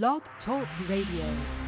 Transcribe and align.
Blog 0.00 0.22
Talk 0.46 0.66
Radio. 0.88 1.61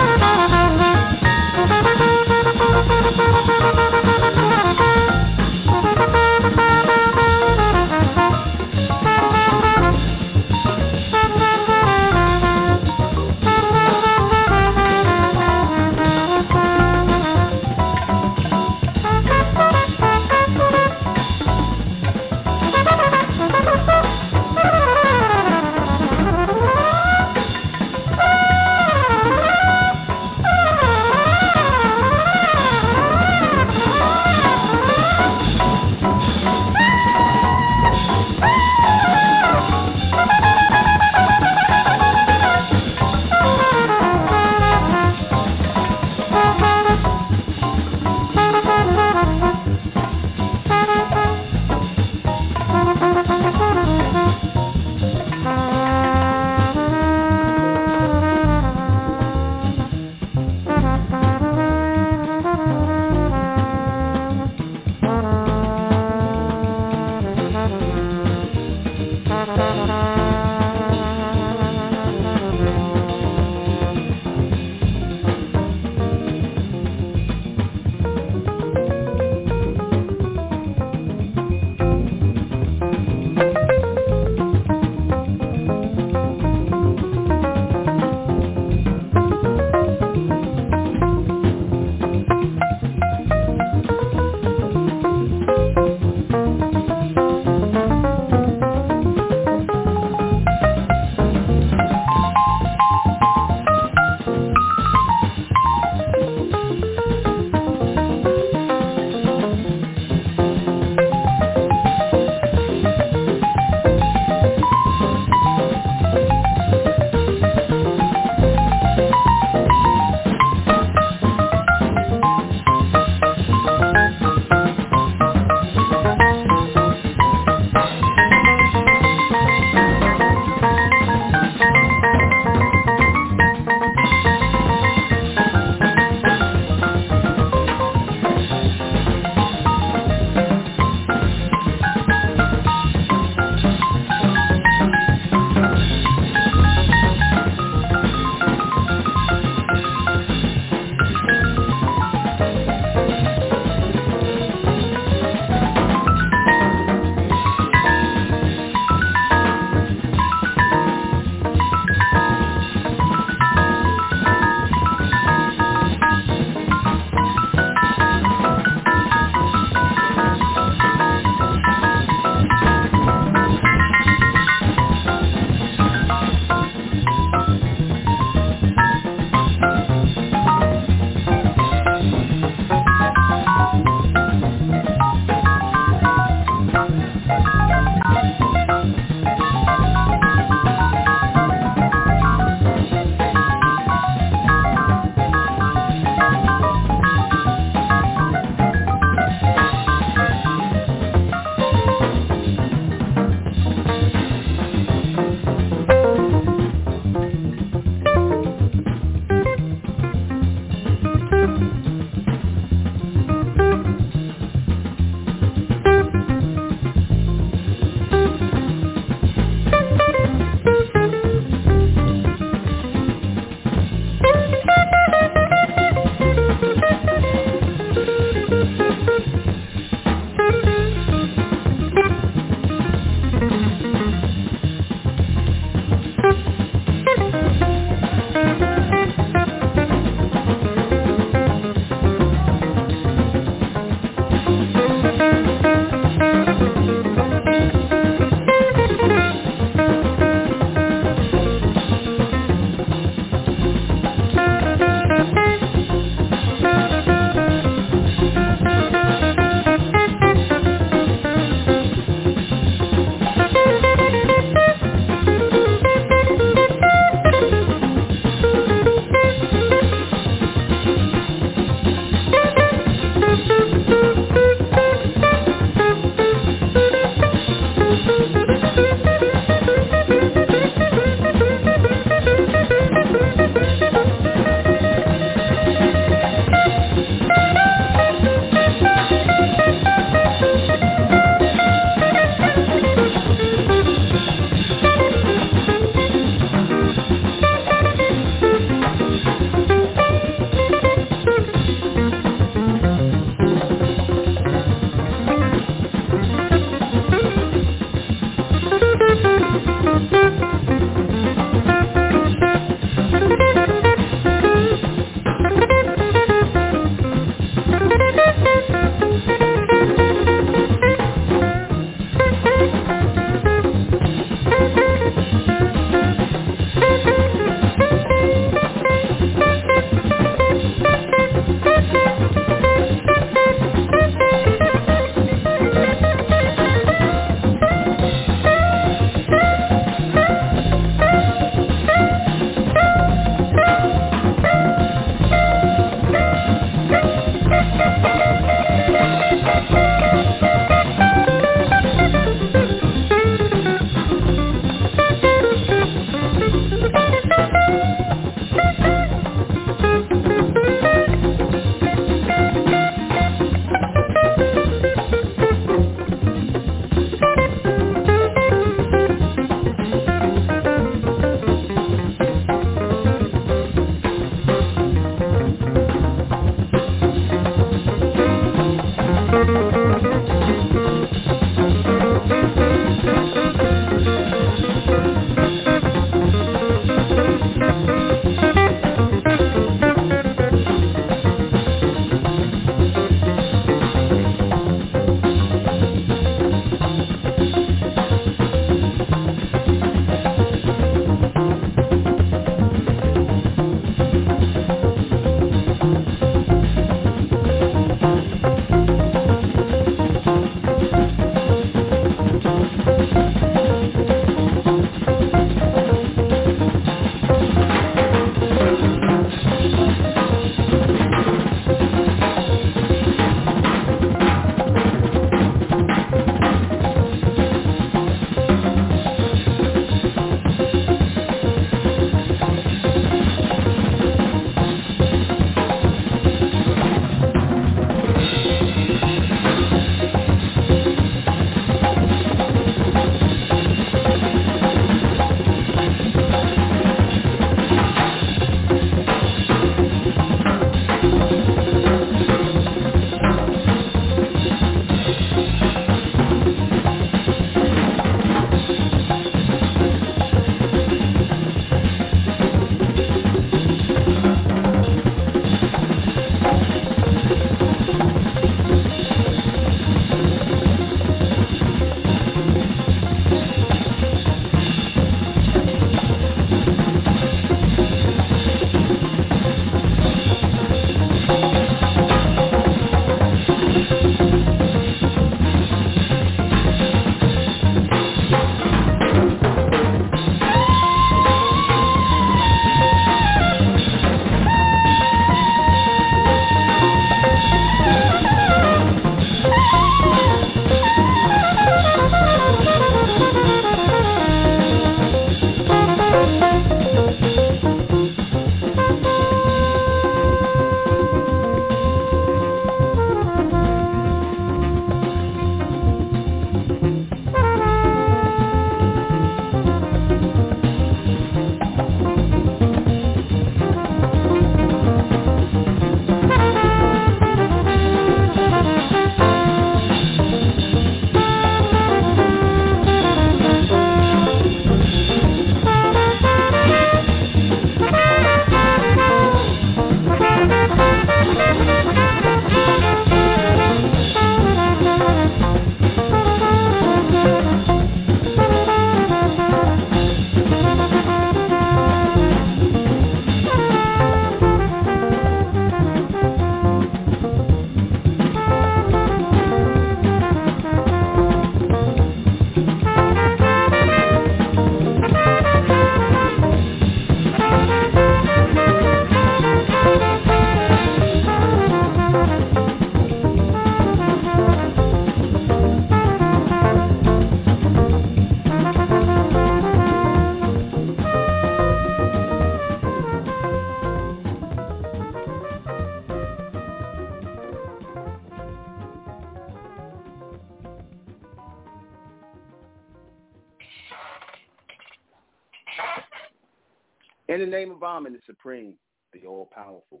In 597.36 597.42
the 597.42 597.46
name 597.54 597.70
of 597.70 597.82
Amen, 597.82 598.14
the 598.14 598.18
Supreme, 598.24 598.72
the 599.12 599.26
All-Powerful, 599.26 600.00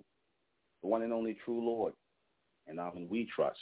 the 0.80 0.88
one 0.88 1.02
and 1.02 1.12
only 1.12 1.36
true 1.44 1.62
Lord, 1.62 1.92
and 2.66 2.80
Amen 2.80 3.08
we 3.10 3.26
trust. 3.26 3.58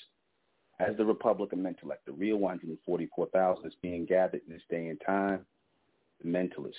As 0.79 0.97
the 0.97 1.05
Republic 1.05 1.53
of 1.53 1.59
Mentellect, 1.59 2.05
the 2.07 2.13
real 2.13 2.37
144,000 2.37 3.67
is 3.67 3.73
being 3.83 4.07
gathered 4.07 4.43
in 4.47 4.53
this 4.53 4.63
day 4.71 4.87
and 4.87 5.01
time, 5.05 5.45
the 6.23 6.29
mentalists, 6.29 6.75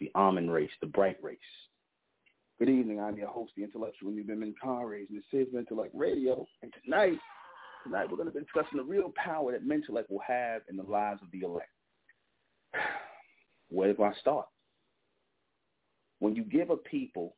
the 0.00 0.10
Amen 0.16 0.50
race, 0.50 0.72
the 0.80 0.88
bright 0.88 1.18
race. 1.22 1.38
Good 2.58 2.68
evening. 2.68 2.98
I'm 2.98 3.16
your 3.16 3.28
host, 3.28 3.52
the 3.56 3.62
intellectual 3.62 4.10
Nubian 4.10 4.56
Conrays, 4.60 5.06
and 5.10 5.18
this 5.18 5.46
is 5.46 5.54
Mentellect 5.54 5.90
Radio. 5.94 6.48
And 6.62 6.74
tonight, 6.82 7.20
tonight 7.84 8.10
we're 8.10 8.16
going 8.16 8.32
to 8.32 8.34
be 8.34 8.40
discussing 8.40 8.78
the 8.78 8.82
real 8.82 9.12
power 9.14 9.52
that 9.52 9.68
Mentellect 9.68 10.10
will 10.10 10.22
have 10.26 10.62
in 10.68 10.76
the 10.76 10.82
lives 10.82 11.22
of 11.22 11.30
the 11.30 11.42
elect. 11.46 11.70
where 13.68 13.94
do 13.94 14.02
I 14.02 14.12
start? 14.14 14.48
When 16.24 16.34
you 16.34 16.42
give 16.42 16.70
a 16.70 16.78
people 16.78 17.36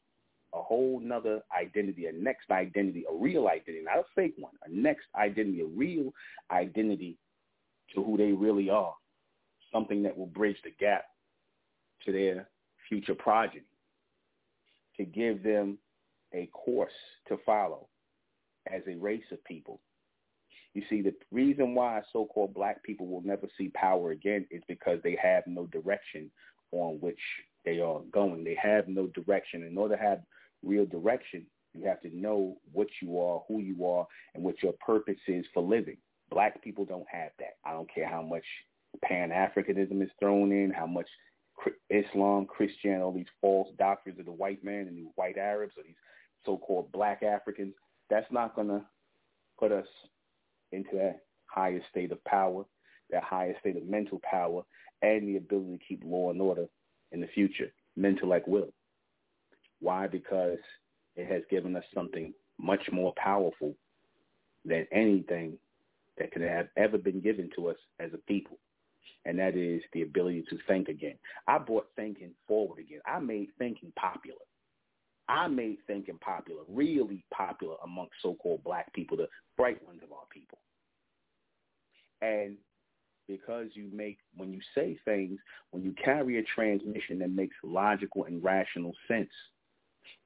a 0.54 0.62
whole 0.62 1.00
nother 1.00 1.42
identity, 1.60 2.06
a 2.06 2.12
next 2.12 2.52
identity, 2.52 3.04
a 3.10 3.16
real 3.16 3.48
identity, 3.48 3.82
not 3.82 3.98
a 3.98 4.04
fake 4.14 4.34
one, 4.38 4.52
a 4.64 4.70
next 4.70 5.06
identity, 5.16 5.62
a 5.62 5.66
real 5.66 6.12
identity 6.52 7.18
to 7.92 8.04
who 8.04 8.16
they 8.16 8.30
really 8.30 8.70
are, 8.70 8.94
something 9.72 10.04
that 10.04 10.16
will 10.16 10.28
bridge 10.28 10.58
the 10.62 10.70
gap 10.78 11.02
to 12.04 12.12
their 12.12 12.48
future 12.88 13.16
progeny, 13.16 13.64
to 14.98 15.04
give 15.04 15.42
them 15.42 15.78
a 16.32 16.46
course 16.52 16.92
to 17.26 17.38
follow 17.44 17.88
as 18.72 18.82
a 18.86 18.94
race 18.94 19.24
of 19.32 19.42
people. 19.42 19.80
You 20.74 20.82
see, 20.88 21.02
the 21.02 21.14
reason 21.32 21.74
why 21.74 22.02
so-called 22.12 22.54
black 22.54 22.84
people 22.84 23.08
will 23.08 23.22
never 23.22 23.48
see 23.58 23.66
power 23.70 24.12
again 24.12 24.46
is 24.52 24.62
because 24.68 25.00
they 25.02 25.18
have 25.20 25.42
no 25.48 25.66
direction 25.66 26.30
on 26.70 27.00
which 27.00 27.18
they 27.66 27.80
are 27.80 28.00
going. 28.12 28.44
They 28.44 28.56
have 28.62 28.88
no 28.88 29.08
direction. 29.08 29.64
In 29.64 29.76
order 29.76 29.96
to 29.96 30.02
have 30.02 30.20
real 30.62 30.86
direction, 30.86 31.44
you 31.74 31.86
have 31.86 32.00
to 32.02 32.16
know 32.16 32.56
what 32.72 32.86
you 33.02 33.20
are, 33.20 33.42
who 33.48 33.58
you 33.60 33.84
are, 33.84 34.06
and 34.34 34.42
what 34.42 34.62
your 34.62 34.72
purpose 34.74 35.18
is 35.28 35.44
for 35.52 35.62
living. 35.62 35.98
Black 36.30 36.62
people 36.62 36.84
don't 36.84 37.06
have 37.10 37.32
that. 37.38 37.56
I 37.64 37.72
don't 37.72 37.92
care 37.92 38.08
how 38.08 38.22
much 38.22 38.44
Pan-Africanism 39.04 40.02
is 40.02 40.10
thrown 40.18 40.52
in, 40.52 40.70
how 40.70 40.86
much 40.86 41.08
Islam, 41.90 42.46
Christian, 42.46 43.02
all 43.02 43.12
these 43.12 43.26
false 43.40 43.68
doctrines 43.78 44.18
of 44.18 44.26
the 44.26 44.32
white 44.32 44.64
man 44.64 44.86
and 44.86 44.96
these 44.96 45.10
white 45.16 45.36
Arabs 45.36 45.74
or 45.76 45.82
these 45.82 45.96
so-called 46.44 46.92
black 46.92 47.22
Africans. 47.22 47.74
That's 48.08 48.30
not 48.30 48.54
going 48.54 48.68
to 48.68 48.82
put 49.58 49.72
us 49.72 49.86
into 50.72 50.90
that 50.94 51.20
higher 51.46 51.80
state 51.90 52.12
of 52.12 52.22
power, 52.24 52.64
that 53.10 53.22
higher 53.22 53.54
state 53.60 53.76
of 53.76 53.86
mental 53.86 54.20
power, 54.28 54.62
and 55.02 55.28
the 55.28 55.36
ability 55.36 55.78
to 55.78 55.84
keep 55.84 56.02
law 56.04 56.30
and 56.30 56.40
order 56.40 56.66
in 57.12 57.20
the 57.20 57.26
future, 57.28 57.72
Mentellect 57.98 58.46
will. 58.46 58.72
Why? 59.80 60.06
Because 60.06 60.58
it 61.16 61.30
has 61.30 61.42
given 61.50 61.76
us 61.76 61.84
something 61.94 62.32
much 62.58 62.82
more 62.92 63.12
powerful 63.16 63.74
than 64.64 64.86
anything 64.92 65.58
that 66.18 66.32
could 66.32 66.42
have 66.42 66.68
ever 66.76 66.98
been 66.98 67.20
given 67.20 67.50
to 67.56 67.68
us 67.68 67.76
as 68.00 68.10
a 68.14 68.18
people. 68.18 68.58
And 69.24 69.38
that 69.38 69.56
is 69.56 69.82
the 69.92 70.02
ability 70.02 70.44
to 70.50 70.58
think 70.66 70.88
again. 70.88 71.16
I 71.46 71.58
brought 71.58 71.88
thinking 71.96 72.30
forward 72.46 72.78
again. 72.78 73.00
I 73.06 73.18
made 73.18 73.48
thinking 73.58 73.92
popular. 73.96 74.38
I 75.28 75.48
made 75.48 75.78
thinking 75.86 76.18
popular, 76.18 76.62
really 76.68 77.24
popular 77.32 77.74
amongst 77.82 78.14
so-called 78.22 78.62
black 78.62 78.92
people, 78.92 79.16
the 79.16 79.26
bright 79.56 79.84
ones 79.84 80.00
of 80.04 80.12
our 80.12 80.26
people. 80.30 80.58
And 82.22 82.56
because 83.28 83.68
you 83.74 83.88
make, 83.92 84.18
when 84.36 84.52
you 84.52 84.60
say 84.74 84.98
things, 85.04 85.38
when 85.70 85.82
you 85.82 85.94
carry 86.02 86.38
a 86.38 86.42
transmission 86.42 87.18
that 87.18 87.30
makes 87.30 87.56
logical 87.62 88.24
and 88.24 88.42
rational 88.42 88.92
sense, 89.08 89.30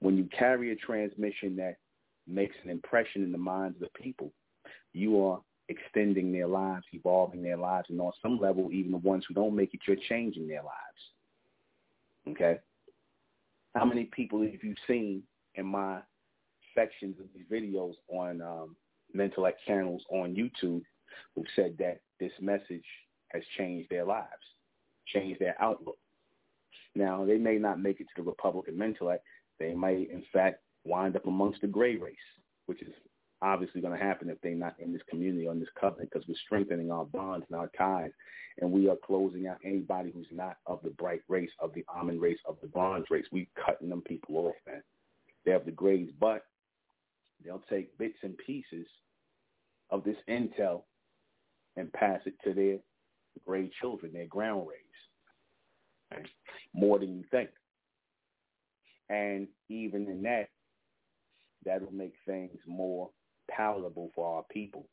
when 0.00 0.16
you 0.16 0.28
carry 0.36 0.72
a 0.72 0.76
transmission 0.76 1.56
that 1.56 1.76
makes 2.26 2.54
an 2.64 2.70
impression 2.70 3.22
in 3.22 3.32
the 3.32 3.38
minds 3.38 3.76
of 3.76 3.82
the 3.82 4.02
people, 4.02 4.32
you 4.92 5.22
are 5.24 5.40
extending 5.68 6.32
their 6.32 6.46
lives, 6.46 6.84
evolving 6.92 7.42
their 7.42 7.56
lives, 7.56 7.86
and 7.90 8.00
on 8.00 8.12
some 8.20 8.38
level, 8.38 8.70
even 8.72 8.90
the 8.90 8.98
ones 8.98 9.24
who 9.26 9.34
don't 9.34 9.54
make 9.54 9.72
it, 9.72 9.80
you're 9.86 9.96
changing 10.08 10.48
their 10.48 10.62
lives. 10.62 10.76
Okay? 12.28 12.58
How 13.74 13.84
many 13.84 14.04
people 14.04 14.42
have 14.42 14.62
you 14.62 14.74
seen 14.86 15.22
in 15.54 15.66
my 15.66 16.00
sections 16.74 17.16
of 17.20 17.26
these 17.34 17.46
videos 17.50 17.94
on 18.08 18.42
um, 18.42 18.76
Mentellect 19.16 19.54
channels 19.66 20.02
on 20.10 20.34
YouTube 20.34 20.82
who 21.34 21.44
said 21.54 21.76
that 21.78 22.00
this 22.20 22.33
message 22.40 22.85
has 23.28 23.42
changed 23.56 23.88
their 23.90 24.04
lives, 24.04 24.28
changed 25.06 25.40
their 25.40 25.56
outlook? 25.61 25.98
Now, 26.94 27.24
they 27.24 27.38
may 27.38 27.59
not 27.59 27.80
make 27.80 28.00
it 28.00 28.06
to 28.14 28.22
the 28.22 28.28
Republic 28.28 28.68
of 28.68 28.74
Mentellect. 28.74 29.20
They 29.59 29.74
might, 29.74 30.11
in 30.11 30.24
fact, 30.33 30.62
wind 30.85 31.16
up 31.16 31.26
amongst 31.26 31.61
the 31.61 31.66
gray 31.66 31.96
race, 31.96 32.16
which 32.66 32.83
is 32.83 32.92
obviously 33.42 33.80
going 33.80 33.98
to 33.98 34.04
happen 34.04 34.28
if 34.28 34.40
they're 34.42 34.54
not 34.54 34.74
in 34.78 34.92
this 34.92 35.02
community 35.09 35.48
on 35.48 35.59
this 35.59 35.68
covenant 35.80 36.11
because 36.12 36.26
we're 36.28 36.35
strengthening 36.44 36.90
our 36.90 37.04
bonds 37.06 37.46
and 37.48 37.59
our 37.59 37.70
ties 37.76 38.11
and 38.61 38.70
we 38.70 38.88
are 38.88 38.96
closing 38.96 39.46
out 39.46 39.59
anybody 39.64 40.11
who's 40.12 40.26
not 40.30 40.56
of 40.66 40.80
the 40.83 40.90
bright 40.90 41.22
race, 41.28 41.50
of 41.61 41.72
the 41.74 41.85
Amen 41.96 42.20
race, 42.20 42.38
of 42.46 42.56
the 42.61 42.68
bronze 42.68 43.06
race. 43.11 43.24
We're 43.33 43.46
cutting 43.64 43.88
them 43.88 44.02
people 44.02 44.37
off, 44.37 44.54
man. 44.66 44.83
They 45.44 45.52
have 45.52 45.64
the 45.64 45.70
grays, 45.70 46.11
but 46.20 46.44
they'll 47.44 47.62
take 47.70 47.96
bits 47.96 48.18
and 48.22 48.37
pieces 48.37 48.87
of 49.90 50.04
this 50.04 50.16
intel 50.28 50.83
and 51.80 51.92
pass 51.92 52.20
it 52.26 52.34
to 52.44 52.54
their 52.54 52.78
gray 53.46 53.70
children, 53.80 54.12
their 54.12 54.26
ground 54.26 54.66
rays, 54.68 56.26
more 56.74 56.98
than 56.98 57.16
you 57.16 57.24
think. 57.30 57.50
And 59.08 59.48
even 59.68 60.08
in 60.08 60.22
that, 60.22 60.48
that'll 61.64 61.92
make 61.92 62.14
things 62.26 62.58
more 62.66 63.10
palatable 63.50 64.10
for 64.14 64.36
our 64.36 64.44
people. 64.50 64.86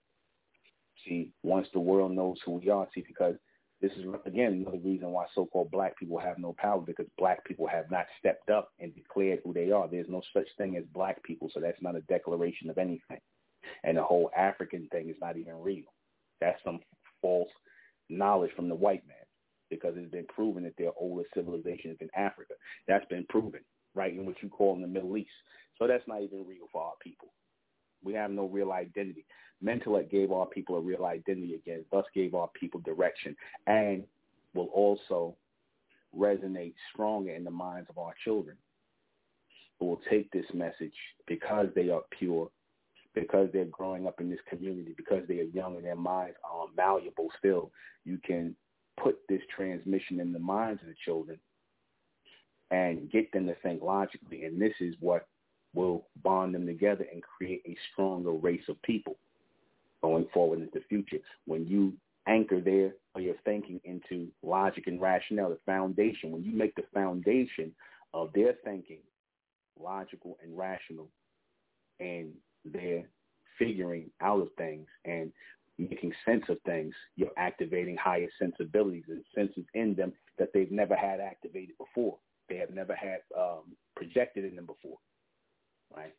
See, 1.05 1.31
once 1.43 1.67
the 1.73 1.79
world 1.79 2.11
knows 2.11 2.37
who 2.43 2.53
we 2.53 2.69
are, 2.69 2.87
see, 2.93 3.03
because 3.07 3.35
this 3.79 3.91
is, 3.91 4.05
again, 4.25 4.53
another 4.53 4.79
reason 4.83 5.11
why 5.11 5.25
so-called 5.35 5.69
black 5.69 5.95
people 5.99 6.17
have 6.17 6.39
no 6.39 6.55
power, 6.57 6.81
because 6.81 7.05
black 7.19 7.45
people 7.45 7.67
have 7.67 7.91
not 7.91 8.07
stepped 8.17 8.49
up 8.49 8.69
and 8.79 8.95
declared 8.95 9.39
who 9.43 9.53
they 9.53 9.69
are. 9.69 9.87
There's 9.87 10.09
no 10.09 10.23
such 10.33 10.47
thing 10.57 10.75
as 10.77 10.83
black 10.93 11.21
people, 11.23 11.51
so 11.53 11.59
that's 11.59 11.81
not 11.81 11.95
a 11.95 12.01
declaration 12.01 12.71
of 12.71 12.79
anything. 12.79 13.19
And 13.83 13.97
the 13.97 14.03
whole 14.03 14.31
African 14.35 14.87
thing 14.91 15.09
is 15.09 15.15
not 15.21 15.37
even 15.37 15.61
real. 15.61 15.85
That's 16.41 16.59
some 16.63 16.79
false 17.21 17.49
knowledge 18.09 18.51
from 18.55 18.69
the 18.69 18.75
white 18.75 19.05
man, 19.07 19.17
because 19.69 19.93
it's 19.97 20.11
been 20.11 20.27
proven 20.27 20.63
that 20.63 20.73
there 20.77 20.87
are 20.87 20.93
older 20.99 21.23
civilizations 21.33 21.97
in 21.99 22.09
Africa. 22.15 22.53
That's 22.87 23.05
been 23.05 23.25
proven, 23.29 23.61
right, 23.95 24.13
in 24.13 24.25
what 24.25 24.41
you 24.41 24.49
call 24.49 24.75
in 24.75 24.81
the 24.81 24.87
Middle 24.87 25.17
East. 25.17 25.29
So 25.77 25.87
that's 25.87 26.07
not 26.07 26.21
even 26.21 26.45
real 26.47 26.67
for 26.71 26.83
our 26.83 26.93
people. 27.01 27.33
We 28.03 28.13
have 28.13 28.31
no 28.31 28.45
real 28.45 28.71
identity. 28.71 29.25
Mentellect 29.63 30.11
gave 30.11 30.31
our 30.31 30.45
people 30.45 30.75
a 30.77 30.81
real 30.81 31.05
identity 31.05 31.55
again, 31.55 31.83
thus 31.91 32.05
gave 32.13 32.35
our 32.35 32.49
people 32.59 32.79
direction, 32.81 33.35
and 33.65 34.03
will 34.53 34.69
also 34.73 35.35
resonate 36.15 36.73
stronger 36.93 37.33
in 37.33 37.43
the 37.43 37.51
minds 37.51 37.89
of 37.89 37.97
our 37.97 38.13
children 38.23 38.55
who 39.79 39.87
will 39.87 40.01
take 40.09 40.31
this 40.31 40.45
message 40.53 40.93
because 41.27 41.67
they 41.75 41.89
are 41.89 42.01
pure, 42.17 42.49
because 43.21 43.49
they're 43.51 43.65
growing 43.65 44.07
up 44.07 44.19
in 44.19 44.29
this 44.29 44.39
community, 44.49 44.93
because 44.95 45.23
they 45.27 45.39
are 45.39 45.43
young 45.43 45.75
and 45.75 45.85
their 45.85 45.95
minds 45.95 46.37
are 46.43 46.67
malleable 46.75 47.29
still. 47.37 47.71
You 48.05 48.19
can 48.25 48.55
put 49.01 49.17
this 49.29 49.41
transmission 49.55 50.19
in 50.19 50.33
the 50.33 50.39
minds 50.39 50.81
of 50.81 50.87
the 50.87 50.95
children 51.05 51.39
and 52.71 53.09
get 53.11 53.31
them 53.31 53.47
to 53.47 53.55
think 53.63 53.81
logically. 53.81 54.43
And 54.45 54.61
this 54.61 54.73
is 54.79 54.95
what 54.99 55.27
will 55.73 56.07
bond 56.23 56.55
them 56.55 56.65
together 56.65 57.05
and 57.11 57.21
create 57.21 57.61
a 57.65 57.77
stronger 57.91 58.31
race 58.31 58.63
of 58.67 58.81
people 58.81 59.15
going 60.01 60.27
forward 60.33 60.59
into 60.59 60.71
the 60.73 60.85
future. 60.89 61.23
When 61.45 61.65
you 61.67 61.93
anchor 62.27 62.59
their 62.59 62.93
or 63.15 63.21
your 63.21 63.35
thinking 63.45 63.79
into 63.83 64.27
logic 64.43 64.87
and 64.87 65.01
rationale, 65.01 65.49
the 65.49 65.59
foundation, 65.65 66.31
when 66.31 66.43
you 66.43 66.51
make 66.51 66.75
the 66.75 66.83
foundation 66.93 67.71
of 68.13 68.31
their 68.33 68.53
thinking 68.63 68.99
logical 69.79 70.37
and 70.43 70.57
rational 70.57 71.07
and 71.99 72.33
their 72.65 73.03
figuring 73.59 74.09
out 74.21 74.41
of 74.41 74.49
things 74.57 74.87
and 75.05 75.31
making 75.77 76.13
sense 76.25 76.43
of 76.49 76.57
things, 76.65 76.93
you're 77.15 77.29
activating 77.37 77.97
higher 77.97 78.27
sensibilities 78.39 79.05
and 79.07 79.23
senses 79.35 79.65
in 79.73 79.95
them 79.95 80.13
that 80.37 80.49
they've 80.53 80.71
never 80.71 80.95
had 80.95 81.19
activated 81.19 81.77
before. 81.77 82.17
They 82.49 82.57
have 82.57 82.71
never 82.71 82.95
had 82.95 83.19
um, 83.37 83.75
projected 83.95 84.45
in 84.45 84.55
them 84.55 84.65
before 84.65 84.97
right? 85.95 86.13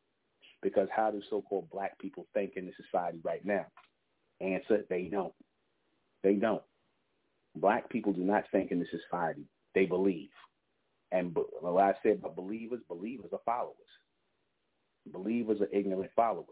Because 0.63 0.89
how 0.95 1.11
do 1.11 1.21
so-called 1.31 1.71
black 1.71 1.99
people 1.99 2.27
think 2.35 2.55
in 2.57 2.67
the 2.67 2.73
society 2.83 3.19
right 3.23 3.45
now? 3.45 3.67
Answer, 4.41 4.85
they 4.89 5.05
don't. 5.05 5.35
They 6.23 6.35
don't. 6.35 6.63
Black 7.57 7.89
people 7.91 8.13
do 8.13 8.23
not 8.23 8.45
think 8.53 8.71
in 8.71 8.81
the 8.81 8.87
society. 8.87 9.45
They 9.75 9.87
believe. 9.87 10.31
And 11.13 11.37
what 11.61 11.83
I 11.83 11.95
said 12.03 12.19
about 12.19 12.37
believers, 12.37 12.81
believers 12.89 13.31
are 13.33 13.41
followers. 13.45 13.77
Believers 15.13 15.61
are 15.61 15.69
ignorant 15.73 16.11
followers. 16.15 16.47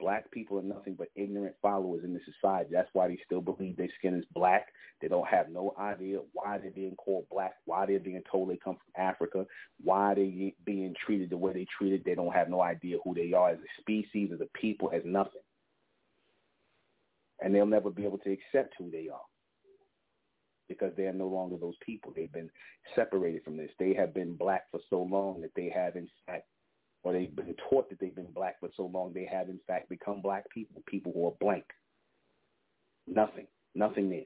Black 0.00 0.28
people 0.32 0.58
are 0.58 0.62
nothing 0.62 0.94
but 0.98 1.08
ignorant 1.14 1.54
followers 1.62 2.02
in 2.02 2.12
this 2.12 2.22
society. 2.24 2.70
That's 2.72 2.88
why 2.92 3.06
they 3.06 3.18
still 3.24 3.40
believe 3.40 3.76
their 3.76 3.88
skin 3.98 4.14
is 4.14 4.24
black. 4.34 4.66
They 5.00 5.06
don't 5.06 5.28
have 5.28 5.48
no 5.48 5.74
idea 5.78 6.18
why 6.32 6.58
they're 6.58 6.72
being 6.72 6.96
called 6.96 7.26
black, 7.30 7.52
why 7.66 7.86
they're 7.86 8.00
being 8.00 8.22
told 8.30 8.50
they 8.50 8.56
come 8.56 8.76
from 8.76 9.04
Africa, 9.04 9.46
why 9.82 10.14
they're 10.14 10.50
being 10.64 10.94
treated 11.06 11.30
the 11.30 11.36
way 11.36 11.52
they 11.52 11.66
treated. 11.78 12.02
They 12.04 12.16
don't 12.16 12.34
have 12.34 12.48
no 12.48 12.62
idea 12.62 12.96
who 13.04 13.14
they 13.14 13.32
are 13.32 13.50
as 13.50 13.58
a 13.58 13.80
species, 13.80 14.30
as 14.34 14.40
a 14.40 14.58
people, 14.58 14.90
as 14.92 15.02
nothing. 15.04 15.42
And 17.40 17.54
they'll 17.54 17.66
never 17.66 17.90
be 17.90 18.04
able 18.04 18.18
to 18.18 18.32
accept 18.32 18.74
who 18.78 18.90
they 18.90 19.08
are 19.08 19.20
because 20.68 20.92
they 20.96 21.04
are 21.04 21.12
no 21.12 21.28
longer 21.28 21.56
those 21.60 21.76
people. 21.84 22.12
They've 22.14 22.32
been 22.32 22.50
separated 22.96 23.44
from 23.44 23.56
this. 23.56 23.70
They 23.78 23.94
have 23.94 24.14
been 24.14 24.34
black 24.34 24.64
for 24.70 24.80
so 24.90 25.02
long 25.02 25.42
that 25.42 25.52
they 25.54 25.70
have, 25.74 25.96
in 25.96 26.08
fact, 26.26 26.46
or 27.02 27.12
they've 27.12 27.34
been 27.34 27.54
taught 27.68 27.88
that 27.90 27.98
they've 28.00 28.14
been 28.14 28.32
black 28.32 28.60
for 28.60 28.70
so 28.76 28.86
long, 28.86 29.12
they 29.12 29.28
have 29.30 29.48
in 29.48 29.60
fact 29.66 29.88
become 29.88 30.22
black 30.22 30.48
people, 30.50 30.82
people 30.86 31.12
who 31.12 31.26
are 31.26 31.34
blank. 31.40 31.64
Nothing, 33.06 33.46
nothing 33.74 34.08
there. 34.08 34.24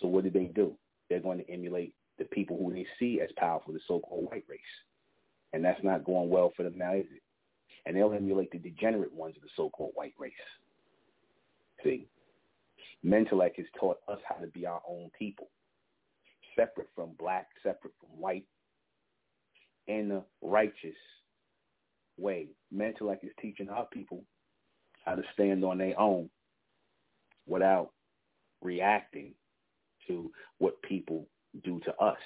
So 0.00 0.08
what 0.08 0.24
did 0.24 0.32
they 0.32 0.44
do? 0.44 0.76
they're 1.10 1.20
going 1.20 1.38
to 1.38 1.50
emulate 1.50 1.92
the 2.18 2.24
people 2.24 2.56
who 2.56 2.72
they 2.72 2.86
see 2.98 3.20
as 3.20 3.28
powerful, 3.36 3.74
the 3.74 3.80
so-called 3.86 4.28
white 4.30 4.44
race. 4.48 4.60
And 5.52 5.62
that's 5.64 5.82
not 5.82 6.04
going 6.04 6.30
well 6.30 6.52
for 6.56 6.62
them 6.62 6.78
now, 6.78 6.94
is 6.94 7.06
it? 7.12 7.22
And 7.84 7.96
they'll 7.96 8.12
emulate 8.12 8.52
the 8.52 8.58
degenerate 8.58 9.12
ones 9.12 9.36
of 9.36 9.42
the 9.42 9.48
so-called 9.56 9.92
white 9.94 10.14
race. 10.18 10.32
See, 11.82 12.06
Mentellect 13.04 13.56
has 13.56 13.66
taught 13.78 13.98
us 14.06 14.20
how 14.28 14.36
to 14.36 14.46
be 14.46 14.66
our 14.66 14.80
own 14.88 15.10
people, 15.18 15.48
separate 16.54 16.88
from 16.94 17.10
black, 17.18 17.48
separate 17.62 17.94
from 17.98 18.20
white, 18.20 18.46
and 19.88 20.12
a 20.12 20.22
righteous 20.42 20.94
way. 22.20 22.48
Mentellect 22.74 23.24
is 23.24 23.32
teaching 23.40 23.68
our 23.68 23.86
people 23.86 24.22
how 25.04 25.14
to 25.14 25.22
stand 25.32 25.64
on 25.64 25.78
their 25.78 25.98
own 25.98 26.28
without 27.46 27.90
reacting 28.62 29.32
to 30.06 30.30
what 30.58 30.80
people 30.82 31.26
do 31.64 31.80
to 31.80 31.94
us. 31.96 32.18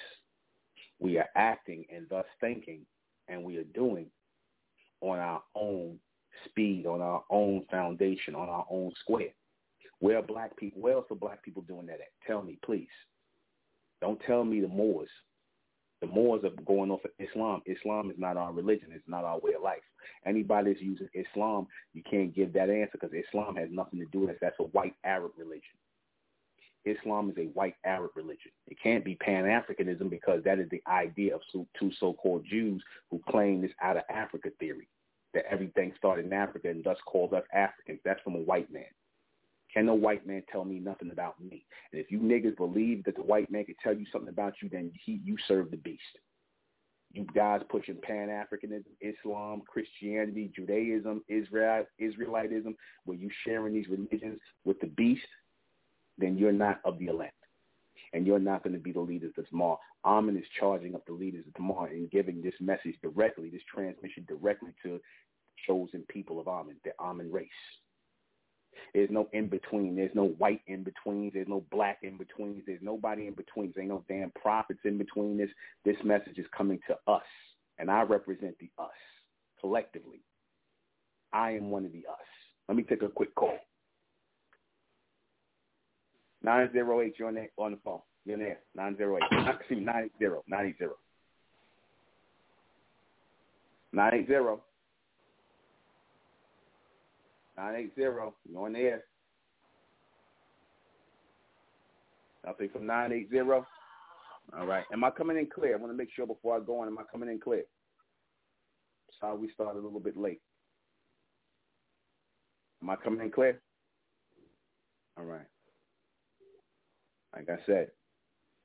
We 0.99 1.17
are 1.17 1.29
acting 1.35 1.85
and 1.93 2.07
thus 2.09 2.25
thinking 2.39 2.81
and 3.27 3.43
we 3.43 3.57
are 3.57 3.63
doing 3.63 4.07
on 5.01 5.19
our 5.19 5.41
own 5.55 5.99
speed, 6.45 6.85
on 6.85 7.01
our 7.01 7.23
own 7.29 7.65
foundation, 7.71 8.35
on 8.35 8.49
our 8.49 8.65
own 8.69 8.91
square. 9.01 9.33
Where 9.99 10.17
are 10.17 10.23
black 10.23 10.55
people? 10.57 10.81
Where 10.81 10.93
else 10.93 11.05
are 11.09 11.15
black 11.15 11.43
people 11.43 11.63
doing 11.63 11.85
that 11.87 11.95
at? 11.95 12.11
Tell 12.27 12.41
me, 12.41 12.59
please. 12.65 12.87
Don't 14.01 14.19
tell 14.27 14.43
me 14.43 14.59
the 14.59 14.67
Moors. 14.67 15.09
The 16.05 16.13
Moors 16.13 16.43
are 16.43 16.51
going 16.65 16.91
off 16.91 17.03
of 17.03 17.11
Islam. 17.17 17.61
Islam 17.65 18.11
is 18.11 18.17
not 18.19 18.37
our 18.37 18.53
religion. 18.53 18.89
It's 18.91 19.07
not 19.07 19.23
our 19.23 19.39
way 19.39 19.53
of 19.55 19.63
life. 19.63 19.81
Anybody 20.25 20.71
that's 20.71 20.83
using 20.83 21.09
Islam, 21.13 21.67
you 21.93 22.03
can't 22.09 22.35
give 22.35 22.53
that 22.53 22.69
answer 22.69 22.91
because 22.99 23.11
Islam 23.13 23.55
has 23.55 23.69
nothing 23.71 23.99
to 23.99 24.05
do 24.11 24.19
with 24.19 24.31
it. 24.31 24.37
That's 24.39 24.59
a 24.59 24.63
white 24.63 24.93
Arab 25.03 25.31
religion. 25.35 25.63
Islam 26.85 27.31
is 27.31 27.37
a 27.39 27.49
white 27.53 27.75
Arab 27.85 28.11
religion. 28.15 28.51
It 28.67 28.77
can't 28.81 29.03
be 29.03 29.15
Pan-Africanism 29.15 30.07
because 30.09 30.43
that 30.43 30.59
is 30.59 30.69
the 30.69 30.83
idea 30.87 31.33
of 31.33 31.41
two 31.51 31.91
so-called 31.99 32.45
Jews 32.47 32.83
who 33.09 33.19
claim 33.27 33.61
this 33.61 33.71
out 33.81 33.97
of 33.97 34.03
Africa 34.09 34.49
theory, 34.59 34.87
that 35.33 35.45
everything 35.49 35.91
started 35.97 36.25
in 36.25 36.33
Africa 36.33 36.69
and 36.69 36.83
thus 36.83 36.97
called 37.07 37.33
us 37.33 37.43
Africans. 37.51 37.99
That's 38.05 38.21
from 38.21 38.35
a 38.35 38.39
white 38.41 38.71
man. 38.71 38.83
Can 39.75 39.87
no 39.87 39.93
white 39.93 40.25
man 40.25 40.41
tell 40.49 40.63
me 40.63 40.79
nothing 40.79 41.11
about 41.11 41.35
me? 41.41 41.65
And 41.91 41.99
if 41.99 42.09
you 42.09 42.19
niggas 42.19 42.55
believe 42.55 43.03
that 43.03 43.15
the 43.15 43.21
white 43.21 43.51
man 43.51 43.65
can 43.65 43.75
tell 43.83 43.93
you 43.93 44.05
something 44.11 44.29
about 44.29 44.53
you, 44.61 44.69
then 44.69 44.89
he, 45.05 45.19
you 45.23 45.35
serve 45.49 45.69
the 45.69 45.77
beast. 45.77 46.01
You 47.11 47.25
guys 47.35 47.61
pushing 47.69 47.97
Pan-Africanism, 48.01 48.85
Islam, 49.01 49.63
Christianity, 49.67 50.49
Judaism, 50.55 51.23
Israel, 51.27 51.85
Israelitism, 52.01 52.75
where 53.03 53.17
you 53.17 53.29
sharing 53.45 53.73
these 53.73 53.87
religions 53.89 54.39
with 54.63 54.79
the 54.79 54.87
beast, 54.87 55.27
then 56.17 56.37
you're 56.37 56.53
not 56.53 56.79
of 56.85 56.97
the 56.97 57.07
elect. 57.07 57.33
And 58.13 58.25
you're 58.25 58.39
not 58.39 58.63
going 58.63 58.73
to 58.73 58.79
be 58.79 58.93
the 58.93 59.01
leaders 59.01 59.33
of 59.37 59.47
tomorrow. 59.49 59.79
Amen 60.05 60.37
is 60.37 60.45
charging 60.57 60.95
up 60.95 61.05
the 61.05 61.13
leaders 61.13 61.45
of 61.47 61.53
tomorrow 61.53 61.89
and 61.89 62.09
giving 62.11 62.41
this 62.41 62.53
message 62.61 62.95
directly, 63.01 63.49
this 63.49 63.61
transmission 63.73 64.25
directly 64.25 64.69
to 64.83 65.01
chosen 65.67 66.03
people 66.07 66.39
of 66.39 66.47
Amen, 66.47 66.75
the 66.85 66.91
Amen 66.99 67.29
race. 67.29 67.49
There's 68.93 69.09
no 69.09 69.27
in 69.33 69.47
between. 69.47 69.95
There's 69.95 70.15
no 70.15 70.29
white 70.37 70.61
in 70.67 70.83
betweens. 70.83 71.33
There's 71.33 71.47
no 71.47 71.63
black 71.71 71.99
in 72.03 72.17
betweens. 72.17 72.63
There's 72.65 72.81
nobody 72.81 73.27
in 73.27 73.33
between. 73.33 73.71
There 73.73 73.83
ain't 73.83 73.91
no 73.91 74.03
damn 74.07 74.31
prophets 74.31 74.79
in 74.85 74.97
between 74.97 75.37
this. 75.37 75.49
This 75.83 75.97
message 76.03 76.37
is 76.37 76.45
coming 76.55 76.79
to 76.87 76.97
us, 77.11 77.23
and 77.79 77.89
I 77.89 78.01
represent 78.03 78.55
the 78.59 78.69
us 78.77 78.89
collectively. 79.59 80.21
I 81.33 81.51
am 81.51 81.69
one 81.69 81.85
of 81.85 81.91
the 81.91 82.05
us. 82.09 82.27
Let 82.67 82.77
me 82.77 82.83
take 82.83 83.01
a 83.01 83.09
quick 83.09 83.33
call. 83.35 83.57
908, 86.43 87.13
you're 87.17 87.27
on, 87.27 87.35
there, 87.35 87.49
on 87.57 87.71
the 87.71 87.77
phone. 87.83 87.99
You're 88.25 88.37
there. 88.37 88.59
908. 88.75 89.23
Excuse 89.59 89.79
me, 89.79 89.85
980. 89.85 90.41
980. 90.47 90.93
980. 93.93 94.61
980. 97.57 98.01
You're 98.01 98.33
on 98.57 98.73
there. 98.73 99.03
Nothing 102.45 102.69
from 102.69 102.85
980. 102.85 103.65
All 104.57 104.67
right. 104.67 104.85
Am 104.93 105.03
I 105.03 105.09
coming 105.09 105.37
in 105.37 105.47
clear? 105.47 105.73
I 105.75 105.79
want 105.79 105.91
to 105.91 105.97
make 105.97 106.09
sure 106.15 106.27
before 106.27 106.57
I 106.57 106.59
go 106.59 106.81
on, 106.81 106.87
am 106.87 106.99
I 106.99 107.03
coming 107.11 107.29
in 107.29 107.39
clear? 107.39 107.63
Sorry 109.19 109.37
we 109.37 109.49
started 109.53 109.79
a 109.79 109.81
little 109.81 109.99
bit 109.99 110.17
late. 110.17 110.41
Am 112.83 112.89
I 112.89 112.95
coming 112.97 113.21
in 113.21 113.31
clear? 113.31 113.61
All 115.17 115.23
right. 115.25 115.47
Like 117.35 117.49
I 117.49 117.57
said, 117.65 117.87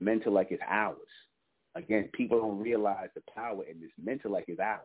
Mentellect 0.03 0.53
is 0.53 0.59
ours. 0.69 0.97
Again, 1.77 2.09
people 2.13 2.41
don't 2.41 2.59
realize 2.59 3.09
the 3.15 3.23
power 3.35 3.65
in 3.65 3.81
this. 3.81 3.91
Mentellect 4.03 4.49
is 4.49 4.59
ours. 4.59 4.81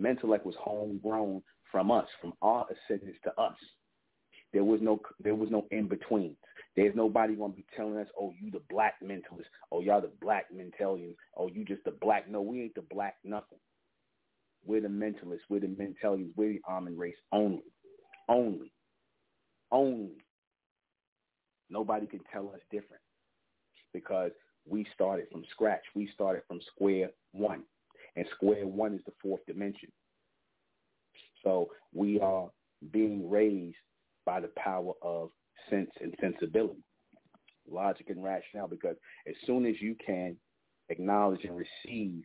Mentellect 0.00 0.44
was 0.44 0.54
homegrown 0.60 1.42
from 1.72 1.90
us, 1.90 2.06
from 2.20 2.34
our 2.42 2.66
ascendants 2.70 3.18
to 3.24 3.40
us. 3.40 3.56
There 4.52 4.64
was 4.64 4.80
no 4.82 5.00
there 5.22 5.34
was 5.34 5.50
no 5.50 5.66
in 5.70 5.88
between. 5.88 6.36
There's 6.76 6.94
nobody 6.94 7.34
gonna 7.34 7.54
be 7.54 7.64
telling 7.74 7.96
us, 7.96 8.08
oh, 8.20 8.32
you 8.38 8.50
the 8.50 8.62
black 8.70 8.94
mentalist, 9.02 9.46
oh 9.72 9.80
y'all 9.80 10.02
the 10.02 10.10
black 10.20 10.46
mentalians, 10.54 11.16
oh 11.36 11.48
you 11.48 11.64
just 11.64 11.84
the 11.84 11.90
black. 11.90 12.30
No, 12.30 12.42
we 12.42 12.62
ain't 12.62 12.74
the 12.74 12.84
black 12.90 13.16
nothing. 13.24 13.58
We're 14.64 14.82
the 14.82 14.88
mentalists, 14.88 15.40
we're 15.48 15.60
the 15.60 15.66
mentalians, 15.66 16.30
we're 16.36 16.52
the 16.52 16.60
Amen 16.70 16.96
race 16.96 17.16
only. 17.32 17.64
Only. 18.28 18.70
Only. 19.72 20.18
Nobody 21.70 22.06
can 22.06 22.20
tell 22.30 22.50
us 22.50 22.60
different 22.70 23.02
because 23.92 24.30
we 24.68 24.86
started 24.94 25.26
from 25.32 25.44
scratch. 25.50 25.82
We 25.94 26.08
started 26.14 26.42
from 26.46 26.60
square 26.74 27.10
one. 27.32 27.62
And 28.14 28.26
square 28.36 28.66
one 28.66 28.94
is 28.94 29.00
the 29.06 29.12
fourth 29.22 29.44
dimension. 29.46 29.90
So 31.42 31.68
we 31.92 32.20
are 32.20 32.48
being 32.92 33.28
raised 33.30 33.76
by 34.24 34.40
the 34.40 34.50
power 34.56 34.92
of 35.02 35.30
sense 35.70 35.90
and 36.00 36.14
sensibility, 36.20 36.82
logic 37.70 38.10
and 38.10 38.22
rationale, 38.22 38.68
because 38.68 38.96
as 39.26 39.34
soon 39.46 39.66
as 39.66 39.74
you 39.80 39.96
can 40.04 40.36
acknowledge 40.88 41.44
and 41.44 41.56
receive 41.56 42.24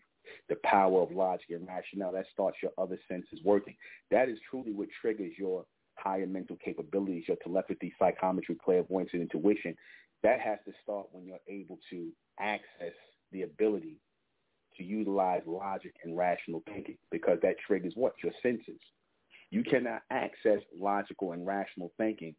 the 0.49 0.57
power 0.63 1.01
of 1.01 1.11
logic 1.11 1.47
and 1.51 1.67
rationale, 1.67 2.11
that 2.11 2.25
starts 2.31 2.57
your 2.61 2.71
other 2.77 2.99
senses 3.07 3.39
working. 3.43 3.75
That 4.11 4.29
is 4.29 4.37
truly 4.49 4.73
what 4.73 4.89
triggers 5.01 5.33
your 5.37 5.65
higher 5.95 6.27
mental 6.27 6.57
capabilities, 6.63 7.23
your 7.27 7.37
telepathy, 7.43 7.93
psychometry, 7.97 8.57
clairvoyance, 8.63 9.09
and 9.13 9.21
intuition. 9.21 9.75
That 10.23 10.39
has 10.39 10.59
to 10.65 10.73
start 10.83 11.07
when 11.11 11.25
you're 11.25 11.37
able 11.47 11.79
to 11.91 12.09
access 12.39 12.93
the 13.31 13.43
ability 13.43 13.97
to 14.77 14.83
utilize 14.83 15.41
logic 15.45 15.93
and 16.03 16.17
rational 16.17 16.63
thinking 16.65 16.97
because 17.11 17.39
that 17.41 17.55
triggers 17.65 17.93
what? 17.95 18.13
Your 18.23 18.33
senses. 18.41 18.79
You 19.49 19.63
cannot 19.63 20.01
access 20.11 20.59
logical 20.77 21.31
and 21.31 21.45
rational 21.45 21.91
thinking, 21.97 22.35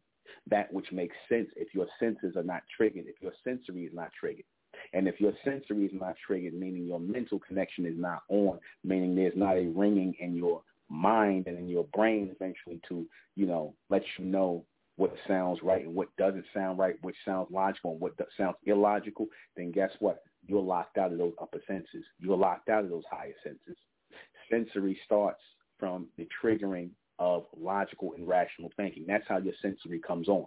that 0.47 0.71
which 0.71 0.91
makes 0.91 1.15
sense 1.27 1.47
if 1.55 1.73
your 1.73 1.87
senses 1.99 2.35
are 2.35 2.43
not 2.43 2.61
triggered, 2.75 3.05
if 3.07 3.21
your 3.21 3.33
sensory 3.43 3.85
is 3.85 3.93
not 3.93 4.11
triggered. 4.19 4.45
And 4.93 5.07
if 5.07 5.19
your 5.19 5.33
sensory 5.43 5.85
is 5.85 5.91
not 5.93 6.15
triggered, 6.25 6.53
meaning 6.53 6.85
your 6.85 6.99
mental 6.99 7.39
connection 7.39 7.85
is 7.85 7.97
not 7.97 8.21
on, 8.29 8.59
meaning 8.83 9.15
there's 9.15 9.35
not 9.35 9.57
a 9.57 9.71
ringing 9.75 10.13
in 10.19 10.35
your 10.35 10.61
mind 10.89 11.47
and 11.47 11.57
in 11.57 11.67
your 11.67 11.85
brain 11.93 12.29
eventually 12.33 12.79
to, 12.89 13.05
you 13.35 13.45
know, 13.45 13.73
let 13.89 14.03
you 14.17 14.25
know 14.25 14.63
what 14.97 15.13
sounds 15.27 15.59
right 15.63 15.85
and 15.85 15.95
what 15.95 16.15
doesn't 16.17 16.45
sound 16.53 16.77
right, 16.77 16.95
which 17.01 17.15
sounds 17.25 17.47
logical 17.51 17.91
and 17.91 18.01
what 18.01 18.13
sounds 18.37 18.57
illogical, 18.65 19.27
then 19.55 19.71
guess 19.71 19.91
what? 19.99 20.23
You're 20.45 20.61
locked 20.61 20.97
out 20.97 21.11
of 21.11 21.17
those 21.17 21.33
upper 21.41 21.61
senses. 21.67 22.03
You're 22.19 22.37
locked 22.37 22.69
out 22.69 22.83
of 22.83 22.89
those 22.89 23.03
higher 23.09 23.35
senses. 23.43 23.77
Sensory 24.49 24.99
starts 25.05 25.41
from 25.79 26.07
the 26.17 26.27
triggering 26.43 26.89
of 27.19 27.45
logical 27.57 28.13
and 28.17 28.27
rational 28.27 28.71
thinking. 28.77 29.05
That's 29.07 29.25
how 29.27 29.37
your 29.37 29.53
sensory 29.61 29.99
comes 29.99 30.27
on. 30.27 30.45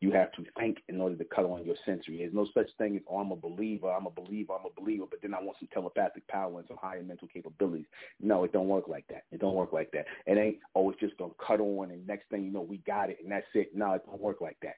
You 0.00 0.12
have 0.12 0.32
to 0.32 0.44
think 0.58 0.78
in 0.88 0.98
order 1.00 1.16
to 1.16 1.24
cut 1.24 1.44
on 1.44 1.64
your 1.64 1.76
sensory. 1.84 2.18
There's 2.18 2.32
no 2.32 2.46
such 2.54 2.68
thing 2.78 2.96
as, 2.96 3.02
oh, 3.06 3.18
I'm 3.18 3.32
a 3.32 3.36
believer, 3.36 3.90
I'm 3.90 4.06
a 4.06 4.10
believer, 4.10 4.54
I'm 4.54 4.64
a 4.64 4.80
believer, 4.80 5.04
but 5.10 5.20
then 5.20 5.34
I 5.34 5.42
want 5.42 5.58
some 5.58 5.68
telepathic 5.72 6.26
power 6.28 6.58
and 6.58 6.66
some 6.68 6.78
higher 6.80 7.02
mental 7.02 7.28
capabilities. 7.28 7.86
No, 8.18 8.44
it 8.44 8.52
don't 8.52 8.68
work 8.68 8.88
like 8.88 9.04
that. 9.10 9.24
It 9.30 9.40
don't 9.40 9.54
work 9.54 9.74
like 9.74 9.90
that. 9.92 10.06
It 10.26 10.38
ain't, 10.38 10.56
oh, 10.74 10.90
it's 10.90 11.00
just 11.00 11.18
going 11.18 11.32
to 11.32 11.46
cut 11.46 11.60
on 11.60 11.90
and 11.90 12.06
next 12.06 12.30
thing 12.30 12.44
you 12.44 12.50
know, 12.50 12.62
we 12.62 12.78
got 12.78 13.10
it 13.10 13.18
and 13.22 13.30
that's 13.30 13.46
it. 13.52 13.72
No, 13.74 13.92
it 13.92 14.02
don't 14.06 14.20
work 14.20 14.40
like 14.40 14.56
that. 14.62 14.76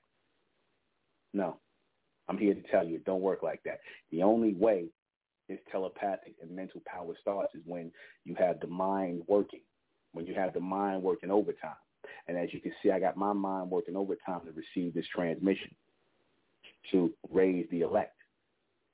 No. 1.33 1.59
I'm 2.29 2.39
here 2.39 2.55
to 2.55 2.63
tell 2.63 2.85
you 2.85 2.97
it 2.97 3.05
don't 3.05 3.21
work 3.21 3.43
like 3.43 3.63
that. 3.65 3.81
The 4.11 4.23
only 4.23 4.55
way 4.55 4.87
this 5.49 5.59
telepathic 5.71 6.35
and 6.41 6.51
mental 6.51 6.81
power 6.87 7.15
starts 7.21 7.55
is 7.55 7.63
when 7.67 7.91
you 8.25 8.35
have 8.37 8.61
the 8.61 8.67
mind 8.67 9.23
working, 9.27 9.61
when 10.13 10.27
you 10.27 10.35
have 10.35 10.55
the 10.55 10.61
mind 10.61 11.03
working 11.03 11.31
overtime. 11.31 11.77
And 12.29 12.37
as 12.37 12.53
you 12.53 12.61
can 12.61 12.73
see, 12.83 12.91
I 12.91 13.01
got 13.01 13.17
my 13.17 13.33
mind 13.33 13.71
working 13.71 13.97
overtime 13.97 14.41
to 14.47 14.53
receive 14.53 14.95
this 14.95 15.07
transmission, 15.15 15.75
to 16.91 17.13
raise 17.31 17.67
the 17.71 17.83
elect, 17.83 18.17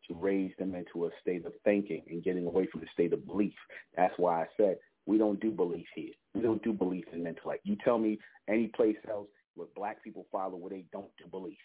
to 0.09 0.15
raise 0.15 0.53
them 0.59 0.75
into 0.75 1.07
a 1.07 1.11
state 1.21 1.45
of 1.45 1.53
thinking 1.65 2.03
and 2.09 2.25
getting 2.25 2.47
away 2.47 2.67
from 2.71 2.81
the 2.81 2.87
state 2.93 3.13
of 3.13 3.27
belief. 3.27 3.55
That's 3.97 4.15
why 4.17 4.43
I 4.43 4.47
said 4.57 4.79
we 5.07 5.19
don't 5.19 5.41
do 5.41 5.51
belief 5.51 5.87
here. 5.95 6.13
We 6.35 6.43
don't 6.43 6.63
do 6.63 6.73
belief 6.73 7.05
in 7.13 7.23
mental 7.23 7.51
intellect. 7.51 7.67
You 7.67 7.77
tell 7.85 7.99
me 7.99 8.19
any 8.49 8.69
place 8.69 8.97
else 9.11 9.29
where 9.55 9.69
black 9.75 10.03
people 10.03 10.27
follow 10.31 10.57
where 10.57 10.71
they 10.71 10.85
don't 10.93 11.11
do 11.19 11.27
belief. 11.31 11.59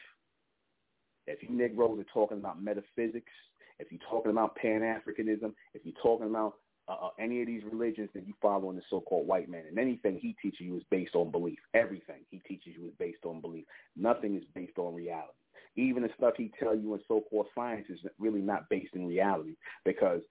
If 1.28 1.42
you 1.42 1.50
Negroes 1.50 2.00
are 2.00 2.14
talking 2.14 2.38
about 2.38 2.62
metaphysics, 2.62 3.32
if 3.80 3.92
you're 3.92 4.02
talking 4.10 4.32
about 4.32 4.56
Pan-Africanism, 4.56 5.54
if 5.74 5.82
you're 5.84 6.02
talking 6.02 6.28
about 6.28 6.56
uh, 6.88 7.06
uh, 7.06 7.10
any 7.18 7.42
of 7.42 7.48
these 7.48 7.64
religions 7.72 8.10
that 8.14 8.28
you 8.28 8.34
follow 8.42 8.70
in 8.70 8.76
the 8.76 8.82
so-called 8.90 9.26
white 9.26 9.50
man, 9.50 9.64
and 9.68 9.80
anything 9.80 10.20
he 10.22 10.36
teaches 10.42 10.60
you 10.60 10.76
is 10.76 10.84
based 10.92 11.16
on 11.16 11.32
belief. 11.32 11.60
Everything 11.74 12.26
he 12.30 12.40
teaches 12.40 12.74
you 12.78 12.86
is 12.88 12.94
based 13.00 13.24
on 13.26 13.40
belief. 13.40 13.66
Nothing 13.96 14.36
is 14.36 14.44
based 14.54 14.78
on 14.78 14.94
reality. 14.94 15.32
Even 15.76 16.04
the 16.04 16.10
stuff 16.18 16.34
he 16.38 16.52
tell 16.60 16.76
you 16.76 16.94
in 16.94 17.00
so-called 17.08 17.48
science 17.56 17.86
is 17.90 18.00
really 18.20 18.42
not 18.42 18.68
based 18.70 18.94
in 18.96 19.08
reality 19.08 19.56
because 19.86 20.22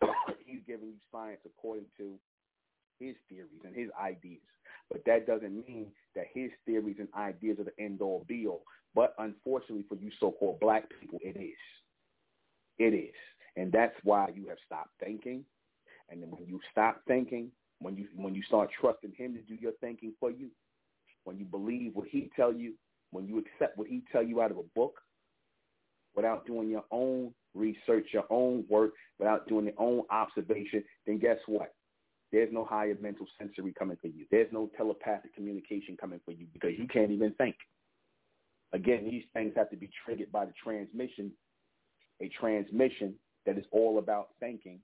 he's 0.46 0.60
giving 0.66 0.88
you 0.88 0.94
science 1.10 1.40
according 1.46 1.86
to 1.96 2.12
his 3.00 3.14
theories 3.28 3.62
and 3.64 3.74
his 3.74 3.88
ideas. 4.00 4.42
But 4.90 5.02
that 5.06 5.26
doesn't 5.26 5.66
mean 5.66 5.86
that 6.14 6.26
his 6.32 6.50
theories 6.66 6.96
and 6.98 7.08
ideas 7.16 7.58
are 7.58 7.64
the 7.64 7.82
end 7.82 8.02
all 8.02 8.24
be 8.28 8.46
all. 8.46 8.64
But 8.94 9.14
unfortunately 9.18 9.84
for 9.88 9.96
you 9.96 10.10
so-called 10.20 10.60
black 10.60 10.84
people, 11.00 11.18
it 11.22 11.36
is. 11.40 11.56
It 12.78 12.94
is. 12.94 13.14
And 13.56 13.70
that's 13.70 13.94
why 14.02 14.28
you 14.34 14.48
have 14.48 14.58
stopped 14.66 14.90
thinking. 15.00 15.44
And 16.10 16.22
then 16.22 16.30
when 16.30 16.46
you 16.46 16.60
stop 16.70 17.00
thinking, 17.06 17.50
when 17.80 17.96
you 17.96 18.06
when 18.16 18.34
you 18.34 18.42
start 18.42 18.70
trusting 18.80 19.12
him 19.16 19.34
to 19.34 19.40
do 19.42 19.54
your 19.54 19.72
thinking 19.80 20.12
for 20.20 20.30
you, 20.30 20.48
when 21.24 21.38
you 21.38 21.44
believe 21.44 21.94
what 21.94 22.08
he 22.08 22.30
tell 22.36 22.52
you, 22.52 22.74
when 23.10 23.26
you 23.26 23.38
accept 23.38 23.78
what 23.78 23.88
he 23.88 24.02
tell 24.12 24.22
you 24.22 24.42
out 24.42 24.50
of 24.50 24.58
a 24.58 24.62
book, 24.74 25.00
without 26.14 26.46
doing 26.46 26.68
your 26.68 26.84
own 26.90 27.32
research, 27.54 28.06
your 28.12 28.24
own 28.30 28.64
work, 28.68 28.92
without 29.18 29.48
doing 29.48 29.66
your 29.66 29.74
own 29.78 30.02
observation, 30.10 30.82
then 31.06 31.18
guess 31.18 31.38
what? 31.46 31.74
There's 32.32 32.52
no 32.52 32.64
higher 32.64 32.96
mental 33.00 33.26
sensory 33.38 33.72
coming 33.78 33.96
for 34.00 34.08
you. 34.08 34.26
There's 34.30 34.52
no 34.52 34.68
telepathic 34.76 35.34
communication 35.34 35.96
coming 35.96 36.20
for 36.24 36.32
you 36.32 36.46
because 36.52 36.72
you 36.76 36.88
can't 36.88 37.12
even 37.12 37.32
think. 37.34 37.54
Again, 38.72 39.08
these 39.08 39.22
things 39.32 39.52
have 39.56 39.70
to 39.70 39.76
be 39.76 39.88
triggered 40.04 40.32
by 40.32 40.44
the 40.44 40.52
transmission, 40.62 41.30
a 42.20 42.28
transmission 42.28 43.14
that 43.46 43.58
is 43.58 43.64
all 43.70 43.98
about 43.98 44.28
thinking 44.40 44.80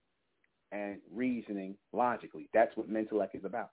and 0.72 0.98
reasoning 1.12 1.76
logically. 1.92 2.48
That's 2.54 2.76
what 2.76 2.90
Mentellect 2.90 3.34
is 3.34 3.44
about. 3.44 3.70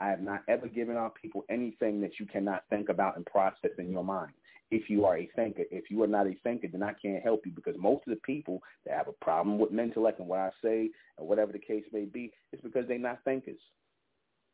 I 0.00 0.08
have 0.08 0.20
not 0.20 0.42
ever 0.48 0.68
given 0.68 0.96
our 0.96 1.10
people 1.10 1.44
anything 1.50 2.00
that 2.02 2.20
you 2.20 2.26
cannot 2.26 2.62
think 2.70 2.88
about 2.88 3.16
and 3.16 3.26
process 3.26 3.70
in 3.78 3.90
your 3.90 4.04
mind. 4.04 4.32
If 4.70 4.90
you 4.90 5.06
are 5.06 5.16
a 5.16 5.28
thinker, 5.34 5.64
if 5.70 5.90
you 5.90 6.02
are 6.02 6.08
not 6.08 6.26
a 6.26 6.36
thinker, 6.44 6.68
then 6.70 6.82
I 6.82 6.92
can't 6.92 7.22
help 7.22 7.46
you 7.46 7.52
because 7.52 7.74
most 7.78 8.06
of 8.06 8.10
the 8.10 8.20
people 8.24 8.62
that 8.84 8.96
have 8.96 9.08
a 9.08 9.24
problem 9.24 9.58
with 9.58 9.72
Mentellect 9.72 10.18
and 10.18 10.28
what 10.28 10.40
I 10.40 10.50
say 10.62 10.90
and 11.18 11.26
whatever 11.26 11.52
the 11.52 11.58
case 11.58 11.84
may 11.92 12.04
be, 12.04 12.32
it's 12.52 12.62
because 12.62 12.86
they're 12.86 12.98
not 12.98 13.24
thinkers. 13.24 13.58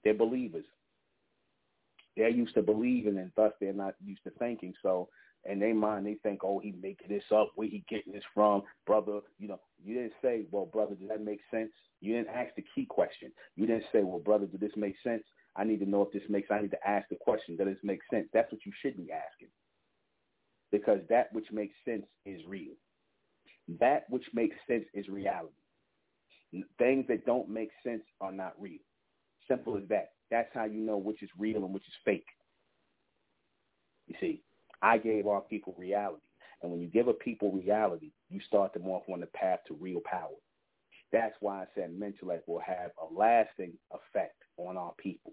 They're 0.04 0.14
believers. 0.14 0.64
They're 2.16 2.28
used 2.28 2.54
to 2.54 2.62
believing 2.62 3.18
and 3.18 3.32
thus 3.34 3.52
they're 3.60 3.72
not 3.72 3.94
used 4.04 4.22
to 4.24 4.30
thinking. 4.38 4.72
So 4.82 5.08
in 5.46 5.58
their 5.58 5.74
mind, 5.74 6.06
they 6.06 6.14
think, 6.22 6.44
oh, 6.44 6.58
he 6.58 6.74
making 6.80 7.08
this 7.08 7.24
up. 7.34 7.52
Where 7.54 7.68
he 7.68 7.84
getting 7.88 8.12
this 8.12 8.24
from, 8.32 8.62
brother? 8.86 9.20
You 9.38 9.48
know, 9.48 9.60
you 9.84 9.94
didn't 9.94 10.14
say, 10.22 10.46
well, 10.50 10.66
brother, 10.66 10.94
does 10.94 11.08
that 11.08 11.24
make 11.24 11.40
sense? 11.50 11.70
You 12.00 12.14
didn't 12.16 12.34
ask 12.34 12.54
the 12.56 12.64
key 12.74 12.86
question. 12.86 13.30
You 13.56 13.66
didn't 13.66 13.84
say, 13.92 14.02
well, 14.02 14.20
brother, 14.20 14.46
does 14.46 14.60
this 14.60 14.76
make 14.76 14.96
sense? 15.02 15.22
I 15.56 15.64
need 15.64 15.80
to 15.80 15.88
know 15.88 16.02
if 16.02 16.12
this 16.12 16.28
makes. 16.28 16.50
I 16.50 16.60
need 16.60 16.70
to 16.72 16.88
ask 16.88 17.08
the 17.08 17.16
question. 17.20 17.56
Does 17.56 17.68
this 17.68 17.76
make 17.84 18.00
sense? 18.12 18.26
That's 18.32 18.50
what 18.50 18.64
you 18.66 18.72
should 18.82 18.96
be 18.96 19.12
asking, 19.12 19.48
because 20.72 21.00
that 21.08 21.32
which 21.32 21.46
makes 21.52 21.74
sense 21.84 22.06
is 22.26 22.40
real. 22.46 22.72
That 23.80 24.04
which 24.10 24.24
makes 24.34 24.56
sense 24.66 24.84
is 24.94 25.08
reality. 25.08 25.54
Things 26.78 27.06
that 27.08 27.24
don't 27.24 27.48
make 27.48 27.70
sense 27.82 28.02
are 28.20 28.32
not 28.32 28.54
real. 28.58 28.80
Simple 29.48 29.76
as 29.76 29.84
that. 29.88 30.10
That's 30.30 30.50
how 30.54 30.64
you 30.64 30.80
know 30.80 30.96
which 30.96 31.22
is 31.22 31.30
real 31.38 31.64
and 31.64 31.72
which 31.72 31.86
is 31.86 31.94
fake. 32.04 32.26
You 34.06 34.16
see, 34.20 34.42
I 34.82 34.98
gave 34.98 35.26
our 35.26 35.40
people 35.40 35.74
reality. 35.78 36.26
And 36.62 36.72
when 36.72 36.80
you 36.80 36.88
give 36.88 37.08
a 37.08 37.12
people 37.12 37.52
reality, 37.52 38.10
you 38.30 38.40
start 38.46 38.72
them 38.72 38.86
off 38.88 39.02
on 39.12 39.20
the 39.20 39.26
path 39.26 39.60
to 39.68 39.74
real 39.74 40.00
power. 40.04 40.30
That's 41.12 41.34
why 41.40 41.62
I 41.62 41.66
said 41.74 41.96
mental 41.96 42.28
Mentellect 42.28 42.48
will 42.48 42.60
have 42.60 42.90
a 43.00 43.12
lasting 43.14 43.74
effect 43.92 44.36
on 44.56 44.76
our 44.76 44.92
people. 44.98 45.32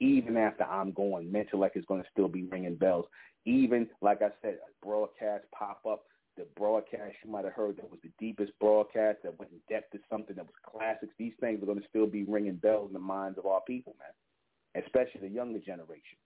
Even 0.00 0.36
after 0.36 0.64
I'm 0.64 0.92
gone, 0.92 1.32
mental 1.32 1.58
Mentellect 1.58 1.76
is 1.76 1.84
going 1.86 2.02
to 2.02 2.08
still 2.12 2.28
be 2.28 2.44
ringing 2.44 2.76
bells. 2.76 3.06
Even, 3.44 3.88
like 4.00 4.22
I 4.22 4.28
said, 4.42 4.58
broadcast 4.82 5.44
pop 5.58 5.80
up. 5.88 6.04
The 6.36 6.46
broadcast 6.56 7.16
you 7.24 7.32
might 7.32 7.44
have 7.44 7.54
heard 7.54 7.78
that 7.78 7.90
was 7.90 7.98
the 8.04 8.12
deepest 8.20 8.52
broadcast 8.60 9.18
that 9.24 9.36
went 9.40 9.50
in 9.50 9.58
depth 9.68 9.90
to 9.90 9.98
something 10.08 10.36
that 10.36 10.44
was 10.44 10.54
classics. 10.64 11.12
These 11.18 11.32
things 11.40 11.60
are 11.60 11.66
going 11.66 11.80
to 11.80 11.88
still 11.88 12.06
be 12.06 12.22
ringing 12.22 12.54
bells 12.54 12.88
in 12.88 12.92
the 12.92 13.00
minds 13.00 13.38
of 13.38 13.46
our 13.46 13.60
people, 13.66 13.96
man, 13.98 14.84
especially 14.84 15.22
the 15.22 15.34
younger 15.34 15.58
generation 15.58 16.18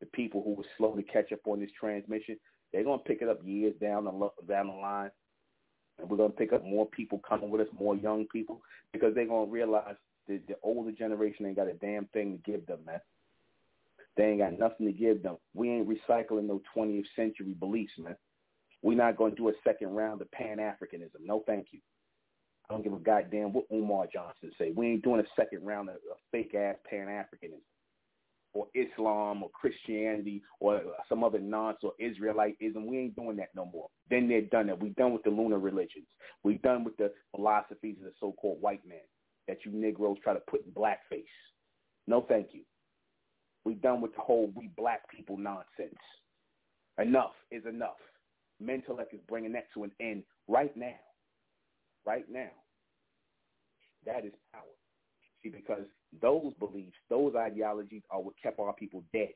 the 0.00 0.06
people 0.06 0.42
who 0.42 0.54
were 0.54 0.64
slow 0.76 0.94
to 0.94 1.02
catch 1.02 1.32
up 1.32 1.40
on 1.46 1.60
this 1.60 1.70
transmission, 1.78 2.36
they're 2.72 2.84
going 2.84 2.98
to 2.98 3.04
pick 3.04 3.22
it 3.22 3.28
up 3.28 3.40
years 3.44 3.74
down 3.80 4.04
the 4.04 4.10
down 4.48 4.66
the 4.66 4.72
line, 4.72 5.10
and 5.98 6.08
we're 6.08 6.16
going 6.16 6.30
to 6.30 6.36
pick 6.36 6.52
up 6.52 6.64
more 6.64 6.86
people 6.86 7.20
coming 7.26 7.50
with 7.50 7.60
us, 7.60 7.68
more 7.78 7.96
young 7.96 8.26
people, 8.26 8.60
because 8.92 9.14
they're 9.14 9.26
going 9.26 9.46
to 9.46 9.52
realize 9.52 9.96
that 10.28 10.46
the 10.46 10.56
older 10.62 10.92
generation 10.92 11.46
ain't 11.46 11.56
got 11.56 11.68
a 11.68 11.74
damn 11.74 12.06
thing 12.06 12.38
to 12.44 12.50
give 12.50 12.66
them, 12.66 12.80
man. 12.84 13.00
They 14.16 14.24
ain't 14.24 14.40
got 14.40 14.58
nothing 14.58 14.86
to 14.86 14.92
give 14.92 15.22
them. 15.22 15.36
We 15.54 15.70
ain't 15.70 15.88
recycling 15.88 16.46
no 16.46 16.60
20th 16.76 17.04
century 17.14 17.54
beliefs, 17.58 17.92
man. 17.98 18.16
We're 18.82 18.96
not 18.96 19.16
going 19.16 19.32
to 19.32 19.36
do 19.36 19.48
a 19.48 19.52
second 19.62 19.94
round 19.94 20.20
of 20.22 20.30
Pan-Africanism. 20.32 21.20
No, 21.24 21.42
thank 21.46 21.68
you. 21.72 21.80
I 22.68 22.74
don't 22.74 22.82
give 22.82 22.92
a 22.92 22.98
goddamn 22.98 23.52
what 23.52 23.66
Umar 23.72 24.06
Johnson 24.12 24.50
say. 24.58 24.72
We 24.74 24.88
ain't 24.88 25.04
doing 25.04 25.20
a 25.20 25.40
second 25.40 25.64
round 25.64 25.88
of, 25.88 25.96
of 25.96 26.16
fake-ass 26.32 26.76
Pan-Africanism 26.90 27.60
or 28.56 28.66
Islam 28.74 29.42
or 29.42 29.50
Christianity 29.50 30.42
or 30.60 30.80
some 31.08 31.22
other 31.22 31.38
nonsense 31.38 31.84
or 31.84 31.92
Israelitism. 32.00 32.86
We 32.86 32.98
ain't 32.98 33.16
doing 33.16 33.36
that 33.36 33.50
no 33.54 33.66
more. 33.66 33.88
Then 34.08 34.28
they're 34.28 34.42
done 34.42 34.68
that. 34.68 34.80
We 34.80 34.90
done 34.90 35.12
with 35.12 35.24
the 35.24 35.30
lunar 35.30 35.58
religions. 35.58 36.06
We 36.42 36.54
done 36.58 36.84
with 36.84 36.96
the 36.96 37.12
philosophies 37.34 37.96
of 37.98 38.04
the 38.04 38.12
so-called 38.18 38.62
white 38.62 38.86
man 38.86 38.98
that 39.46 39.58
you 39.64 39.72
Negroes 39.72 40.16
try 40.24 40.32
to 40.32 40.40
put 40.48 40.64
in 40.64 40.72
blackface. 40.72 41.24
No, 42.06 42.24
thank 42.28 42.48
you. 42.52 42.62
We 43.64 43.74
done 43.74 44.00
with 44.00 44.14
the 44.14 44.22
whole 44.22 44.50
we 44.54 44.70
black 44.76 45.08
people 45.10 45.36
nonsense. 45.36 46.00
Enough 46.98 47.32
is 47.50 47.64
enough. 47.68 48.00
Mentellect 48.62 49.12
is 49.12 49.20
bringing 49.28 49.52
that 49.52 49.66
to 49.74 49.84
an 49.84 49.90
end 50.00 50.22
right 50.48 50.74
now. 50.76 50.94
Right 52.06 52.24
now. 52.30 52.48
That 54.06 54.24
is 54.24 54.32
power. 54.52 54.62
See, 55.42 55.50
because 55.50 55.84
those 56.20 56.52
beliefs, 56.58 56.96
those 57.10 57.34
ideologies 57.36 58.02
are 58.10 58.20
what 58.20 58.34
kept 58.42 58.58
our 58.58 58.72
people 58.72 59.02
dead. 59.12 59.30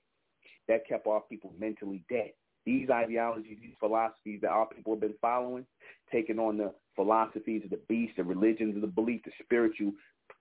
That 0.69 0.87
kept 0.87 1.07
our 1.07 1.23
people 1.29 1.53
mentally 1.59 2.05
dead. 2.09 2.31
These 2.67 2.91
ideologies, 2.91 3.59
these 3.61 3.75
philosophies 3.81 4.41
that 4.43 4.51
our 4.51 4.67
people 4.67 4.93
have 4.93 5.01
been 5.01 5.15
following, 5.21 5.67
taking 6.13 6.39
on 6.39 6.59
the 6.59 6.73
philosophies 6.95 7.63
of 7.65 7.71
the 7.71 7.81
beast, 7.89 8.15
the 8.17 8.25
religions 8.25 8.77
of 8.77 8.83
the 8.83 8.87
belief, 8.87 9.23
the 9.25 9.33
spiritual 9.43 9.93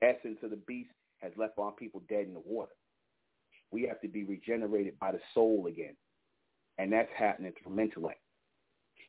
essence 0.01 0.37
of 0.43 0.49
the 0.51 0.59
beast, 0.67 0.89
has 1.19 1.31
left 1.37 1.57
our 1.57 1.71
people 1.71 2.01
dead 2.09 2.25
in 2.25 2.33
the 2.33 2.41
water. 2.45 2.71
We 3.71 3.83
have 3.83 4.01
to 4.01 4.07
be 4.07 4.23
regenerated 4.23 4.99
by 4.99 5.11
the 5.11 5.19
soul 5.33 5.67
again. 5.67 5.95
And 6.77 6.91
that's 6.91 7.09
happening 7.17 7.53
through 7.61 7.75
mental 7.75 8.03
Mentellect. 8.03 8.21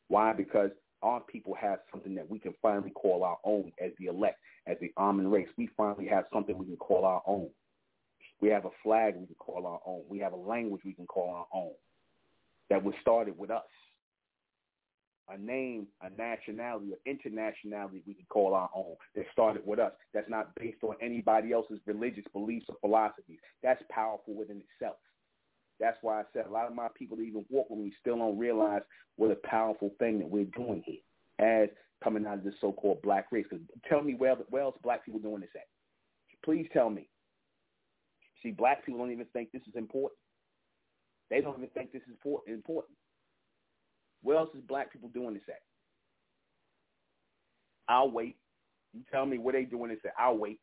Why? 0.07 0.33
Because 0.33 0.71
our 1.01 1.19
people 1.21 1.55
have 1.59 1.79
something 1.91 2.15
that 2.15 2.29
we 2.29 2.39
can 2.39 2.53
finally 2.61 2.91
call 2.91 3.23
our 3.23 3.37
own 3.43 3.71
as 3.83 3.91
the 3.99 4.05
elect, 4.05 4.39
as 4.67 4.77
the 4.79 4.91
Amen 4.97 5.29
race. 5.29 5.47
We 5.57 5.69
finally 5.75 6.07
have 6.07 6.25
something 6.33 6.57
we 6.57 6.65
can 6.65 6.77
call 6.77 7.05
our 7.05 7.21
own. 7.25 7.49
We 8.41 8.49
have 8.49 8.65
a 8.65 8.71
flag 8.83 9.15
we 9.15 9.27
can 9.27 9.35
call 9.35 9.65
our 9.65 9.79
own. 9.85 10.03
We 10.09 10.19
have 10.19 10.33
a 10.33 10.37
language 10.37 10.81
we 10.85 10.93
can 10.93 11.05
call 11.05 11.29
our 11.29 11.47
own 11.53 11.71
that 12.69 12.83
was 12.83 12.95
started 13.01 13.37
with 13.37 13.51
us. 13.51 13.63
A 15.29 15.37
name, 15.37 15.87
a 16.01 16.09
nationality, 16.09 16.93
an 16.93 17.17
internationality 17.17 18.01
we 18.05 18.13
can 18.15 18.25
call 18.27 18.53
our 18.53 18.69
own 18.75 18.95
that 19.15 19.25
started 19.31 19.65
with 19.65 19.79
us. 19.79 19.93
That's 20.13 20.29
not 20.29 20.53
based 20.55 20.83
on 20.83 20.95
anybody 21.01 21.53
else's 21.53 21.79
religious 21.85 22.25
beliefs 22.33 22.65
or 22.67 22.75
philosophies. 22.81 23.39
That's 23.63 23.81
powerful 23.89 24.33
within 24.33 24.61
itself. 24.73 24.97
That's 25.81 25.97
why 26.03 26.21
I 26.21 26.23
said 26.31 26.45
a 26.45 26.51
lot 26.51 26.67
of 26.67 26.75
my 26.75 26.87
people 26.95 27.17
that 27.17 27.23
even 27.23 27.43
walk 27.49 27.71
with 27.71 27.79
me 27.79 27.91
still 27.99 28.15
don't 28.15 28.37
realize 28.37 28.83
what 29.15 29.31
a 29.31 29.47
powerful 29.47 29.89
thing 29.97 30.19
that 30.19 30.29
we're 30.29 30.45
doing 30.45 30.83
here 30.85 30.99
as 31.39 31.69
coming 32.03 32.25
out 32.27 32.37
of 32.37 32.43
this 32.43 32.53
so-called 32.61 33.01
black 33.01 33.25
race. 33.31 33.47
Because 33.49 33.65
tell 33.89 34.03
me 34.03 34.13
where, 34.13 34.35
where 34.49 34.61
else 34.61 34.77
black 34.83 35.03
people 35.03 35.19
doing 35.19 35.41
this 35.41 35.49
at? 35.55 35.65
Please 36.45 36.67
tell 36.71 36.91
me. 36.91 37.09
See, 38.43 38.51
black 38.51 38.85
people 38.85 38.99
don't 38.99 39.11
even 39.11 39.25
think 39.33 39.51
this 39.51 39.63
is 39.67 39.75
important. 39.75 40.19
They 41.31 41.41
don't 41.41 41.57
even 41.57 41.69
think 41.69 41.91
this 41.91 42.03
is 42.03 42.15
important. 42.47 42.97
Where 44.21 44.37
else 44.37 44.49
is 44.55 44.61
black 44.67 44.93
people 44.93 45.09
doing 45.09 45.33
this 45.33 45.43
at? 45.49 45.61
I'll 47.89 48.11
wait. 48.11 48.37
You 48.93 49.01
tell 49.11 49.25
me 49.25 49.39
where 49.39 49.53
they 49.53 49.63
doing 49.63 49.89
this 49.89 49.99
at. 50.05 50.13
I'll 50.19 50.37
wait. 50.37 50.59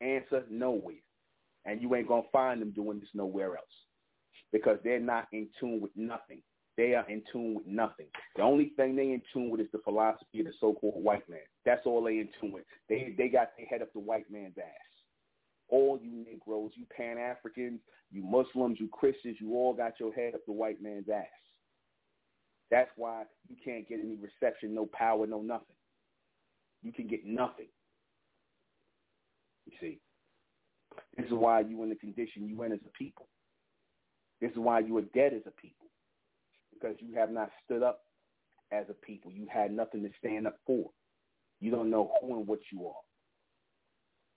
Answer, 0.00 0.44
nowhere 0.50 0.96
and 1.68 1.82
you 1.82 1.94
ain't 1.94 2.08
going 2.08 2.22
to 2.22 2.30
find 2.30 2.62
them 2.62 2.70
doing 2.70 2.98
this 2.98 3.10
nowhere 3.12 3.50
else 3.56 3.66
because 4.52 4.78
they're 4.82 4.98
not 4.98 5.28
in 5.32 5.46
tune 5.60 5.80
with 5.80 5.92
nothing. 5.94 6.40
They 6.78 6.94
are 6.94 7.08
in 7.10 7.22
tune 7.30 7.54
with 7.56 7.66
nothing. 7.66 8.06
The 8.36 8.42
only 8.42 8.72
thing 8.76 8.96
they 8.96 9.10
in 9.10 9.20
tune 9.32 9.50
with 9.50 9.60
is 9.60 9.66
the 9.72 9.80
philosophy 9.84 10.40
of 10.40 10.46
the 10.46 10.52
so-called 10.60 11.04
white 11.04 11.28
man. 11.28 11.40
That's 11.66 11.84
all 11.84 12.02
they 12.02 12.18
in 12.18 12.28
tune 12.40 12.52
with. 12.52 12.64
They 12.88 13.14
they 13.18 13.28
got 13.28 13.50
their 13.56 13.66
head 13.66 13.82
up 13.82 13.92
the 13.92 13.98
white 14.00 14.30
man's 14.30 14.56
ass. 14.58 14.64
all 15.68 15.98
you 16.02 16.24
Negroes, 16.24 16.70
you 16.74 16.86
Pan-Africans, 16.96 17.80
you 18.10 18.22
Muslims, 18.22 18.78
you 18.80 18.88
Christians, 18.88 19.36
you 19.40 19.54
all 19.54 19.74
got 19.74 20.00
your 20.00 20.12
head 20.12 20.34
up 20.34 20.40
the 20.46 20.52
white 20.52 20.82
man's 20.82 21.08
ass. 21.08 21.26
That's 22.70 22.90
why 22.96 23.24
you 23.48 23.56
can't 23.64 23.88
get 23.88 24.00
any 24.00 24.16
reception, 24.16 24.74
no 24.74 24.86
power, 24.86 25.26
no 25.26 25.40
nothing. 25.42 25.76
You 26.82 26.92
can 26.92 27.06
get 27.06 27.26
nothing. 27.26 27.68
You 29.66 29.72
see. 29.80 30.00
This 31.16 31.26
is 31.26 31.32
why 31.32 31.60
you 31.60 31.82
in 31.82 31.88
the 31.88 31.96
condition 31.96 32.48
you 32.48 32.62
in 32.62 32.72
as 32.72 32.78
a 32.86 32.98
people. 32.98 33.28
This 34.40 34.50
is 34.52 34.58
why 34.58 34.80
you 34.80 34.96
are 34.98 35.02
dead 35.14 35.32
as 35.34 35.42
a 35.46 35.50
people. 35.60 35.86
Because 36.72 36.96
you 37.00 37.14
have 37.16 37.30
not 37.30 37.50
stood 37.64 37.82
up 37.82 38.00
as 38.72 38.86
a 38.88 38.94
people. 38.94 39.32
You 39.32 39.46
had 39.52 39.72
nothing 39.72 40.02
to 40.02 40.10
stand 40.18 40.46
up 40.46 40.56
for. 40.66 40.90
You 41.60 41.70
don't 41.70 41.90
know 41.90 42.12
who 42.20 42.36
and 42.36 42.46
what 42.46 42.60
you 42.72 42.86
are. 42.86 42.94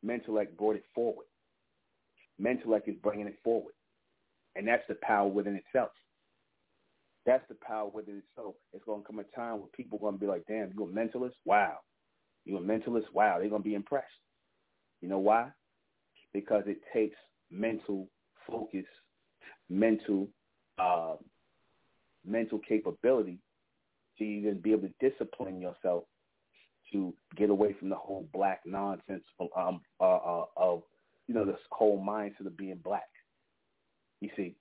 Mentellect 0.06 0.58
brought 0.58 0.76
it 0.76 0.86
forward. 0.95 1.28
Mentellect 2.41 2.88
is 2.88 2.95
bringing 3.04 3.28
it 3.28 3.38
forward. 3.43 3.74
And 4.56 4.67
that's 4.67 4.84
the 4.89 4.95
power 5.04 5.28
within 5.28 5.56
itself. 5.56 5.91
That's 7.26 7.43
the 7.47 7.56
power 7.56 7.89
within 7.93 8.24
itself. 8.28 8.56
It's 8.74 8.84
going 8.84 9.02
to 9.02 9.08
come 9.08 9.19
a 9.19 9.24
time 9.36 9.60
where 9.60 9.69
people 9.76 10.00
are 10.00 10.02
going 10.02 10.15
to 10.15 10.19
be 10.19 10.26
like, 10.26 10.43
damn, 10.47 10.71
you're 10.76 10.89
a 10.89 10.91
mentalist? 10.91 11.36
Wow. 11.45 11.78
You're 12.45 12.60
a 12.60 12.63
mentalist? 12.63 13.13
Wow. 13.13 13.38
They're 13.39 13.50
going 13.50 13.62
to 13.62 13.69
be 13.69 13.76
impressed. 13.76 14.08
You 15.02 15.10
know 15.10 15.19
why? 15.19 15.50
Because 16.34 16.63
it 16.65 16.80
takes 16.94 17.17
mental 17.50 18.08
focus, 18.48 18.86
mental 19.70 20.28
uh, 20.78 21.15
mental 22.26 22.60
capability 22.60 23.39
to 24.17 24.24
even 24.24 24.60
be 24.60 24.72
able 24.72 24.88
to 24.88 25.10
discipline 25.10 25.60
yourself 25.60 26.04
to 26.91 27.13
get 27.36 27.50
away 27.50 27.74
from 27.80 27.89
the 27.89 27.96
whole 27.96 28.28
black 28.34 28.62
nonsense 28.65 29.24
um, 29.58 29.82
uh, 30.00 30.04
uh, 30.04 30.46
of, 30.58 30.84
you 31.28 31.34
know, 31.34 31.46
this 31.46 31.56
whole 31.72 32.04
mindset 32.04 32.46
of 32.46 32.58
being 32.58 32.80
black. 32.84 33.08
You 34.19 34.29
see, 34.36 34.56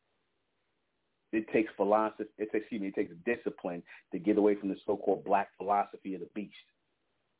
it 1.32 1.46
takes 1.52 1.72
philosophy, 1.76 2.28
excuse 2.38 2.80
me, 2.80 2.88
it 2.88 2.94
takes 2.94 3.12
discipline 3.24 3.82
to 4.12 4.18
get 4.18 4.38
away 4.38 4.54
from 4.54 4.68
the 4.68 4.76
so-called 4.86 5.24
black 5.24 5.48
philosophy 5.56 6.14
of 6.14 6.20
the 6.20 6.28
beast, 6.34 6.54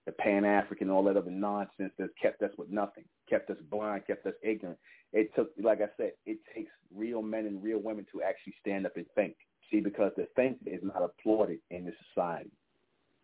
the 0.07 0.13
Pan-African, 0.13 0.91
all 0.91 1.05
that 1.05 1.17
other 1.17 1.31
nonsense 1.31 1.93
that's 1.99 2.13
kept 2.21 2.43
us 2.43 2.51
with 2.59 2.69
nothing, 2.69 3.05
kept 3.31 3.49
us 3.51 3.57
blind, 3.71 4.07
kept 4.07 4.27
us 4.27 4.35
ignorant. 4.43 4.79
It 5.13 5.31
took, 5.35 5.51
like 5.63 5.81
I 5.81 5.89
said, 5.97 6.13
it 6.27 6.39
takes 6.55 6.71
real 6.95 7.23
men 7.23 7.47
and 7.47 7.63
real 7.63 7.79
women 7.79 8.07
to 8.13 8.23
actually 8.23 8.55
stand 8.61 8.87
up 8.87 8.97
and 8.97 9.07
think. 9.15 9.35
See, 9.71 9.81
because 9.81 10.13
the 10.17 10.27
thinker 10.37 10.59
is 10.67 10.81
not 10.83 11.03
applauded 11.03 11.61
in 11.71 11.85
this 11.85 11.95
society. 12.09 12.51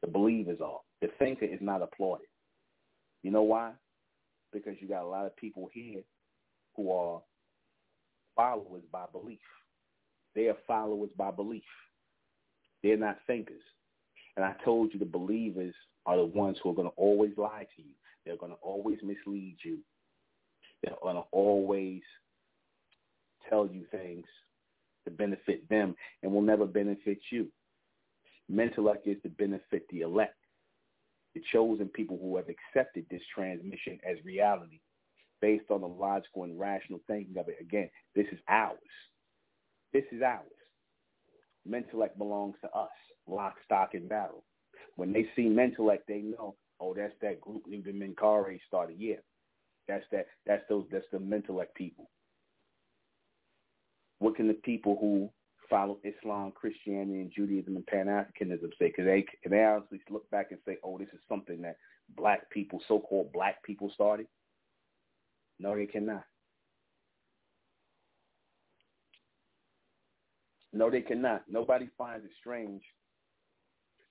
The 0.01 0.09
believers 0.09 0.59
are. 0.65 0.81
The 1.01 1.09
thinker 1.19 1.45
is 1.45 1.59
not 1.61 1.83
applauded. 1.83 2.27
You 3.23 3.31
know 3.33 3.43
why? 3.43 3.73
Because 4.53 4.75
you 4.81 4.89
got 4.89 5.03
a 5.03 5.09
lot 5.09 5.27
of 5.27 5.37
people 5.37 5.69
here 5.73 6.03
who 6.77 6.93
are 6.93 7.21
followers 8.37 8.83
by 8.93 9.05
belief. 9.11 9.41
They 10.35 10.49
are 10.49 10.57
followers 10.67 11.11
by 11.17 11.31
belief. 11.31 11.65
They're 12.83 12.97
not 12.97 13.19
thinkers. 13.27 13.63
And 14.37 14.45
I 14.45 14.55
told 14.65 14.93
you 14.93 14.99
the 14.99 15.07
believers 15.07 15.75
are 16.05 16.17
the 16.17 16.25
ones 16.25 16.59
who 16.63 16.71
are 16.71 16.75
going 16.75 16.89
to 16.89 16.95
always 16.97 17.33
lie 17.37 17.67
to 17.77 17.83
you. 17.83 17.95
They're 18.25 18.37
going 18.37 18.53
to 18.53 18.59
always 18.63 18.99
mislead 19.03 19.57
you. 19.65 19.79
Going 21.03 21.17
to 21.17 21.25
always 21.31 22.03
tell 23.49 23.67
you 23.67 23.85
things 23.91 24.25
to 25.05 25.11
benefit 25.11 25.69
them 25.69 25.95
and 26.23 26.33
will 26.33 26.43
never 26.43 26.67
benefit 26.67 27.19
you. 27.31 27.49
Mentellect 28.53 29.07
is 29.07 29.17
to 29.23 29.29
benefit 29.29 29.87
the 29.91 30.01
elect 30.01 30.35
the 31.37 31.43
chosen 31.53 31.87
people 31.89 32.19
who 32.21 32.35
have 32.37 32.47
accepted 32.49 33.05
this 33.11 33.21
transmission 33.35 33.99
as 34.11 34.17
reality 34.25 34.81
based 35.43 35.71
on 35.71 35.83
the 35.83 35.87
logical 35.87 36.45
and 36.45 36.59
rational 36.59 36.99
thinking 37.07 37.37
of 37.37 37.47
it. 37.49 37.59
Again, 37.61 37.91
this 38.15 38.25
is 38.33 38.39
ours. 38.49 38.79
This 39.93 40.05
is 40.13 40.23
ours. 40.23 40.47
Mentellect 41.69 42.17
belongs 42.17 42.55
to 42.63 42.71
us, 42.71 42.89
lock, 43.27 43.57
stock, 43.67 43.91
and 43.93 44.09
barrel. 44.09 44.45
When 44.97 45.13
they 45.13 45.27
see 45.37 45.43
Mentellect, 45.43 46.07
they 46.09 46.21
know, 46.21 46.55
oh, 46.81 46.95
that's 46.95 47.13
that 47.21 47.43
group 47.43 47.65
Nuben 47.71 48.01
Menkarayzz 48.01 48.61
started. 48.67 48.97
Yeah, 48.99 49.17
that's 49.89 50.05
that. 50.13 50.27
That's 50.47 50.63
those. 50.69 50.85
That's 50.91 51.05
the 51.13 51.19
Mentellect 51.19 51.75
people. 51.75 52.11
What 54.19 54.37
can 54.37 54.49
the 54.49 54.55
people 54.55 54.97
who 55.01 55.31
follow 55.69 55.99
Islam, 56.05 56.53
Christianity, 56.55 57.21
and 57.21 57.33
Judaism 57.35 57.77
and 57.77 57.87
Pan-Africanism 57.87 58.71
say, 58.79 58.89
because 58.89 59.05
they 59.05 59.25
can 59.43 59.51
they 59.51 59.65
honestly 59.65 60.01
look 60.11 60.29
back 60.31 60.49
and 60.51 60.61
say, 60.67 60.79
oh, 60.83 60.99
this 60.99 61.09
is 61.13 61.21
something 61.29 61.61
that 61.63 61.77
black 62.17 62.49
people, 62.51 62.81
so-called 62.89 63.33
black 63.33 63.63
people 63.63 63.91
started? 63.95 64.27
No, 65.59 65.75
they 65.75 65.87
cannot. 65.87 66.25
No, 70.73 70.91
they 70.91 71.01
cannot. 71.01 71.43
Nobody 71.49 71.89
finds 71.97 72.25
it 72.25 72.31
strange 72.39 72.83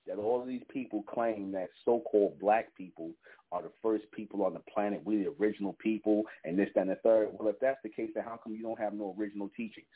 that 0.06 0.18
all 0.18 0.40
of 0.40 0.48
these 0.48 0.62
people 0.70 1.02
claim 1.02 1.52
that 1.52 1.68
so-called 1.84 2.38
black 2.38 2.74
people 2.76 3.10
are 3.52 3.62
the 3.62 3.72
first 3.82 4.04
people 4.12 4.44
on 4.44 4.54
the 4.54 4.62
planet, 4.72 5.02
We're 5.04 5.24
the 5.24 5.34
original 5.40 5.74
people, 5.74 6.24
and 6.44 6.58
this, 6.58 6.68
that, 6.74 6.82
and 6.82 6.90
the 6.90 6.96
third. 6.96 7.28
Well, 7.32 7.48
if 7.48 7.60
that's 7.60 7.78
the 7.82 7.88
case, 7.88 8.10
then 8.14 8.24
how 8.24 8.38
come 8.42 8.54
you 8.54 8.62
don't 8.62 8.78
have 8.78 8.94
no 8.94 9.14
original 9.18 9.50
teachings? 9.56 9.86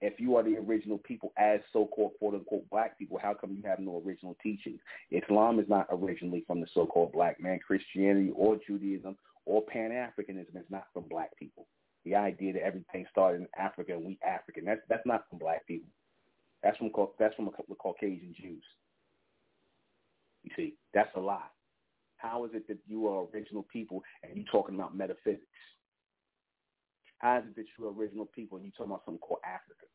if 0.00 0.20
you 0.20 0.36
are 0.36 0.42
the 0.42 0.56
original 0.56 0.98
people 0.98 1.32
as 1.36 1.60
so-called 1.72 2.12
quote-unquote 2.18 2.68
black 2.70 2.98
people, 2.98 3.18
how 3.20 3.34
come 3.34 3.52
you 3.52 3.62
have 3.68 3.80
no 3.80 4.02
original 4.04 4.36
teachings? 4.42 4.80
Islam 5.10 5.58
is 5.58 5.68
not 5.68 5.86
originally 5.90 6.44
from 6.46 6.60
the 6.60 6.66
so-called 6.72 7.12
black 7.12 7.40
man. 7.40 7.58
Christianity 7.64 8.30
or 8.34 8.58
Judaism 8.64 9.16
or 9.44 9.62
Pan-Africanism 9.62 10.56
is 10.56 10.70
not 10.70 10.84
from 10.92 11.04
black 11.08 11.36
people. 11.36 11.66
The 12.04 12.14
idea 12.14 12.52
that 12.52 12.62
everything 12.62 13.06
started 13.10 13.40
in 13.40 13.48
Africa 13.58 13.92
and 13.92 14.04
we 14.04 14.18
African, 14.26 14.64
that's, 14.64 14.80
that's 14.88 15.06
not 15.06 15.24
from 15.28 15.40
black 15.40 15.66
people. 15.66 15.88
That's 16.62 16.76
from, 16.78 16.90
that's 17.18 17.34
from 17.36 17.50
the 17.68 17.74
Caucasian 17.74 18.34
Jews. 18.40 18.64
You 20.42 20.50
see, 20.56 20.74
that's 20.94 21.10
a 21.16 21.20
lie. 21.20 21.42
How 22.16 22.44
is 22.44 22.50
it 22.54 22.66
that 22.68 22.78
you 22.86 23.06
are 23.08 23.26
original 23.32 23.64
people 23.72 24.02
and 24.22 24.36
you 24.36 24.44
talking 24.50 24.74
about 24.74 24.96
metaphysics? 24.96 25.42
How 27.18 27.38
is 27.38 27.44
it 27.48 27.56
that 27.56 27.66
you're 27.78 27.92
original 27.92 28.26
people 28.26 28.58
and 28.58 28.66
you 28.66 28.72
talking 28.72 28.92
about 28.92 29.04
something 29.04 29.20
called 29.20 29.40
Africa? 29.44 29.86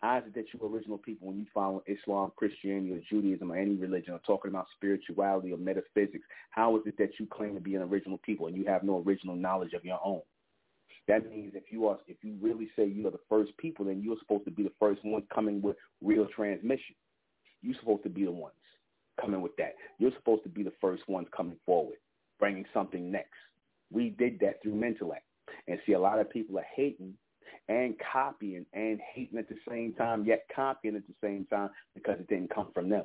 How 0.00 0.18
is 0.18 0.24
it 0.26 0.34
that 0.34 0.46
you're 0.52 0.70
original 0.70 0.96
people 0.96 1.28
when 1.28 1.38
you 1.38 1.46
follow 1.52 1.82
Islam, 1.86 2.32
Christianity, 2.36 2.92
or 2.92 3.00
Judaism, 3.10 3.52
or 3.52 3.56
any 3.56 3.76
religion, 3.76 4.14
or 4.14 4.20
talking 4.26 4.50
about 4.50 4.66
spirituality 4.74 5.52
or 5.52 5.58
metaphysics? 5.58 6.24
How 6.50 6.76
is 6.76 6.82
it 6.86 6.96
that 6.98 7.10
you 7.18 7.26
claim 7.26 7.54
to 7.54 7.60
be 7.60 7.74
an 7.74 7.82
original 7.82 8.18
people 8.18 8.46
and 8.46 8.56
you 8.56 8.64
have 8.64 8.82
no 8.82 9.02
original 9.06 9.36
knowledge 9.36 9.74
of 9.74 9.84
your 9.84 10.00
own? 10.02 10.22
That 11.08 11.28
means 11.28 11.52
if 11.54 11.64
you 11.70 11.88
are, 11.88 11.98
if 12.06 12.18
you 12.22 12.36
really 12.40 12.70
say 12.76 12.86
you 12.86 13.06
are 13.08 13.10
the 13.10 13.18
first 13.28 13.56
people, 13.58 13.86
then 13.86 14.02
you're 14.02 14.18
supposed 14.20 14.44
to 14.44 14.50
be 14.50 14.62
the 14.62 14.72
first 14.78 15.04
ones 15.04 15.24
coming 15.34 15.60
with 15.60 15.76
real 16.02 16.26
transmission. 16.34 16.94
You're 17.62 17.78
supposed 17.80 18.04
to 18.04 18.08
be 18.08 18.24
the 18.24 18.30
ones 18.30 18.54
coming 19.20 19.42
with 19.42 19.56
that. 19.56 19.74
You're 19.98 20.12
supposed 20.16 20.42
to 20.44 20.48
be 20.48 20.62
the 20.62 20.72
first 20.80 21.08
ones 21.08 21.26
coming 21.36 21.56
forward, 21.66 21.98
bringing 22.38 22.64
something 22.72 23.10
next. 23.10 23.38
We 23.92 24.10
did 24.10 24.38
that 24.40 24.62
through 24.62 24.74
Mentellect. 24.74 25.24
And 25.66 25.78
see, 25.84 25.92
a 25.92 26.00
lot 26.00 26.20
of 26.20 26.30
people 26.30 26.58
are 26.58 26.66
hating 26.74 27.14
and 27.68 27.94
copying 28.12 28.66
and 28.72 29.00
hating 29.14 29.38
at 29.38 29.48
the 29.48 29.56
same 29.68 29.92
time, 29.94 30.24
yet 30.24 30.46
copying 30.54 30.96
at 30.96 31.06
the 31.06 31.14
same 31.22 31.46
time 31.46 31.70
because 31.94 32.18
it 32.20 32.28
didn't 32.28 32.54
come 32.54 32.68
from 32.72 32.88
them. 32.88 33.04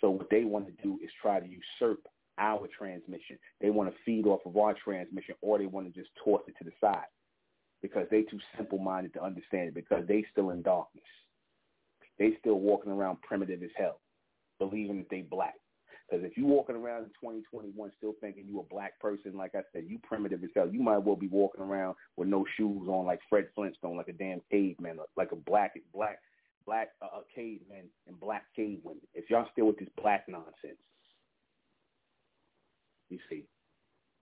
So 0.00 0.10
what 0.10 0.30
they 0.30 0.44
want 0.44 0.66
to 0.66 0.82
do 0.82 0.98
is 1.02 1.10
try 1.20 1.40
to 1.40 1.46
usurp 1.46 2.00
our 2.38 2.68
transmission. 2.76 3.38
They 3.60 3.70
want 3.70 3.90
to 3.90 3.96
feed 4.04 4.26
off 4.26 4.40
of 4.46 4.56
our 4.56 4.74
transmission 4.74 5.34
or 5.40 5.58
they 5.58 5.66
want 5.66 5.92
to 5.92 6.00
just 6.00 6.10
toss 6.24 6.42
it 6.48 6.54
to 6.58 6.64
the 6.64 6.72
side 6.80 7.06
because 7.82 8.06
they 8.10 8.22
too 8.22 8.38
simple-minded 8.56 9.12
to 9.14 9.22
understand 9.22 9.68
it 9.68 9.74
because 9.74 10.04
they 10.06 10.24
still 10.30 10.50
in 10.50 10.62
darkness. 10.62 11.04
They 12.18 12.36
still 12.38 12.60
walking 12.60 12.92
around 12.92 13.20
primitive 13.22 13.62
as 13.62 13.70
hell, 13.76 14.00
believing 14.58 14.98
that 14.98 15.10
they 15.10 15.22
black. 15.22 15.54
Because 16.08 16.26
if 16.26 16.36
you 16.36 16.46
walking 16.46 16.76
around 16.76 17.04
in 17.04 17.10
2021 17.20 17.90
still 17.96 18.12
thinking 18.20 18.44
you 18.46 18.60
a 18.60 18.74
black 18.74 19.00
person, 19.00 19.36
like 19.36 19.54
I 19.54 19.62
said, 19.72 19.84
you 19.88 19.98
primitive 20.02 20.44
as 20.44 20.50
hell. 20.54 20.68
You 20.68 20.82
might 20.82 20.98
well 20.98 21.16
be 21.16 21.28
walking 21.28 21.62
around 21.62 21.96
with 22.16 22.28
no 22.28 22.44
shoes 22.56 22.86
on, 22.86 23.06
like 23.06 23.20
Fred 23.30 23.48
Flintstone, 23.54 23.96
like 23.96 24.08
a 24.08 24.12
damn 24.12 24.42
caveman, 24.50 24.98
like 25.16 25.32
a 25.32 25.36
black 25.36 25.72
black 25.94 26.18
black 26.66 26.90
uh, 27.00 27.20
caveman 27.34 27.86
and 28.06 28.20
black 28.20 28.44
cave 28.54 28.80
women. 28.84 29.02
If 29.14 29.30
y'all 29.30 29.48
still 29.52 29.66
with 29.66 29.78
this 29.78 29.88
black 30.00 30.26
nonsense, 30.28 30.78
you 33.12 33.18
see. 33.30 33.44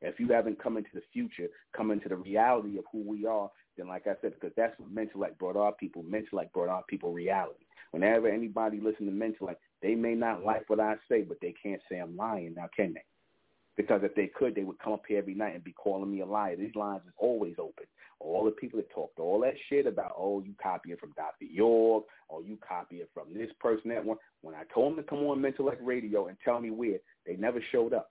If 0.03 0.19
you 0.19 0.29
haven't 0.29 0.63
come 0.63 0.77
into 0.77 0.91
the 0.95 1.03
future, 1.13 1.49
come 1.77 1.91
into 1.91 2.09
the 2.09 2.17
reality 2.17 2.79
of 2.79 2.85
who 2.91 3.03
we 3.03 3.27
are, 3.27 3.51
then 3.77 3.89
like 3.89 4.07
I 4.07 4.15
said, 4.21 4.35
because 4.35 4.53
that's 4.57 4.79
what 4.79 4.95
Mentellect 4.95 5.39
brought 5.39 5.57
our 5.57 5.73
people. 5.73 6.03
Mentellect 6.03 6.53
brought 6.53 6.69
our 6.69 6.83
people 6.89 7.13
reality. 7.13 7.65
Whenever 7.91 8.29
anybody 8.29 8.81
listen 8.81 9.07
to 9.07 9.13
Mentellect, 9.13 9.57
they 9.83 9.95
may 9.95 10.15
not 10.15 10.45
like 10.45 10.69
what 10.69 10.81
I 10.81 10.95
say, 11.09 11.23
but 11.23 11.39
they 11.41 11.55
can't 11.63 11.81
say 11.91 11.99
I'm 11.99 12.17
lying 12.17 12.55
now, 12.55 12.69
can 12.75 12.95
they? 12.95 13.05
Because 13.77 14.01
if 14.03 14.15
they 14.15 14.27
could, 14.27 14.55
they 14.55 14.65
would 14.65 14.79
come 14.79 14.93
up 14.93 15.05
here 15.09 15.19
every 15.19 15.35
night 15.35 15.55
and 15.55 15.65
be 15.65 15.73
calling 15.73 16.11
me 16.11 16.21
a 16.21 16.27
liar. 16.27 16.57
These 16.57 16.75
lines 16.75 17.03
is 17.07 17.15
always 17.17 17.55
open. 17.59 17.85
All 18.19 18.45
the 18.45 18.51
people 18.51 18.79
that 18.79 18.91
talked 18.91 19.19
all 19.19 19.41
that 19.41 19.55
shit 19.69 19.87
about, 19.87 20.13
oh, 20.19 20.41
you 20.41 20.53
copy 20.63 20.93
it 20.93 21.01
from 21.01 21.13
Dr. 21.17 21.47
York, 21.47 22.05
or 22.29 22.43
you 22.43 22.59
copy 22.67 22.97
it 22.97 23.11
from 23.15 23.33
this 23.33 23.49
person, 23.59 23.91
that 23.91 24.05
one. 24.05 24.19
When 24.43 24.55
I 24.55 24.65
told 24.75 24.97
them 24.97 25.03
to 25.03 25.09
come 25.09 25.21
on 25.21 25.41
Mentellect 25.41 25.79
Radio 25.81 26.27
and 26.27 26.37
tell 26.45 26.61
me 26.61 26.71
where, 26.71 26.99
they 27.27 27.37
never 27.37 27.63
showed 27.73 27.95
up. 27.95 28.11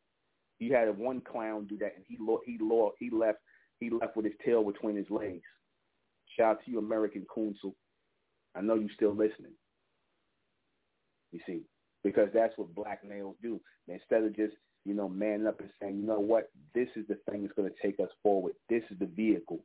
You 0.60 0.74
had 0.74 0.96
one 0.98 1.22
clown 1.22 1.66
do 1.68 1.78
that, 1.78 1.94
and 1.96 2.06
he 2.08 2.18
lo- 2.20 2.42
he 2.46 2.58
lo- 2.60 2.94
he 3.00 3.10
left 3.10 3.40
he 3.80 3.90
left 3.90 4.16
with 4.16 4.26
his 4.26 4.36
tail 4.46 4.64
between 4.64 4.96
his 4.96 5.10
legs. 5.10 5.44
Shout 6.38 6.58
out 6.58 6.66
to 6.66 6.72
you, 6.72 6.80
American 6.80 7.26
Kunzel. 7.36 7.74
I 8.56 8.62
know 8.62 8.76
you 8.76 8.90
still 8.94 9.16
listening. 9.16 9.54
You 11.32 11.40
see, 11.46 11.62
because 12.04 12.30
that's 12.34 12.58
what 12.58 12.74
black 12.76 13.04
males 13.08 13.36
do. 13.42 13.60
Instead 13.88 14.24
of 14.24 14.36
just 14.36 14.54
you 14.86 14.94
know 14.94 15.08
manning 15.08 15.48
up 15.48 15.60
and 15.60 15.70
saying, 15.82 15.98
you 15.98 16.06
know 16.06 16.20
what, 16.20 16.50
this 16.76 16.90
is 16.96 17.08
the 17.08 17.18
thing 17.30 17.44
that's 17.44 17.54
going 17.56 17.70
to 17.70 17.76
take 17.82 18.00
us 18.00 18.10
forward. 18.22 18.54
This 18.70 18.84
is 18.92 19.00
the 19.00 19.06
vehicle. 19.06 19.60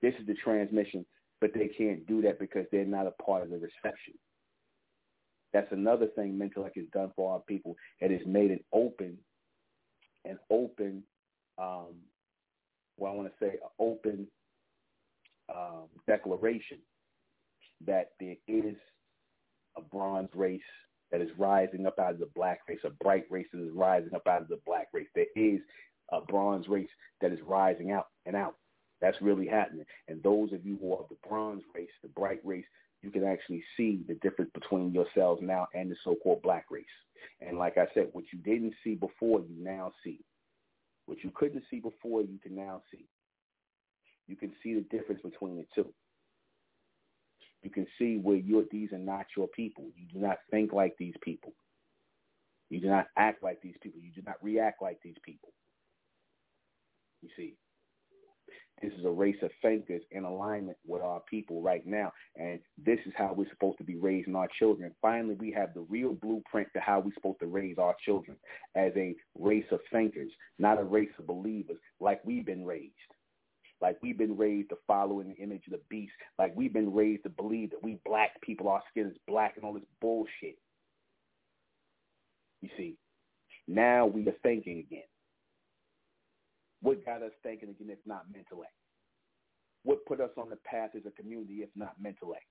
This 0.00 0.14
is 0.20 0.26
the 0.26 0.34
transmission. 0.34 1.06
But 1.40 1.52
they 1.54 1.68
can't 1.68 2.06
do 2.06 2.22
that 2.22 2.38
because 2.38 2.66
they're 2.70 2.84
not 2.84 3.08
a 3.08 3.22
part 3.22 3.42
of 3.42 3.50
the 3.50 3.56
reception. 3.56 4.14
That's 5.52 5.70
another 5.72 6.06
thing 6.06 6.38
Mentellect 6.38 6.76
has 6.76 6.86
done 6.92 7.12
for 7.14 7.32
our 7.32 7.40
people. 7.40 7.76
It 8.00 8.10
has 8.10 8.26
made 8.26 8.50
it 8.50 8.64
open, 8.72 9.18
an 10.24 10.38
open, 10.50 11.02
um, 11.58 11.94
well, 12.96 13.12
I 13.12 13.14
want 13.14 13.28
to 13.28 13.44
say 13.44 13.52
an 13.52 13.70
open 13.78 14.26
um, 15.54 15.86
declaration 16.06 16.78
that 17.86 18.10
there 18.20 18.36
is 18.46 18.76
a 19.76 19.80
bronze 19.80 20.30
race 20.34 20.60
that 21.10 21.20
is 21.20 21.30
rising 21.36 21.86
up 21.86 21.98
out 21.98 22.12
of 22.12 22.18
the 22.18 22.30
black 22.34 22.60
race, 22.68 22.78
a 22.84 22.90
bright 22.90 23.24
race 23.30 23.46
that 23.52 23.62
is 23.62 23.72
rising 23.72 24.14
up 24.14 24.26
out 24.26 24.42
of 24.42 24.48
the 24.48 24.60
black 24.64 24.88
race. 24.92 25.08
There 25.14 25.26
is 25.36 25.60
a 26.10 26.20
bronze 26.20 26.68
race 26.68 26.88
that 27.20 27.32
is 27.32 27.40
rising 27.46 27.90
out 27.90 28.06
and 28.26 28.36
out. 28.36 28.56
That's 29.00 29.20
really 29.20 29.46
happening. 29.46 29.84
And 30.08 30.22
those 30.22 30.52
of 30.52 30.64
you 30.64 30.78
who 30.80 30.92
are 30.94 31.04
the 31.10 31.28
bronze 31.28 31.62
race, 31.74 31.90
the 32.02 32.08
bright 32.08 32.40
race, 32.44 32.64
you 33.02 33.10
can 33.10 33.24
actually 33.24 33.62
see 33.76 34.00
the 34.06 34.14
difference 34.14 34.50
between 34.54 34.92
yourselves 34.92 35.42
now 35.42 35.66
and 35.74 35.90
the 35.90 35.96
so-called 36.04 36.42
black 36.42 36.66
race. 36.70 36.84
And 37.40 37.58
like 37.58 37.76
I 37.76 37.86
said, 37.94 38.08
what 38.12 38.24
you 38.32 38.38
didn't 38.38 38.74
see 38.84 38.94
before, 38.94 39.40
you 39.40 39.56
now 39.58 39.92
see. 40.04 40.20
What 41.06 41.18
you 41.24 41.32
couldn't 41.34 41.64
see 41.70 41.80
before, 41.80 42.22
you 42.22 42.38
can 42.42 42.54
now 42.54 42.82
see. 42.92 43.06
You 44.28 44.36
can 44.36 44.52
see 44.62 44.74
the 44.74 44.82
difference 44.96 45.20
between 45.22 45.56
the 45.56 45.66
two. 45.74 45.92
You 47.62 47.70
can 47.70 47.86
see 47.98 48.18
where 48.18 48.36
you're, 48.36 48.64
these 48.70 48.92
are 48.92 48.98
not 48.98 49.26
your 49.36 49.48
people. 49.48 49.84
You 49.96 50.06
do 50.12 50.20
not 50.24 50.38
think 50.50 50.72
like 50.72 50.96
these 50.98 51.14
people. 51.22 51.52
You 52.70 52.80
do 52.80 52.88
not 52.88 53.08
act 53.16 53.42
like 53.42 53.60
these 53.62 53.76
people. 53.82 54.00
You 54.00 54.12
do 54.14 54.22
not 54.24 54.36
react 54.42 54.80
like 54.80 54.98
these 55.02 55.18
people. 55.24 55.52
You 57.20 57.28
see, 57.36 57.54
this 58.82 58.92
is 58.98 59.04
a 59.04 59.10
race 59.10 59.36
of 59.42 59.50
thinkers 59.62 60.02
in 60.10 60.24
alignment 60.24 60.76
with 60.86 61.02
our 61.02 61.20
people 61.30 61.62
right 61.62 61.86
now. 61.86 62.12
And 62.36 62.58
this 62.84 62.98
is 63.06 63.12
how 63.16 63.32
we're 63.34 63.48
supposed 63.50 63.78
to 63.78 63.84
be 63.84 63.96
raising 63.96 64.34
our 64.34 64.48
children. 64.58 64.92
Finally, 65.00 65.36
we 65.36 65.52
have 65.52 65.72
the 65.72 65.86
real 65.88 66.14
blueprint 66.14 66.68
to 66.74 66.80
how 66.80 66.98
we're 66.98 67.14
supposed 67.14 67.40
to 67.40 67.46
raise 67.46 67.78
our 67.78 67.94
children 68.04 68.36
as 68.74 68.92
a 68.96 69.14
race 69.38 69.66
of 69.70 69.80
thinkers, 69.92 70.30
not 70.58 70.80
a 70.80 70.84
race 70.84 71.10
of 71.18 71.26
believers 71.26 71.78
like 72.00 72.20
we've 72.24 72.44
been 72.44 72.64
raised. 72.64 72.92
Like 73.80 73.98
we've 74.02 74.18
been 74.18 74.36
raised 74.36 74.70
to 74.70 74.76
follow 74.86 75.20
in 75.20 75.28
the 75.28 75.36
image 75.36 75.62
of 75.66 75.72
the 75.72 75.80
beast. 75.88 76.12
Like 76.38 76.54
we've 76.56 76.72
been 76.72 76.92
raised 76.92 77.24
to 77.24 77.30
believe 77.30 77.70
that 77.70 77.82
we 77.82 77.98
black 78.04 78.40
people, 78.40 78.68
our 78.68 78.82
skin 78.90 79.06
is 79.06 79.16
black 79.28 79.54
and 79.56 79.64
all 79.64 79.74
this 79.74 79.82
bullshit. 80.00 80.58
You 82.60 82.68
see, 82.76 82.96
now 83.66 84.06
we 84.06 84.26
are 84.28 84.34
thinking 84.42 84.78
again. 84.78 85.02
What 86.82 87.04
got 87.06 87.22
us 87.22 87.32
thinking 87.42 87.70
again 87.70 87.90
if 87.90 87.98
not 88.06 88.24
Mentellect? 88.32 88.74
What 89.84 90.04
put 90.06 90.20
us 90.20 90.30
on 90.36 90.50
the 90.50 90.58
path 90.64 90.90
as 90.96 91.02
a 91.06 91.10
community 91.10 91.58
if 91.62 91.70
not 91.76 91.94
Mentellect? 92.04 92.46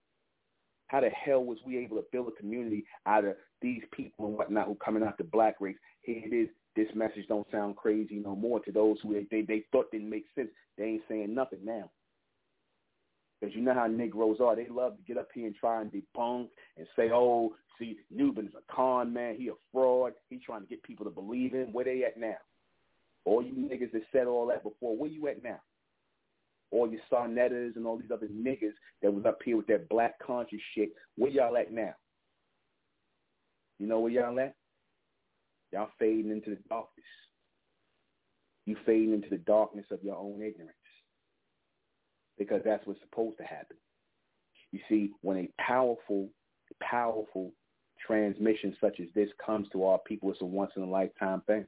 How 0.87 1.01
the 1.01 1.09
hell 1.09 1.43
was 1.43 1.57
we 1.65 1.77
able 1.77 1.97
to 1.97 2.05
build 2.11 2.27
a 2.27 2.39
community 2.39 2.85
out 3.05 3.23
of 3.23 3.35
these 3.61 3.81
people 3.91 4.27
and 4.27 4.37
whatnot 4.37 4.67
who 4.67 4.75
coming 4.75 5.03
out 5.03 5.17
the 5.17 5.23
black 5.23 5.55
race? 5.61 5.77
Here 6.01 6.21
it 6.25 6.33
is. 6.35 6.49
This 6.75 6.87
message 6.95 7.27
don't 7.27 7.47
sound 7.51 7.75
crazy 7.75 8.15
no 8.15 8.35
more 8.35 8.61
to 8.61 8.71
those 8.71 8.97
who 9.03 9.13
they, 9.29 9.41
they, 9.41 9.65
thought 9.71 9.91
didn't 9.91 10.09
make 10.09 10.25
sense. 10.35 10.49
They 10.77 10.85
ain't 10.85 11.03
saying 11.09 11.33
nothing 11.33 11.59
now. 11.63 11.89
Because 13.39 13.55
you 13.55 13.61
know 13.61 13.73
how 13.73 13.87
Negroes 13.87 14.37
are. 14.41 14.55
They 14.55 14.67
love 14.69 14.95
to 14.95 15.03
get 15.03 15.17
up 15.17 15.27
here 15.33 15.47
and 15.47 15.55
try 15.55 15.81
and 15.81 15.91
debunk 15.91 16.47
and 16.77 16.87
say, 16.95 17.09
oh, 17.11 17.55
see, 17.77 17.97
Nuben's 18.13 18.53
a 18.55 18.73
con 18.73 19.11
man. 19.11 19.35
He 19.37 19.49
a 19.49 19.53
fraud. 19.73 20.13
He 20.29 20.37
trying 20.37 20.61
to 20.61 20.67
get 20.67 20.83
people 20.83 21.05
to 21.05 21.11
believe 21.11 21.53
in. 21.53 21.73
Where 21.73 21.85
they 21.85 22.03
at 22.03 22.17
now? 22.17 22.35
All 23.25 23.43
you 23.43 23.53
niggas 23.53 23.91
that 23.91 24.03
said 24.11 24.27
all 24.27 24.47
that 24.47 24.63
before, 24.63 24.95
where 24.95 25.09
you 25.09 25.27
at 25.27 25.43
now? 25.43 25.59
All 26.71 26.89
your 26.89 27.01
Sarnettas 27.11 27.75
and 27.75 27.85
all 27.85 27.97
these 27.97 28.11
other 28.11 28.27
niggas 28.27 28.73
that 29.01 29.13
was 29.13 29.25
up 29.25 29.39
here 29.43 29.57
with 29.57 29.67
that 29.67 29.89
black 29.89 30.15
conscious 30.25 30.61
shit, 30.73 30.89
where 31.17 31.29
y'all 31.29 31.57
at 31.57 31.71
now? 31.71 31.93
You 33.77 33.87
know 33.87 33.99
where 33.99 34.11
y'all 34.11 34.39
at? 34.39 34.55
Y'all 35.71 35.89
fading 35.99 36.31
into 36.31 36.51
the 36.51 36.59
darkness. 36.69 37.05
You 38.65 38.75
fading 38.85 39.13
into 39.13 39.29
the 39.29 39.37
darkness 39.37 39.85
of 39.91 40.03
your 40.03 40.15
own 40.15 40.41
ignorance. 40.41 40.75
Because 42.37 42.61
that's 42.63 42.85
what's 42.85 43.01
supposed 43.01 43.37
to 43.37 43.43
happen. 43.43 43.77
You 44.71 44.79
see, 44.87 45.11
when 45.21 45.37
a 45.37 45.49
powerful, 45.61 46.29
powerful 46.81 47.51
transmission 48.05 48.75
such 48.79 48.99
as 48.99 49.07
this 49.13 49.29
comes 49.45 49.67
to 49.73 49.83
our 49.83 49.99
people, 50.07 50.31
it's 50.31 50.41
a 50.41 50.45
once-in-a-lifetime 50.45 51.41
thing 51.45 51.65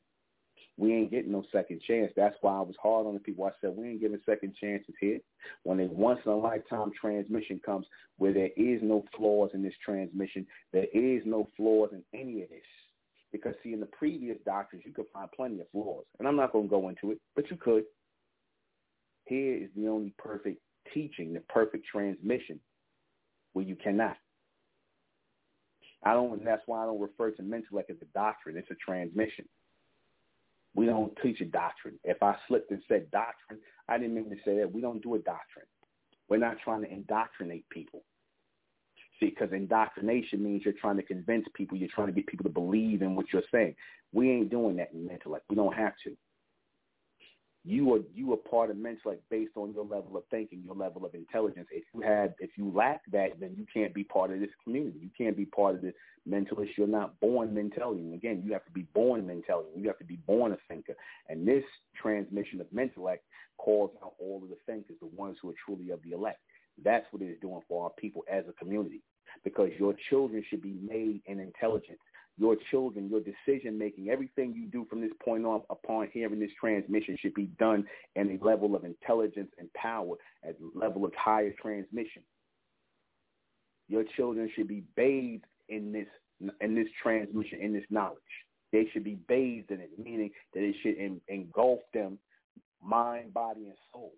we 0.78 0.94
ain't 0.94 1.12
getting 1.12 1.32
no 1.32 1.44
second 1.52 1.82
chance. 1.86 2.12
That's 2.16 2.36
why 2.42 2.58
I 2.58 2.62
was 2.62 2.76
hard 2.82 3.06
on 3.06 3.14
the 3.14 3.20
people. 3.20 3.46
I 3.46 3.52
said 3.62 3.76
we 3.76 3.90
ain't 3.90 4.02
giving 4.02 4.20
second 4.26 4.56
chances 4.60 4.96
here. 5.00 5.20
When 5.64 5.80
a 5.80 5.86
once 5.86 6.20
in 6.26 6.32
a 6.32 6.38
lifetime 6.38 6.92
transmission 7.00 7.62
comes 7.64 7.86
where 8.18 8.34
there 8.34 8.50
is 8.58 8.82
no 8.82 9.06
flaws 9.16 9.52
in 9.54 9.62
this 9.62 9.74
transmission, 9.86 10.48
there 10.72 10.88
is 10.94 11.22
no 11.26 11.48
flaws 11.56 11.92
in 11.94 12.04
any 12.20 12.42
of 12.42 12.50
this. 12.50 12.62
Because 13.32 13.54
see, 13.64 13.74
in 13.74 13.80
the 13.80 13.88
previous 13.88 14.38
doctrines, 14.46 14.84
you 14.86 14.94
could 14.94 15.06
find 15.14 15.30
plenty 15.36 15.60
of 15.60 15.68
flaws, 15.72 16.06
and 16.20 16.28
I'm 16.28 16.36
not 16.36 16.52
going 16.52 16.66
to 16.66 16.70
go 16.70 16.90
into 16.90 17.12
it, 17.12 17.20
but 17.36 17.50
you 17.50 17.58
could. 17.58 17.84
Here 19.26 19.58
is 19.58 19.70
the 19.76 19.88
only 19.88 20.14
perfect 20.18 20.60
teaching, 20.94 21.34
the 21.34 21.40
perfect 21.42 21.86
transmission, 21.86 22.60
where 23.54 23.66
you 23.66 23.76
cannot. 23.76 24.18
I 26.04 26.14
don't, 26.14 26.44
that's 26.44 26.62
why 26.66 26.84
I 26.84 26.86
don't 26.86 27.00
refer 27.02 27.32
to 27.32 27.42
Mentellect 27.42 27.90
as 27.90 27.98
a 28.02 28.06
doctrine. 28.14 28.58
It's 28.58 28.70
a 28.70 28.76
transmission. 28.76 29.46
We 30.76 30.86
don't 30.86 31.16
teach 31.22 31.40
a 31.42 31.46
doctrine. 31.46 32.00
If 32.04 32.22
I 32.24 32.36
slipped 32.48 32.72
and 32.72 32.82
said 32.88 33.12
doctrine, 33.12 33.60
I 33.88 33.98
didn't 33.98 34.16
mean 34.16 34.30
to 34.30 34.36
say 34.44 34.58
that. 34.58 34.72
We 34.72 34.82
don't 34.82 35.04
do 35.04 35.16
a 35.16 35.20
doctrine. 35.20 35.66
We're 36.30 36.38
not 36.38 36.58
trying 36.64 36.82
to 36.82 36.92
indoctrinate 36.92 37.70
people. 37.70 38.04
See, 39.20 39.30
because 39.30 39.54
indoctrination 39.54 40.44
means 40.44 40.64
you're 40.66 40.74
trying 40.74 40.98
to 40.98 41.04
convince 41.04 41.46
people. 41.54 41.78
You're 41.78 41.90
trying 41.94 42.08
to 42.08 42.14
get 42.14 42.28
people 42.28 42.46
to 42.46 42.50
believe 42.50 43.02
in 43.02 43.16
what 43.16 43.28
you're 43.32 43.44
saying. 43.52 43.76
We 44.12 44.32
ain't 44.32 44.50
doing 44.50 44.76
that 44.78 44.92
in 44.94 45.08
Mentellect. 45.08 45.42
We 45.50 45.56
don't 45.56 45.76
have 45.76 45.94
to 46.06 46.18
you 47.66 47.94
are 47.94 48.00
you 48.14 48.34
are 48.34 48.38
part 48.38 48.70
of 48.70 48.76
Mentellect 48.76 49.20
based 49.30 49.54
on 49.56 49.74
your 49.74 49.86
level 49.86 50.18
of 50.18 50.24
thinking, 50.30 50.62
your 50.66 50.76
level 50.76 51.06
of 51.06 51.16
intelligence. 51.16 51.68
If 51.72 51.84
you 51.94 52.02
have 52.02 52.34
if 52.40 52.52
you 52.58 52.72
lack 52.76 53.02
that, 53.12 53.40
then 53.40 53.56
you 53.58 53.66
can't 53.74 53.94
be 53.94 54.04
part 54.04 54.32
of 54.32 54.40
this 54.40 54.50
community. 54.64 55.00
You 55.02 55.10
can't 55.18 55.38
be 55.38 55.46
part 55.46 55.76
of 55.76 55.82
this 55.82 55.94
mentalist. 56.30 56.78
You're 56.78 56.88
not 56.88 57.18
born 57.22 57.56
Mentelian. 57.56 58.14
Again, 58.14 58.42
you 58.46 58.52
have 58.52 58.66
to 58.66 58.72
be 58.72 58.86
born 58.94 59.22
Mentelian. 59.22 59.78
You 59.78 59.88
have 59.88 60.00
to 60.00 60.06
be 60.06 60.18
born 60.28 60.52
a 60.52 60.58
thinker. 60.68 60.96
And 61.30 61.48
this 61.48 61.64
transmission 62.02 62.60
of 62.60 62.68
Mentellect 62.68 63.20
calls 63.58 63.92
out 64.04 64.14
all 64.20 64.42
of 64.44 64.50
the 64.50 64.58
thinkers, 64.66 64.98
the 65.00 65.08
ones 65.08 65.38
who 65.42 65.50
are 65.50 65.56
truly 65.66 65.92
of 65.92 66.02
the 66.04 66.12
elect. 66.12 66.40
That's 66.84 67.06
what 67.12 67.22
it 67.22 67.28
is 67.28 67.38
doing 67.42 67.62
for 67.68 67.86
our 67.86 67.92
people 67.92 68.24
as 68.30 68.44
a 68.50 68.54
community. 68.54 69.02
Because 69.44 69.70
your 69.80 69.96
children 70.10 70.44
should 70.50 70.62
be 70.62 70.76
made 70.82 71.22
in 71.28 71.40
intelligence 71.40 72.00
your 72.38 72.56
children, 72.72 73.10
your 73.10 73.22
decision 73.22 73.78
making, 73.78 74.10
everything 74.10 74.54
you 74.56 74.68
do 74.68 74.86
from 74.90 75.02
this 75.02 75.12
point 75.24 75.46
on 75.46 75.62
upon 75.70 76.10
hearing 76.12 76.40
this 76.40 76.52
transmission 76.60 77.18
should 77.22 77.34
be 77.34 77.48
done 77.60 77.86
in 78.16 78.40
a 78.40 78.46
level 78.46 78.76
of 78.76 78.84
intelligence 78.84 79.52
and 79.60 79.72
power, 79.74 80.16
at 80.44 80.56
a 80.56 80.78
level 80.78 81.06
of 81.06 81.14
higher 81.16 81.54
transmission. 81.62 82.24
Your 83.88 84.04
children 84.16 84.50
should 84.56 84.68
be 84.68 84.84
bathed 84.96 85.46
in 85.70 85.92
this 85.92 86.08
in 86.60 86.76
this 86.76 86.88
transmission, 87.02 87.60
in 87.62 87.74
this 87.74 87.86
knowledge. 87.90 88.18
They 88.72 88.88
should 88.92 89.04
be 89.04 89.20
bathed 89.28 89.72
in 89.72 89.80
it, 89.80 89.92
meaning 90.04 90.32
that 90.54 90.64
it 90.64 90.76
should 90.82 90.96
engulf 91.28 91.80
them, 91.94 92.18
mind, 92.84 93.34
body, 93.34 93.66
and 93.66 93.78
soul. 93.94 94.14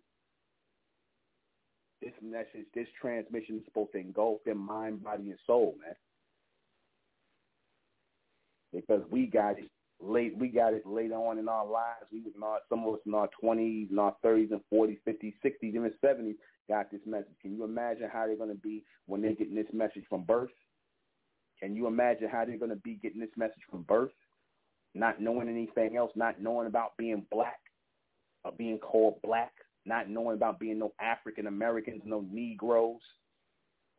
This 2.01 2.13
message, 2.23 2.65
this 2.73 2.87
transmission 2.99 3.57
is 3.57 3.65
supposed 3.65 3.91
to 3.91 3.99
engulf 3.99 4.43
them, 4.45 4.57
mind, 4.57 5.03
body, 5.03 5.29
and 5.29 5.39
soul, 5.45 5.75
man 5.79 5.95
because 8.75 9.01
we 9.09 9.25
got 9.25 9.57
it 9.57 9.69
late. 10.01 10.37
We 10.37 10.49
got 10.49 10.73
it 10.73 10.85
later 10.85 11.15
on 11.15 11.37
in 11.37 11.47
our 11.47 11.65
lives. 11.65 12.05
We 12.11 12.21
was 12.21 12.33
not 12.37 12.61
some 12.69 12.85
of 12.85 12.95
us 12.95 12.99
in 13.05 13.13
our 13.13 13.29
twenties, 13.39 13.87
in 13.91 13.99
our 13.99 14.15
thirties 14.21 14.49
and 14.51 14.61
forties, 14.69 14.97
fifties, 15.05 15.33
sixties, 15.41 15.73
even 15.75 15.91
seventies 16.01 16.35
got 16.67 16.91
this 16.91 17.01
message. 17.05 17.35
Can 17.41 17.55
you 17.55 17.63
imagine 17.63 18.09
how 18.11 18.25
they're 18.25 18.37
going 18.37 18.49
to 18.49 18.55
be 18.55 18.83
when 19.05 19.21
they're 19.21 19.35
getting 19.35 19.55
this 19.55 19.71
message 19.73 20.03
from 20.09 20.23
birth? 20.23 20.49
Can 21.59 21.75
you 21.75 21.87
imagine 21.87 22.29
how 22.29 22.43
they're 22.45 22.57
going 22.57 22.69
to 22.69 22.75
be 22.77 22.95
getting 22.95 23.21
this 23.21 23.29
message 23.37 23.63
from 23.69 23.83
birth? 23.83 24.11
Not 24.93 25.21
knowing 25.21 25.49
anything 25.49 25.97
else, 25.97 26.11
not 26.15 26.41
knowing 26.41 26.67
about 26.67 26.97
being 26.97 27.25
black 27.31 27.59
or 28.43 28.51
being 28.51 28.79
called 28.79 29.21
black, 29.23 29.51
not 29.85 30.09
knowing 30.09 30.35
about 30.35 30.59
being 30.59 30.79
no 30.79 30.93
African 30.99 31.47
Americans, 31.47 32.01
no 32.05 32.25
Negroes, 32.31 33.01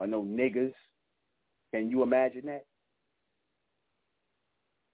or 0.00 0.06
no 0.06 0.22
niggers. 0.22 0.72
Can 1.72 1.90
you 1.90 2.02
imagine 2.02 2.46
that? 2.46 2.64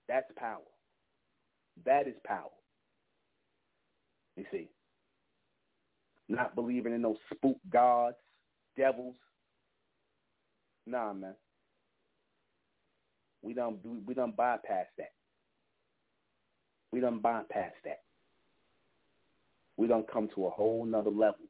That's 0.09 0.31
power. 0.37 0.59
That 1.85 2.07
is 2.07 2.15
power. 2.25 2.51
You 4.37 4.45
see, 4.51 4.69
not 6.29 6.55
believing 6.55 6.95
in 6.95 7.03
those 7.03 7.17
spook 7.33 7.59
gods, 7.71 8.17
devils. 8.77 9.15
Nah, 10.87 11.13
man. 11.13 11.35
We 13.43 13.55
don't 13.55 13.79
we 14.07 14.15
don't 14.15 14.37
bypass 14.37 14.87
that. 14.99 15.13
We 16.93 17.01
don't 17.01 17.21
bypass 17.21 17.73
that. 17.85 18.01
We 19.77 19.87
don't 19.87 20.11
come 20.11 20.29
to 20.35 20.47
a 20.47 20.51
whole 20.51 20.85
nother 20.85 21.11
level. 21.11 21.47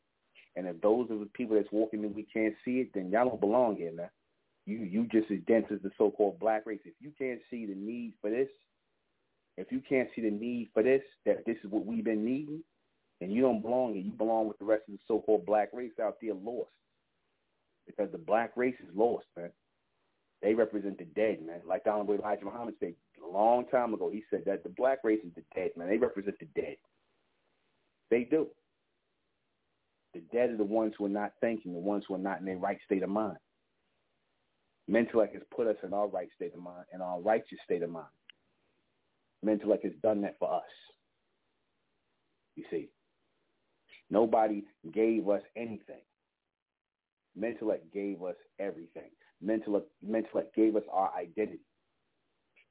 And 0.56 0.66
if 0.66 0.80
those 0.80 1.10
are 1.10 1.18
the 1.18 1.28
people 1.34 1.56
that's 1.56 1.72
walking 1.72 2.04
in, 2.04 2.14
we 2.14 2.26
can't 2.32 2.54
see 2.64 2.80
it, 2.80 2.90
then 2.94 3.10
y'all 3.10 3.28
don't 3.28 3.40
belong 3.40 3.76
here, 3.76 3.92
man. 3.92 4.10
You 4.66 4.78
you 4.78 5.06
just 5.10 5.30
as 5.30 5.38
dense 5.46 5.66
as 5.72 5.80
the 5.82 5.90
so-called 5.98 6.38
black 6.38 6.66
race. 6.66 6.80
If 6.84 6.94
you 7.00 7.12
can't 7.18 7.40
see 7.50 7.66
the 7.66 7.74
need 7.74 8.14
for 8.20 8.30
this, 8.30 8.48
if 9.56 9.70
you 9.70 9.82
can't 9.86 10.08
see 10.14 10.22
the 10.22 10.30
need 10.30 10.70
for 10.72 10.82
this, 10.82 11.02
that 11.26 11.44
this 11.46 11.56
is 11.64 11.70
what 11.70 11.84
we've 11.84 12.04
been 12.04 12.24
needing, 12.24 12.62
then 13.20 13.30
you 13.30 13.42
don't 13.42 13.62
belong 13.62 13.94
here. 13.94 14.02
You 14.02 14.12
belong 14.12 14.48
with 14.48 14.58
the 14.58 14.64
rest 14.64 14.84
of 14.88 14.94
the 14.94 15.00
so-called 15.06 15.46
black 15.46 15.70
race 15.72 15.92
out 16.02 16.16
there 16.22 16.34
lost. 16.34 16.70
Because 17.86 18.10
the 18.12 18.18
black 18.18 18.52
race 18.56 18.76
is 18.80 18.94
lost, 18.94 19.26
man. 19.36 19.50
They 20.40 20.54
represent 20.54 20.98
the 20.98 21.04
dead, 21.04 21.44
man. 21.44 21.60
Like 21.66 21.84
Donald 21.84 22.10
Elijah 22.10 22.44
Muhammad 22.44 22.74
said 22.80 22.94
a 23.22 23.28
long 23.32 23.66
time 23.66 23.94
ago, 23.94 24.10
he 24.10 24.24
said 24.30 24.42
that 24.46 24.62
the 24.62 24.70
black 24.70 24.98
race 25.04 25.20
is 25.24 25.32
the 25.34 25.42
dead, 25.54 25.70
man. 25.76 25.88
They 25.88 25.98
represent 25.98 26.36
the 26.38 26.46
dead. 26.60 26.76
They 28.10 28.24
do. 28.24 28.48
The 30.14 30.20
dead 30.32 30.50
are 30.50 30.56
the 30.56 30.64
ones 30.64 30.94
who 30.98 31.06
are 31.06 31.10
not 31.10 31.32
thinking, 31.40 31.72
the 31.72 31.80
ones 31.80 32.04
who 32.06 32.14
are 32.14 32.18
not 32.18 32.40
in 32.40 32.46
their 32.46 32.56
right 32.56 32.78
state 32.84 33.02
of 33.02 33.08
mind. 33.08 33.38
Mentellect 34.90 35.32
has 35.32 35.42
put 35.54 35.66
us 35.66 35.76
in 35.82 35.94
our 35.94 36.08
right 36.08 36.28
state 36.34 36.54
of 36.54 36.60
mind, 36.60 36.84
in 36.92 37.00
our 37.00 37.20
righteous 37.20 37.58
state 37.64 37.82
of 37.82 37.90
mind. 37.90 38.06
Mentellect 39.44 39.84
has 39.84 39.92
done 40.02 40.20
that 40.22 40.38
for 40.38 40.52
us. 40.52 40.62
You 42.56 42.64
see, 42.70 42.88
nobody 44.10 44.64
gave 44.92 45.28
us 45.28 45.42
anything. 45.56 46.02
Mentellect 47.38 47.92
gave 47.92 48.22
us 48.22 48.36
everything. 48.58 49.10
Mentellect, 49.44 49.86
Mentellect 50.06 50.54
gave 50.54 50.76
us 50.76 50.82
our 50.92 51.12
identity. 51.16 51.60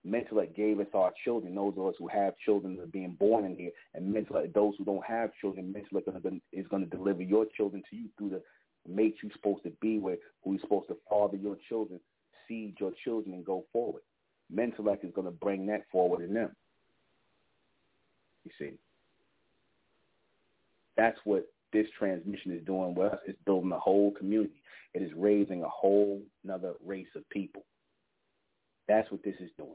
Mentellect 0.08 0.56
gave 0.56 0.80
us 0.80 0.88
our 0.94 1.12
children, 1.24 1.54
those 1.54 1.74
of 1.78 1.86
us 1.86 1.96
who 2.00 2.08
have 2.08 2.34
children 2.44 2.80
are 2.80 2.88
being 2.88 3.16
born 3.20 3.46
in 3.46 3.56
here, 3.56 3.72
and 3.94 4.14
Mentellect, 4.14 4.54
those 4.54 4.74
who 4.78 4.86
don't 4.86 5.06
have 5.06 5.32
children, 5.40 5.74
Mentellect 5.74 6.42
is 6.52 6.68
going 6.68 6.84
to 6.84 6.90
deliver 6.90 7.22
your 7.22 7.46
children 7.56 7.84
to 7.90 7.96
you 7.96 8.10
through 8.18 8.30
the 8.30 8.42
mate 8.88 9.16
you're 9.22 9.32
supposed 9.34 9.64
to 9.64 9.72
be 9.82 10.00
with, 10.00 10.20
who 10.44 10.56
is 10.56 10.62
supposed 10.62 10.88
to 10.88 10.98
father 11.10 11.38
your 11.38 11.58
children, 11.70 12.00
seed 12.48 12.76
your 12.80 12.92
children, 13.04 13.36
and 13.36 13.46
go 13.46 13.66
forward. 13.72 14.02
Mentellect 14.54 15.06
is 15.06 15.14
going 15.14 15.26
to 15.26 15.32
bring 15.32 15.66
that 15.68 15.86
forward 15.92 16.22
in 16.22 16.34
them. 16.34 16.56
You 18.44 18.52
see, 18.60 18.74
that's 20.98 21.20
what 21.24 21.46
this 21.72 21.88
transmission 21.98 22.52
is 22.52 22.66
doing 22.66 22.96
with 22.96 23.14
us. 23.14 23.20
It's 23.28 23.38
building 23.46 23.72
a 23.72 23.80
whole 23.80 24.12
community. 24.12 24.62
It 24.94 25.02
is 25.02 25.12
raising 25.16 25.64
a 25.64 25.70
whole 25.70 26.22
another 26.44 26.74
race 26.86 27.08
of 27.16 27.28
people. 27.30 27.64
That's 28.88 29.10
what 29.12 29.24
this 29.24 29.36
is 29.40 29.52
doing. 29.58 29.70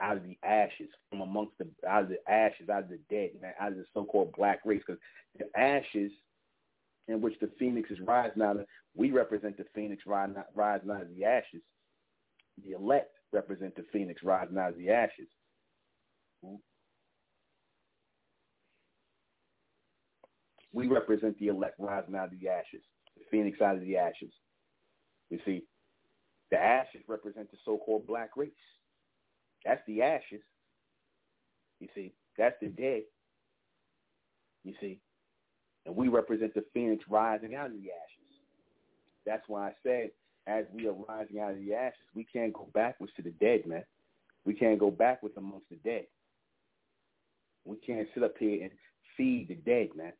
Out 0.00 0.16
of 0.16 0.22
the 0.22 0.38
ashes, 0.42 0.88
from 1.10 1.20
amongst 1.20 1.58
the 1.58 1.66
out 1.88 2.04
of 2.04 2.08
the 2.08 2.30
ashes, 2.30 2.68
out 2.70 2.84
of 2.84 2.88
the 2.88 3.00
dead, 3.10 3.30
out 3.60 3.72
of 3.72 3.78
the 3.78 3.84
so-called 3.92 4.32
black 4.36 4.60
race, 4.64 4.82
because 4.86 5.00
the 5.38 5.46
ashes 5.58 6.12
in 7.08 7.20
which 7.20 7.38
the 7.40 7.50
phoenix 7.58 7.90
is 7.90 8.00
rising 8.00 8.42
out 8.42 8.56
of, 8.56 8.66
we 8.94 9.10
represent 9.10 9.56
the 9.56 9.64
phoenix 9.74 10.02
rising 10.06 10.36
out, 10.36 10.46
of 11.02 11.16
the 11.16 11.24
ashes. 11.24 11.62
The 12.64 12.72
elect 12.72 13.12
represent 13.32 13.76
the 13.76 13.84
phoenix 13.92 14.22
rising 14.22 14.58
out 14.58 14.70
of 14.70 14.78
the 14.78 14.90
ashes. 14.90 15.28
We 20.72 20.88
represent 20.88 21.38
the 21.38 21.48
elect 21.48 21.76
rising 21.78 22.14
out 22.16 22.32
of 22.32 22.40
the 22.40 22.48
ashes, 22.48 22.82
the 23.16 23.24
phoenix 23.30 23.60
out 23.60 23.76
of 23.76 23.80
the 23.80 23.96
ashes. 23.96 24.32
You 25.30 25.38
see, 25.44 25.64
the 26.50 26.58
ashes 26.58 27.02
represent 27.08 27.50
the 27.50 27.56
so-called 27.64 28.06
black 28.06 28.30
race. 28.36 28.50
That's 29.64 29.80
the 29.86 30.02
ashes. 30.02 30.42
You 31.80 31.88
see, 31.94 32.12
that's 32.38 32.56
the 32.60 32.68
dead. 32.68 33.02
You 34.64 34.74
see, 34.80 35.00
and 35.86 35.96
we 35.96 36.08
represent 36.08 36.52
the 36.54 36.64
phoenix 36.74 37.04
rising 37.08 37.54
out 37.54 37.66
of 37.66 37.72
the 37.72 37.78
ashes. 37.90 38.40
That's 39.24 39.44
why 39.48 39.68
I 39.68 39.72
said, 39.82 40.10
as 40.46 40.64
we 40.74 40.86
are 40.88 40.94
rising 41.08 41.40
out 41.40 41.52
of 41.52 41.58
the 41.58 41.74
ashes, 41.74 41.98
we 42.14 42.24
can't 42.24 42.52
go 42.52 42.68
backwards 42.74 43.12
to 43.16 43.22
the 43.22 43.30
dead, 43.30 43.66
man. 43.66 43.84
We 44.44 44.54
can't 44.54 44.78
go 44.78 44.90
backwards 44.90 45.36
amongst 45.36 45.68
the 45.70 45.76
dead. 45.76 46.06
We 47.64 47.76
can't 47.78 48.06
sit 48.14 48.22
up 48.22 48.34
here 48.38 48.62
and 48.62 48.70
feed 49.16 49.48
the 49.48 49.54
dead, 49.54 49.88
man. 49.96 50.12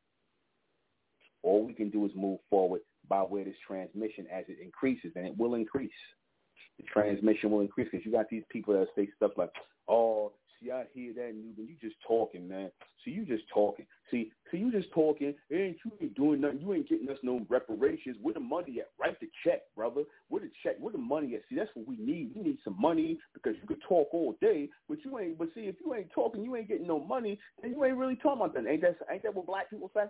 All 1.43 1.64
we 1.64 1.75
can 1.75 1.91
do 1.91 2.05
is 2.07 2.12
move 2.17 2.41
forward 2.51 2.81
by 3.09 3.19
of 3.19 3.31
this 3.31 3.55
transmission 3.67 4.27
as 4.33 4.45
it 4.49 4.59
increases, 4.61 5.12
and 5.14 5.27
it 5.27 5.39
will 5.39 5.55
increase. 5.55 5.91
The 6.79 6.85
transmission 6.93 7.51
will 7.51 7.61
increase 7.61 7.89
because 7.91 8.05
you 8.05 8.11
got 8.11 8.29
these 8.29 8.43
people 8.51 8.75
that 8.75 8.89
say 8.97 9.09
stuff 9.17 9.33
like, 9.37 9.51
"Oh, 9.87 10.33
see, 10.61 10.70
I 10.70 10.84
hear 10.92 11.12
that, 11.14 11.34
Nuben. 11.34 11.68
You 11.68 11.76
just 11.80 11.96
talking, 12.07 12.48
man. 12.48 12.70
See, 13.04 13.11
you 13.11 13.24
just 13.24 13.44
talking. 13.52 13.86
See, 14.11 14.32
see, 14.50 14.59
you 14.59 14.70
just 14.72 14.90
talking. 14.92 15.34
Ain't 15.52 15.76
you 15.84 15.92
ain't 16.00 16.14
doing 16.14 16.40
nothing. 16.40 16.61
You 16.61 16.74
ain't 16.74 16.88
getting 16.88 17.09
us 17.09 17.18
no 17.22 17.44
reparations. 17.48 18.16
Where 18.20 18.34
the 18.34 18.40
money 18.40 18.80
at? 18.80 18.90
Write 18.98 19.18
the 19.20 19.28
check, 19.44 19.62
brother. 19.74 20.02
Where 20.28 20.42
the 20.42 20.50
check? 20.62 20.76
Where 20.78 20.92
the 20.92 20.98
money 20.98 21.34
at? 21.34 21.42
See, 21.48 21.57
that's 21.57 21.70
what 21.74 21.86
we 21.86 21.96
need. 21.96 22.32
We 22.34 22.42
need 22.42 22.59
some 22.64 22.80
money 22.80 23.18
because 23.34 23.54
you 23.61 23.66
could 23.66 23.82
talk 23.88 24.09
all 24.12 24.36
day, 24.40 24.68
but 24.88 24.98
you 25.04 25.18
ain't. 25.18 25.38
But 25.38 25.48
see, 25.54 25.62
if 25.62 25.76
you 25.84 25.94
ain't 25.94 26.11
talking, 26.14 26.42
you 26.42 26.57
ain't 26.57 26.68
getting 26.68 26.86
no 26.86 27.00
money, 27.00 27.38
then 27.62 27.72
you 27.72 27.84
ain't 27.84 27.96
really 27.96 28.16
talking 28.16 28.42
about 28.42 28.54
that. 28.54 28.66
Ain't 28.66 28.82
that? 28.82 28.96
Ain't 29.11 29.22
that 29.22 29.34
what 29.34 29.46
black 29.46 29.70
people 29.70 29.90
say? 29.94 30.04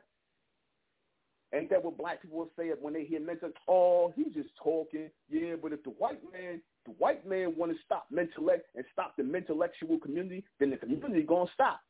Ain't 1.54 1.70
that 1.70 1.84
what 1.84 1.96
black 1.96 2.22
people 2.22 2.50
say 2.58 2.70
when 2.80 2.92
they 2.92 3.04
hear 3.04 3.20
mental? 3.20 3.50
Oh, 3.68 4.12
he's 4.16 4.34
just 4.34 4.50
talking. 4.62 5.10
Yeah, 5.28 5.54
but 5.60 5.72
if 5.72 5.82
the 5.84 5.90
white 5.90 6.20
man, 6.32 6.60
the 6.86 6.92
white 6.92 7.26
man 7.26 7.54
want 7.56 7.72
to 7.72 7.78
stop 7.84 8.06
mental 8.10 8.48
and 8.50 8.84
stop 8.92 9.14
the 9.16 9.34
intellectual 9.34 9.98
community, 9.98 10.44
then 10.58 10.70
the 10.70 10.76
community 10.76 11.22
gonna 11.22 11.50
stop. 11.52 11.80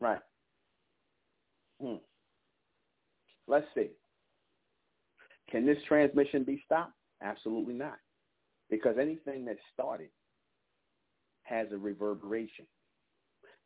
Right. 0.00 0.20
Hmm. 1.80 1.96
Let's 3.46 3.66
see. 3.74 3.88
Can 5.50 5.66
this 5.66 5.78
transmission 5.86 6.44
be 6.44 6.62
stopped? 6.64 6.92
Absolutely 7.22 7.74
not. 7.74 7.96
Because 8.70 8.96
anything 9.00 9.46
that 9.46 9.56
started 9.72 10.10
has 11.44 11.68
a 11.72 11.78
reverberation. 11.78 12.66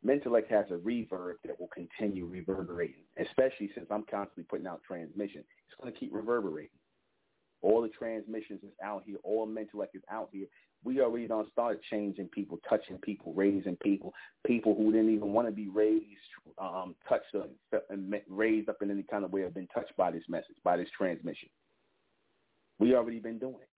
Mentellect 0.05 0.49
has 0.49 0.65
a 0.71 0.75
reverb 0.75 1.35
that 1.45 1.59
will 1.59 1.69
continue 1.73 2.25
reverberating, 2.25 3.03
especially 3.17 3.69
since 3.75 3.87
I'm 3.89 4.05
constantly 4.09 4.45
putting 4.49 4.67
out 4.67 4.81
transmission. 4.85 5.43
It's 5.67 5.81
going 5.81 5.93
to 5.93 5.99
keep 5.99 6.13
reverberating. 6.13 6.77
All 7.63 7.81
the 7.81 7.89
transmissions 7.89 8.61
is 8.63 8.73
out 8.83 9.03
here. 9.05 9.17
All 9.23 9.47
Mentellect 9.47 9.95
is 9.95 10.03
out 10.11 10.29
here. 10.31 10.45
We 10.83 11.01
already 11.01 11.27
done 11.27 11.45
started 11.51 11.81
changing 11.89 12.27
people, 12.27 12.59
touching 12.69 12.97
people, 12.97 13.33
raising 13.33 13.77
people, 13.77 14.13
people 14.45 14.75
who 14.75 14.91
didn't 14.91 15.13
even 15.13 15.31
want 15.31 15.47
to 15.47 15.51
be 15.53 15.69
raised, 15.69 16.05
um, 16.57 16.93
touched 17.07 17.33
and 17.89 18.13
raised 18.29 18.69
up 18.69 18.81
in 18.81 18.91
any 18.91 19.03
kind 19.03 19.23
of 19.23 19.31
way 19.31 19.41
have 19.41 19.53
been 19.53 19.67
touched 19.67 19.95
by 19.97 20.11
this 20.11 20.23
message, 20.27 20.57
by 20.63 20.77
this 20.77 20.89
transmission. 20.95 21.49
We 22.79 22.95
already 22.95 23.19
been 23.19 23.39
doing 23.39 23.55
it. 23.55 23.69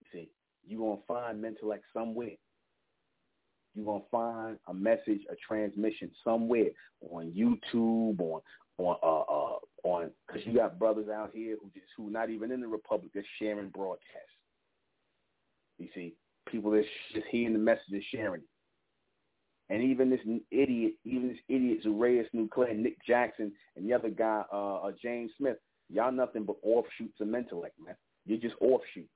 You 0.00 0.06
see, 0.12 0.30
you're 0.66 0.80
going 0.80 0.98
to 0.98 1.06
find 1.06 1.44
Mentellect 1.44 1.82
somewhere 1.92 2.36
you're 3.78 3.86
gonna 3.86 4.04
find 4.10 4.58
a 4.66 4.74
message, 4.74 5.20
a 5.30 5.36
transmission 5.36 6.10
somewhere 6.24 6.70
on 7.12 7.30
YouTube, 7.30 8.18
on 8.20 8.40
on 8.78 8.96
uh, 9.02 9.20
uh 9.20 9.58
on 9.84 10.10
because 10.26 10.44
you 10.46 10.54
got 10.54 10.78
brothers 10.78 11.08
out 11.08 11.30
here 11.32 11.56
who 11.60 11.70
just 11.74 11.86
who 11.96 12.10
not 12.10 12.30
even 12.30 12.50
in 12.50 12.60
the 12.60 12.68
republic 12.68 13.10
that's 13.14 13.26
sharing 13.40 13.68
broadcasts. 13.68 14.28
You 15.78 15.88
see, 15.94 16.14
people 16.48 16.70
that's 16.70 16.86
just 17.14 17.26
hearing 17.30 17.52
the 17.52 17.58
message 17.58 18.04
sharing 18.10 18.42
it. 18.42 18.48
And 19.70 19.82
even 19.82 20.08
this 20.08 20.20
idiot, 20.50 20.94
even 21.04 21.28
this 21.28 21.38
idiot 21.48 21.84
Zurius 21.84 22.26
Nuclear, 22.32 22.68
and 22.68 22.82
Nick 22.82 22.96
Jackson, 23.06 23.52
and 23.76 23.88
the 23.88 23.92
other 23.92 24.08
guy, 24.08 24.42
uh, 24.52 24.76
uh, 24.76 24.92
James 25.00 25.30
Smith, 25.36 25.58
y'all 25.90 26.10
nothing 26.10 26.44
but 26.44 26.56
offshoots 26.62 27.20
of 27.20 27.28
Mentellect, 27.28 27.76
man. 27.84 27.94
You're 28.24 28.38
just 28.38 28.54
offshoots. 28.60 29.08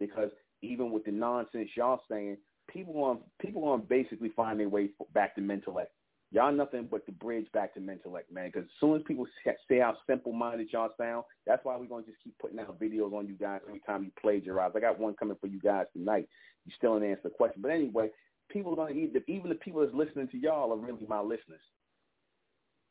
Because 0.00 0.30
even 0.62 0.90
with 0.90 1.04
the 1.04 1.12
nonsense 1.12 1.70
y'all 1.76 2.00
saying, 2.10 2.36
people 2.68 3.02
on 3.04 3.18
people 3.40 3.64
on 3.68 3.82
basically 3.88 4.30
find 4.30 4.58
their 4.58 4.68
way 4.68 4.90
back 5.12 5.34
to 5.36 5.40
Mentellect. 5.40 5.86
Y'all 6.34 6.52
nothing 6.52 6.88
but 6.90 7.06
the 7.06 7.12
bridge 7.12 7.46
back 7.52 7.72
to 7.72 7.80
Mentellect, 7.80 8.32
man. 8.32 8.50
Because 8.52 8.64
as 8.64 8.80
soon 8.80 8.96
as 8.96 9.02
people 9.06 9.24
say 9.68 9.78
how 9.78 9.96
simple-minded 10.04 10.68
y'all 10.72 10.90
sound, 10.98 11.22
that's 11.46 11.64
why 11.64 11.76
we're 11.76 11.86
gonna 11.86 12.04
just 12.04 12.18
keep 12.24 12.36
putting 12.40 12.58
out 12.58 12.80
videos 12.80 13.12
on 13.12 13.28
you 13.28 13.34
guys 13.34 13.60
every 13.68 13.80
time 13.86 14.02
you 14.02 14.10
plagiarize. 14.20 14.72
I 14.74 14.80
got 14.80 14.98
one 14.98 15.14
coming 15.14 15.36
for 15.40 15.46
you 15.46 15.60
guys 15.60 15.86
tonight. 15.92 16.28
You 16.66 16.72
still 16.76 16.94
didn't 16.94 17.10
answer 17.10 17.22
the 17.24 17.30
question, 17.30 17.62
but 17.62 17.70
anyway, 17.70 18.10
people 18.50 18.72
are 18.72 18.76
gonna 18.76 18.90
even 18.98 19.22
even 19.28 19.48
the 19.48 19.54
people 19.54 19.80
that's 19.80 19.94
listening 19.94 20.26
to 20.28 20.38
y'all 20.38 20.72
are 20.72 20.76
really 20.76 21.06
my 21.08 21.20
listeners. 21.20 21.62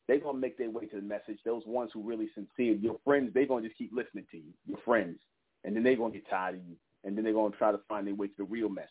They're 0.08 0.20
gonna 0.20 0.38
make 0.38 0.56
their 0.56 0.70
way 0.70 0.86
to 0.86 0.96
the 0.96 1.02
message. 1.02 1.38
Those 1.44 1.66
ones 1.66 1.90
who 1.92 2.02
really 2.02 2.30
sincere, 2.34 2.74
your 2.74 2.98
friends, 3.04 3.32
they're 3.34 3.46
gonna 3.46 3.66
just 3.66 3.76
keep 3.76 3.92
listening 3.92 4.24
to 4.30 4.38
you, 4.38 4.54
your 4.66 4.78
friends, 4.86 5.18
and 5.64 5.76
then 5.76 5.82
they're 5.82 5.96
gonna 5.96 6.14
get 6.14 6.28
tired 6.30 6.54
of 6.54 6.62
you, 6.66 6.76
and 7.04 7.14
then 7.14 7.24
they're 7.24 7.34
gonna 7.34 7.54
try 7.56 7.72
to 7.72 7.80
find 7.88 8.06
their 8.06 8.14
way 8.14 8.28
to 8.28 8.34
the 8.38 8.44
real 8.44 8.70
message 8.70 8.88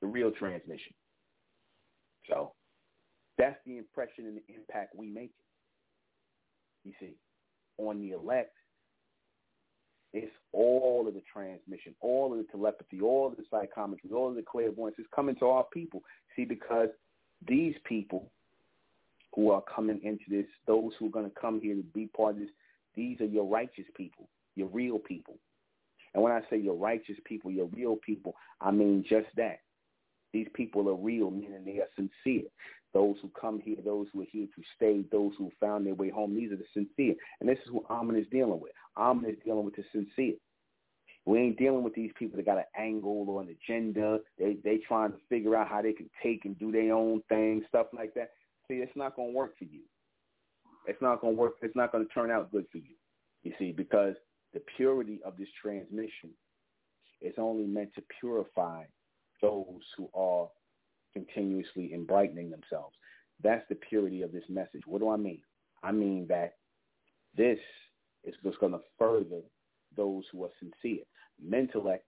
the 0.00 0.06
real 0.06 0.30
transmission. 0.30 0.94
So 2.28 2.52
That's 3.38 3.58
the 3.66 3.78
impression 3.78 4.26
and 4.26 4.36
the 4.36 4.54
impact 4.54 4.94
we 4.96 5.08
make. 5.08 5.32
You 6.84 6.92
see, 7.00 7.14
on 7.78 8.00
the 8.00 8.12
elect, 8.12 8.52
it's 10.12 10.32
all 10.52 11.06
of 11.08 11.14
the 11.14 11.22
transmission, 11.32 11.94
all 12.00 12.32
of 12.32 12.38
the 12.38 12.44
telepathy, 12.44 13.00
all 13.00 13.26
of 13.26 13.36
the 13.36 13.42
psychometry, 13.50 14.10
all 14.14 14.28
of 14.28 14.36
the 14.36 14.42
clairvoyance 14.42 14.96
is 14.98 15.06
coming 15.14 15.34
to 15.36 15.46
our 15.46 15.64
people. 15.72 16.02
See, 16.36 16.44
because 16.44 16.88
these 17.48 17.74
people 17.84 18.30
who 19.34 19.50
are 19.50 19.62
coming 19.62 20.00
into 20.04 20.24
this, 20.30 20.46
those 20.68 20.92
who 20.98 21.06
are 21.06 21.10
going 21.10 21.28
to 21.28 21.40
come 21.40 21.60
here 21.60 21.74
to 21.74 21.82
be 21.82 22.06
part 22.16 22.34
of 22.34 22.40
this, 22.40 22.50
these 22.94 23.20
are 23.20 23.26
your 23.26 23.46
righteous 23.46 23.86
people, 23.96 24.28
your 24.54 24.68
real 24.68 25.00
people. 25.00 25.34
And 26.14 26.22
when 26.22 26.32
I 26.32 26.42
say 26.48 26.58
your 26.58 26.76
righteous 26.76 27.16
people, 27.24 27.50
your 27.50 27.66
real 27.66 27.96
people, 27.96 28.36
I 28.60 28.70
mean 28.70 29.04
just 29.08 29.26
that. 29.36 29.58
These 30.32 30.46
people 30.54 30.88
are 30.88 30.94
real, 30.94 31.30
meaning 31.30 31.64
they 31.64 31.80
are 31.80 31.88
sincere. 31.96 32.48
Those 32.94 33.16
who 33.20 33.28
come 33.38 33.58
here, 33.58 33.76
those 33.84 34.06
who 34.12 34.22
are 34.22 34.26
here 34.30 34.46
to 34.46 34.62
stay, 34.76 35.04
those 35.10 35.32
who 35.36 35.50
found 35.60 35.84
their 35.84 35.94
way 35.94 36.10
home, 36.10 36.34
these 36.34 36.52
are 36.52 36.56
the 36.56 36.64
sincere. 36.72 37.14
And 37.40 37.48
this 37.48 37.58
is 37.58 37.70
who 37.70 37.84
Amun 37.90 38.16
is 38.16 38.26
dealing 38.30 38.60
with. 38.60 38.72
Amun 38.96 39.28
is 39.28 39.36
dealing 39.44 39.64
with 39.64 39.74
the 39.74 39.84
sincere. 39.92 40.36
We 41.26 41.38
ain't 41.38 41.58
dealing 41.58 41.82
with 41.82 41.94
these 41.94 42.12
people 42.18 42.36
that 42.36 42.46
got 42.46 42.58
an 42.58 42.64
angle 42.78 43.24
or 43.28 43.42
an 43.42 43.48
agenda. 43.48 44.20
They 44.38 44.58
they 44.62 44.78
trying 44.86 45.12
to 45.12 45.18
figure 45.28 45.56
out 45.56 45.68
how 45.68 45.82
they 45.82 45.92
can 45.92 46.08
take 46.22 46.44
and 46.44 46.58
do 46.58 46.70
their 46.70 46.92
own 46.94 47.22
thing, 47.28 47.64
stuff 47.68 47.86
like 47.92 48.14
that. 48.14 48.30
See, 48.68 48.74
it's 48.74 48.96
not 48.96 49.16
gonna 49.16 49.32
work 49.32 49.58
for 49.58 49.64
you. 49.64 49.80
It's 50.86 51.00
not 51.00 51.20
gonna 51.20 51.32
work. 51.32 51.54
It's 51.62 51.74
not 51.74 51.92
gonna 51.92 52.04
turn 52.06 52.30
out 52.30 52.52
good 52.52 52.66
for 52.70 52.78
you. 52.78 52.94
You 53.42 53.52
see, 53.58 53.72
because 53.72 54.14
the 54.52 54.60
purity 54.76 55.20
of 55.24 55.36
this 55.36 55.48
transmission 55.60 56.30
is 57.20 57.34
only 57.38 57.64
meant 57.66 57.94
to 57.94 58.02
purify 58.20 58.84
those 59.40 59.82
who 59.96 60.08
are 60.14 60.48
continuously 61.14 61.92
and 61.92 62.06
brightening 62.06 62.50
themselves. 62.50 62.94
That's 63.42 63.64
the 63.68 63.76
purity 63.76 64.22
of 64.22 64.32
this 64.32 64.44
message. 64.48 64.82
What 64.86 65.00
do 65.00 65.10
I 65.10 65.16
mean? 65.16 65.40
I 65.82 65.92
mean 65.92 66.26
that 66.28 66.54
this 67.36 67.58
is 68.24 68.34
just 68.42 68.60
going 68.60 68.72
to 68.72 68.80
further 68.98 69.40
those 69.96 70.24
who 70.32 70.44
are 70.44 70.50
sincere. 70.58 71.02
Mentellect, 71.44 72.00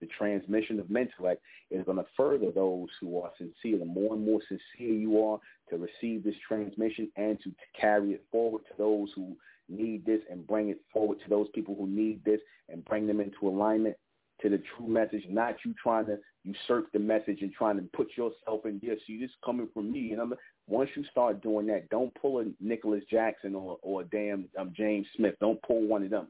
the 0.00 0.08
transmission 0.18 0.80
of 0.80 0.86
mentellect 0.86 1.38
is 1.70 1.84
going 1.84 1.98
to 1.98 2.06
further 2.16 2.50
those 2.50 2.88
who 3.00 3.20
are 3.20 3.30
sincere. 3.38 3.78
The 3.78 3.84
more 3.84 4.14
and 4.14 4.24
more 4.24 4.40
sincere 4.48 4.94
you 4.94 5.22
are 5.24 5.38
to 5.70 5.76
receive 5.76 6.24
this 6.24 6.34
transmission 6.46 7.10
and 7.16 7.38
to, 7.40 7.50
to 7.50 7.80
carry 7.80 8.12
it 8.12 8.24
forward 8.30 8.62
to 8.66 8.74
those 8.78 9.08
who 9.14 9.36
need 9.68 10.04
this 10.04 10.20
and 10.30 10.46
bring 10.46 10.70
it 10.70 10.80
forward 10.92 11.18
to 11.22 11.30
those 11.30 11.46
people 11.54 11.76
who 11.78 11.86
need 11.86 12.24
this 12.24 12.40
and 12.68 12.84
bring 12.84 13.06
them 13.06 13.20
into 13.20 13.48
alignment 13.48 13.96
to 14.42 14.48
the 14.48 14.62
true 14.76 14.88
message, 14.88 15.22
not 15.28 15.56
you 15.64 15.74
trying 15.80 16.06
to 16.06 16.18
usurp 16.44 16.90
the 16.92 16.98
message 16.98 17.42
and 17.42 17.52
trying 17.52 17.76
to 17.76 17.82
put 17.94 18.08
yourself 18.16 18.64
in 18.64 18.80
this. 18.82 18.98
You 19.06 19.20
just 19.20 19.38
coming 19.44 19.68
from 19.72 19.92
me. 19.92 20.12
And 20.12 20.20
I'm, 20.20 20.34
once 20.66 20.90
you 20.96 21.04
start 21.10 21.42
doing 21.42 21.66
that, 21.66 21.88
don't 21.90 22.14
pull 22.14 22.40
a 22.40 22.44
Nicholas 22.60 23.02
Jackson 23.10 23.54
or, 23.54 23.78
or 23.82 24.02
a 24.02 24.04
damn 24.04 24.46
um, 24.58 24.72
James 24.76 25.06
Smith. 25.16 25.34
Don't 25.40 25.60
pull 25.62 25.86
one 25.86 26.02
of 26.02 26.10
them 26.10 26.28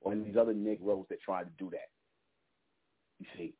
or 0.00 0.14
these 0.14 0.36
other 0.38 0.54
Negroes 0.54 1.06
that 1.10 1.20
try 1.20 1.42
to 1.42 1.50
do 1.58 1.70
that. 1.70 1.88
You 3.18 3.26
see, 3.36 3.54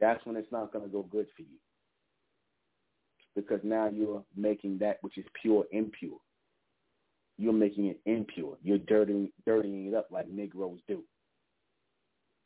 that's 0.00 0.24
when 0.24 0.36
it's 0.36 0.50
not 0.50 0.72
going 0.72 0.84
to 0.84 0.90
go 0.90 1.02
good 1.02 1.26
for 1.36 1.42
you 1.42 1.58
because 3.36 3.60
now 3.62 3.88
you're 3.88 4.24
making 4.36 4.78
that 4.78 4.98
which 5.02 5.18
is 5.18 5.24
pure 5.42 5.64
impure 5.72 6.18
you're 7.36 7.52
making 7.52 7.86
it 7.86 8.00
impure. 8.06 8.56
You're 8.62 8.78
dirtying, 8.78 9.30
dirtying 9.44 9.88
it 9.88 9.94
up 9.94 10.08
like 10.10 10.28
Negroes 10.28 10.78
do. 10.86 11.02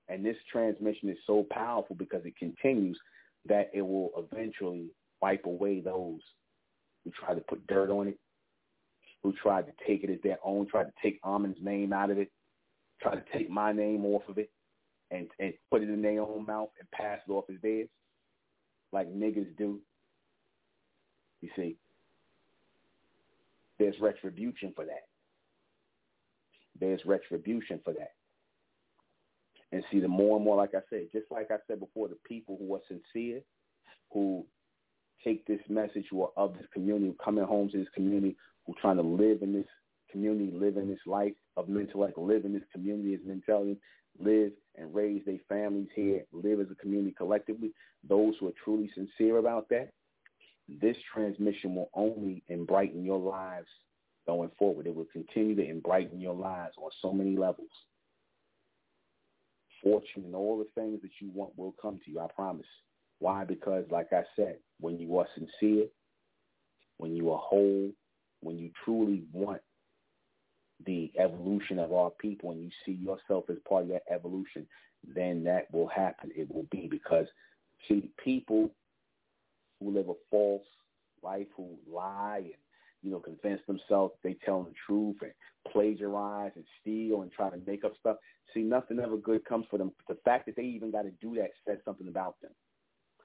And 0.09 0.25
this 0.25 0.37
transmission 0.51 1.09
is 1.09 1.19
so 1.27 1.47
powerful 1.51 1.95
because 1.97 2.25
it 2.25 2.37
continues 2.39 2.99
that 3.47 3.71
it 3.75 3.83
will 3.83 4.11
eventually 4.17 4.89
wipe 5.21 5.45
away 5.45 5.81
those 5.81 6.21
who 7.05 7.11
try 7.11 7.35
to 7.35 7.41
put 7.43 7.67
dirt 7.67 7.91
on 7.91 8.09
it, 8.09 8.19
who 9.23 9.33
tried 9.33 9.67
to 9.67 9.73
take 9.87 10.05
it 10.05 10.11
as 10.11 10.19
their 10.23 10.39
own, 10.45 10.67
tried 10.67 10.85
to 10.85 10.93
take 11.03 11.21
Amun's 11.23 11.59
name 11.61 11.93
out 11.93 12.11
of 12.11 12.19
it, 12.19 12.31
try 13.03 13.15
to 13.15 13.25
take 13.33 13.51
my 13.51 13.73
name 13.73 14.05
off 14.05 14.23
of 14.29 14.39
it 14.39 14.51
and, 15.11 15.29
and 15.39 15.53
put 15.71 15.83
it 15.83 15.91
in 15.91 16.03
their 16.03 16.23
own 16.23 16.47
mouth 16.47 16.71
and 16.79 16.91
pass 16.91 17.21
it 17.27 17.33
off 17.33 17.45
as 17.51 17.57
theirs, 17.63 17.89
like 18.93 19.09
niggas 19.09 19.57
do. 19.57 19.81
You 21.41 21.51
see, 21.57 21.77
there's 23.79 23.95
retribution 24.01 24.73
for 24.75 24.85
that. 24.85 25.07
There's 26.81 27.05
retribution 27.05 27.81
for 27.85 27.93
that. 27.95 28.13
And 29.71 29.85
see, 29.91 30.01
the 30.01 30.09
more 30.09 30.37
and 30.37 30.45
more, 30.45 30.57
like 30.57 30.75
I 30.75 30.81
said, 30.89 31.09
just 31.13 31.31
like 31.31 31.51
I 31.51 31.57
said 31.67 31.81
before, 31.81 32.09
the 32.09 32.17
people 32.27 32.57
who 32.59 32.75
are 32.75 32.81
sincere, 32.89 33.43
who 34.11 34.47
take 35.23 35.47
this 35.47 35.61
message, 35.69 36.07
who 36.11 36.23
are 36.23 36.31
of 36.37 36.55
this 36.55 36.67
community, 36.73 37.15
coming 37.23 37.45
home 37.45 37.69
to 37.71 37.79
this 37.79 37.89
community, 37.95 38.37
who 38.67 38.75
trying 38.81 38.97
to 38.97 39.03
live 39.03 39.43
in 39.43 39.53
this 39.53 39.67
community, 40.11 40.51
live 40.55 40.79
in 40.79 40.89
this 40.89 41.07
life 41.07 41.35
of 41.57 41.69
intellect, 41.69 42.17
live 42.17 42.45
in 42.47 42.55
this 42.55 42.63
community 42.73 43.15
as 43.15 43.21
intelligent, 43.29 43.79
live 44.19 44.53
and 44.77 44.95
raise 44.95 45.23
their 45.27 45.39
families 45.49 45.89
here, 45.95 46.25
live 46.33 46.61
as 46.61 46.71
a 46.71 46.75
community 46.77 47.15
collectively, 47.17 47.73
those 48.09 48.35
who 48.41 48.49
are 48.49 48.55
truly 48.65 48.91
sincere 48.95 49.39
about 49.39 49.69
that, 49.69 49.91
this 50.81 50.97
transmission 51.13 51.75
will 51.75 51.91
only 51.95 52.43
brighten 52.67 53.05
your 53.05 53.19
lives 53.19 53.69
going 54.27 54.51
forward. 54.59 54.87
It 54.87 54.95
will 54.95 55.07
continue 55.13 55.55
to 55.57 55.81
brighten 55.81 56.21
your 56.21 56.35
lives 56.35 56.75
on 56.79 56.91
so 57.03 57.13
many 57.13 57.37
levels. 57.37 57.69
Fortune 59.83 60.25
and 60.25 60.35
all 60.35 60.59
the 60.59 60.81
things 60.81 61.01
that 61.03 61.11
you 61.21 61.31
want 61.33 61.57
will 61.57 61.75
come 61.81 62.01
to 62.05 62.11
you, 62.11 62.21
I 62.21 62.27
promise. 62.35 62.67
Why? 63.21 63.45
Because, 63.45 63.85
like 63.91 64.13
I 64.13 64.23
said, 64.37 64.59
when 64.81 64.99
you 64.99 65.19
are 65.19 65.27
sincere, 65.35 65.87
when 66.99 67.15
you 67.15 67.31
are 67.33 67.39
whole, 67.39 67.91
when 68.41 68.59
you 68.59 68.71
truly 68.85 69.25
want 69.33 69.61
the 70.87 71.11
evolution 71.19 71.79
of 71.79 71.93
our 71.93 72.11
people 72.11 72.53
and 72.53 72.63
you 72.63 72.71
see 72.87 72.93
yourself 72.93 73.45
as 73.51 73.57
part 73.69 73.85
of 73.85 73.89
that 73.89 74.03
evolution, 74.11 74.67
then 75.15 75.43
that 75.45 75.73
will 75.73 75.89
happen. 75.89 76.31
It 76.35 76.53
will 76.53 76.67
be 76.71 76.89
because, 76.89 77.27
see, 77.89 78.11
people 78.23 78.71
who 79.81 79.91
live 79.91 80.09
a 80.09 80.15
false 80.31 80.67
life, 81.23 81.47
who 81.57 81.77
lie 81.91 82.39
and 82.45 82.55
you 83.03 83.11
know 83.11 83.21
convince 83.21 83.61
themselves 83.67 84.15
they 84.23 84.37
tell 84.45 84.63
the 84.63 84.73
truth 84.87 85.17
and 85.23 85.33
plagiarize 85.71 86.53
and 86.57 86.65
steal 86.81 87.23
and 87.23 87.33
try 87.33 87.51
to 87.51 87.61
make 87.67 87.85
up 87.85 87.93
stuff. 87.99 88.17
See, 88.55 88.61
nothing 88.63 88.99
ever 88.99 89.17
good 89.17 89.45
comes 89.45 89.67
for 89.71 89.79
them. 89.79 89.93
The 90.09 90.19
fact 90.25 90.47
that 90.47 90.57
they 90.57 90.63
even 90.63 90.91
got 90.91 91.03
to 91.03 91.13
do 91.21 91.35
that 91.37 91.51
says 91.67 91.79
something 91.85 92.09
about 92.09 92.37
them. 92.41 92.53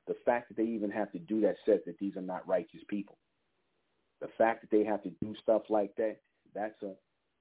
The 0.07 0.15
fact 0.25 0.49
that 0.49 0.57
they 0.57 0.69
even 0.69 0.91
have 0.91 1.11
to 1.13 1.19
do 1.19 1.41
that 1.41 1.55
says 1.65 1.79
that 1.85 1.97
these 1.97 2.17
are 2.17 2.21
not 2.21 2.47
righteous 2.47 2.81
people. 2.89 3.17
The 4.19 4.27
fact 4.37 4.61
that 4.61 4.71
they 4.71 4.83
have 4.83 5.01
to 5.03 5.11
do 5.21 5.33
stuff 5.41 5.63
like 5.69 5.95
that, 5.97 6.17
that's 6.53 6.81
a 6.83 6.93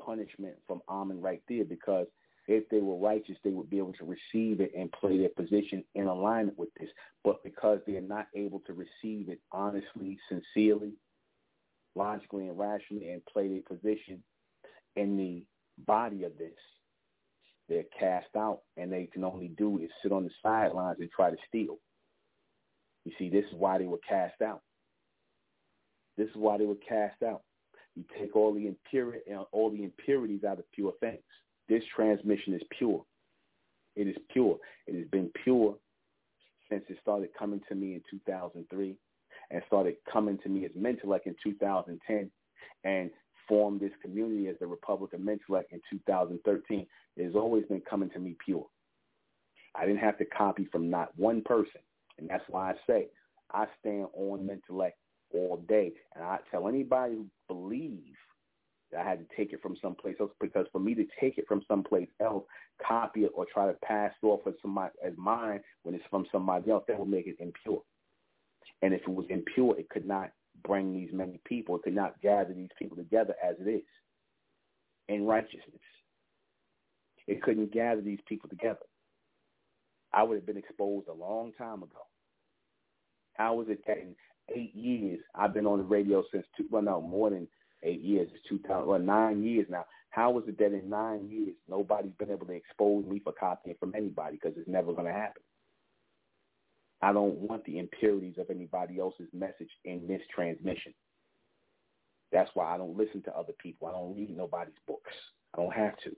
punishment 0.02 0.54
from 0.66 0.80
Amun 0.88 1.20
right 1.20 1.42
there 1.48 1.64
because 1.64 2.06
if 2.48 2.68
they 2.70 2.80
were 2.80 2.96
righteous, 2.96 3.36
they 3.44 3.50
would 3.50 3.70
be 3.70 3.78
able 3.78 3.92
to 3.94 4.04
receive 4.04 4.60
it 4.60 4.72
and 4.76 4.90
play 4.92 5.18
their 5.18 5.28
position 5.28 5.84
in 5.94 6.06
alignment 6.06 6.58
with 6.58 6.70
this. 6.78 6.88
But 7.22 7.42
because 7.44 7.80
they 7.86 7.94
are 7.96 8.00
not 8.00 8.26
able 8.34 8.60
to 8.60 8.72
receive 8.72 9.28
it 9.28 9.40
honestly, 9.52 10.18
sincerely, 10.28 10.92
logically, 11.94 12.48
and 12.48 12.58
rationally, 12.58 13.10
and 13.10 13.24
play 13.26 13.48
their 13.48 13.62
position 13.62 14.22
in 14.96 15.16
the 15.16 15.44
body 15.86 16.24
of 16.24 16.36
this, 16.38 16.52
they're 17.68 17.84
cast 17.98 18.34
out, 18.36 18.60
and 18.76 18.92
they 18.92 19.08
can 19.12 19.24
only 19.24 19.48
do 19.56 19.78
is 19.78 19.90
sit 20.02 20.12
on 20.12 20.24
the 20.24 20.30
sidelines 20.42 20.98
and 21.00 21.10
try 21.10 21.30
to 21.30 21.36
steal. 21.48 21.78
You 23.04 23.12
see, 23.18 23.28
this 23.28 23.44
is 23.46 23.54
why 23.56 23.78
they 23.78 23.86
were 23.86 24.00
cast 24.06 24.40
out. 24.42 24.62
This 26.16 26.28
is 26.28 26.36
why 26.36 26.58
they 26.58 26.66
were 26.66 26.76
cast 26.86 27.22
out. 27.22 27.42
You 27.94 28.04
take 28.18 28.36
all 28.36 28.54
the 28.54 28.66
impurity, 28.66 29.20
all 29.52 29.70
the 29.70 29.82
impurities 29.84 30.44
out 30.44 30.58
of 30.58 30.70
pure 30.72 30.92
things. 31.00 31.22
This 31.68 31.82
transmission 31.94 32.54
is 32.54 32.62
pure. 32.76 33.04
It 33.96 34.08
is 34.08 34.16
pure. 34.32 34.58
It 34.86 34.96
has 34.96 35.08
been 35.08 35.30
pure 35.44 35.76
since 36.70 36.84
it 36.88 36.98
started 37.00 37.30
coming 37.38 37.60
to 37.68 37.74
me 37.74 37.94
in 37.94 38.02
2003 38.10 38.96
and 39.52 39.62
started 39.66 39.96
coming 40.10 40.38
to 40.38 40.48
me 40.48 40.64
as 40.64 40.70
Mentellect 40.72 41.26
in 41.26 41.36
2010 41.42 42.30
and 42.84 43.10
formed 43.46 43.80
this 43.80 43.92
community 44.00 44.48
as 44.48 44.56
the 44.58 44.66
Republic 44.66 45.12
of 45.12 45.20
Mentellect 45.20 45.64
in 45.70 45.80
2013. 45.90 46.86
It 47.16 47.24
has 47.24 47.34
always 47.34 47.64
been 47.66 47.82
coming 47.88 48.10
to 48.10 48.18
me 48.18 48.34
pure. 48.44 48.66
I 49.74 49.86
didn't 49.86 50.00
have 50.00 50.18
to 50.18 50.24
copy 50.24 50.66
from 50.72 50.90
not 50.90 51.16
one 51.16 51.42
person. 51.42 51.80
And 52.18 52.28
that's 52.28 52.44
why 52.48 52.70
I 52.70 52.74
say 52.86 53.08
I 53.52 53.66
stand 53.80 54.06
on 54.14 54.48
Mentellect 54.48 54.92
all 55.34 55.62
day. 55.68 55.92
And 56.14 56.24
I 56.24 56.38
tell 56.50 56.68
anybody 56.68 57.14
who 57.14 57.26
believes 57.48 58.16
that 58.90 59.04
I 59.04 59.08
had 59.08 59.18
to 59.18 59.36
take 59.36 59.52
it 59.52 59.62
from 59.62 59.76
someplace 59.82 60.16
else 60.20 60.30
because 60.40 60.66
for 60.72 60.78
me 60.78 60.94
to 60.94 61.04
take 61.20 61.38
it 61.38 61.46
from 61.46 61.62
someplace 61.68 62.08
else, 62.20 62.44
copy 62.86 63.24
it 63.24 63.32
or 63.34 63.46
try 63.52 63.66
to 63.66 63.76
pass 63.84 64.12
it 64.22 64.26
off 64.26 64.40
as 64.46 64.54
somebody 64.62 64.92
as 65.04 65.12
mine 65.16 65.60
when 65.82 65.94
it's 65.94 66.04
from 66.10 66.26
somebody 66.32 66.70
else, 66.70 66.84
that 66.88 66.98
would 66.98 67.08
make 67.08 67.26
it 67.26 67.36
impure. 67.38 67.82
And 68.82 68.92
if 68.92 69.02
it 69.02 69.08
was 69.08 69.26
impure, 69.30 69.78
it 69.78 69.88
could 69.88 70.06
not 70.06 70.32
bring 70.64 70.92
these 70.92 71.10
many 71.12 71.40
people. 71.44 71.76
It 71.76 71.82
could 71.82 71.94
not 71.94 72.20
gather 72.20 72.52
these 72.52 72.70
people 72.78 72.96
together 72.96 73.34
as 73.42 73.56
it 73.60 73.68
is 73.68 73.82
in 75.08 75.26
righteousness. 75.26 75.80
It 77.26 77.42
couldn't 77.42 77.72
gather 77.72 78.00
these 78.00 78.20
people 78.28 78.48
together. 78.48 78.80
I 80.12 80.22
would 80.24 80.36
have 80.36 80.46
been 80.46 80.56
exposed 80.56 81.08
a 81.08 81.12
long 81.12 81.52
time 81.56 81.82
ago. 81.82 82.06
How 83.34 83.60
is 83.62 83.68
it 83.68 83.82
that 83.86 83.98
in 83.98 84.14
eight 84.54 84.74
years. 84.74 85.20
I've 85.34 85.54
been 85.54 85.66
on 85.66 85.78
the 85.78 85.84
radio 85.84 86.24
since 86.32 86.46
two. 86.56 86.66
Well, 86.70 86.82
no, 86.82 87.00
more 87.00 87.30
than 87.30 87.48
eight 87.82 88.00
years. 88.00 88.28
It's 88.32 88.48
two 88.48 88.58
thousand. 88.66 88.88
Well, 88.88 88.98
nine 88.98 89.42
years 89.42 89.66
now. 89.70 89.84
How 90.10 90.36
is 90.38 90.44
it 90.46 90.58
that 90.58 90.74
in 90.74 90.90
nine 90.90 91.28
years 91.30 91.54
nobody's 91.68 92.12
been 92.18 92.30
able 92.30 92.46
to 92.46 92.52
expose 92.52 93.06
me 93.06 93.20
for 93.22 93.32
copying 93.32 93.76
from 93.80 93.94
anybody? 93.96 94.38
Because 94.40 94.58
it's 94.58 94.68
never 94.68 94.92
going 94.92 95.06
to 95.06 95.12
happen. 95.12 95.42
I 97.02 97.12
don't 97.12 97.34
want 97.34 97.64
the 97.64 97.78
impurities 97.78 98.36
of 98.38 98.48
anybody 98.48 98.98
else's 99.00 99.28
message 99.32 99.70
in 99.84 100.06
this 100.06 100.22
transmission. 100.34 100.94
That's 102.30 102.50
why 102.54 102.74
I 102.74 102.78
don't 102.78 102.96
listen 102.96 103.22
to 103.24 103.36
other 103.36 103.52
people. 103.58 103.88
I 103.88 103.92
don't 103.92 104.14
read 104.14 104.34
nobody's 104.36 104.74
books. 104.86 105.12
I 105.52 105.58
don't 105.60 105.74
have 105.74 105.96
to. 106.04 106.16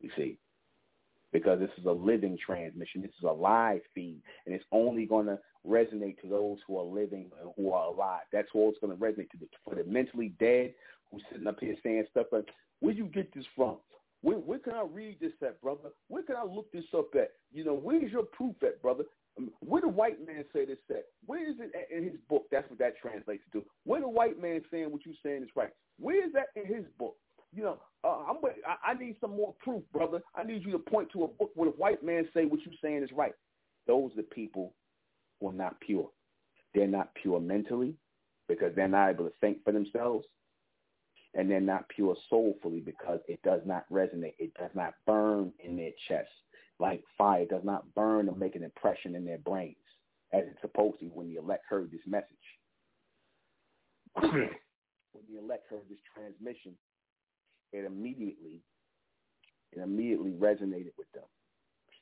You 0.00 0.10
see, 0.16 0.38
because 1.32 1.60
this 1.60 1.70
is 1.78 1.86
a 1.86 1.92
living 1.92 2.36
transmission. 2.44 3.00
This 3.00 3.12
is 3.18 3.24
a 3.24 3.32
live 3.32 3.80
feed, 3.94 4.20
and 4.44 4.54
it's 4.54 4.64
only 4.72 5.06
going 5.06 5.26
to 5.26 5.38
resonate 5.66 6.20
to 6.20 6.28
those 6.28 6.58
who 6.66 6.78
are 6.78 6.84
living 6.84 7.30
and 7.40 7.52
who 7.56 7.72
are 7.72 7.86
alive. 7.86 8.22
That's 8.32 8.48
all 8.54 8.70
it's 8.70 8.78
going 8.80 8.96
to 8.96 9.02
resonate 9.02 9.30
to. 9.30 9.38
The, 9.38 9.46
for 9.64 9.74
the 9.74 9.84
mentally 9.84 10.34
dead 10.40 10.74
who's 11.10 11.22
sitting 11.30 11.46
up 11.46 11.58
here 11.60 11.76
saying 11.82 12.04
stuff 12.10 12.26
like, 12.32 12.48
"Where'd 12.80 12.98
you 12.98 13.06
get 13.06 13.32
this 13.34 13.44
from? 13.56 13.78
Where, 14.20 14.38
where 14.38 14.58
can 14.58 14.74
I 14.74 14.82
read 14.82 15.18
this 15.20 15.32
at, 15.42 15.60
brother? 15.62 15.90
Where 16.08 16.22
can 16.22 16.36
I 16.36 16.44
look 16.44 16.70
this 16.72 16.84
up 16.96 17.14
at? 17.14 17.30
You 17.52 17.64
know, 17.64 17.74
where's 17.74 18.10
your 18.10 18.24
proof 18.24 18.56
at, 18.62 18.82
brother? 18.82 19.04
Where 19.60 19.82
the 19.82 19.88
white 19.88 20.24
man 20.26 20.44
say 20.52 20.64
this 20.64 20.78
at? 20.90 21.04
Where 21.26 21.48
is 21.48 21.56
it 21.60 21.72
in 21.94 22.04
his 22.04 22.20
book? 22.28 22.44
That's 22.50 22.68
what 22.70 22.78
that 22.80 22.98
translates 22.98 23.44
to. 23.52 23.64
Where 23.84 24.00
the 24.00 24.08
white 24.08 24.40
man 24.40 24.62
saying 24.70 24.90
what 24.90 25.06
you 25.06 25.12
saying 25.22 25.42
is 25.42 25.50
right? 25.54 25.70
Where 25.98 26.24
is 26.24 26.32
that 26.32 26.48
in 26.56 26.66
his 26.66 26.84
book? 26.98 27.16
You 27.54 27.62
know, 27.62 27.78
uh, 28.04 28.24
I'm. 28.28 28.36
I, 28.66 28.90
I 28.90 28.94
need 28.94 29.16
some 29.20 29.36
more 29.36 29.54
proof, 29.60 29.82
brother. 29.92 30.20
I 30.34 30.42
need 30.44 30.64
you 30.64 30.72
to 30.72 30.78
point 30.78 31.10
to 31.12 31.24
a 31.24 31.28
book 31.28 31.50
where 31.54 31.70
the 31.70 31.76
white 31.76 32.04
man 32.04 32.28
say 32.34 32.44
what 32.44 32.60
you 32.66 32.72
saying 32.82 33.02
is 33.02 33.10
right. 33.14 33.32
Those 33.86 34.12
are 34.12 34.16
the 34.16 34.22
people 34.22 34.74
who 35.40 35.48
are 35.48 35.54
not 35.54 35.80
pure. 35.80 36.10
They're 36.74 36.86
not 36.86 37.14
pure 37.14 37.40
mentally 37.40 37.94
because 38.48 38.72
they're 38.74 38.88
not 38.88 39.10
able 39.10 39.24
to 39.24 39.32
think 39.40 39.64
for 39.64 39.72
themselves 39.72 40.26
and 41.34 41.50
they're 41.50 41.60
not 41.60 41.88
pure 41.88 42.16
soulfully 42.28 42.80
because 42.80 43.20
it 43.28 43.40
does 43.42 43.60
not 43.64 43.84
resonate. 43.90 44.34
It 44.38 44.52
does 44.54 44.70
not 44.74 44.94
burn 45.06 45.52
in 45.64 45.76
their 45.76 45.92
chest 46.08 46.28
like 46.78 47.02
fire. 47.16 47.44
Does 47.46 47.64
not 47.64 47.92
burn 47.94 48.28
or 48.28 48.36
make 48.36 48.56
an 48.56 48.62
impression 48.62 49.14
in 49.14 49.24
their 49.24 49.38
brains 49.38 49.76
as 50.32 50.44
it's 50.46 50.60
supposed 50.60 51.00
to 51.00 51.06
when 51.06 51.28
the 51.28 51.36
elect 51.40 51.64
heard 51.68 51.90
this 51.90 52.00
message. 52.06 52.26
Hmm. 54.16 54.52
when 55.12 55.24
the 55.30 55.38
elect 55.38 55.68
heard 55.70 55.88
this 55.88 55.98
transmission, 56.14 56.74
it 57.72 57.84
immediately 57.84 58.62
it 59.72 59.80
immediately 59.80 60.32
resonated 60.32 60.92
with 60.96 61.10
them. 61.12 61.24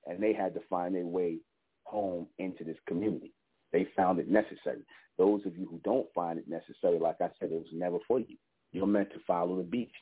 And 0.06 0.22
they 0.22 0.32
had 0.32 0.54
to 0.54 0.60
find 0.70 0.94
their 0.94 1.06
way 1.06 1.38
home 1.84 2.28
into 2.38 2.64
this 2.64 2.76
community. 2.86 3.32
They 3.72 3.88
found 3.96 4.20
it 4.20 4.28
necessary. 4.28 4.84
Those 5.18 5.44
of 5.46 5.56
you 5.56 5.66
who 5.68 5.80
don't 5.82 6.06
find 6.14 6.38
it 6.38 6.48
necessary, 6.48 6.98
like 6.98 7.16
I 7.20 7.28
said, 7.38 7.50
it 7.50 7.58
was 7.58 7.66
never 7.72 7.98
for 8.06 8.20
you. 8.20 8.36
You're 8.72 8.86
meant 8.86 9.10
to 9.12 9.20
follow 9.26 9.56
the 9.56 9.62
beast. 9.64 9.92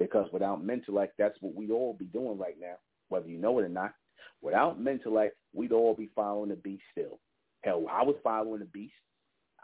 Because 0.00 0.26
without 0.32 0.64
Mentellect, 0.66 1.10
that's 1.18 1.36
what 1.40 1.54
we'd 1.54 1.70
all 1.70 1.92
be 1.92 2.06
doing 2.06 2.38
right 2.38 2.56
now, 2.58 2.74
whether 3.10 3.28
you 3.28 3.38
know 3.38 3.58
it 3.58 3.64
or 3.64 3.68
not. 3.68 3.92
Without 4.40 4.80
Mentellect, 4.80 5.32
we'd 5.52 5.72
all 5.72 5.94
be 5.94 6.10
following 6.16 6.48
the 6.48 6.56
beast 6.56 6.82
still. 6.90 7.20
Hell, 7.62 7.84
I 7.92 8.02
was 8.02 8.16
following 8.24 8.60
the 8.60 8.66
beast. 8.66 8.94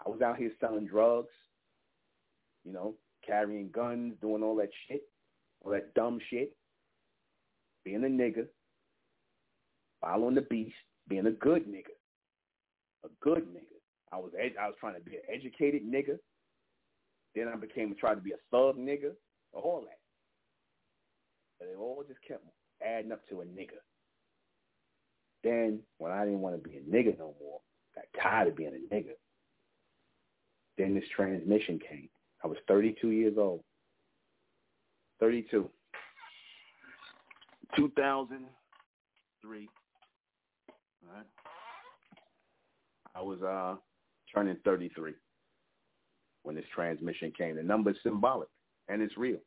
I 0.04 0.10
was 0.10 0.20
out 0.20 0.36
here 0.36 0.52
selling 0.60 0.86
drugs, 0.86 1.32
you 2.64 2.72
know, 2.72 2.94
carrying 3.26 3.70
guns, 3.70 4.14
doing 4.20 4.42
all 4.42 4.56
that 4.56 4.68
shit, 4.86 5.00
all 5.64 5.72
that 5.72 5.94
dumb 5.94 6.18
shit, 6.28 6.54
being 7.82 8.04
a 8.04 8.08
nigga, 8.08 8.46
following 10.02 10.34
the 10.34 10.42
beast, 10.42 10.76
being 11.08 11.26
a 11.26 11.30
good 11.30 11.66
nigga, 11.66 11.94
a 13.04 13.08
good 13.22 13.46
nigga. 13.48 13.80
I 14.12 14.18
was 14.18 14.32
ed- 14.38 14.56
I 14.60 14.66
was 14.66 14.76
trying 14.78 14.96
to 14.96 15.00
be 15.00 15.16
an 15.16 15.22
educated 15.32 15.82
nigga. 15.82 16.18
Then 17.34 17.48
I 17.48 17.56
became 17.56 17.96
trying 17.98 18.16
to 18.16 18.22
be 18.22 18.32
a 18.32 18.36
thug 18.50 18.76
nigga, 18.76 19.12
all 19.54 19.80
that. 19.80 19.98
But 21.58 21.68
it 21.68 21.76
all 21.78 22.04
just 22.06 22.20
kept 22.26 22.44
adding 22.86 23.12
up 23.12 23.26
to 23.28 23.40
a 23.40 23.44
nigga. 23.44 23.80
Then 25.42 25.80
when 25.98 26.12
I 26.12 26.24
didn't 26.24 26.40
want 26.40 26.56
to 26.56 26.68
be 26.68 26.76
a 26.76 26.80
nigga 26.80 27.18
no 27.18 27.34
more, 27.40 27.60
got 27.94 28.04
tired 28.22 28.48
of 28.48 28.56
being 28.56 28.72
a 28.74 28.94
nigga. 28.94 29.14
Then 30.76 30.94
this 30.94 31.04
transmission 31.14 31.78
came. 31.78 32.08
I 32.44 32.48
was 32.48 32.58
32 32.68 33.10
years 33.10 33.34
old. 33.38 33.62
32. 35.20 35.70
2003. 37.76 39.68
All 41.08 41.14
right. 41.14 41.26
I 43.14 43.22
was 43.22 43.40
uh 43.42 43.76
turning 44.34 44.56
33 44.64 45.14
when 46.42 46.54
this 46.54 46.64
transmission 46.74 47.32
came. 47.36 47.56
The 47.56 47.62
number 47.62 47.90
is 47.90 47.96
symbolic 48.02 48.48
and 48.88 49.00
it's 49.00 49.16
real. 49.16 49.38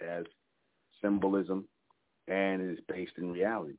It 0.00 0.08
has 0.08 0.24
symbolism 1.02 1.66
and 2.28 2.62
it 2.62 2.72
is 2.72 2.78
based 2.88 3.12
in 3.18 3.32
reality. 3.32 3.74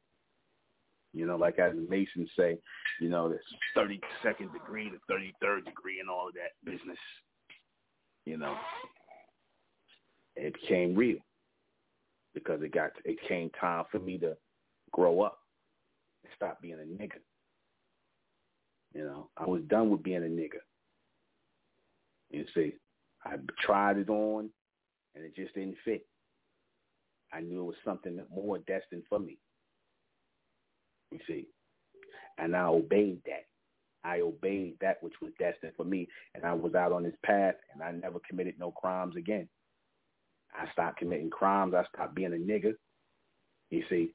You 1.14 1.26
know, 1.26 1.38
like 1.38 1.58
as 1.58 1.74
Masons 1.90 2.30
say, 2.38 2.58
you 3.02 3.10
know, 3.10 3.30
this 3.30 3.42
32nd 3.76 4.54
degree, 4.54 4.90
the 4.90 5.14
33rd 5.14 5.66
degree 5.66 6.00
and 6.00 6.10
all 6.10 6.28
of 6.28 6.34
that 6.36 6.54
business. 6.64 6.98
You 8.26 8.38
know, 8.38 8.56
it 10.36 10.54
became 10.54 10.96
real 10.96 11.18
because 12.34 12.62
it 12.62 12.74
got, 12.74 12.92
it 13.06 13.18
came 13.28 13.50
time 13.60 13.86
for 13.92 14.00
me 14.00 14.18
to 14.20 14.38
grow 14.92 15.22
up 15.22 15.40
and 16.24 16.32
stop 16.36 16.62
being 16.62 16.76
a 16.76 17.02
nigga. 17.02 17.20
You 18.94 19.06
know, 19.06 19.30
I 19.38 19.46
was 19.46 19.62
done 19.68 19.90
with 19.90 20.04
being 20.04 20.18
a 20.18 20.22
nigga. 20.22 20.60
You 22.30 22.46
see, 22.54 22.74
I 23.26 23.36
tried 23.62 23.98
it 23.98 24.10
on, 24.10 24.50
and 25.16 25.26
it 25.26 25.36
just 25.36 25.54
didn't 25.56 25.78
fit. 25.84 26.06
I 27.34 27.42
knew 27.42 27.62
it 27.62 27.68
was 27.68 27.76
something 27.86 28.20
more 28.34 28.58
destined 28.60 29.04
for 29.10 29.20
me. 29.20 29.38
You 31.12 31.20
see, 31.28 31.48
and 32.38 32.56
I 32.56 32.64
obeyed 32.64 33.22
that. 33.26 33.46
I 34.04 34.22
obeyed 34.22 34.76
that 34.80 35.04
which 35.04 35.16
was 35.22 35.32
destined 35.40 35.74
for 35.76 35.84
me, 35.84 36.08
and 36.34 36.46
I 36.46 36.54
was 36.54 36.74
out 36.74 36.92
on 36.92 37.04
this 37.04 37.16
path, 37.24 37.56
and 37.74 37.84
I 37.84 37.92
never 37.92 38.20
committed 38.28 38.56
no 38.58 38.72
crimes 38.72 39.16
again. 39.16 39.48
I 40.54 40.72
stopped 40.72 40.98
committing 40.98 41.30
crimes. 41.30 41.74
I 41.76 41.84
stopped 41.94 42.16
being 42.16 42.34
a 42.34 42.38
nigga. 42.38 42.74
You 43.70 43.84
see, 43.90 44.14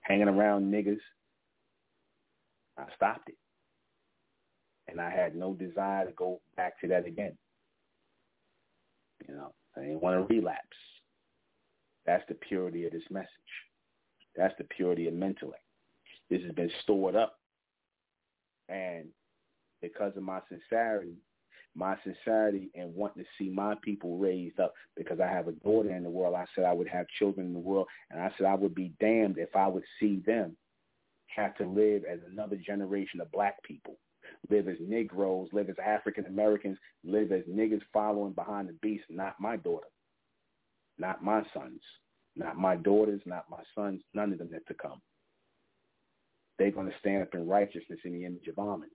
hanging 0.00 0.28
around 0.28 0.72
niggas. 0.72 0.98
I 2.78 2.84
stopped 2.96 3.28
it. 3.28 3.36
And 4.88 5.00
I 5.00 5.10
had 5.10 5.36
no 5.36 5.54
desire 5.54 6.06
to 6.06 6.12
go 6.12 6.40
back 6.56 6.80
to 6.80 6.88
that 6.88 7.06
again. 7.06 7.36
You 9.28 9.34
know, 9.34 9.52
I 9.76 9.80
didn't 9.80 10.02
want 10.02 10.28
to 10.28 10.34
relapse. 10.34 10.76
That's 12.08 12.24
the 12.26 12.36
purity 12.36 12.86
of 12.86 12.92
this 12.92 13.02
message. 13.10 13.28
That's 14.34 14.54
the 14.56 14.64
purity 14.64 15.08
of 15.08 15.12
Mentellect. 15.12 15.60
This 16.30 16.40
has 16.42 16.52
been 16.52 16.70
stored 16.82 17.14
up. 17.14 17.34
And 18.70 19.08
because 19.82 20.16
of 20.16 20.22
my 20.22 20.40
sincerity, 20.48 21.18
my 21.74 21.96
sincerity 22.02 22.70
and 22.74 22.94
wanting 22.94 23.24
to 23.24 23.28
see 23.38 23.50
my 23.50 23.74
people 23.82 24.16
raised 24.16 24.58
up 24.58 24.72
because 24.96 25.20
I 25.20 25.26
have 25.26 25.48
a 25.48 25.52
daughter 25.52 25.94
in 25.94 26.02
the 26.02 26.08
world. 26.08 26.34
I 26.34 26.46
said 26.54 26.64
I 26.64 26.72
would 26.72 26.88
have 26.88 27.04
children 27.18 27.48
in 27.48 27.52
the 27.52 27.58
world. 27.58 27.86
And 28.10 28.22
I 28.22 28.30
said 28.38 28.46
I 28.46 28.54
would 28.54 28.74
be 28.74 28.94
damned 29.00 29.36
if 29.36 29.54
I 29.54 29.66
would 29.66 29.84
see 30.00 30.22
them 30.24 30.56
have 31.26 31.54
to 31.56 31.66
live 31.66 32.04
as 32.10 32.20
another 32.32 32.56
generation 32.56 33.20
of 33.20 33.30
black 33.32 33.62
people 33.64 33.98
live 34.48 34.66
as 34.66 34.76
Negroes, 34.80 35.48
live 35.52 35.68
as 35.68 35.76
African 35.84 36.24
Americans, 36.24 36.78
live 37.04 37.32
as 37.32 37.42
niggas 37.44 37.82
following 37.92 38.32
behind 38.32 38.70
the 38.70 38.74
beast, 38.80 39.04
not 39.10 39.34
my 39.38 39.56
daughter, 39.56 39.88
not 40.98 41.22
my 41.22 41.42
sons, 41.54 41.80
not 42.36 42.56
my 42.56 42.76
daughters, 42.76 43.20
not 43.26 43.46
my 43.50 43.62
sons, 43.74 44.02
none 44.14 44.32
of 44.32 44.38
them 44.38 44.48
that 44.52 44.66
to 44.68 44.74
come. 44.74 45.00
They're 46.58 46.70
going 46.70 46.88
to 46.88 46.98
stand 47.00 47.22
up 47.22 47.34
in 47.34 47.48
righteousness 47.48 48.00
in 48.04 48.12
the 48.12 48.24
image 48.24 48.48
of 48.48 48.58
Amen. 48.58 48.90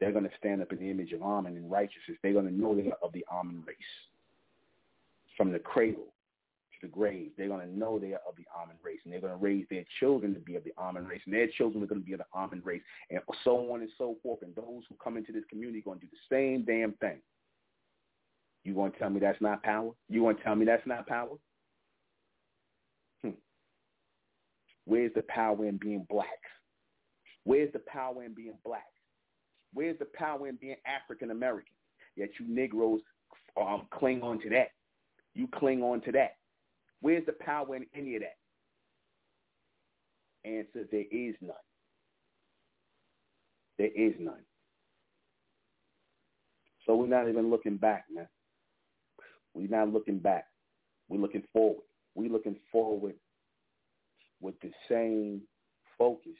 They're 0.00 0.12
going 0.12 0.24
to 0.24 0.36
stand 0.38 0.62
up 0.62 0.72
in 0.72 0.78
the 0.78 0.90
image 0.90 1.12
of 1.12 1.22
Amen 1.22 1.56
in 1.56 1.68
righteousness. 1.68 2.18
They're 2.22 2.32
going 2.32 2.46
to 2.46 2.54
know 2.54 2.74
they 2.74 2.90
are 2.90 2.98
of 3.02 3.12
the 3.12 3.24
Amen 3.30 3.62
race. 3.66 3.76
From 5.36 5.52
the 5.52 5.58
cradle, 5.58 6.12
to 6.82 6.86
the 6.86 6.92
grave. 6.92 7.30
They're 7.36 7.48
going 7.48 7.66
to 7.66 7.78
know 7.78 7.98
they 7.98 8.12
are 8.12 8.20
of 8.28 8.36
the 8.36 8.44
Amen 8.56 8.76
race, 8.82 9.00
and 9.04 9.12
they're 9.12 9.20
going 9.20 9.32
to 9.32 9.38
raise 9.38 9.66
their 9.70 9.84
children 10.00 10.34
to 10.34 10.40
be 10.40 10.56
of 10.56 10.64
the 10.64 10.72
Amen 10.78 11.06
race, 11.06 11.20
and 11.24 11.34
their 11.34 11.48
children 11.48 11.82
are 11.82 11.86
going 11.86 12.00
to 12.00 12.06
be 12.06 12.12
of 12.12 12.18
the 12.20 12.26
Amen 12.34 12.62
race, 12.64 12.82
and 13.10 13.20
so 13.44 13.72
on 13.72 13.80
and 13.80 13.90
so 13.96 14.16
forth. 14.22 14.42
And 14.42 14.54
those 14.54 14.82
who 14.88 14.96
come 15.02 15.16
into 15.16 15.32
this 15.32 15.44
community 15.48 15.78
are 15.80 15.82
going 15.82 16.00
to 16.00 16.06
do 16.06 16.12
the 16.12 16.34
same 16.34 16.64
damn 16.64 16.92
thing. 16.94 17.20
You 18.64 18.74
going 18.74 18.92
to 18.92 18.98
tell 18.98 19.10
me 19.10 19.20
that's 19.20 19.40
not 19.40 19.62
power? 19.62 19.90
You 20.08 20.20
going 20.20 20.36
to 20.36 20.42
tell 20.42 20.54
me 20.54 20.64
that's 20.64 20.86
not 20.86 21.06
power? 21.06 21.36
Hmm. 23.24 23.30
Where's 24.84 25.12
the 25.14 25.22
power 25.22 25.66
in 25.66 25.78
being 25.78 26.06
black? 26.08 26.28
Where's 27.44 27.72
the 27.72 27.80
power 27.80 28.22
in 28.22 28.34
being 28.34 28.58
black? 28.64 28.86
Where's 29.74 29.98
the 29.98 30.06
power 30.14 30.48
in 30.48 30.56
being 30.56 30.76
African 30.86 31.30
American? 31.30 31.74
Yet 32.16 32.30
you 32.38 32.46
Negroes 32.46 33.00
um, 33.60 33.86
cling 33.92 34.22
on 34.22 34.40
to 34.42 34.50
that. 34.50 34.68
You 35.34 35.48
cling 35.54 35.82
on 35.82 36.00
to 36.02 36.12
that. 36.12 36.36
Where's 37.00 37.26
the 37.26 37.32
power 37.32 37.74
in 37.74 37.86
any 37.96 38.16
of 38.16 38.22
that? 38.22 38.36
Answer, 40.48 40.86
there 40.90 41.04
is 41.10 41.34
none. 41.40 41.54
There 43.78 43.90
is 43.94 44.14
none. 44.20 44.44
So 46.86 46.96
we're 46.96 47.06
not 47.06 47.28
even 47.28 47.50
looking 47.50 47.76
back, 47.76 48.04
man. 48.12 48.28
We're 49.54 49.68
not 49.68 49.92
looking 49.92 50.18
back. 50.18 50.46
We're 51.08 51.20
looking 51.20 51.44
forward. 51.52 51.84
We're 52.14 52.30
looking 52.30 52.56
forward 52.70 53.14
with 54.40 54.54
the 54.60 54.70
same 54.88 55.42
focus 55.98 56.32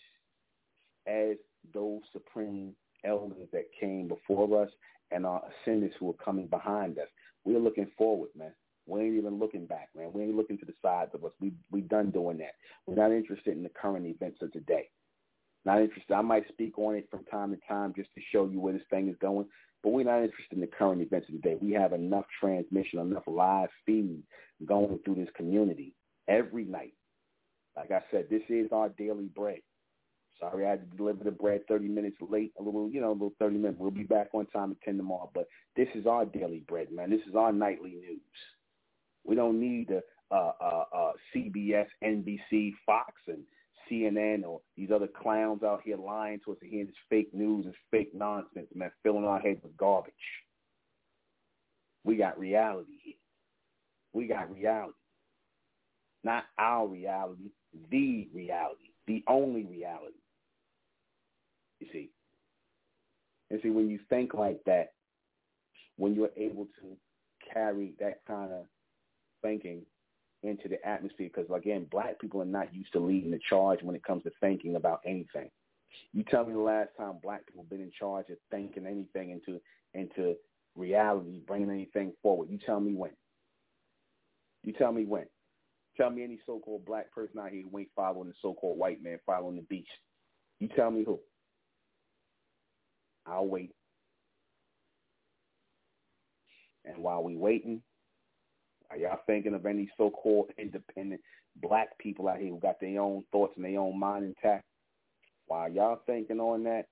as 1.06 1.36
those 1.72 2.00
supreme 2.12 2.74
elders 3.04 3.48
that 3.52 3.66
came 3.78 4.08
before 4.08 4.62
us 4.62 4.70
and 5.10 5.26
our 5.26 5.42
ascendants 5.62 5.96
who 5.98 6.10
are 6.10 6.24
coming 6.24 6.46
behind 6.46 6.98
us. 6.98 7.08
We're 7.44 7.58
looking 7.58 7.90
forward, 7.96 8.30
man. 8.36 8.52
We 8.86 9.00
ain't 9.02 9.16
even 9.16 9.38
looking 9.38 9.66
back, 9.66 9.90
man. 9.96 10.10
We 10.12 10.22
ain't 10.22 10.36
looking 10.36 10.58
to 10.58 10.66
the 10.66 10.74
sides 10.82 11.12
of 11.14 11.24
us. 11.24 11.32
We 11.40 11.52
we 11.70 11.82
done 11.82 12.10
doing 12.10 12.38
that. 12.38 12.54
We're 12.86 12.96
not 12.96 13.14
interested 13.14 13.56
in 13.56 13.62
the 13.62 13.68
current 13.70 14.06
events 14.06 14.42
of 14.42 14.52
today. 14.52 14.88
Not 15.64 15.80
interested. 15.80 16.12
I 16.12 16.22
might 16.22 16.48
speak 16.48 16.78
on 16.78 16.96
it 16.96 17.08
from 17.10 17.24
time 17.24 17.50
to 17.50 17.58
time 17.68 17.92
just 17.94 18.12
to 18.14 18.20
show 18.32 18.46
you 18.46 18.60
where 18.60 18.72
this 18.72 18.82
thing 18.90 19.08
is 19.08 19.16
going, 19.20 19.46
but 19.82 19.90
we're 19.90 20.04
not 20.04 20.22
interested 20.22 20.54
in 20.54 20.60
the 20.60 20.66
current 20.66 21.02
events 21.02 21.28
of 21.28 21.34
today. 21.34 21.56
We 21.60 21.72
have 21.72 21.92
enough 21.92 22.24
transmission, 22.40 22.98
enough 22.98 23.24
live 23.26 23.68
feed 23.86 24.22
going 24.66 24.98
through 25.04 25.16
this 25.16 25.28
community 25.36 25.94
every 26.28 26.64
night. 26.64 26.94
Like 27.76 27.90
I 27.90 28.00
said, 28.10 28.26
this 28.28 28.42
is 28.48 28.70
our 28.72 28.88
daily 28.90 29.28
bread. 29.34 29.60
Sorry 30.40 30.66
I 30.66 30.70
had 30.70 30.90
to 30.90 30.96
deliver 30.96 31.22
the 31.22 31.30
bread 31.30 31.62
30 31.68 31.86
minutes 31.86 32.16
late, 32.20 32.52
a 32.58 32.62
little, 32.62 32.90
you 32.90 33.00
know, 33.00 33.10
a 33.10 33.12
little 33.12 33.34
30 33.38 33.56
minutes. 33.56 33.78
We'll 33.78 33.92
be 33.92 34.02
back 34.02 34.28
on 34.32 34.46
time 34.46 34.72
at 34.72 34.80
10 34.82 34.96
tomorrow. 34.96 35.30
But 35.32 35.46
this 35.76 35.88
is 35.94 36.06
our 36.06 36.24
daily 36.24 36.64
bread, 36.66 36.88
man. 36.90 37.10
This 37.10 37.20
is 37.28 37.36
our 37.36 37.52
nightly 37.52 37.90
news. 37.90 38.20
We 39.24 39.36
don't 39.36 39.60
need 39.60 39.88
the 39.88 40.02
uh, 40.32 40.52
uh, 40.60 40.84
uh, 40.94 41.12
CBS, 41.34 41.86
NBC, 42.02 42.72
Fox, 42.84 43.12
and 43.28 43.44
CNN 43.92 44.44
or 44.44 44.60
these 44.76 44.90
other 44.90 45.06
clowns 45.08 45.62
out 45.62 45.82
here 45.84 45.96
lying 45.96 46.40
to 46.44 46.52
us 46.52 46.58
and 46.62 46.70
hearing 46.70 46.86
this 46.86 46.96
fake 47.10 47.32
news 47.34 47.66
and 47.66 47.74
fake 47.90 48.12
nonsense, 48.14 48.68
man, 48.74 48.90
filling 49.02 49.24
our 49.24 49.40
heads 49.40 49.60
with 49.62 49.76
garbage. 49.76 50.14
We 52.04 52.16
got 52.16 52.38
reality 52.38 52.92
here. 53.02 53.14
We 54.12 54.26
got 54.26 54.52
reality. 54.52 54.94
Not 56.24 56.44
our 56.58 56.86
reality, 56.86 57.50
the 57.90 58.28
reality, 58.32 58.90
the 59.06 59.22
only 59.28 59.64
reality. 59.64 60.14
You 61.80 61.88
see? 61.92 62.10
And 63.50 63.60
see, 63.62 63.70
when 63.70 63.90
you 63.90 63.98
think 64.08 64.34
like 64.34 64.60
that, 64.66 64.92
when 65.96 66.14
you're 66.14 66.30
able 66.36 66.66
to 66.80 66.96
carry 67.52 67.94
that 68.00 68.20
kind 68.26 68.52
of 68.52 68.66
thinking 69.42 69.82
into 70.42 70.68
the 70.68 70.84
atmosphere, 70.86 71.30
because 71.34 71.50
again, 71.54 71.86
black 71.90 72.18
people 72.20 72.42
are 72.42 72.46
not 72.46 72.74
used 72.74 72.92
to 72.92 73.00
leading 73.00 73.30
the 73.30 73.40
charge 73.48 73.82
when 73.82 73.94
it 73.94 74.04
comes 74.04 74.24
to 74.24 74.30
thinking 74.40 74.76
about 74.76 75.00
anything. 75.06 75.50
You 76.12 76.24
tell 76.24 76.44
me 76.44 76.52
the 76.52 76.58
last 76.58 76.90
time 76.98 77.18
black 77.22 77.46
people 77.46 77.64
been 77.68 77.80
in 77.80 77.92
charge 77.98 78.28
of 78.30 78.38
thinking 78.50 78.86
anything 78.86 79.30
into 79.30 79.60
into 79.94 80.36
reality, 80.74 81.40
bringing 81.46 81.70
anything 81.70 82.12
forward. 82.22 82.48
You 82.50 82.58
tell 82.64 82.80
me 82.80 82.94
when. 82.94 83.12
You 84.64 84.72
tell 84.72 84.92
me 84.92 85.04
when. 85.04 85.26
Tell 85.96 86.08
me 86.08 86.24
any 86.24 86.40
so-called 86.46 86.86
black 86.86 87.12
person 87.12 87.38
out 87.38 87.50
here 87.50 87.64
who 87.70 87.78
ain't 87.78 87.90
following 87.94 88.28
the 88.28 88.34
so-called 88.40 88.78
white 88.78 89.02
man 89.02 89.18
following 89.26 89.56
the 89.56 89.62
beast. 89.62 89.90
You 90.58 90.68
tell 90.68 90.90
me 90.90 91.04
who. 91.04 91.20
I'll 93.26 93.46
wait. 93.46 93.72
And 96.84 96.96
while 96.98 97.22
we 97.22 97.36
waiting, 97.36 97.82
are 98.92 98.98
y'all 98.98 99.18
thinking 99.26 99.54
of 99.54 99.64
any 99.64 99.90
so-called 99.96 100.50
independent 100.58 101.20
black 101.62 101.96
people 101.98 102.28
out 102.28 102.38
here 102.38 102.50
who 102.50 102.58
got 102.58 102.80
their 102.80 103.00
own 103.00 103.24
thoughts 103.32 103.54
and 103.56 103.64
their 103.64 103.80
own 103.80 103.98
mind 103.98 104.24
intact? 104.24 104.64
While 105.46 105.70
y'all 105.70 106.00
thinking 106.06 106.40
on 106.40 106.64
that, 106.64 106.86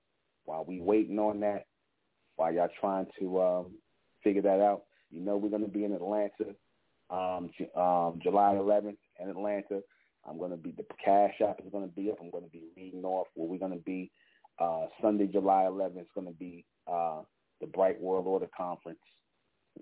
while 0.45 0.65
we 0.65 0.81
waiting 0.81 1.19
on 1.19 1.39
that, 1.41 1.65
while 2.35 2.53
y'all 2.53 2.69
trying 2.79 3.05
to 3.19 3.41
um, 3.41 3.65
figure 4.23 4.41
that 4.41 4.59
out, 4.59 4.83
you 5.11 5.21
know 5.21 5.37
we're 5.37 5.49
going 5.49 5.61
to 5.61 5.67
be 5.67 5.83
in 5.83 5.93
Atlanta 5.93 6.55
um, 7.11 7.51
um, 7.75 8.19
July 8.23 8.55
11th 8.55 8.97
in 9.19 9.29
Atlanta. 9.29 9.81
I'm 10.27 10.37
going 10.37 10.51
to 10.51 10.57
be, 10.57 10.71
the 10.71 10.85
cash 11.03 11.33
app 11.45 11.59
is 11.59 11.71
going 11.71 11.87
to 11.87 11.93
be 11.93 12.09
up. 12.09 12.17
I'm 12.21 12.31
going 12.31 12.43
to 12.45 12.49
be 12.49 12.63
reading 12.77 13.03
off 13.03 13.27
where 13.35 13.47
we're 13.47 13.59
going 13.59 13.77
to 13.77 13.83
be 13.83 14.11
uh, 14.59 14.85
Sunday, 15.01 15.27
July 15.27 15.67
11th. 15.69 15.97
It's 15.97 16.09
going 16.15 16.27
to 16.27 16.33
be 16.33 16.65
uh, 16.91 17.21
the 17.59 17.67
Bright 17.67 17.99
World 17.99 18.27
Order 18.27 18.47
Conference, 18.55 18.99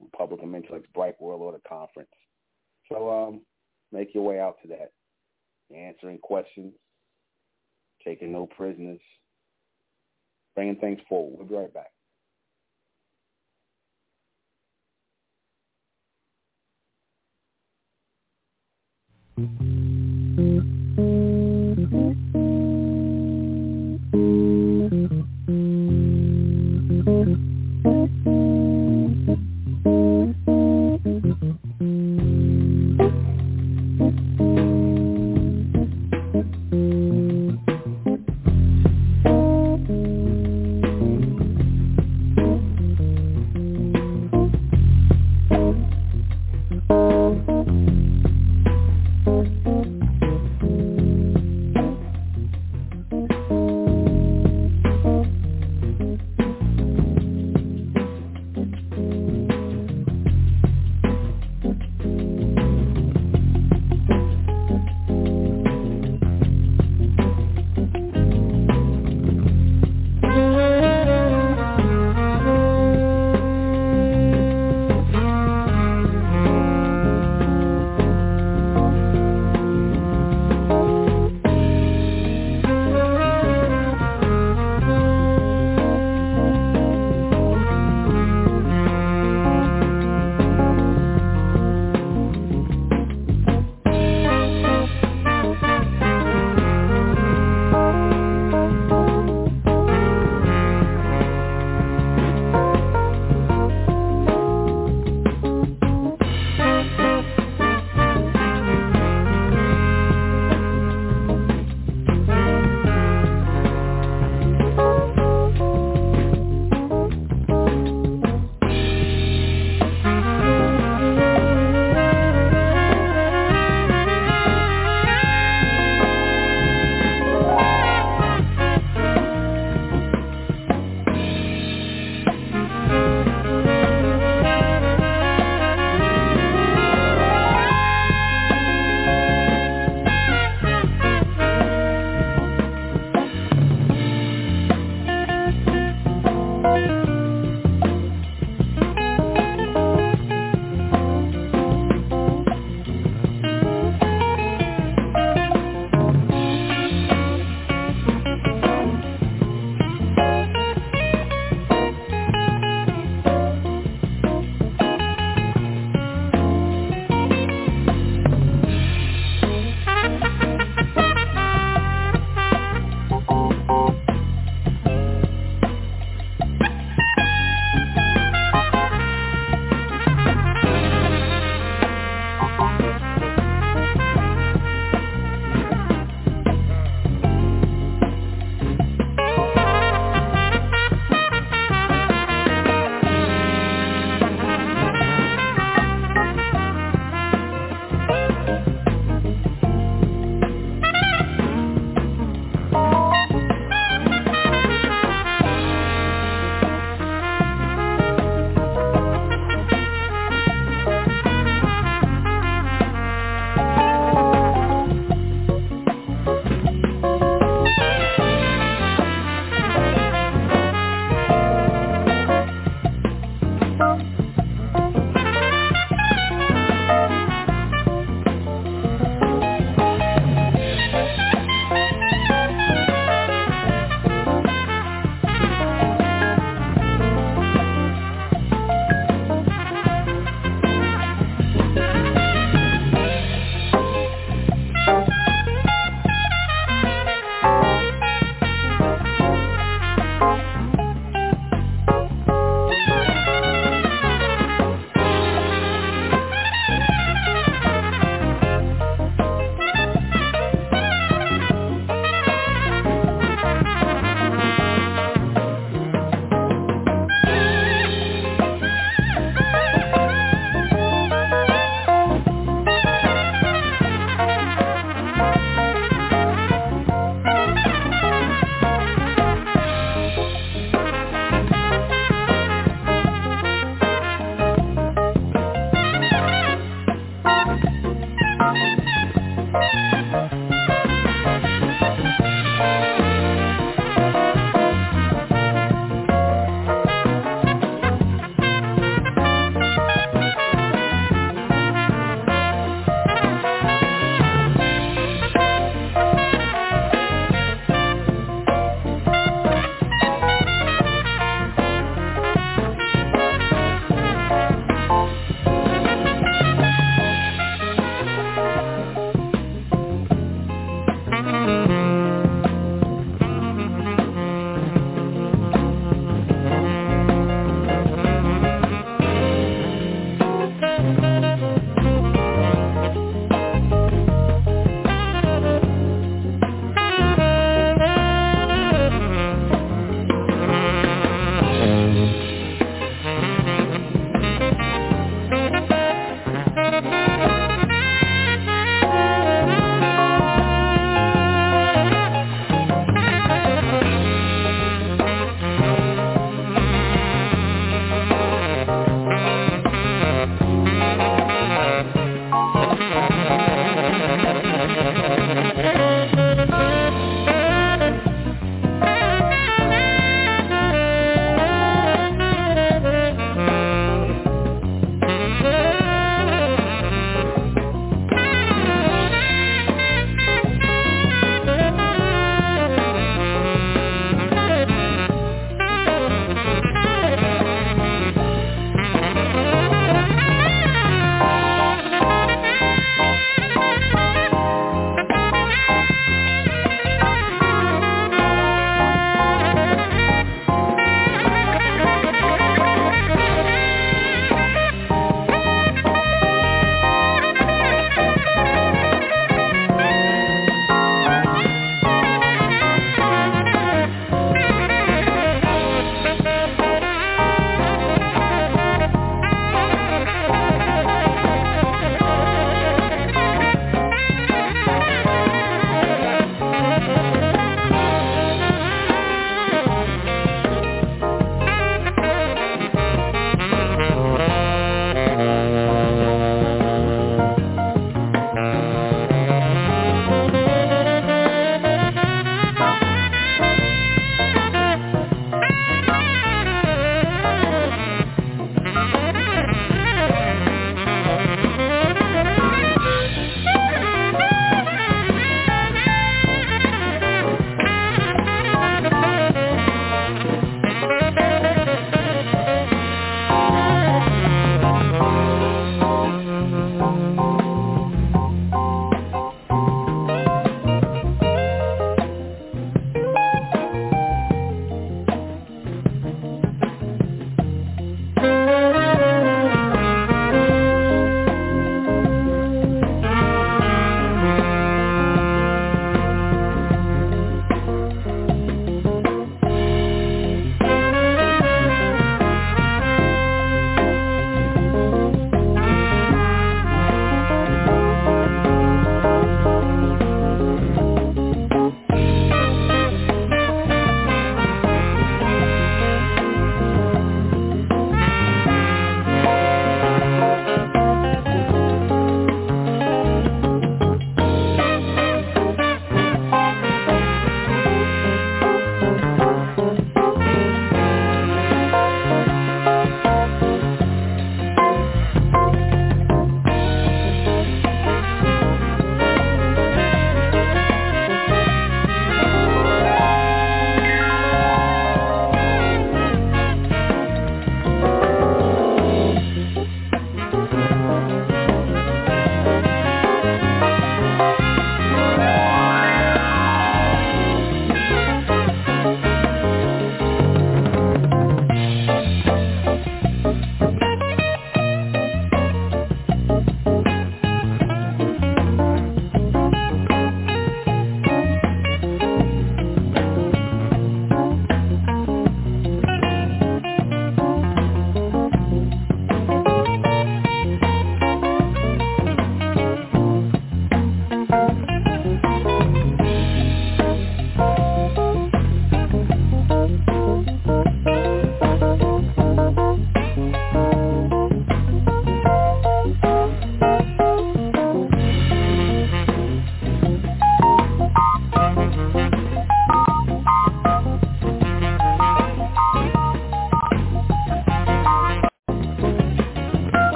Republic 0.00 0.42
of 0.42 0.48
Mentellect's 0.48 0.88
Bright 0.94 1.20
World 1.20 1.42
Order 1.42 1.60
Conference. 1.68 2.10
So 2.90 3.10
um, 3.10 3.42
make 3.92 4.14
your 4.14 4.24
way 4.24 4.40
out 4.40 4.56
to 4.62 4.68
that. 4.68 4.92
Answering 5.74 6.18
questions, 6.18 6.74
taking 8.04 8.32
no 8.32 8.46
prisoners, 8.46 9.00
bringing 10.54 10.76
things 10.76 10.98
forward. 11.08 11.38
We'll 11.38 11.46
be 11.46 11.54
right 11.54 11.72
back. 11.72 11.91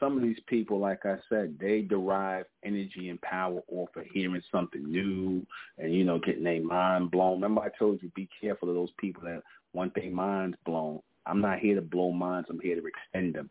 Some 0.00 0.16
of 0.16 0.22
these 0.22 0.40
people, 0.46 0.78
like 0.78 1.04
I 1.04 1.16
said, 1.28 1.56
they 1.60 1.82
derive 1.82 2.46
energy 2.64 3.10
and 3.10 3.20
power 3.20 3.60
off 3.70 3.90
of 3.96 4.04
hearing 4.12 4.42
something 4.50 4.90
new 4.90 5.46
and, 5.78 5.94
you 5.94 6.04
know, 6.04 6.18
getting 6.18 6.44
their 6.44 6.62
mind 6.62 7.10
blown. 7.10 7.34
Remember 7.34 7.60
I 7.60 7.68
told 7.78 8.02
you, 8.02 8.10
be 8.16 8.28
careful 8.40 8.70
of 8.70 8.74
those 8.74 8.92
people 8.98 9.22
that 9.24 9.42
want 9.74 9.94
their 9.94 10.10
minds 10.10 10.56
blown. 10.64 11.00
I'm 11.26 11.40
not 11.40 11.58
here 11.58 11.74
to 11.74 11.82
blow 11.82 12.10
minds. 12.10 12.48
I'm 12.50 12.60
here 12.60 12.80
to 12.80 12.86
extend 12.86 13.34
them. 13.34 13.50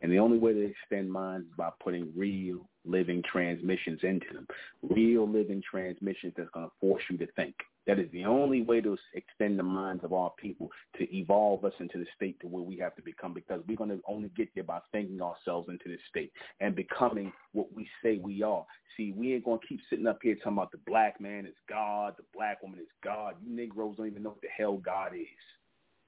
And 0.00 0.10
the 0.10 0.18
only 0.18 0.38
way 0.38 0.52
to 0.54 0.70
extend 0.70 1.12
minds 1.12 1.46
is 1.46 1.52
by 1.56 1.70
putting 1.82 2.12
real 2.16 2.66
living 2.86 3.22
transmissions 3.30 4.00
into 4.02 4.26
them. 4.32 4.46
Real 4.82 5.28
living 5.28 5.62
transmissions 5.68 6.32
that's 6.36 6.48
going 6.50 6.66
to 6.66 6.72
force 6.80 7.02
you 7.10 7.18
to 7.18 7.26
think. 7.32 7.54
That 7.88 7.98
is 7.98 8.10
the 8.12 8.26
only 8.26 8.60
way 8.60 8.82
to 8.82 8.98
extend 9.14 9.58
the 9.58 9.62
minds 9.62 10.04
of 10.04 10.12
our 10.12 10.30
people 10.36 10.68
to 10.98 11.16
evolve 11.16 11.64
us 11.64 11.72
into 11.80 11.96
the 11.96 12.04
state 12.14 12.38
to 12.40 12.46
where 12.46 12.62
we 12.62 12.76
have 12.76 12.94
to 12.96 13.02
become 13.02 13.32
because 13.32 13.62
we're 13.66 13.78
going 13.78 13.88
to 13.88 14.00
only 14.06 14.30
get 14.36 14.50
there 14.54 14.62
by 14.62 14.80
thinking 14.92 15.22
ourselves 15.22 15.70
into 15.70 15.88
this 15.88 16.00
state 16.06 16.30
and 16.60 16.76
becoming 16.76 17.32
what 17.52 17.72
we 17.74 17.88
say 18.02 18.18
we 18.22 18.42
are. 18.42 18.66
See, 18.98 19.12
we 19.16 19.32
ain't 19.32 19.46
going 19.46 19.60
to 19.60 19.66
keep 19.66 19.80
sitting 19.88 20.06
up 20.06 20.18
here 20.22 20.34
talking 20.34 20.52
about 20.52 20.70
the 20.70 20.80
black 20.86 21.18
man 21.18 21.46
is 21.46 21.54
God, 21.66 22.12
the 22.18 22.24
black 22.34 22.62
woman 22.62 22.78
is 22.78 22.86
God. 23.02 23.36
You 23.42 23.56
Negroes 23.56 23.96
don't 23.96 24.06
even 24.06 24.22
know 24.22 24.30
what 24.30 24.42
the 24.42 24.48
hell 24.54 24.76
God 24.76 25.14
is. 25.14 25.26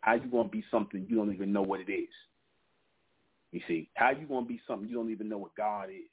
How 0.02 0.14
you 0.16 0.30
going 0.30 0.48
to 0.48 0.52
be 0.52 0.64
something 0.70 1.06
you 1.08 1.16
don't 1.16 1.32
even 1.32 1.50
know 1.50 1.62
what 1.62 1.80
it 1.80 1.90
is? 1.90 2.12
You 3.52 3.62
see, 3.66 3.88
how 3.94 4.10
you 4.10 4.26
going 4.26 4.44
to 4.44 4.48
be 4.48 4.60
something 4.68 4.86
you 4.86 4.96
don't 4.96 5.10
even 5.10 5.30
know 5.30 5.38
what 5.38 5.54
God 5.56 5.88
is? 5.88 6.10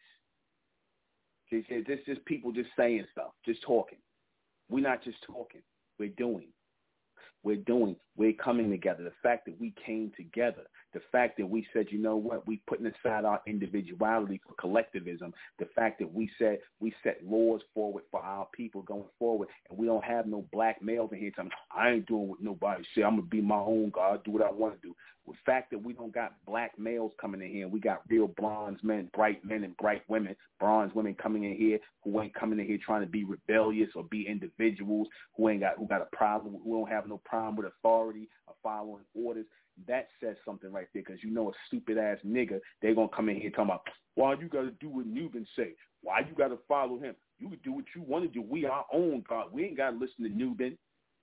It's 1.52 2.06
just 2.06 2.24
people 2.24 2.54
just 2.54 2.70
saying 2.78 3.06
stuff, 3.12 3.32
just 3.46 3.62
talking. 3.64 3.98
We're 4.70 4.88
not 4.88 5.04
just 5.04 5.18
talking. 5.24 5.62
We're 6.00 6.10
doing. 6.10 6.48
We're 7.44 7.58
doing. 7.58 7.96
We're 8.16 8.34
coming 8.34 8.70
together. 8.70 9.04
The 9.04 9.12
fact 9.24 9.46
that 9.46 9.60
we 9.60 9.74
came 9.86 10.12
together 10.18 10.64
the 10.94 11.02
fact 11.12 11.38
that 11.38 11.50
we 11.50 11.68
said, 11.74 11.88
you 11.90 12.00
know 12.00 12.16
what, 12.16 12.48
we 12.48 12.62
putting 12.68 12.86
aside 12.88 13.26
our 13.26 13.42
individuality 13.46 14.42
for 14.48 14.54
collectivism, 14.56 15.34
the 15.60 15.68
fact 15.76 16.00
that 16.00 16.12
we 16.12 16.30
said 16.40 16.60
we 16.80 16.94
set 17.04 17.20
laws 17.26 17.62
forward 17.74 18.04
for 18.10 18.22
our 18.22 18.48
people 18.54 18.82
going 18.84 19.04
forward, 19.20 19.50
and 19.70 19.78
we 19.78 19.86
don't 19.86 20.04
have 20.04 20.26
no 20.26 20.46
black 20.52 20.82
males 20.82 21.10
in 21.12 21.20
here 21.20 21.32
telling 21.36 21.52
I 21.76 21.92
ain't 21.92 22.08
doing 22.08 22.30
what 22.30 22.42
nobody 22.42 22.84
say. 22.96 23.04
I'm 23.04 23.18
gonna 23.18 23.24
be 23.24 23.42
my 23.42 23.58
own 23.58 23.90
God, 23.90 24.24
do 24.24 24.32
what 24.32 24.44
I 24.44 24.52
want 24.52 24.82
to 24.82 24.88
do. 24.88 24.96
The 25.28 25.34
fact 25.46 25.72
that 25.72 25.84
we 25.84 25.92
don't 25.92 26.14
got 26.14 26.36
black 26.46 26.80
males 26.80 27.12
coming 27.20 27.42
in 27.42 27.50
here, 27.50 27.66
and 27.66 27.74
we 27.74 27.82
got 27.82 28.02
real 28.08 28.28
bronze 28.28 28.80
men, 28.82 29.10
bright 29.14 29.44
men 29.44 29.66
and 29.66 29.76
bright 29.76 30.04
women, 30.08 30.38
bronze 30.58 30.94
women 30.96 31.16
coming 31.16 31.44
in 31.44 31.56
here 31.56 31.80
who 32.04 32.22
ain't 32.22 32.34
coming 32.34 32.60
in 32.60 32.66
here 32.66 32.80
trying 32.84 33.02
to 33.02 33.08
be 33.08 33.26
rebellious 33.26 33.90
or 33.96 34.06
be 34.06 34.26
individuals 34.26 35.08
who 35.36 35.50
ain't 35.50 35.60
got 35.60 35.78
who 35.78 35.86
got 35.86 36.02
a 36.02 36.16
problem, 36.16 36.56
who 36.64 36.80
don't 36.80 36.90
have 36.90 37.08
no 37.08 37.20
problem 37.26 37.58
with 37.58 37.66
authority 37.66 38.30
or 38.48 38.56
following 38.64 39.04
orders 39.14 39.46
that 39.88 40.08
says 40.22 40.36
something 40.44 40.72
right 40.72 40.88
there 40.94 41.04
because 41.06 41.24
you 41.24 41.30
know 41.30 41.50
a 41.50 41.54
stupid 41.68 41.98
ass 41.98 42.18
nigga, 42.26 42.60
they're 42.82 42.96
going 42.96 43.10
to 43.10 43.16
come 43.16 43.30
in 43.30 43.40
here 43.40 43.52
talking 43.52 43.66
about, 43.66 43.84
why 44.16 44.34
you 44.34 44.48
got 44.48 44.64
to 44.64 44.72
do 44.72 44.90
what 44.90 45.06
Nuben 45.06 45.46
say? 45.56 45.74
Why 46.02 46.20
you 46.20 46.36
got 46.36 46.48
to 46.48 46.58
follow 46.68 46.98
him? 46.98 47.16
You 47.40 47.50
can 47.50 47.60
do 47.64 47.74
what 47.74 47.86
you 47.96 48.02
want 48.02 48.24
to 48.26 48.30
do. 48.30 48.42
We 48.42 48.66
our 48.66 48.86
own 48.92 49.24
God. 49.30 49.48
We 49.52 49.66
ain't 49.66 49.78
got 49.78 49.92
to 49.92 49.98
listen 49.98 50.24
to 50.24 50.30
Nuben. 50.30 50.78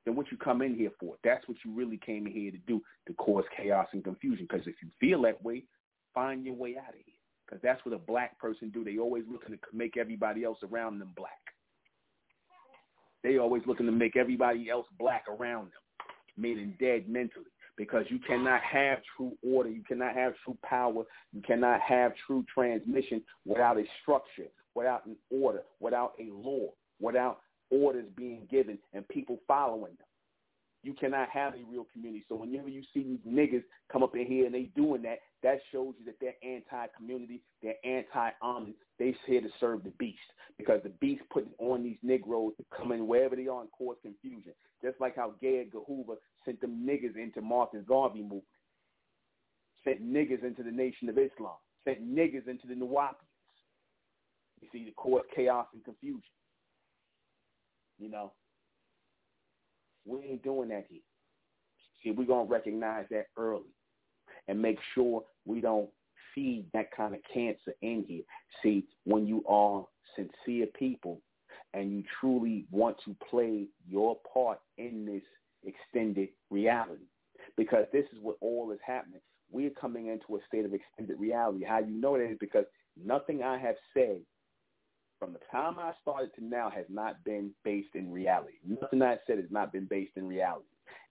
Then 0.05 0.16
what 0.16 0.31
you 0.31 0.36
come 0.36 0.62
in 0.62 0.74
here 0.74 0.93
for? 1.01 1.16
That's 1.24 1.47
what 1.48 1.56
you 1.64 1.74
really 1.74 1.97
came 1.97 2.26
in 2.26 2.32
here 2.32 2.51
to 2.51 2.59
do, 2.59 2.82
to 3.09 3.14
cause 3.14 3.44
chaos 3.56 3.89
and 3.93 4.05
confusion. 4.05 4.47
Because 4.48 4.66
if 4.66 4.74
you 4.82 4.89
feel 5.01 5.22
that 5.22 5.43
way, 5.43 5.64
find 6.14 6.44
your 6.44 6.55
way 6.55 6.76
out 6.76 6.90
of 6.90 6.94
here. 6.94 7.14
Because 7.47 7.60
that's 7.62 7.85
what 7.85 7.94
a 7.94 7.98
black 7.98 8.39
person 8.39 8.70
do. 8.70 8.85
They 8.85 8.98
always 8.98 9.24
looking 9.31 9.56
to 9.56 9.60
make 9.72 9.97
everybody 9.97 10.44
else 10.44 10.59
around 10.62 10.98
them 10.98 11.12
black. 11.16 11.32
They 13.22 13.39
always 13.39 13.62
looking 13.66 13.86
to 13.86 13.93
make 13.93 14.16
everybody 14.16 14.68
else 14.68 14.86
black 14.98 15.24
around 15.28 15.64
them, 15.64 16.06
meaning 16.36 16.76
dead 16.78 17.09
mentally 17.09 17.47
because 17.76 18.05
you 18.09 18.18
cannot 18.20 18.60
have 18.62 18.98
true 19.16 19.32
order, 19.42 19.70
you 19.70 19.82
cannot 19.86 20.14
have 20.14 20.34
true 20.44 20.56
power, 20.62 21.05
you 21.32 21.42
cannot 21.42 21.80
have 21.80 22.12
true 22.26 22.44
transmission 22.52 23.22
without 23.44 23.78
a 23.78 23.84
structure, 24.02 24.48
without 24.74 25.06
an 25.06 25.16
order, 25.30 25.62
without 25.80 26.12
a 26.20 26.32
law, 26.32 26.68
without 27.01 27.40
orders 27.70 28.06
being 28.16 28.46
given 28.51 28.78
and 28.92 29.06
people 29.09 29.38
following 29.48 29.94
them. 29.98 30.06
You 30.82 30.92
cannot 30.92 31.30
have 31.30 31.55
a 31.55 31.64
real 31.70 31.86
community. 31.90 32.26
So 32.28 32.36
whenever 32.36 32.68
you 32.68 32.82
see 32.92 33.02
these 33.02 33.18
niggas 33.26 33.64
come 33.90 34.02
up 34.02 34.14
in 34.14 34.26
here 34.26 34.44
and 34.44 34.55
they 34.55 34.64
doing 34.76 35.01
that, 35.02 35.20
that 35.42 35.60
shows 35.72 35.94
you 35.98 36.05
that 36.05 36.16
they're 36.20 36.34
anti-community, 36.42 37.40
they're 37.62 37.74
anti-army. 37.84 38.74
They're 38.98 39.14
here 39.26 39.40
to 39.40 39.48
serve 39.59 39.82
the 39.82 39.92
beast 39.98 40.18
because 40.59 40.80
the 40.82 40.90
beast 41.01 41.22
putting 41.30 41.52
on 41.59 41.82
these 41.82 41.96
Negroes 42.02 42.52
to 42.59 42.64
come 42.76 42.92
in 42.92 43.06
wherever 43.06 43.34
they 43.34 43.48
are 43.48 43.62
and 43.62 43.70
cause 43.72 43.96
confusion. 44.02 44.52
Just 44.82 45.01
like 45.01 45.16
how 45.16 45.32
Edgar 45.42 45.78
Hoover 45.86 46.16
sent 46.44 46.60
them 46.60 46.86
niggas 46.86 47.16
into 47.16 47.40
Marcus 47.40 47.82
Garvey 47.86 48.22
movement, 48.22 48.44
sent 49.84 50.02
niggas 50.02 50.44
into 50.44 50.62
the 50.62 50.70
Nation 50.70 51.08
of 51.08 51.18
Islam, 51.18 51.56
sent 51.84 52.06
niggas 52.06 52.48
into 52.48 52.66
the 52.66 52.74
Nuwaubians. 52.74 53.14
You 54.60 54.68
see, 54.72 54.84
to 54.84 54.92
cause 54.92 55.22
chaos 55.34 55.66
and 55.74 55.84
confusion. 55.84 56.22
You 57.98 58.10
know, 58.10 58.32
we 60.06 60.18
ain't 60.20 60.42
doing 60.42 60.68
that 60.70 60.86
here. 60.88 61.00
See, 62.02 62.10
we're 62.10 62.26
going 62.26 62.46
to 62.46 62.52
recognize 62.52 63.06
that 63.10 63.26
early 63.36 63.72
and 64.48 64.60
make 64.60 64.78
sure 64.94 65.22
we 65.44 65.60
don't 65.60 65.88
feed 66.34 66.66
that 66.72 66.90
kind 66.94 67.14
of 67.14 67.20
cancer 67.32 67.72
in 67.82 68.04
here. 68.06 68.22
See, 68.62 68.84
when 69.04 69.26
you 69.26 69.44
are 69.48 69.86
sincere 70.16 70.66
people 70.78 71.20
and 71.72 71.92
you 71.92 72.02
truly 72.20 72.66
want 72.70 72.96
to 73.04 73.16
play 73.30 73.66
your 73.88 74.16
part 74.32 74.58
in 74.78 75.04
this 75.06 75.22
extended 75.66 76.28
reality, 76.51 77.07
because 77.57 77.86
this 77.93 78.05
is 78.12 78.19
what 78.23 78.36
all 78.41 78.70
is 78.73 78.81
happening. 78.86 79.20
We're 79.51 79.70
coming 79.70 80.09
into 80.09 80.36
a 80.36 80.47
state 80.47 80.65
of 80.65 80.74
extended 80.74 81.19
reality. 81.19 81.65
How 81.65 81.78
you 81.78 81.95
know 81.95 82.16
that 82.16 82.31
is 82.31 82.39
because 82.41 82.65
nothing 83.03 83.43
I 83.43 83.59
have 83.59 83.77
said 83.93 84.20
from 85.19 85.32
the 85.32 85.41
time 85.51 85.78
I 85.78 85.93
started 86.03 86.35
to 86.36 86.45
now 86.45 86.70
has 86.70 86.86
not 86.89 87.23
been 87.24 87.51
based 87.65 87.95
in 87.95 88.11
reality. 88.11 88.55
Nothing 88.66 89.03
I 89.03 89.16
said 89.27 89.39
has 89.39 89.51
not 89.51 89.73
been 89.73 89.86
based 89.86 90.12
in 90.16 90.27
reality. 90.27 90.66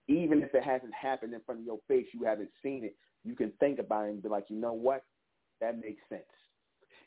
Even 0.08 0.44
if 0.44 0.54
it 0.54 0.64
hasn't 0.64 0.94
happened 0.94 1.34
in 1.34 1.42
front 1.42 1.62
of 1.62 1.66
your 1.66 1.80
face, 1.88 2.06
you 2.14 2.26
haven't 2.26 2.50
seen 2.62 2.84
it, 2.84 2.96
you 3.24 3.36
can 3.36 3.52
think 3.60 3.80
about 3.80 4.06
it 4.06 4.10
and 4.10 4.22
be 4.22 4.30
like, 4.30 4.46
you 4.50 4.58
know 4.58 4.74
what? 4.74 5.04
That 5.62 5.80
makes 5.80 6.02
sense. 6.10 6.24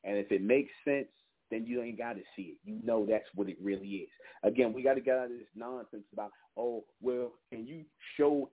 And 0.05 0.16
if 0.16 0.32
it 0.32 0.43
makes 0.43 0.70
sense, 0.85 1.09
then 1.51 1.66
you 1.66 1.82
ain't 1.82 1.98
got 1.98 2.14
to 2.14 2.23
see 2.35 2.55
it. 2.55 2.59
You 2.64 2.78
know 2.85 3.06
that's 3.09 3.28
what 3.35 3.48
it 3.48 3.56
really 3.60 3.89
is. 3.89 4.09
Again, 4.43 4.73
we 4.73 4.82
got 4.82 4.94
to 4.94 5.01
get 5.01 5.16
out 5.16 5.24
of 5.27 5.31
this 5.31 5.48
nonsense 5.55 6.05
about, 6.12 6.31
oh, 6.56 6.85
well, 7.01 7.32
can 7.52 7.66
you 7.66 7.85
show, 8.16 8.51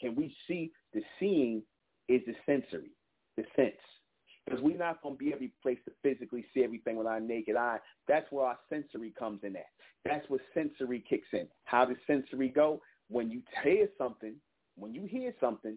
can 0.00 0.14
we 0.14 0.34
see 0.46 0.72
the 0.94 1.02
seeing 1.18 1.62
is 2.08 2.22
the 2.26 2.34
sensory, 2.44 2.90
the 3.36 3.44
sense. 3.54 3.74
Because 4.44 4.62
we're 4.62 4.78
not 4.78 5.02
going 5.02 5.16
to 5.16 5.18
be 5.18 5.32
every 5.32 5.52
place 5.60 5.78
to 5.86 5.92
physically 6.04 6.44
see 6.54 6.62
everything 6.62 6.96
with 6.96 7.08
our 7.08 7.18
naked 7.18 7.56
eye. 7.56 7.78
That's 8.06 8.30
where 8.30 8.46
our 8.46 8.58
sensory 8.70 9.12
comes 9.18 9.40
in 9.42 9.56
at. 9.56 9.66
That's 10.04 10.28
where 10.30 10.40
sensory 10.54 11.04
kicks 11.08 11.26
in. 11.32 11.48
How 11.64 11.84
does 11.84 11.96
sensory 12.06 12.48
go? 12.48 12.80
When 13.08 13.28
you 13.28 13.42
hear 13.64 13.88
something, 13.98 14.34
when 14.76 14.94
you 14.94 15.06
hear 15.06 15.34
something, 15.40 15.76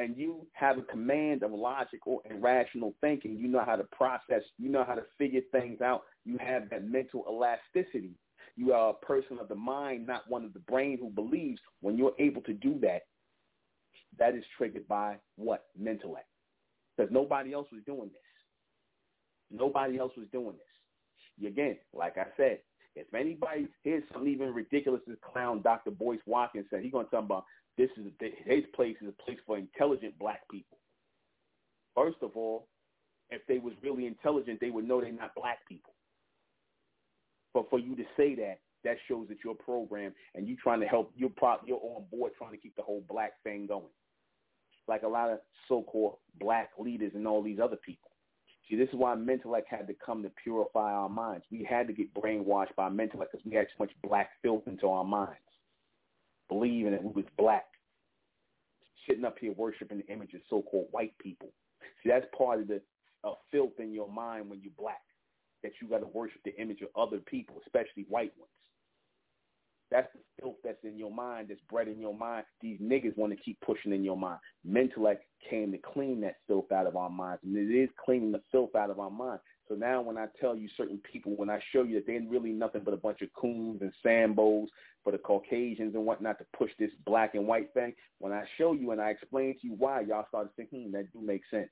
and 0.00 0.16
you 0.16 0.46
have 0.52 0.78
a 0.78 0.82
command 0.82 1.42
of 1.42 1.52
logical 1.52 2.22
and 2.28 2.42
rational 2.42 2.94
thinking, 3.00 3.36
you 3.36 3.48
know 3.48 3.62
how 3.64 3.76
to 3.76 3.84
process, 3.84 4.42
you 4.58 4.68
know 4.70 4.84
how 4.84 4.94
to 4.94 5.02
figure 5.18 5.42
things 5.52 5.80
out, 5.80 6.02
you 6.24 6.38
have 6.38 6.70
that 6.70 6.88
mental 6.88 7.24
elasticity. 7.28 8.12
You 8.56 8.72
are 8.72 8.90
a 8.90 9.06
person 9.06 9.38
of 9.40 9.48
the 9.48 9.54
mind, 9.54 10.06
not 10.06 10.28
one 10.28 10.44
of 10.44 10.52
the 10.52 10.60
brain 10.60 10.98
who 10.98 11.10
believes. 11.10 11.60
When 11.80 11.96
you're 11.96 12.14
able 12.18 12.42
to 12.42 12.52
do 12.52 12.78
that, 12.80 13.02
that 14.18 14.34
is 14.34 14.44
triggered 14.56 14.88
by 14.88 15.16
what? 15.36 15.66
Mentellect 15.80 16.24
because 17.00 17.12
nobody 17.12 17.54
else 17.54 17.68
was 17.72 17.82
doing 17.86 18.10
this. 18.10 19.58
Nobody 19.58 19.98
else 19.98 20.12
was 20.16 20.26
doing 20.32 20.56
this. 20.56 21.46
Again, 21.50 21.76
like 21.94 22.18
I 22.18 22.26
said, 22.36 22.58
if 22.94 23.06
anybody 23.14 23.68
here's 23.82 24.02
something 24.12 24.30
even 24.30 24.52
ridiculous 24.52 25.00
as 25.10 25.16
clown 25.22 25.62
Dr. 25.62 25.90
Boyce 25.90 26.20
Watkins 26.26 26.66
said, 26.70 26.82
he's 26.82 26.92
going 26.92 27.06
to 27.06 27.10
talk 27.10 27.24
about 27.24 27.44
this 27.76 27.90
is 27.96 28.06
his 28.44 28.64
place 28.74 28.96
is 29.00 29.08
a 29.08 29.22
place 29.22 29.38
for 29.46 29.56
intelligent 29.56 30.18
black 30.18 30.40
people. 30.50 30.78
First 31.94 32.18
of 32.22 32.36
all, 32.36 32.68
if 33.30 33.42
they 33.46 33.58
was 33.58 33.74
really 33.82 34.06
intelligent, 34.06 34.60
they 34.60 34.70
would 34.70 34.86
know 34.86 35.00
they're 35.00 35.12
not 35.12 35.34
black 35.34 35.58
people. 35.68 35.94
But 37.54 37.68
for 37.70 37.78
you 37.78 37.96
to 37.96 38.04
say 38.16 38.34
that, 38.36 38.60
that 38.84 38.96
shows 39.08 39.28
that 39.28 39.38
you're 39.44 39.54
programmed 39.54 40.14
and 40.34 40.48
you 40.48 40.56
trying 40.56 40.80
to 40.80 40.86
help. 40.86 41.12
You're 41.16 41.30
pro, 41.30 41.56
you're 41.66 41.80
on 41.82 42.04
board 42.10 42.32
trying 42.38 42.52
to 42.52 42.56
keep 42.56 42.74
the 42.76 42.82
whole 42.82 43.04
black 43.08 43.32
thing 43.44 43.66
going 43.66 43.84
like 44.90 45.02
a 45.02 45.08
lot 45.08 45.30
of 45.30 45.38
so-called 45.68 46.16
black 46.38 46.70
leaders 46.78 47.12
and 47.14 47.26
all 47.26 47.42
these 47.42 47.60
other 47.62 47.76
people. 47.76 48.10
See, 48.68 48.76
this 48.76 48.88
is 48.88 48.94
why 48.94 49.14
Mentellect 49.14 49.66
had 49.68 49.86
to 49.86 49.94
come 50.04 50.22
to 50.22 50.30
purify 50.42 50.92
our 50.92 51.08
minds. 51.08 51.44
We 51.50 51.64
had 51.68 51.86
to 51.86 51.92
get 51.92 52.12
brainwashed 52.14 52.74
by 52.76 52.88
Mentellect 52.88 53.30
because 53.32 53.44
we 53.44 53.54
had 53.54 53.66
too 53.68 53.78
much 53.78 53.90
black 54.02 54.30
filth 54.42 54.64
into 54.66 54.88
our 54.88 55.04
minds, 55.04 55.38
believing 56.50 56.92
that 56.92 57.02
we 57.02 57.12
was 57.12 57.30
black, 57.38 57.64
sitting 59.08 59.24
up 59.24 59.36
here 59.40 59.52
worshiping 59.52 60.02
the 60.06 60.12
image 60.12 60.34
of 60.34 60.42
so-called 60.50 60.88
white 60.90 61.16
people. 61.18 61.48
See, 62.02 62.10
that's 62.10 62.26
part 62.36 62.60
of 62.60 62.68
the 62.68 62.82
uh, 63.24 63.32
filth 63.50 63.78
in 63.78 63.94
your 63.94 64.10
mind 64.10 64.50
when 64.50 64.60
you're 64.60 64.72
black, 64.78 65.00
that 65.62 65.72
you 65.80 65.88
got 65.88 66.00
to 66.00 66.08
worship 66.08 66.42
the 66.44 66.54
image 66.60 66.82
of 66.82 66.88
other 67.00 67.18
people, 67.18 67.56
especially 67.64 68.04
white 68.08 68.32
ones. 68.38 68.50
That's 69.90 70.08
the 70.12 70.20
filth 70.40 70.56
that's 70.62 70.84
in 70.84 70.96
your 70.96 71.10
mind, 71.10 71.48
that's 71.48 71.60
bred 71.68 71.88
in 71.88 71.98
your 71.98 72.16
mind. 72.16 72.44
These 72.60 72.78
niggas 72.80 73.16
want 73.16 73.32
to 73.32 73.42
keep 73.42 73.60
pushing 73.60 73.92
in 73.92 74.04
your 74.04 74.16
mind. 74.16 74.38
Mentellect 74.68 75.18
came 75.48 75.72
to 75.72 75.78
clean 75.78 76.20
that 76.20 76.36
filth 76.46 76.70
out 76.70 76.86
of 76.86 76.96
our 76.96 77.10
minds, 77.10 77.42
and 77.44 77.56
it 77.56 77.74
is 77.74 77.88
cleaning 78.04 78.30
the 78.30 78.42
filth 78.52 78.76
out 78.76 78.90
of 78.90 79.00
our 79.00 79.10
mind. 79.10 79.40
So 79.70 79.76
now 79.76 80.02
when 80.02 80.18
I 80.18 80.26
tell 80.40 80.56
you 80.56 80.68
certain 80.76 81.00
people, 81.12 81.36
when 81.36 81.48
I 81.48 81.60
show 81.72 81.84
you 81.84 81.94
that 81.94 82.06
they're 82.08 82.20
really 82.28 82.50
nothing 82.50 82.82
but 82.84 82.92
a 82.92 82.96
bunch 82.96 83.22
of 83.22 83.32
coons 83.34 83.82
and 83.82 83.92
sambos 84.04 84.66
for 85.04 85.12
the 85.12 85.18
Caucasians 85.18 85.94
and 85.94 86.04
whatnot 86.04 86.38
to 86.38 86.46
push 86.58 86.72
this 86.76 86.90
black 87.06 87.36
and 87.36 87.46
white 87.46 87.72
thing, 87.72 87.94
when 88.18 88.32
I 88.32 88.42
show 88.58 88.72
you 88.72 88.90
and 88.90 89.00
I 89.00 89.10
explain 89.10 89.54
to 89.60 89.66
you 89.68 89.74
why, 89.74 90.00
y'all 90.00 90.26
started 90.26 90.50
thinking, 90.56 90.86
hmm, 90.86 90.92
that 90.92 91.12
do 91.12 91.20
make 91.20 91.42
sense. 91.52 91.70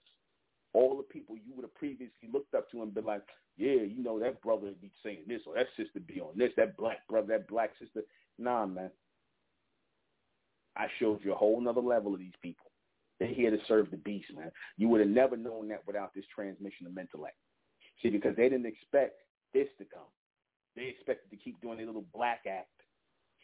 All 0.75 0.97
the 0.97 1.03
people 1.03 1.35
you 1.35 1.53
would 1.57 1.65
have 1.65 1.75
previously 1.75 2.29
looked 2.33 2.55
up 2.55 2.71
to 2.71 2.83
and 2.83 2.95
been 2.95 3.05
like, 3.05 3.23
yeah, 3.57 3.83
you 3.83 4.01
know, 4.01 4.21
that 4.21 4.41
brother 4.43 4.71
be 4.81 4.93
saying 5.03 5.25
this 5.27 5.41
or 5.45 5.57
that 5.57 5.67
sister 5.77 5.99
be 5.99 6.21
on 6.21 6.39
this, 6.39 6.53
that 6.57 6.77
black 6.77 6.99
brother, 7.09 7.27
that 7.31 7.49
black 7.49 7.73
sister. 7.81 8.03
Nah, 8.39 8.65
man. 8.65 8.91
I 10.77 10.87
showed 11.01 11.25
you 11.25 11.33
a 11.33 11.37
whole 11.37 11.61
nother 11.61 11.81
level 11.81 12.15
of 12.15 12.21
these 12.21 12.31
people. 12.41 12.71
They're 13.19 13.27
here 13.27 13.51
to 13.51 13.59
serve 13.67 13.91
the 13.91 13.97
beast, 13.97 14.29
man. 14.37 14.53
You 14.77 14.89
would 14.89 15.01
have 15.01 15.11
never 15.11 15.37
known 15.37 15.67
that 15.71 15.85
without 15.85 16.15
this 16.15 16.25
transmission 16.33 16.87
of 16.87 16.93
Mentellect. 16.93 17.33
See, 18.03 18.11
because 18.11 18.37
they 18.37 18.49
didn't 18.49 18.67
expect 18.67 19.21
this 19.53 19.69
to 19.79 19.85
come. 19.85 20.03
They 20.77 20.85
expected 20.85 21.31
to 21.31 21.37
keep 21.37 21.61
doing 21.61 21.79
their 21.79 21.87
little 21.87 22.05
black 22.15 22.41
act 22.49 22.69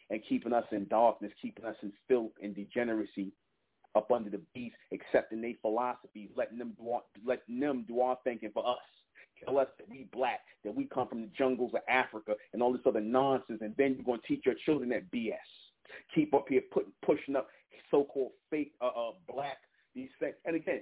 and 0.09 0.21
keeping 0.29 0.53
us 0.53 0.65
in 0.71 0.87
darkness, 0.87 1.31
keeping 1.41 1.65
us 1.65 1.75
in 1.81 1.91
filth 2.07 2.31
and 2.41 2.55
degeneracy 2.55 3.33
up 3.95 4.11
under 4.11 4.29
the 4.29 4.41
beast, 4.53 4.75
accepting 4.93 5.41
their 5.41 5.53
philosophies, 5.61 6.29
letting 6.35 6.57
them 6.57 6.73
do 6.79 6.91
our, 6.91 7.01
letting 7.25 7.59
them 7.59 7.85
do 7.87 8.01
our 8.01 8.17
thinking 8.23 8.51
for 8.53 8.67
us 8.67 8.77
tell 9.43 9.57
us 9.57 9.67
that 9.77 9.89
we 9.89 10.07
black, 10.13 10.41
that 10.63 10.73
we 10.73 10.85
come 10.85 11.07
from 11.07 11.21
the 11.21 11.29
jungles 11.37 11.71
of 11.73 11.81
Africa 11.89 12.35
and 12.53 12.61
all 12.61 12.71
this 12.71 12.81
other 12.85 13.01
nonsense, 13.01 13.59
and 13.61 13.73
then 13.77 13.95
you're 13.95 14.05
going 14.05 14.21
to 14.21 14.27
teach 14.27 14.45
your 14.45 14.55
children 14.65 14.89
that 14.89 15.11
BS. 15.11 15.33
Keep 16.13 16.33
up 16.33 16.45
here 16.49 16.61
putting, 16.71 16.91
pushing 17.05 17.35
up 17.35 17.47
so-called 17.91 18.31
fake 18.49 18.73
uh, 18.81 18.87
uh, 18.87 19.11
black 19.31 19.57
these 19.93 20.09
things. 20.19 20.35
And 20.45 20.55
again, 20.55 20.81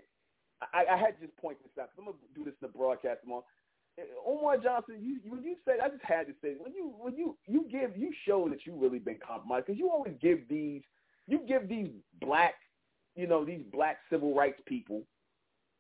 I, 0.74 0.86
I 0.92 0.98
had 0.98 1.20
to 1.20 1.28
just 1.28 1.38
point 1.38 1.58
this 1.62 1.72
out 1.82 1.90
I'm 1.98 2.06
going 2.06 2.18
to 2.18 2.40
do 2.40 2.46
this 2.46 2.56
in 2.62 2.68
the 2.68 2.78
broadcast 2.78 3.22
tomorrow. 3.22 3.44
Umar 4.28 4.58
Johnson, 4.58 4.98
you 5.02 5.20
when 5.30 5.44
you 5.44 5.56
said, 5.66 5.76
I 5.84 5.90
just 5.90 6.04
had 6.04 6.28
to 6.28 6.34
say 6.42 6.56
when 6.58 6.74
you 6.74 6.94
when 6.98 7.16
you 7.16 7.38
you 7.48 7.66
give 7.72 7.96
you 7.96 8.12
show 8.26 8.50
that 8.50 8.66
you 8.66 8.76
really 8.76 9.00
been 9.00 9.20
compromised 9.26 9.68
because 9.68 9.80
you 9.80 9.90
always 9.90 10.14
give 10.22 10.48
these 10.50 10.82
you 11.28 11.40
give 11.48 11.70
these 11.70 11.90
black 12.20 12.56
you 13.16 13.28
know 13.28 13.46
these 13.46 13.62
black 13.72 13.98
civil 14.10 14.34
rights 14.34 14.60
people 14.66 15.04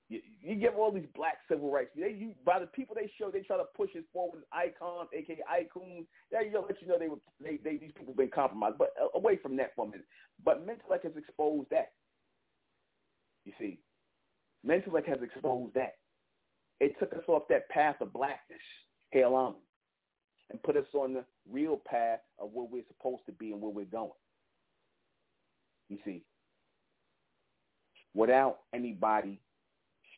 you, 0.09 0.21
you 0.41 0.55
give 0.55 0.75
all 0.75 0.91
these 0.91 1.07
black 1.15 1.37
civil 1.49 1.71
rights. 1.71 1.89
They, 1.95 2.11
you, 2.11 2.33
by 2.45 2.59
the 2.59 2.67
people 2.67 2.95
they 2.95 3.11
show, 3.17 3.31
they 3.31 3.41
try 3.41 3.57
to 3.57 3.63
push 3.75 3.89
it 3.95 4.05
forward 4.13 4.39
as 4.39 4.43
icons, 4.51 5.09
aka 5.13 5.37
icons. 5.49 6.05
They 6.31 6.45
you 6.45 6.51
know, 6.51 6.65
let 6.67 6.81
you 6.81 6.87
know 6.87 6.99
they 6.99 7.07
were 7.07 7.17
they, 7.41 7.57
they 7.63 7.77
these 7.77 7.91
people 7.97 8.13
been 8.13 8.29
compromised. 8.29 8.77
But 8.77 8.89
uh, 9.01 9.07
away 9.17 9.37
from 9.37 9.55
that 9.57 9.71
for 9.75 9.85
a 9.87 9.89
minute. 9.89 10.05
But 10.43 10.67
Mentellect 10.67 11.03
has 11.03 11.13
exposed 11.17 11.69
that. 11.71 11.91
You 13.45 13.53
see, 13.59 13.79
Mentellect 14.65 15.07
has 15.07 15.19
exposed 15.21 15.73
that. 15.75 15.95
It 16.83 16.99
took 16.99 17.13
us 17.13 17.23
off 17.29 17.43
that 17.47 17.69
path 17.69 17.95
of 18.01 18.11
blackness, 18.11 18.59
Hail 19.11 19.35
on, 19.35 19.55
and 20.49 20.61
put 20.63 20.75
us 20.75 20.85
on 20.93 21.13
the 21.13 21.23
real 21.49 21.79
path 21.85 22.19
of 22.39 22.49
where 22.51 22.67
we're 22.69 22.83
supposed 22.89 23.21
to 23.27 23.31
be 23.31 23.53
and 23.53 23.61
where 23.61 23.71
we're 23.71 23.85
going. 23.85 24.11
You 25.87 25.97
see, 26.03 26.23
without 28.13 28.59
anybody 28.73 29.39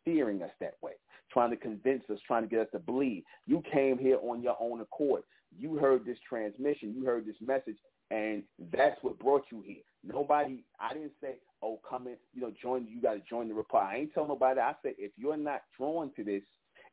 steering 0.02 0.42
us 0.42 0.50
that 0.60 0.74
way, 0.82 0.94
trying 1.32 1.52
to 1.52 1.56
convince 1.56 2.04
us, 2.10 2.18
trying 2.26 2.42
to 2.42 2.50
get 2.50 2.62
us 2.62 2.68
to 2.72 2.80
believe. 2.80 3.22
You 3.46 3.62
came 3.72 4.00
here 4.00 4.18
on 4.24 4.42
your 4.42 4.58
own 4.60 4.82
accord. 4.82 5.22
You 5.56 5.76
heard 5.76 6.04
this 6.04 6.18
transmission. 6.28 6.96
You 6.98 7.06
heard 7.06 7.28
this 7.28 7.36
message, 7.46 7.78
and 8.10 8.42
that's 8.72 8.98
what 9.04 9.20
brought 9.20 9.44
you 9.52 9.64
here. 9.64 9.84
Nobody, 10.04 10.64
I 10.80 10.94
didn't 10.94 11.14
say, 11.22 11.36
oh, 11.66 11.80
come 11.88 12.08
in, 12.08 12.16
you 12.34 12.42
know, 12.42 12.54
join, 12.62 12.88
you 12.88 13.02
got 13.02 13.14
to 13.14 13.22
join 13.28 13.48
the 13.48 13.54
reply. 13.54 13.94
I 13.94 13.98
ain't 13.98 14.14
telling 14.14 14.30
nobody. 14.30 14.60
I 14.60 14.74
said, 14.84 14.94
if 14.98 15.12
you're 15.18 15.36
not 15.36 15.62
drawn 15.78 16.12
to 16.16 16.24
this, 16.24 16.44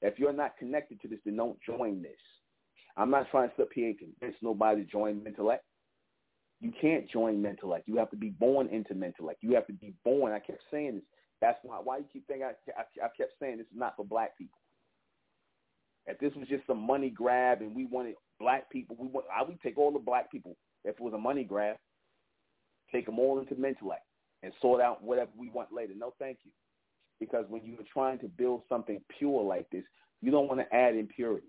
if 0.01 0.19
you're 0.19 0.33
not 0.33 0.57
connected 0.57 1.01
to 1.03 1.09
this, 1.09 1.19
then 1.25 1.37
don't 1.37 1.59
join 1.65 2.03
this. 2.03 2.19
I'm 2.97 3.11
not 3.11 3.31
trying 3.31 3.51
to 3.51 3.55
sit 3.57 3.69
here 3.75 3.89
and 3.89 3.99
convince 3.99 4.37
nobody 4.43 4.85
to 4.85 4.91
join 4.91 5.21
Mentellect. 5.21 5.59
You 6.61 6.73
can't 6.81 7.11
join 7.11 7.43
Mentellect. 7.43 7.83
You 7.87 7.97
have 7.97 8.11
to 8.11 8.17
be 8.17 8.31
born 8.31 8.69
into 8.69 8.95
Mentellect. 8.95 9.37
You 9.41 9.55
have 9.55 9.67
to 9.67 9.73
be 9.73 9.95
born. 10.05 10.33
I 10.33 10.39
kept 10.39 10.63
saying 10.71 10.95
this. 10.95 11.05
That's 11.41 11.59
why 11.65 11.81
why 11.83 11.99
you 11.99 12.05
keep 12.13 12.27
thinking 12.29 12.47
I, 12.47 12.53
I, 12.81 13.07
I 13.07 13.09
kept 13.17 13.33
saying 13.41 13.59
this 13.59 13.67
is 13.67 13.79
not 13.79 13.97
for 13.97 14.05
black 14.05 14.39
people. 14.39 14.59
If 16.07 16.19
this 16.19 16.33
was 16.37 16.47
just 16.49 16.69
a 16.69 16.75
money 16.75 17.11
grab 17.11 17.63
and 17.63 17.75
we 17.75 17.87
wanted 17.87 18.15
black 18.39 18.71
people, 18.71 18.97
we 18.99 19.09
want 19.09 19.27
I 19.35 19.43
would 19.43 19.61
take 19.61 19.77
all 19.77 19.91
the 19.91 19.99
black 19.99 20.31
people 20.31 20.57
if 20.85 20.95
it 20.95 21.01
was 21.01 21.15
a 21.15 21.19
money 21.19 21.43
grab, 21.43 21.77
take 22.93 23.07
them 23.07 23.19
all 23.19 23.41
into 23.41 23.57
Mentellect 23.57 24.07
and 24.43 24.53
sort 24.61 24.81
out 24.81 25.03
whatever 25.03 25.31
we 25.37 25.49
want 25.51 25.73
later. 25.73 25.93
No, 25.97 26.15
thank 26.19 26.39
you. 26.45 26.51
Because 27.21 27.45
when 27.49 27.63
you're 27.65 27.79
trying 27.93 28.19
to 28.21 28.29
build 28.29 28.63
something 28.69 29.01
pure 29.19 29.43
like 29.43 29.71
this, 29.71 29.85
you 30.21 30.31
don't 30.31 30.49
want 30.49 30.61
to 30.61 30.75
add 30.75 30.97
impurities. 30.97 31.49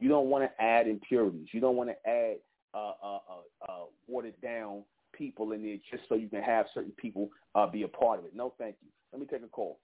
You 0.00 0.08
don't 0.08 0.26
want 0.26 0.44
to 0.44 0.62
add 0.62 0.86
impurities. 0.86 1.48
You 1.52 1.60
don't 1.60 1.76
want 1.76 1.90
to 1.90 2.10
add 2.10 2.36
uh, 2.74 2.92
uh, 3.02 3.14
uh, 3.16 3.68
uh, 3.68 3.84
watered 4.06 4.38
down 4.42 4.82
people 5.12 5.52
in 5.52 5.62
there 5.62 5.76
just 5.90 6.08
so 6.08 6.14
you 6.16 6.28
can 6.28 6.42
have 6.42 6.66
certain 6.74 6.92
people 6.92 7.30
uh, 7.54 7.66
be 7.66 7.82
a 7.82 7.88
part 7.88 8.18
of 8.18 8.24
it. 8.26 8.34
No, 8.34 8.52
thank 8.58 8.76
you. 8.82 8.88
Let 9.12 9.20
me 9.20 9.26
take 9.26 9.44
a 9.44 9.48
call. 9.48 9.78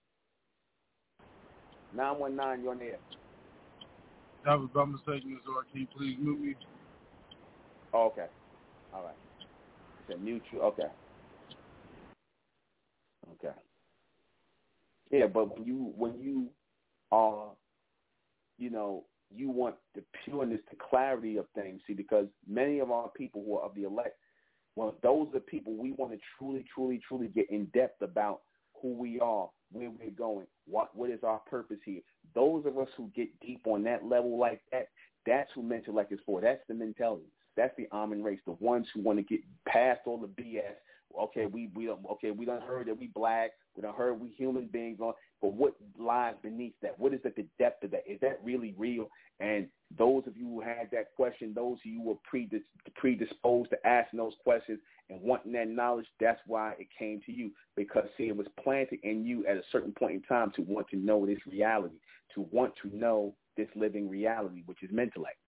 919, 1.94 2.62
you're 2.62 2.72
on 2.72 2.78
the 2.78 2.84
air. 2.84 2.98
That 4.44 4.58
was 4.58 4.68
by 4.74 4.84
mistake, 4.84 5.26
Ms. 5.26 5.38
R. 5.48 5.64
Can 5.70 5.82
you 5.82 5.86
please 5.96 6.16
mute 6.20 6.40
me? 6.40 6.54
Oh, 7.92 8.06
okay. 8.06 8.26
All 8.94 9.02
right. 9.02 9.14
It's 10.08 10.18
a 10.18 10.22
mute 10.22 10.42
you. 10.52 10.60
Okay. 10.60 10.84
Okay. 13.32 13.54
Yeah, 15.10 15.26
but 15.26 15.56
when 15.56 15.66
you 15.66 15.92
when 15.96 16.20
you 16.20 16.48
are, 17.10 17.48
you 18.58 18.70
know, 18.70 19.04
you 19.34 19.50
want 19.50 19.76
the 19.94 20.02
pureness, 20.24 20.60
the 20.70 20.76
clarity 20.76 21.36
of 21.36 21.46
things. 21.54 21.80
See, 21.86 21.94
because 21.94 22.26
many 22.48 22.78
of 22.78 22.90
our 22.90 23.08
people 23.10 23.42
who 23.44 23.56
are 23.56 23.64
of 23.64 23.74
the 23.74 23.84
elect, 23.84 24.16
well, 24.76 24.94
those 25.02 25.28
are 25.34 25.40
people 25.40 25.74
we 25.74 25.92
want 25.92 26.12
to 26.12 26.18
truly, 26.38 26.64
truly, 26.72 27.00
truly 27.06 27.28
get 27.28 27.50
in 27.50 27.66
depth 27.66 28.02
about 28.02 28.40
who 28.80 28.94
we 28.94 29.20
are, 29.20 29.48
where 29.72 29.90
we're 29.90 30.10
going, 30.10 30.46
what 30.66 30.94
what 30.96 31.10
is 31.10 31.20
our 31.24 31.40
purpose 31.50 31.78
here. 31.84 32.00
Those 32.34 32.64
of 32.66 32.78
us 32.78 32.88
who 32.96 33.10
get 33.14 33.28
deep 33.40 33.66
on 33.66 33.82
that 33.84 34.04
level 34.04 34.38
like 34.38 34.60
that, 34.70 34.88
that's 35.26 35.50
who 35.54 35.62
Mentellect 35.62 36.12
is 36.12 36.20
for. 36.24 36.40
That's 36.40 36.62
the 36.68 36.74
mentality. 36.74 37.26
That's 37.56 37.76
the 37.76 37.88
Amen 37.92 38.22
race, 38.22 38.38
the 38.46 38.52
ones 38.52 38.86
who 38.94 39.02
want 39.02 39.18
to 39.18 39.24
get 39.24 39.40
past 39.66 40.00
all 40.06 40.18
the 40.18 40.42
BS. 40.42 40.76
Okay, 41.18 41.46
we 41.46 41.70
we 41.74 41.86
don't 41.86 42.04
okay, 42.12 42.30
we 42.30 42.44
don't 42.44 42.62
heard 42.62 42.86
that 42.88 42.98
we 42.98 43.08
black, 43.08 43.50
we 43.76 43.82
don't 43.82 43.96
heard 43.96 44.20
we 44.20 44.28
human 44.28 44.66
beings 44.66 45.00
on, 45.00 45.12
but 45.42 45.54
what 45.54 45.74
lies 45.98 46.34
beneath 46.42 46.74
that? 46.82 46.98
What 46.98 47.14
is 47.14 47.20
at 47.24 47.36
the 47.36 47.46
depth 47.58 47.84
of 47.84 47.90
that? 47.92 48.04
Is 48.06 48.20
that 48.20 48.40
really 48.44 48.74
real? 48.78 49.08
And 49.40 49.68
those 49.98 50.24
of 50.26 50.36
you 50.36 50.44
who 50.44 50.60
had 50.60 50.88
that 50.92 51.14
question, 51.16 51.52
those 51.54 51.78
of 51.78 51.86
you 51.86 52.02
who 52.02 52.08
were 52.10 52.44
predisposed 52.94 53.70
to 53.70 53.86
asking 53.86 54.18
those 54.18 54.34
questions 54.44 54.78
and 55.08 55.20
wanting 55.22 55.52
that 55.52 55.68
knowledge, 55.68 56.06
that's 56.20 56.40
why 56.46 56.74
it 56.78 56.88
came 56.96 57.20
to 57.24 57.32
you. 57.32 57.50
Because, 57.74 58.04
see, 58.16 58.28
it 58.28 58.36
was 58.36 58.46
planted 58.62 58.98
in 59.02 59.24
you 59.24 59.46
at 59.46 59.56
a 59.56 59.62
certain 59.72 59.92
point 59.92 60.14
in 60.14 60.22
time 60.22 60.52
to 60.56 60.62
want 60.62 60.88
to 60.88 60.96
know 60.96 61.24
this 61.24 61.38
reality, 61.46 61.96
to 62.34 62.42
want 62.52 62.74
to 62.82 62.94
know 62.94 63.34
this 63.56 63.68
living 63.74 64.08
reality, 64.08 64.62
which 64.66 64.82
is 64.82 64.90
Mentellect. 64.90 65.40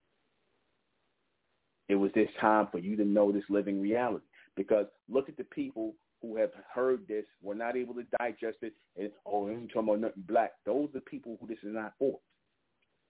It 1.89 1.97
was 1.97 2.11
this 2.15 2.31
time 2.41 2.69
for 2.73 2.79
you 2.79 2.97
to 2.97 3.05
know 3.05 3.31
this 3.31 3.45
living 3.51 3.81
reality. 3.81 4.25
Because 4.57 4.87
look 5.09 5.29
at 5.29 5.37
the 5.37 5.45
people 5.45 5.95
who 6.21 6.37
have 6.37 6.51
heard 6.73 7.07
this, 7.09 7.25
were 7.43 7.55
not 7.55 7.77
able 7.77 7.95
to 7.95 8.05
digest 8.19 8.59
it, 8.63 8.75
and, 8.97 9.11
oh, 9.27 9.49
you 9.49 9.67
talking 9.67 9.89
about 9.89 10.01
nothing 10.01 10.25
black. 10.29 10.53
Those 10.65 10.89
are 10.91 10.93
the 10.95 11.01
people 11.01 11.37
who 11.41 11.49
this 11.49 11.59
is 11.65 11.75
not 11.75 11.95
for. 11.99 12.19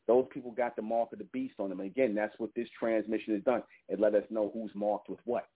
Those 0.09 0.27
people 0.32 0.51
got 0.51 0.77
the 0.77 0.82
mark 0.82 1.12
of 1.12 1.19
the 1.19 1.27
beast 1.27 1.55
on 1.59 1.69
them. 1.69 1.81
And 1.81 1.90
again, 1.90 2.14
that's 2.14 2.35
what 2.39 2.51
this 2.56 2.69
transmission 2.78 3.35
has 3.35 3.43
done. 3.44 3.62
It 3.89 4.01
let 4.01 4.14
us 4.14 4.24
know 4.31 4.51
who's 4.52 4.70
marked 4.74 5.09
with 5.09 5.20
what. 5.24 5.47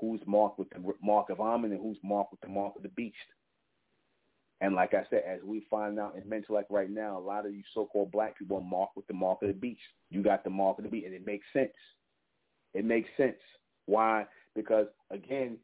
Who's 0.00 0.20
marked 0.24 0.58
with 0.58 0.70
the 0.70 0.94
mark 1.02 1.30
of 1.30 1.40
Amen 1.40 1.72
and 1.72 1.80
who's 1.80 1.98
marked 2.02 2.32
with 2.32 2.40
the 2.40 2.48
mark 2.48 2.76
of 2.76 2.82
the 2.82 2.88
beast. 2.90 3.16
And 4.62 4.74
like 4.74 4.94
I 4.94 5.04
said, 5.10 5.22
as 5.26 5.40
we 5.44 5.66
find 5.70 5.98
out 5.98 6.16
in 6.16 6.22
Mentellect 6.22 6.70
right 6.70 6.90
now, 6.90 7.18
a 7.18 7.20
lot 7.20 7.44
of 7.44 7.54
you 7.54 7.62
so-called 7.74 8.12
black 8.12 8.38
people 8.38 8.58
are 8.58 8.62
marked 8.62 8.96
with 8.96 9.06
the 9.06 9.14
mark 9.14 9.42
of 9.42 9.48
the 9.48 9.54
beast. 9.54 9.80
You 10.10 10.22
got 10.22 10.44
the 10.44 10.50
mark 10.50 10.78
of 10.78 10.84
the 10.84 10.90
beast, 10.90 11.06
and 11.06 11.14
it 11.14 11.26
makes 11.26 11.46
sense. 11.52 11.72
It 12.72 12.84
makes 12.84 13.08
sense. 13.16 13.38
Why? 13.86 14.26
Because, 14.54 14.86
again, 15.10 15.58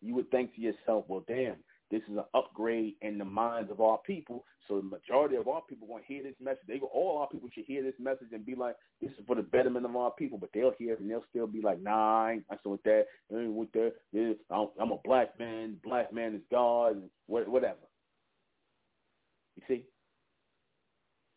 you 0.00 0.14
would 0.14 0.30
think 0.30 0.54
to 0.54 0.60
yourself, 0.60 1.04
well, 1.08 1.24
damn, 1.26 1.56
this 1.90 2.02
is 2.02 2.16
an 2.16 2.24
upgrade 2.34 2.94
in 3.00 3.18
the 3.18 3.24
minds 3.24 3.70
of 3.70 3.80
our 3.80 3.98
people. 4.06 4.44
So 4.68 4.76
the 4.76 4.82
majority 4.82 5.36
of 5.36 5.48
our 5.48 5.62
people 5.62 5.88
going 5.88 6.02
to 6.02 6.12
hear 6.12 6.22
this 6.22 6.34
message. 6.40 6.60
They 6.68 6.78
all 6.80 7.18
our 7.18 7.28
people 7.28 7.48
should 7.54 7.64
hear 7.64 7.82
this 7.82 7.94
message 7.98 8.28
and 8.32 8.44
be 8.44 8.54
like, 8.54 8.76
this 9.00 9.10
is 9.12 9.24
for 9.26 9.34
the 9.34 9.42
betterment 9.42 9.86
of 9.86 9.96
our 9.96 10.10
people. 10.10 10.36
But 10.36 10.50
they'll 10.52 10.74
hear 10.78 10.92
it 10.92 11.00
and 11.00 11.10
they'll 11.10 11.24
still 11.30 11.46
be 11.46 11.62
like, 11.62 11.80
nah, 11.80 12.26
I 12.26 12.32
ain't 12.32 12.44
with 12.66 12.82
that. 12.82 13.06
I 13.34 13.38
ain't 13.38 13.54
with 13.54 13.72
that. 13.72 13.94
I'm 14.52 14.92
a 14.92 14.98
black 15.02 15.38
man. 15.38 15.76
Black 15.82 16.12
man 16.12 16.34
is 16.34 16.42
God 16.50 16.96
and 16.96 17.10
whatever. 17.26 17.78
You 19.56 19.62
see? 19.66 19.86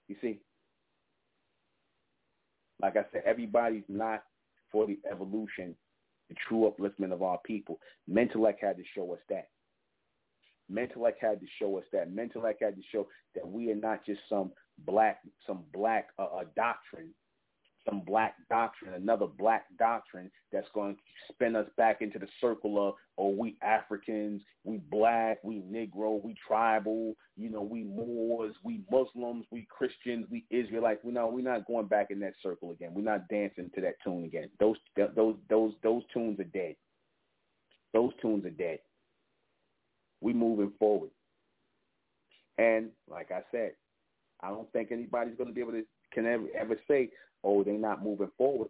You 0.09 0.17
see? 0.21 0.41
Like 2.81 2.97
I 2.97 3.05
said, 3.13 3.23
everybody's 3.25 3.83
not 3.87 4.23
for 4.71 4.85
the 4.85 4.99
evolution, 5.09 5.75
the 6.31 6.35
true 6.47 6.71
upliftment 6.71 7.11
of 7.11 7.21
our 7.21 7.37
people. 7.45 7.79
Mentellect 8.09 8.61
had 8.61 8.77
to 8.77 8.83
show 8.95 9.13
us 9.13 9.19
that. 9.29 9.49
Mentellect 10.71 11.19
had 11.19 11.41
to 11.41 11.47
show 11.59 11.77
us 11.77 11.83
that. 11.91 12.13
Mentellect 12.15 12.61
had 12.61 12.75
to 12.77 12.81
show 12.91 13.07
that 13.35 13.45
we 13.45 13.69
are 13.69 13.75
not 13.75 14.05
just 14.05 14.21
some 14.29 14.51
black, 14.85 15.19
some 15.45 15.63
black 15.73 16.07
uh, 16.17 16.23
uh, 16.23 16.43
doctrine 16.55 17.09
some 17.87 18.01
black 18.01 18.35
doctrine, 18.49 18.93
another 18.93 19.25
black 19.25 19.65
doctrine 19.79 20.29
that's 20.51 20.67
going 20.73 20.95
to 20.95 21.01
spin 21.33 21.55
us 21.55 21.67
back 21.77 22.01
into 22.01 22.19
the 22.19 22.27
circle 22.39 22.87
of, 22.87 22.95
oh, 23.17 23.29
we 23.29 23.57
Africans, 23.61 24.41
we 24.63 24.77
black, 24.77 25.39
we 25.43 25.55
Negro, 25.61 26.23
we 26.23 26.35
tribal, 26.47 27.15
you 27.37 27.49
know, 27.49 27.61
we 27.61 27.83
Moors, 27.83 28.53
we 28.63 28.81
Muslims, 28.91 29.45
we 29.51 29.67
Christians, 29.69 30.27
we 30.29 30.45
Israelites. 30.51 31.01
We 31.03 31.11
know 31.11 31.27
we're 31.27 31.43
not 31.43 31.67
going 31.67 31.87
back 31.87 32.11
in 32.11 32.19
that 32.19 32.33
circle 32.43 32.71
again. 32.71 32.91
We're 32.93 33.01
not 33.01 33.27
dancing 33.29 33.71
to 33.75 33.81
that 33.81 33.95
tune 34.03 34.25
again. 34.25 34.49
Those 34.59 34.77
those 35.15 35.35
those 35.49 35.73
those 35.81 36.03
tunes 36.13 36.39
are 36.39 36.45
dead. 36.45 36.75
Those 37.93 38.11
tunes 38.21 38.45
are 38.45 38.51
dead. 38.51 38.79
We 40.21 40.33
moving 40.33 40.71
forward. 40.77 41.09
And 42.57 42.89
like 43.09 43.31
I 43.31 43.41
said, 43.51 43.71
I 44.41 44.49
don't 44.49 44.71
think 44.71 44.91
anybody's 44.91 45.35
going 45.35 45.47
to 45.47 45.53
be 45.53 45.61
able 45.61 45.71
to 45.71 45.83
can 46.13 46.25
ever 46.25 46.45
ever 46.55 46.75
say 46.87 47.09
oh, 47.43 47.63
they're 47.63 47.77
not 47.77 48.03
moving 48.03 48.31
forward. 48.37 48.69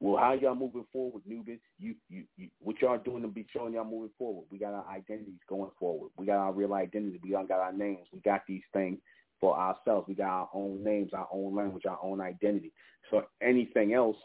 Well, 0.00 0.22
how 0.22 0.32
y'all 0.34 0.54
moving 0.54 0.86
forward, 0.92 1.22
Nuben? 1.28 1.58
You, 1.78 1.94
you, 2.08 2.24
you, 2.36 2.48
what 2.60 2.80
y'all 2.80 2.98
doing 2.98 3.22
to 3.22 3.28
be 3.28 3.46
showing 3.52 3.74
y'all 3.74 3.84
moving 3.84 4.12
forward? 4.16 4.46
We 4.50 4.58
got 4.58 4.72
our 4.72 4.86
identities 4.88 5.40
going 5.48 5.70
forward. 5.78 6.10
We 6.16 6.26
got 6.26 6.36
our 6.36 6.52
real 6.52 6.74
identity. 6.74 7.20
We 7.22 7.34
all 7.34 7.46
got 7.46 7.60
our 7.60 7.72
names. 7.72 8.06
We 8.12 8.20
got 8.20 8.42
these 8.46 8.62
things 8.72 8.98
for 9.40 9.58
ourselves. 9.58 10.06
We 10.06 10.14
got 10.14 10.28
our 10.28 10.48
own 10.54 10.84
names, 10.84 11.10
our 11.12 11.28
own 11.32 11.56
language, 11.56 11.84
our 11.86 11.98
own 12.00 12.20
identity. 12.20 12.72
So 13.10 13.24
anything 13.42 13.92
else, 13.92 14.16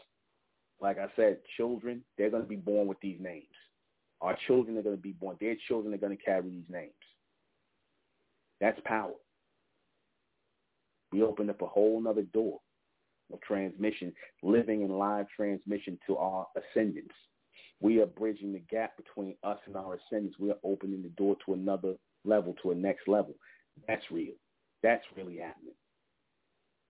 like 0.80 0.98
I 0.98 1.06
said, 1.16 1.38
children, 1.56 2.02
they're 2.18 2.30
going 2.30 2.44
to 2.44 2.48
be 2.48 2.56
born 2.56 2.86
with 2.86 3.00
these 3.00 3.18
names. 3.20 3.44
Our 4.20 4.36
children 4.46 4.78
are 4.78 4.82
going 4.82 4.96
to 4.96 5.02
be 5.02 5.12
born. 5.12 5.36
Their 5.40 5.56
children 5.66 5.92
are 5.92 5.98
going 5.98 6.16
to 6.16 6.22
carry 6.22 6.48
these 6.50 6.70
names. 6.70 6.92
That's 8.60 8.80
power. 8.84 9.12
We 11.10 11.22
opened 11.22 11.50
up 11.50 11.62
a 11.62 11.66
whole 11.66 12.02
other 12.08 12.22
door 12.22 12.60
of 13.34 13.40
transmission, 13.42 14.12
living 14.42 14.82
in 14.82 14.90
live 14.90 15.26
transmission 15.34 15.98
to 16.06 16.16
our 16.16 16.46
ascendants. 16.56 17.14
We 17.80 18.00
are 18.00 18.06
bridging 18.06 18.52
the 18.52 18.62
gap 18.70 18.96
between 18.96 19.36
us 19.42 19.58
and 19.66 19.76
our 19.76 19.98
ascendants. 19.98 20.38
We 20.38 20.50
are 20.50 20.58
opening 20.64 21.02
the 21.02 21.10
door 21.10 21.36
to 21.44 21.54
another 21.54 21.94
level, 22.24 22.54
to 22.62 22.70
a 22.70 22.74
next 22.74 23.08
level. 23.08 23.34
That's 23.86 24.04
real. 24.10 24.34
That's 24.82 25.04
really 25.16 25.36
happening. 25.36 25.74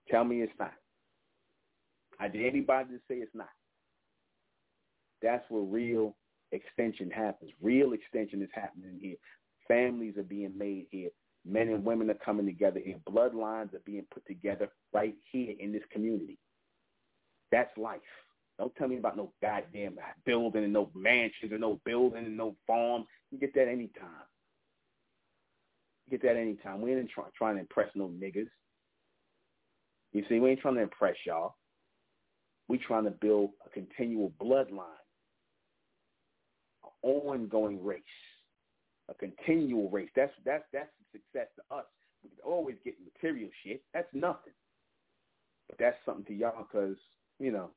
Tell 0.09 0.23
me 0.23 0.41
it's 0.41 0.53
not. 0.59 0.73
I 2.19 2.27
dare 2.27 2.47
anybody 2.47 2.89
to 2.89 2.99
say 3.09 3.15
it's 3.15 3.35
not. 3.35 3.49
That's 5.21 5.43
where 5.49 5.63
real 5.63 6.15
extension 6.51 7.09
happens. 7.09 7.51
Real 7.61 7.93
extension 7.93 8.41
is 8.41 8.49
happening 8.53 8.99
here. 9.01 9.15
Families 9.67 10.17
are 10.17 10.23
being 10.23 10.57
made 10.57 10.85
here. 10.91 11.09
Men 11.47 11.69
and 11.69 11.85
women 11.85 12.09
are 12.09 12.15
coming 12.15 12.45
together 12.45 12.79
here. 12.83 12.97
Bloodlines 13.07 13.73
are 13.73 13.81
being 13.85 14.05
put 14.11 14.25
together 14.25 14.69
right 14.93 15.15
here 15.31 15.53
in 15.59 15.71
this 15.71 15.83
community. 15.91 16.39
That's 17.51 17.75
life. 17.77 17.99
Don't 18.57 18.75
tell 18.75 18.87
me 18.87 18.97
about 18.97 19.17
no 19.17 19.31
goddamn 19.41 19.97
building 20.25 20.63
and 20.63 20.73
no 20.73 20.89
mansions 20.95 21.51
or 21.51 21.57
no 21.57 21.79
building 21.85 22.25
and 22.25 22.37
no 22.37 22.55
farms. 22.65 23.05
You 23.31 23.37
get 23.37 23.53
that 23.55 23.67
anytime. 23.67 24.25
You 26.05 26.17
get 26.17 26.23
that 26.23 26.37
anytime. 26.37 26.81
We 26.81 26.93
ain't 26.93 27.09
try, 27.09 27.25
trying 27.37 27.55
to 27.55 27.61
impress 27.61 27.89
no 27.95 28.07
niggas. 28.07 28.49
You 30.13 30.23
see, 30.29 30.39
we 30.39 30.51
ain't 30.51 30.61
trying 30.61 30.75
to 30.75 30.81
impress 30.81 31.15
y'all. 31.25 31.55
We 32.67 32.77
trying 32.77 33.03
to 33.03 33.11
build 33.11 33.51
a 33.65 33.69
continual 33.69 34.31
bloodline, 34.41 35.03
an 36.83 36.89
ongoing 37.03 37.83
race, 37.83 38.01
a 39.09 39.13
continual 39.13 39.89
race. 39.89 40.09
That's 40.15 40.33
that's 40.45 40.63
that's 40.73 40.89
success 41.11 41.47
to 41.55 41.75
us. 41.75 41.85
We 42.23 42.29
can 42.29 42.39
always 42.43 42.75
get 42.83 42.95
material 43.03 43.49
shit. 43.63 43.83
That's 43.93 44.07
nothing. 44.13 44.53
But 45.67 45.77
that's 45.79 45.97
something 46.05 46.25
to 46.25 46.33
y'all 46.33 46.65
because, 46.71 46.97
you 47.39 47.51
know, 47.51 47.71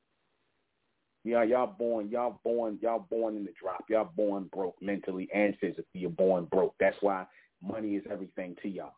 y'all, 1.23 1.45
y'all 1.45 1.75
born, 1.77 2.09
y'all 2.09 2.39
born, 2.43 2.79
y'all 2.81 3.05
born 3.09 3.35
in 3.35 3.45
the 3.45 3.53
drop. 3.59 3.85
Y'all 3.89 4.09
born 4.15 4.49
broke 4.53 4.75
mentally 4.81 5.27
and 5.33 5.55
physically. 5.59 5.85
You're 5.93 6.09
born 6.09 6.45
broke. 6.45 6.75
That's 6.79 6.97
why 7.01 7.25
money 7.63 7.95
is 7.95 8.03
everything 8.11 8.55
to 8.61 8.69
y'all. 8.69 8.95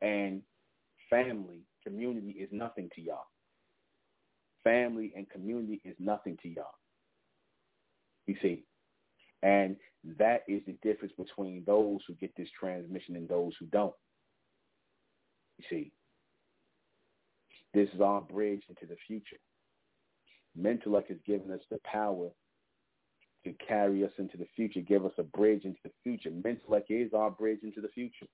And 0.00 0.42
family, 1.10 1.62
community 1.84 2.30
is 2.30 2.48
nothing 2.52 2.90
to 2.94 3.00
y'all. 3.00 3.26
Family 4.64 5.12
and 5.16 5.28
community 5.30 5.80
is 5.84 5.96
nothing 5.98 6.36
to 6.42 6.48
y'all. 6.48 6.74
You 8.26 8.36
see, 8.42 8.64
and 9.42 9.76
that 10.18 10.42
is 10.48 10.62
the 10.66 10.76
difference 10.82 11.12
between 11.18 11.62
those 11.66 12.00
who 12.06 12.14
get 12.14 12.34
this 12.36 12.48
transmission 12.58 13.16
and 13.16 13.28
those 13.28 13.52
who 13.58 13.66
don't. 13.66 13.94
You 15.58 15.64
see, 15.70 15.92
this 17.74 17.88
is 17.94 18.00
our 18.00 18.20
bridge 18.20 18.62
into 18.68 18.86
the 18.86 18.96
future. 19.06 19.36
Mentellect 20.58 21.08
has 21.08 21.18
given 21.26 21.50
us 21.50 21.60
the 21.70 21.78
power 21.84 22.30
to 23.44 23.52
carry 23.66 24.04
us 24.04 24.10
into 24.18 24.36
the 24.36 24.48
future, 24.56 24.80
give 24.80 25.04
us 25.04 25.12
a 25.18 25.22
bridge 25.22 25.64
into 25.64 25.78
the 25.84 25.92
future. 26.02 26.30
Mentellect 26.30 26.86
is 26.88 27.12
our 27.14 27.30
bridge 27.30 27.60
into 27.62 27.80
the 27.80 27.88
future. 27.88 28.26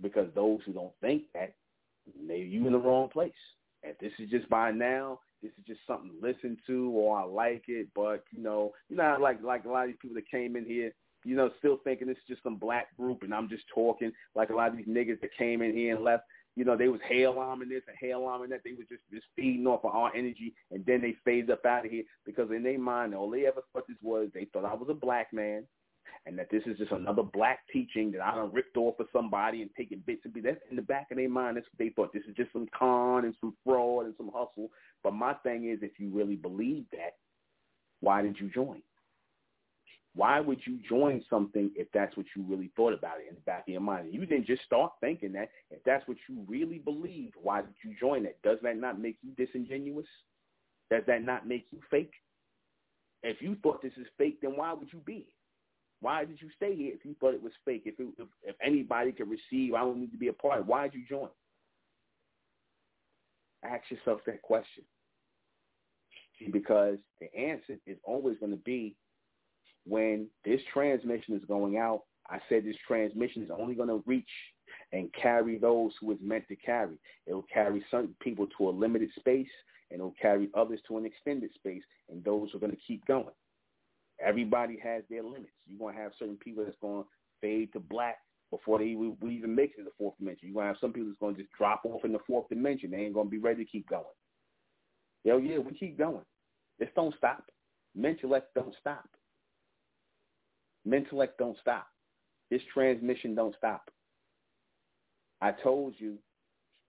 Because 0.00 0.28
those 0.34 0.60
who 0.64 0.72
don't 0.72 0.92
think 1.00 1.24
that, 1.34 1.54
maybe 2.18 2.48
you 2.48 2.66
in 2.66 2.72
the 2.72 2.78
wrong 2.78 3.08
place. 3.08 3.32
If 3.82 3.98
this 3.98 4.12
is 4.18 4.30
just 4.30 4.48
by 4.48 4.70
now, 4.70 5.20
this 5.42 5.52
is 5.58 5.64
just 5.66 5.80
something 5.86 6.10
to 6.10 6.26
listen 6.26 6.56
to 6.66 6.90
or 6.90 7.18
I 7.18 7.24
like 7.24 7.64
it, 7.68 7.88
but 7.94 8.24
you 8.32 8.42
know, 8.42 8.72
you 8.88 8.96
know, 8.96 9.16
like 9.20 9.42
like 9.42 9.64
a 9.64 9.68
lot 9.68 9.84
of 9.84 9.88
these 9.88 9.98
people 10.00 10.16
that 10.16 10.30
came 10.30 10.56
in 10.56 10.64
here, 10.64 10.92
you 11.24 11.36
know, 11.36 11.50
still 11.58 11.78
thinking 11.84 12.08
this 12.08 12.16
is 12.16 12.28
just 12.28 12.42
some 12.42 12.56
black 12.56 12.96
group 12.96 13.22
and 13.22 13.34
I'm 13.34 13.48
just 13.48 13.64
talking 13.72 14.12
like 14.34 14.50
a 14.50 14.54
lot 14.54 14.70
of 14.70 14.76
these 14.76 14.86
niggas 14.86 15.20
that 15.20 15.30
came 15.36 15.62
in 15.62 15.76
here 15.76 15.94
and 15.94 16.04
left. 16.04 16.24
You 16.56 16.64
know, 16.64 16.76
they 16.76 16.88
was 16.88 17.00
hail 17.08 17.38
arming 17.38 17.68
this 17.68 17.84
and 17.86 17.96
hail 18.00 18.24
arming 18.24 18.50
that. 18.50 18.62
They 18.64 18.72
was 18.72 18.86
just 18.88 19.02
just 19.12 19.26
feeding 19.36 19.66
off 19.68 19.84
of 19.84 19.94
our 19.94 20.14
energy, 20.14 20.54
and 20.72 20.84
then 20.86 21.00
they 21.00 21.14
phased 21.24 21.50
up 21.50 21.64
out 21.64 21.84
of 21.84 21.90
here 21.92 22.02
because 22.26 22.50
in 22.50 22.64
their 22.64 22.80
mind, 22.80 23.14
all 23.14 23.30
they 23.30 23.46
ever 23.46 23.62
thought 23.72 23.86
this 23.86 23.96
was 24.02 24.28
they 24.34 24.46
thought 24.46 24.64
I 24.64 24.74
was 24.74 24.88
a 24.90 24.94
black 24.94 25.32
man, 25.32 25.62
and 26.26 26.38
that 26.38 26.50
this 26.50 26.62
is 26.66 26.76
just 26.76 26.92
another 26.92 27.22
black 27.22 27.60
teaching 27.72 28.10
that 28.12 28.20
I 28.20 28.34
done 28.34 28.52
ripped 28.52 28.76
off 28.76 29.00
of 29.00 29.06
somebody 29.12 29.62
and 29.62 29.70
taking 29.76 30.02
bits 30.06 30.22
and 30.24 30.34
bits. 30.34 30.46
That's 30.46 30.60
in 30.70 30.76
the 30.76 30.82
back 30.82 31.06
of 31.10 31.16
their 31.16 31.28
mind. 31.28 31.56
That's 31.56 31.66
what 31.66 31.78
they 31.78 31.90
thought. 31.90 32.12
This 32.12 32.24
is 32.28 32.36
just 32.36 32.52
some 32.52 32.68
con 32.76 33.24
and 33.24 33.34
some 33.40 33.54
fraud 33.64 34.06
and 34.06 34.14
some 34.16 34.30
hustle. 34.34 34.70
But 35.02 35.14
my 35.14 35.34
thing 35.34 35.70
is, 35.70 35.78
if 35.82 35.98
you 35.98 36.10
really 36.12 36.36
believe 36.36 36.84
that, 36.92 37.16
why 38.00 38.22
did 38.22 38.38
you 38.38 38.48
join? 38.50 38.82
Why 40.14 40.40
would 40.40 40.58
you 40.66 40.78
join 40.88 41.22
something 41.30 41.70
if 41.76 41.86
that's 41.92 42.16
what 42.16 42.26
you 42.34 42.42
really 42.42 42.72
thought 42.74 42.92
about 42.92 43.20
it 43.20 43.28
in 43.28 43.36
the 43.36 43.40
back 43.42 43.62
of 43.62 43.68
your 43.68 43.80
mind? 43.80 44.12
You 44.12 44.26
didn't 44.26 44.46
just 44.46 44.64
start 44.64 44.92
thinking 45.00 45.32
that. 45.34 45.50
If 45.70 45.82
that's 45.84 46.06
what 46.08 46.16
you 46.28 46.44
really 46.48 46.78
believed, 46.78 47.34
why 47.40 47.60
did 47.60 47.74
you 47.84 47.94
join 47.98 48.26
it? 48.26 48.38
Does 48.42 48.58
that 48.62 48.78
not 48.78 49.00
make 49.00 49.18
you 49.22 49.30
disingenuous? 49.36 50.06
Does 50.90 51.02
that 51.06 51.22
not 51.22 51.46
make 51.46 51.66
you 51.70 51.78
fake? 51.90 52.12
If 53.22 53.42
you 53.42 53.56
thought 53.62 53.82
this 53.82 53.92
is 53.96 54.06
fake, 54.16 54.40
then 54.42 54.56
why 54.56 54.72
would 54.72 54.92
you 54.92 55.00
be? 55.04 55.26
Why 56.00 56.24
did 56.24 56.40
you 56.40 56.48
stay 56.56 56.74
here 56.74 56.94
if 56.94 57.04
you 57.04 57.14
thought 57.20 57.34
it 57.34 57.42
was 57.42 57.52
fake? 57.64 57.82
If, 57.84 57.98
it, 57.98 58.06
if, 58.18 58.28
if 58.42 58.56
anybody 58.64 59.12
could 59.12 59.28
receive, 59.28 59.74
I 59.74 59.80
don't 59.80 60.00
need 60.00 60.12
to 60.12 60.18
be 60.18 60.28
a 60.28 60.32
part. 60.32 60.66
Why 60.66 60.84
did 60.88 60.94
you 60.94 61.04
join? 61.08 61.28
Ask 63.64 63.90
yourself 63.90 64.20
that 64.26 64.42
question. 64.42 64.84
Because 66.52 66.98
the 67.20 67.34
answer 67.36 67.78
is 67.86 67.98
always 68.04 68.38
going 68.38 68.52
to 68.52 68.58
be 68.58 68.94
when 69.86 70.28
this 70.44 70.60
transmission 70.72 71.34
is 71.34 71.42
going 71.48 71.78
out, 71.78 72.02
I 72.30 72.38
said 72.48 72.64
this 72.64 72.76
transmission 72.86 73.42
is 73.42 73.50
only 73.50 73.74
going 73.74 73.88
to 73.88 74.02
reach 74.06 74.28
and 74.92 75.12
carry 75.14 75.58
those 75.58 75.92
who 76.00 76.12
it's 76.12 76.22
meant 76.22 76.46
to 76.48 76.56
carry. 76.56 76.98
It 77.26 77.32
will 77.32 77.46
carry 77.52 77.84
some 77.90 78.14
people 78.20 78.46
to 78.58 78.68
a 78.68 78.70
limited 78.70 79.10
space, 79.18 79.48
and 79.90 80.00
it 80.00 80.02
will 80.02 80.14
carry 80.20 80.50
others 80.54 80.80
to 80.88 80.98
an 80.98 81.06
extended 81.06 81.50
space, 81.54 81.82
and 82.10 82.22
those 82.22 82.54
are 82.54 82.58
going 82.58 82.72
to 82.72 82.78
keep 82.86 83.04
going. 83.06 83.34
Everybody 84.24 84.78
has 84.82 85.04
their 85.08 85.22
limits. 85.22 85.52
You're 85.66 85.78
going 85.78 85.96
to 85.96 86.02
have 86.02 86.12
certain 86.18 86.36
people 86.36 86.64
that's 86.64 86.76
going 86.80 87.04
to 87.04 87.08
fade 87.40 87.72
to 87.72 87.80
black 87.80 88.18
before 88.50 88.78
they 88.78 88.86
even, 88.86 89.16
we 89.20 89.36
even 89.36 89.54
make 89.54 89.72
it 89.72 89.78
to 89.78 89.84
the 89.84 89.90
fourth 89.98 90.16
dimension. 90.18 90.48
You're 90.48 90.54
to 90.62 90.68
have 90.68 90.76
some 90.80 90.92
people 90.92 91.10
that's 91.10 91.36
to 91.36 91.42
just 91.42 91.52
drop 91.56 91.82
off 91.84 92.04
in 92.04 92.12
the 92.12 92.18
fourth 92.26 92.48
dimension. 92.48 92.90
They 92.90 92.98
ain't 92.98 93.14
to 93.14 93.30
be 93.30 93.38
ready 93.38 93.64
to 93.64 93.70
keep 93.70 93.88
going. 93.88 94.04
Hell 95.26 95.40
yeah, 95.40 95.58
we 95.58 95.72
keep 95.72 95.98
going. 95.98 96.24
This 96.78 96.88
don't 96.94 97.14
stop. 97.16 97.44
Mentellect 97.98 98.54
don't 98.54 98.74
stop. 98.80 99.08
Mentellect 100.86 101.36
don't 101.38 101.58
stop. 101.60 101.86
This 102.50 102.62
transmission 102.72 103.34
don't 103.34 103.54
stop. 103.56 103.90
I 105.40 105.52
told 105.52 105.94
you 105.98 106.18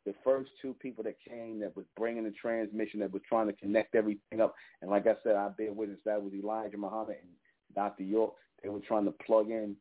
the 0.06 0.14
first 0.24 0.50
two 0.62 0.74
people 0.80 1.04
that 1.04 1.18
came 1.28 1.60
that 1.60 1.76
was 1.76 1.86
bringing 1.98 2.24
the 2.24 2.32
transmission, 2.32 3.00
that 3.02 3.12
was 3.12 3.22
trying 3.28 3.48
to 3.48 3.54
connect 3.54 3.96
everything 3.96 4.42
up. 4.42 4.56
And 4.82 4.90
like 4.90 5.06
I 5.08 5.16
said, 5.24 5.36
I 5.36 5.50
bear 5.50 5.74
witness 5.74 6.00
that 6.06 6.22
was 6.22 6.34
Elijah 6.34 6.78
Muhammad 6.78 7.18
and 7.22 7.32
Dr. 7.76 8.04
York. 8.04 8.34
They 8.64 8.70
were 8.70 8.80
trying 8.80 9.06
to 9.06 9.12
plug 9.12 9.50
in 9.50 9.76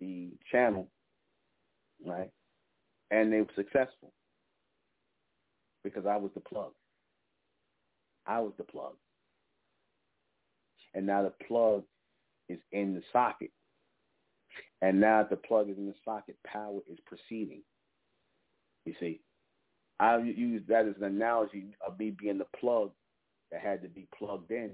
the 0.00 0.30
channel, 0.50 0.88
right? 2.04 2.30
And 3.10 3.32
they 3.32 3.40
were 3.40 3.46
successful 3.54 4.12
because 5.82 6.06
I 6.06 6.16
was 6.16 6.30
the 6.34 6.40
plug. 6.40 6.72
I 8.26 8.40
was 8.40 8.52
the 8.56 8.64
plug. 8.64 8.94
And 10.94 11.06
now 11.06 11.22
the 11.22 11.32
plug 11.46 11.84
is 12.48 12.58
in 12.72 12.94
the 12.94 13.02
socket. 13.12 13.50
And 14.82 15.00
now 15.00 15.22
that 15.22 15.30
the 15.30 15.36
plug 15.36 15.68
is 15.70 15.76
in 15.76 15.86
the 15.86 15.94
socket, 16.04 16.36
power 16.46 16.80
is 16.90 16.98
proceeding. 17.06 17.62
You 18.84 18.94
see, 19.00 19.20
I 19.98 20.18
use 20.18 20.62
that 20.68 20.86
as 20.86 20.94
an 20.98 21.04
analogy 21.04 21.76
of 21.86 21.98
me 21.98 22.10
being 22.10 22.38
the 22.38 22.46
plug 22.58 22.90
that 23.50 23.60
had 23.60 23.82
to 23.82 23.88
be 23.88 24.06
plugged 24.16 24.50
in. 24.50 24.72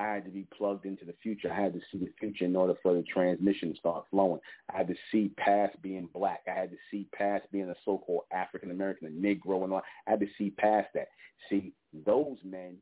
I 0.00 0.14
had 0.14 0.24
to 0.24 0.30
be 0.30 0.46
plugged 0.56 0.86
into 0.86 1.04
the 1.04 1.14
future. 1.22 1.52
I 1.52 1.60
had 1.60 1.74
to 1.74 1.80
see 1.92 1.98
the 1.98 2.10
future 2.18 2.46
in 2.46 2.56
order 2.56 2.74
for 2.82 2.94
the 2.94 3.02
transmission 3.02 3.72
to 3.72 3.78
start 3.78 4.06
flowing. 4.10 4.40
I 4.72 4.78
had 4.78 4.88
to 4.88 4.94
see 5.12 5.30
past 5.36 5.80
being 5.82 6.08
black. 6.14 6.40
I 6.48 6.58
had 6.58 6.70
to 6.70 6.76
see 6.90 7.06
past 7.12 7.44
being 7.52 7.68
a 7.68 7.74
so-called 7.84 8.22
African 8.32 8.70
American, 8.70 9.08
a 9.08 9.10
Negro, 9.10 9.62
and 9.62 9.74
all. 9.74 9.82
I 10.06 10.12
had 10.12 10.20
to 10.20 10.28
see 10.38 10.50
past 10.50 10.88
that. 10.94 11.08
See, 11.50 11.74
those 12.06 12.38
men 12.42 12.76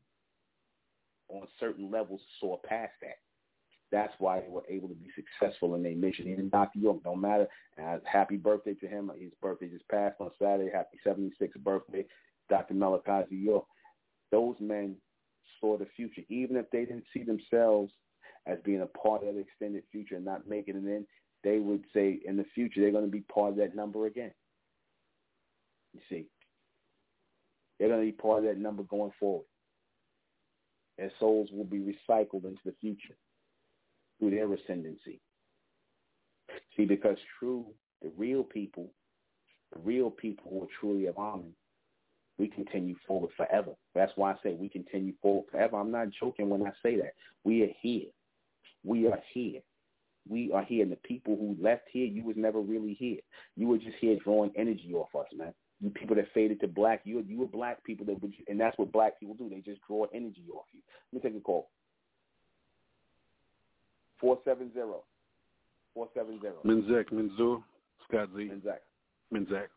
on 1.27 1.45
certain 1.59 1.91
levels 1.91 2.21
saw 2.39 2.57
past 2.63 2.93
that. 3.01 3.17
That's 3.91 4.13
why 4.19 4.39
they 4.39 4.47
were 4.49 4.63
able 4.69 4.87
to 4.87 4.95
be 4.95 5.09
successful 5.13 5.75
in 5.75 5.83
their 5.83 5.95
mission. 5.95 6.29
Even 6.29 6.47
Dr. 6.47 6.79
York, 6.79 7.03
don't 7.03 7.19
matter. 7.19 7.47
Uh, 7.83 7.97
happy 8.05 8.37
birthday 8.37 8.75
to 8.75 8.87
him. 8.87 9.11
His 9.19 9.31
birthday 9.41 9.67
just 9.67 9.87
passed 9.89 10.21
on 10.21 10.31
Saturday. 10.41 10.71
Happy 10.71 10.97
76th 11.05 11.59
birthday, 11.63 12.05
Dr. 12.49 12.75
Malachi 12.75 13.35
York. 13.35 13.65
Those 14.31 14.55
men 14.61 14.95
saw 15.59 15.77
the 15.77 15.87
future, 15.95 16.21
even 16.29 16.55
if 16.55 16.69
they 16.71 16.85
didn't 16.85 17.05
see 17.13 17.23
themselves 17.23 17.91
as 18.47 18.57
being 18.63 18.81
a 18.81 18.85
part 18.85 19.23
of 19.23 19.35
the 19.35 19.41
extended 19.41 19.83
future 19.91 20.15
and 20.15 20.25
not 20.25 20.47
making 20.47 20.75
it 20.75 20.85
in. 20.85 21.05
They 21.43 21.59
would 21.59 21.85
say 21.93 22.19
in 22.25 22.35
the 22.35 22.45
future 22.53 22.81
they're 22.81 22.91
going 22.91 23.05
to 23.05 23.11
be 23.11 23.23
part 23.33 23.51
of 23.51 23.57
that 23.57 23.75
number 23.75 24.05
again. 24.05 24.31
You 25.93 26.01
see, 26.09 26.27
they're 27.79 27.87
going 27.89 28.01
to 28.01 28.05
be 28.05 28.11
part 28.11 28.39
of 28.39 28.45
that 28.45 28.57
number 28.57 28.83
going 28.83 29.11
forward. 29.19 29.45
Their 30.97 31.11
souls 31.19 31.49
will 31.51 31.65
be 31.65 31.79
recycled 31.79 32.43
into 32.43 32.59
the 32.65 32.75
future 32.81 33.15
through 34.19 34.31
their 34.31 34.51
ascendancy. 34.53 35.21
See, 36.75 36.85
because 36.85 37.17
true, 37.39 37.67
the 38.01 38.11
real 38.17 38.43
people, 38.43 38.91
the 39.73 39.79
real 39.79 40.11
people 40.11 40.51
who 40.51 40.63
are 40.63 40.67
truly 40.79 41.05
of 41.05 41.17
Amen, 41.17 41.53
we 42.39 42.47
continue 42.47 42.95
forward 43.05 43.31
forever. 43.35 43.71
That's 43.93 44.11
why 44.15 44.31
I 44.31 44.35
say 44.41 44.53
we 44.53 44.69
continue 44.69 45.13
forward 45.21 45.45
forever. 45.51 45.77
I'm 45.77 45.91
not 45.91 46.07
joking 46.19 46.49
when 46.49 46.65
I 46.65 46.71
say 46.81 46.95
that. 46.97 47.13
We 47.43 47.63
are 47.63 47.73
here. 47.81 48.07
We 48.83 49.07
are 49.07 49.19
here. 49.33 49.59
We 50.27 50.51
are 50.53 50.63
here. 50.63 50.83
And 50.83 50.91
the 50.91 50.97
people 50.97 51.35
who 51.35 51.55
left 51.61 51.83
here, 51.91 52.05
you 52.05 52.23
was 52.23 52.35
never 52.37 52.59
really 52.59 52.93
here. 52.93 53.19
You 53.57 53.67
were 53.67 53.77
just 53.77 53.97
here 53.99 54.17
drawing 54.23 54.51
energy 54.55 54.93
off 54.93 55.09
us, 55.19 55.27
man. 55.35 55.53
You 55.81 55.89
people 55.89 56.15
that 56.15 56.27
faded 56.33 56.59
to 56.61 56.67
black, 56.67 57.01
you 57.05 57.23
you 57.27 57.39
were 57.39 57.47
black 57.47 57.83
people 57.85 58.05
that 58.07 58.21
would, 58.21 58.33
and 58.47 58.59
that's 58.59 58.77
what 58.77 58.91
black 58.91 59.19
people 59.19 59.35
do. 59.35 59.49
They 59.49 59.61
just 59.61 59.81
draw 59.87 60.05
energy 60.13 60.43
off 60.53 60.65
you. 60.73 60.81
Let 61.13 61.23
me 61.23 61.29
take 61.29 61.39
a 61.39 61.41
call. 61.41 61.69
470. 64.19 64.73
470. 65.93 66.67
Minzek, 66.67 67.11
Minzur, 67.13 67.63
Scott 68.07 68.29
Z. 68.35 68.49
Minzek. 68.51 68.79
Minzek. 69.33 69.67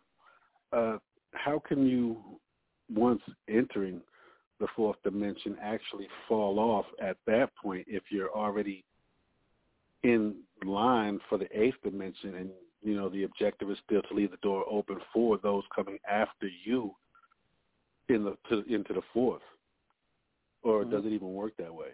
Uh, 0.72 0.98
how 1.34 1.60
can 1.66 1.86
you, 1.86 2.16
once 2.94 3.22
entering 3.48 4.00
the 4.60 4.66
fourth 4.76 4.96
dimension, 5.02 5.56
actually 5.60 6.08
fall 6.28 6.58
off 6.58 6.86
at 7.00 7.16
that 7.26 7.50
point 7.60 7.84
if 7.88 8.04
you're 8.10 8.32
already 8.34 8.84
in 10.02 10.36
line 10.64 11.20
for 11.28 11.38
the 11.38 11.48
eighth 11.58 11.76
dimension 11.82 12.36
and 12.36 12.50
you 12.82 12.94
know 12.94 13.08
the 13.08 13.22
objective 13.22 13.70
is 13.70 13.78
still 13.84 14.02
to 14.02 14.14
leave 14.14 14.30
the 14.30 14.36
door 14.38 14.64
open 14.68 14.96
for 15.12 15.38
those 15.38 15.62
coming 15.74 15.98
after 16.10 16.48
you 16.64 16.92
in 18.08 18.24
the 18.24 18.36
to, 18.48 18.64
into 18.72 18.92
the 18.92 19.02
fourth 19.12 19.42
or 20.64 20.82
mm-hmm. 20.82 20.90
does 20.90 21.04
it 21.04 21.12
even 21.12 21.32
work 21.32 21.52
that 21.56 21.72
way 21.72 21.90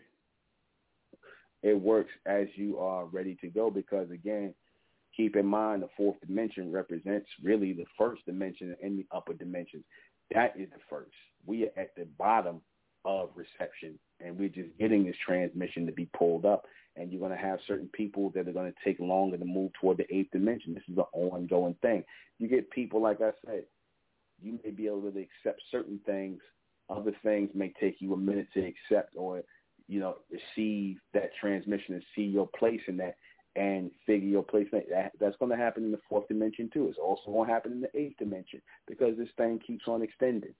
it 1.62 1.80
works 1.80 2.10
as 2.26 2.46
you 2.54 2.78
are 2.78 3.06
ready 3.06 3.36
to 3.40 3.48
go 3.48 3.70
because 3.70 4.10
again, 4.10 4.54
keep 5.16 5.36
in 5.36 5.46
mind 5.46 5.82
the 5.82 5.88
fourth 5.96 6.16
dimension 6.20 6.70
represents 6.70 7.26
really 7.42 7.72
the 7.72 7.86
first 7.96 8.24
dimension 8.26 8.76
in 8.80 8.96
the 8.96 9.06
upper 9.14 9.34
dimensions. 9.34 9.84
That 10.34 10.54
is 10.58 10.68
the 10.70 10.80
first. 10.90 11.14
We 11.46 11.64
are 11.64 11.72
at 11.76 11.94
the 11.96 12.06
bottom 12.18 12.60
of 13.04 13.30
reception 13.34 13.98
and 14.20 14.38
we're 14.38 14.48
just 14.48 14.76
getting 14.78 15.04
this 15.04 15.16
transmission 15.24 15.86
to 15.86 15.92
be 15.92 16.08
pulled 16.16 16.44
up 16.44 16.64
and 16.96 17.10
you're 17.10 17.20
going 17.20 17.32
to 17.32 17.38
have 17.38 17.60
certain 17.66 17.88
people 17.92 18.30
that 18.34 18.48
are 18.48 18.52
going 18.52 18.72
to 18.72 18.78
take 18.84 18.98
longer 18.98 19.36
to 19.36 19.44
move 19.44 19.72
toward 19.80 19.98
the 19.98 20.14
eighth 20.14 20.32
dimension. 20.32 20.74
This 20.74 20.82
is 20.88 20.98
an 20.98 21.04
ongoing 21.12 21.76
thing. 21.80 22.04
You 22.38 22.48
get 22.48 22.70
people, 22.70 23.00
like 23.00 23.20
I 23.20 23.30
said, 23.46 23.64
you 24.42 24.58
may 24.64 24.70
be 24.70 24.86
able 24.86 25.02
to 25.02 25.08
accept 25.08 25.62
certain 25.70 26.00
things. 26.04 26.40
Other 26.90 27.12
things 27.22 27.50
may 27.54 27.72
take 27.80 28.00
you 28.00 28.14
a 28.14 28.16
minute 28.16 28.48
to 28.54 28.60
accept 28.60 29.14
or 29.16 29.42
you 29.88 30.00
know, 30.00 30.16
receive 30.30 30.98
that 31.14 31.30
transmission 31.40 31.94
and 31.94 32.02
see 32.14 32.22
your 32.22 32.46
place 32.58 32.80
in 32.86 32.98
that 32.98 33.16
and 33.58 33.90
figure 34.06 34.28
your 34.28 34.42
placement. 34.42 34.88
that. 34.90 35.12
That's 35.20 35.36
going 35.36 35.50
to 35.50 35.56
happen 35.56 35.84
in 35.84 35.90
the 35.90 36.00
fourth 36.08 36.28
dimension 36.28 36.70
too. 36.72 36.88
It's 36.88 36.98
also 36.98 37.22
going 37.26 37.48
to 37.48 37.52
happen 37.52 37.72
in 37.72 37.80
the 37.80 37.98
eighth 37.98 38.18
dimension 38.18 38.62
because 38.86 39.16
this 39.18 39.28
thing 39.36 39.60
keeps 39.66 39.88
on 39.88 40.02
extending. 40.02 40.54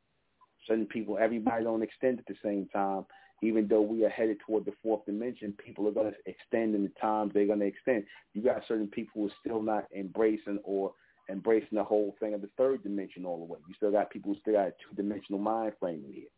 Certain 0.67 0.87
people, 0.87 1.17
everybody 1.19 1.65
don't 1.65 1.83
extend 1.83 2.19
at 2.19 2.27
the 2.27 2.35
same 2.43 2.69
time. 2.73 3.07
Even 3.41 3.69
though 3.69 3.83
we 3.83 4.05
are 4.05 4.09
headed 4.09 4.39
toward 4.45 4.65
the 4.65 4.73
fourth 4.83 5.07
dimension, 5.07 5.55
people 5.65 5.87
are 5.87 5.93
going 5.93 6.13
to 6.13 6.19
extend 6.27 6.75
in 6.75 6.83
the 6.83 6.93
times 7.01 7.31
they're 7.33 7.47
going 7.47 7.61
to 7.61 7.67
extend. 7.67 8.03
You 8.35 8.43
got 8.43 8.63
certain 8.67 8.89
people 8.89 9.13
who 9.15 9.29
are 9.29 9.33
still 9.41 9.63
not 9.63 9.85
embracing 9.97 10.59
or 10.65 10.93
embracing 11.31 11.79
the 11.79 11.85
whole 11.85 12.17
thing 12.19 12.35
of 12.35 12.41
the 12.41 12.51
third 12.59 12.83
dimension 12.83 13.25
all 13.25 13.39
the 13.39 13.45
way. 13.45 13.61
You 13.69 13.75
still 13.77 13.93
got 13.93 14.11
people 14.11 14.33
who 14.33 14.41
still 14.41 14.55
got 14.55 14.67
a 14.67 14.73
two-dimensional 14.83 15.41
mind 15.41 15.75
frame 15.79 16.03
in 16.05 16.13
here 16.13 16.29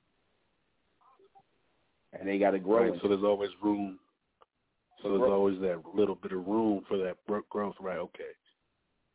and 2.18 2.28
they 2.28 2.38
got 2.38 2.50
to 2.50 2.58
grow. 2.58 2.90
Right, 2.90 3.00
so 3.00 3.08
there's 3.08 3.24
always 3.24 3.50
room. 3.62 3.98
So 5.02 5.08
there's 5.08 5.30
always 5.30 5.58
that 5.60 5.82
little 5.94 6.14
bit 6.14 6.32
of 6.32 6.46
room 6.46 6.82
for 6.88 6.98
that 6.98 7.16
growth, 7.48 7.74
right? 7.80 7.98
Okay. 7.98 8.22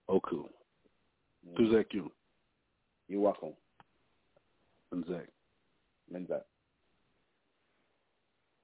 Oh, 0.08 0.20
cool. 0.22 0.50
Mm. 1.48 1.58
Who's 1.58 1.74
that 1.74 1.94
you? 1.94 2.12
You're 3.08 3.22
welcome. 3.22 3.54
And 4.92 5.06
Menzak. 6.12 6.42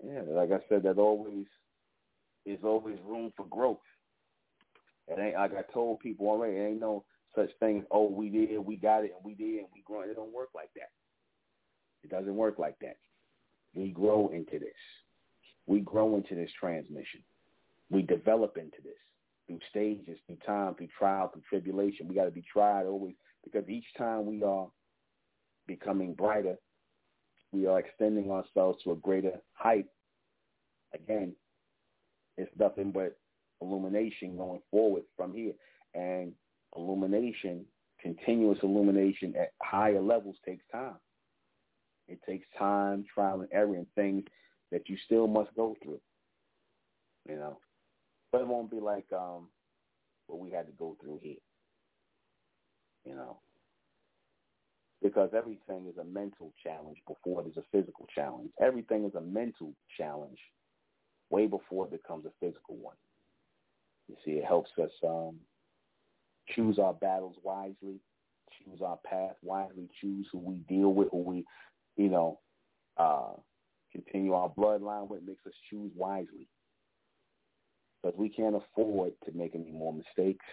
Yeah, 0.04 0.22
like 0.30 0.52
I 0.52 0.60
said, 0.68 0.84
there's 0.84 0.98
always 0.98 1.46
is 2.46 2.60
always 2.64 2.98
room 3.06 3.32
for 3.38 3.46
growth. 3.46 3.78
It 5.08 5.20
ain't 5.20 5.36
like 5.36 5.52
I 5.56 5.74
told 5.74 6.00
people 6.00 6.28
already. 6.28 6.58
It 6.58 6.70
ain't 6.70 6.80
no 6.80 7.04
such 7.36 7.50
thing 7.60 7.86
oh 7.92 8.10
we 8.10 8.30
did, 8.30 8.58
we 8.60 8.78
got 8.78 9.04
it, 9.04 9.14
and 9.16 9.24
we 9.24 9.36
did, 9.36 9.60
and 9.60 9.68
we 9.74 9.84
grow. 9.86 10.02
It 10.02 10.16
don't 10.16 10.34
work 10.34 10.50
like 10.56 10.70
that. 10.76 10.90
It 12.04 12.10
doesn't 12.10 12.36
work 12.36 12.58
like 12.58 12.78
that. 12.82 12.98
We 13.76 13.92
grow 13.92 14.30
into 14.34 14.58
this. 14.58 14.72
We 15.72 15.80
grow 15.80 16.18
into 16.18 16.36
this 16.36 16.52
transmission. 16.60 17.22
We 17.90 18.02
develop 18.02 18.58
into 18.58 18.82
this 18.84 18.92
through 19.48 19.60
stages, 19.70 20.20
through 20.28 20.36
time, 20.46 20.76
through 20.76 20.90
trial, 21.00 21.30
through 21.32 21.44
tribulation. 21.48 22.10
We 22.10 22.16
got 22.16 22.26
to 22.26 22.32
be 22.32 22.44
tried 22.52 22.88
always 22.88 23.16
because 23.42 23.70
each 23.70 23.86
time 23.98 24.26
we 24.26 24.44
are 24.44 24.68
becoming 25.68 26.14
brighter, 26.14 26.58
we 27.54 27.68
are 27.68 27.80
extending 27.80 28.32
ourselves 28.32 28.84
to 28.84 28.92
a 28.92 28.98
greater 28.98 29.40
height. 29.54 29.86
Again, 30.94 31.34
it's 32.38 32.52
nothing 32.60 32.92
but 32.92 33.18
illumination 33.62 34.36
going 34.36 34.60
forward 34.72 35.04
from 35.16 35.32
here. 35.32 35.54
And 35.96 36.34
illumination, 36.76 37.64
continuous 38.02 38.60
illumination 38.62 39.36
at 39.40 39.54
higher 39.62 40.02
levels 40.02 40.36
takes 40.46 40.66
time. 40.70 41.00
It 42.10 42.20
takes 42.28 42.46
time, 42.60 43.06
trial 43.14 43.40
and 43.40 43.50
error, 43.54 43.76
and 43.76 43.88
things 43.96 44.26
that 44.72 44.90
you 44.90 44.98
still 45.06 45.28
must 45.28 45.54
go 45.56 45.76
through. 45.84 46.00
You 47.28 47.36
know, 47.36 47.60
but 48.32 48.42
it 48.42 48.48
won't 48.48 48.72
be 48.72 48.80
like 48.80 49.06
um 49.14 49.48
what 50.28 50.40
we 50.40 50.52
had 50.52 50.66
to 50.68 50.74
go 50.74 50.98
through 51.02 51.20
here. 51.22 51.36
You 53.06 53.16
know, 53.16 53.40
because 55.02 55.32
everything 55.36 55.88
is 55.88 55.98
a 55.98 56.04
mental 56.04 56.54
challenge 56.64 56.98
before 57.08 57.42
it 57.42 57.48
is 57.48 57.58
a 57.58 57.64
physical 57.72 58.08
challenge. 58.14 58.52
Everything 58.62 59.06
is 59.06 59.16
a 59.16 59.22
mental 59.22 59.74
challenge 59.98 60.40
way 61.30 61.48
before 61.48 61.86
it 61.86 61.92
becomes 61.92 62.26
a 62.26 62.32
physical 62.40 62.78
one. 62.78 62.96
You 64.10 64.16
see, 64.26 64.32
it 64.32 64.46
helps 64.46 64.72
us 64.82 64.92
um, 65.08 65.38
choose 66.50 66.78
our 66.78 66.94
battles 66.94 67.38
wisely, 67.44 68.00
choose 68.60 68.82
our 68.86 69.00
path 69.06 69.36
wisely, 69.42 69.90
choose 70.02 70.28
who 70.32 70.40
we 70.40 70.56
deal 70.68 70.94
with, 70.94 71.10
who 71.12 71.22
we 71.22 71.46
you 71.98 72.10
know, 72.10 72.40
uh, 72.98 73.34
continue 73.92 74.34
our 74.34 74.50
bloodline 74.50 75.10
with 75.10 75.24
makes 75.24 75.46
us 75.46 75.54
choose 75.70 75.92
wisely. 75.96 76.48
Because 78.02 78.18
we 78.18 78.30
can't 78.30 78.56
afford 78.56 79.14
to 79.26 79.32
make 79.34 79.56
any 79.56 79.72
more 79.72 79.94
mistakes. 79.94 80.46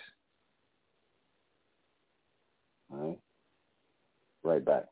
All 2.91 2.99
right? 3.09 3.19
Right 4.43 4.65
back. 4.65 4.85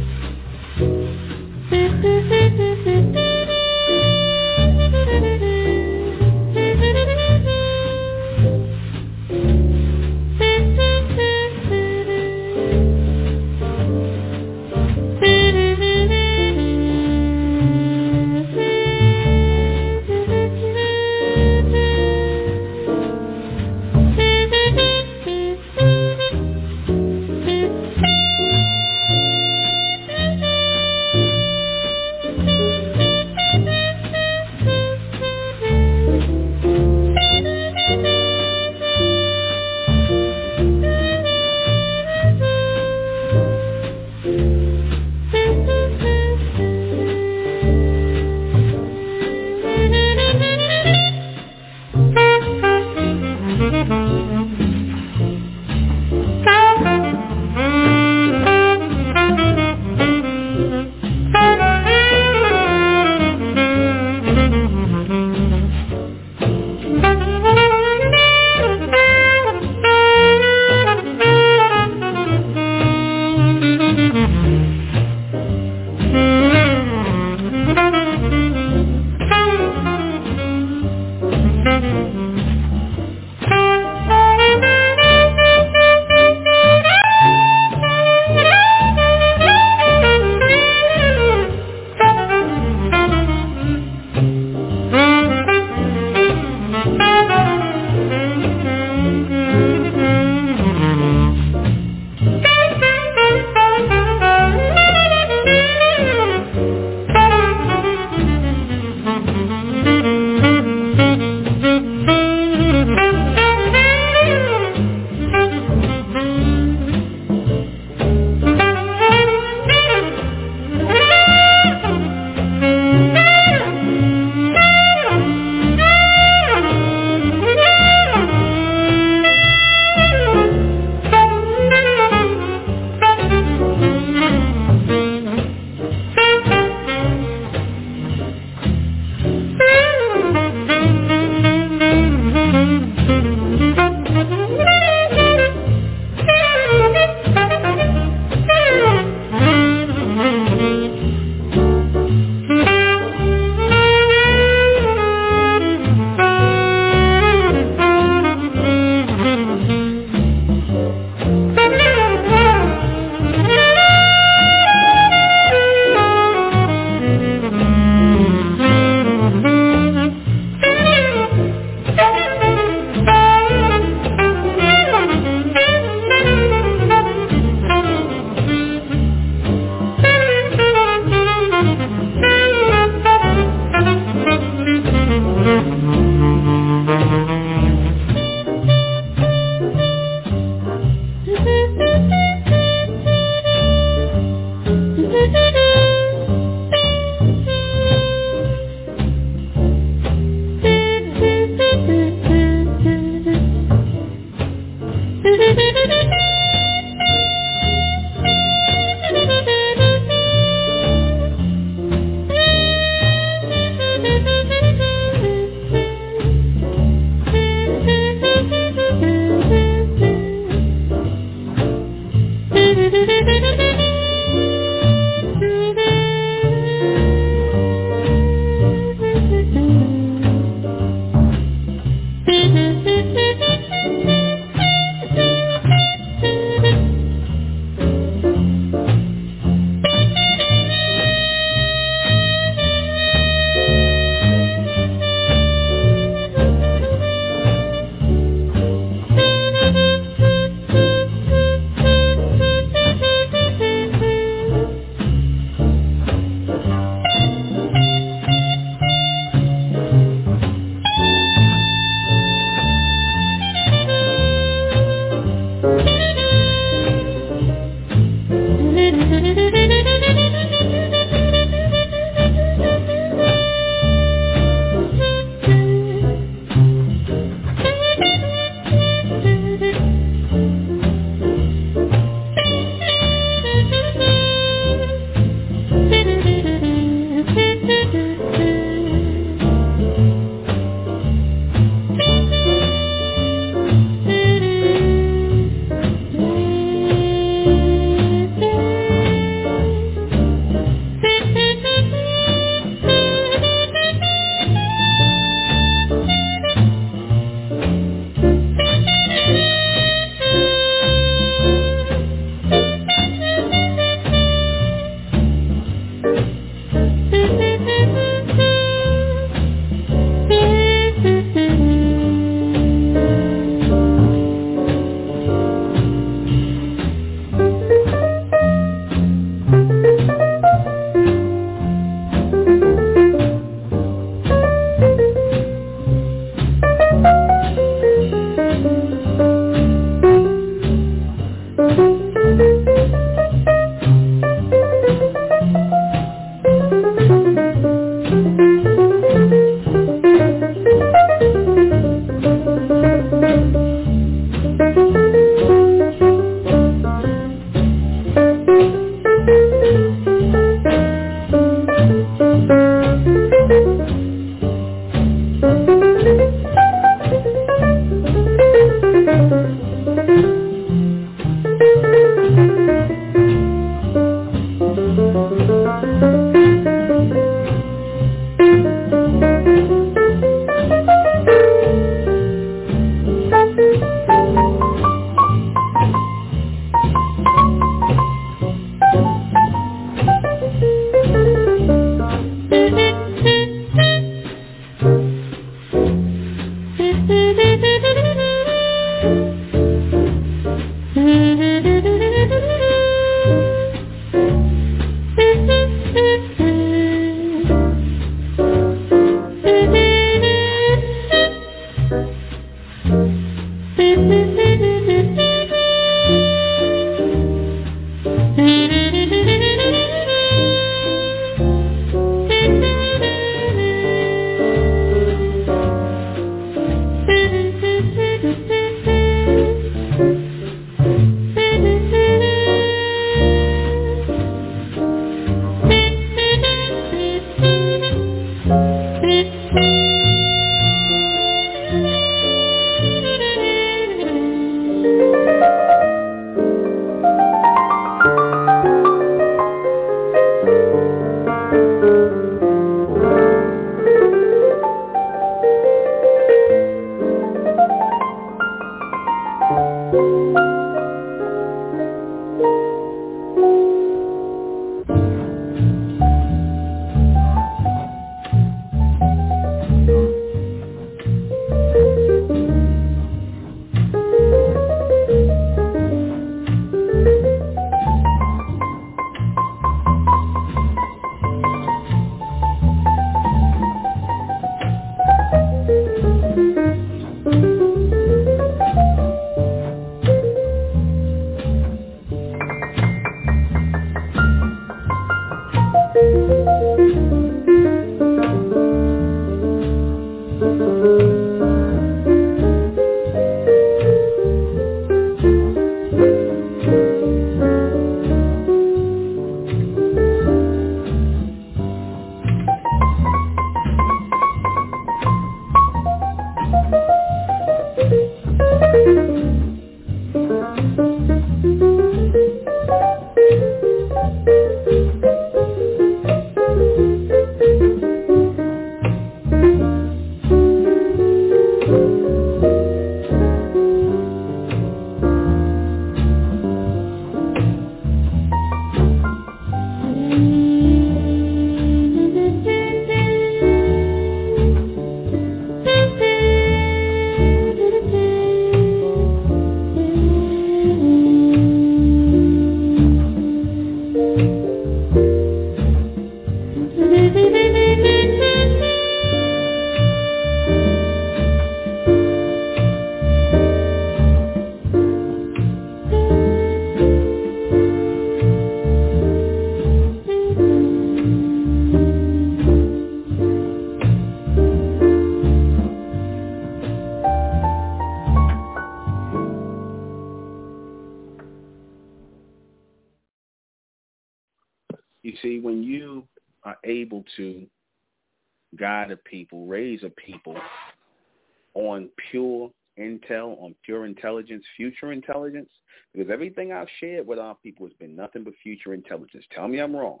Intelligence, 594.04 594.44
future 594.54 594.92
intelligence, 594.92 595.48
because 595.94 596.10
everything 596.12 596.52
I've 596.52 596.68
shared 596.78 597.06
with 597.06 597.18
our 597.18 597.34
people 597.36 597.66
has 597.66 597.72
been 597.78 597.96
nothing 597.96 598.22
but 598.22 598.34
future 598.42 598.74
intelligence. 598.74 599.24
Tell 599.34 599.48
me 599.48 599.60
I'm 599.60 599.74
wrong. 599.74 600.00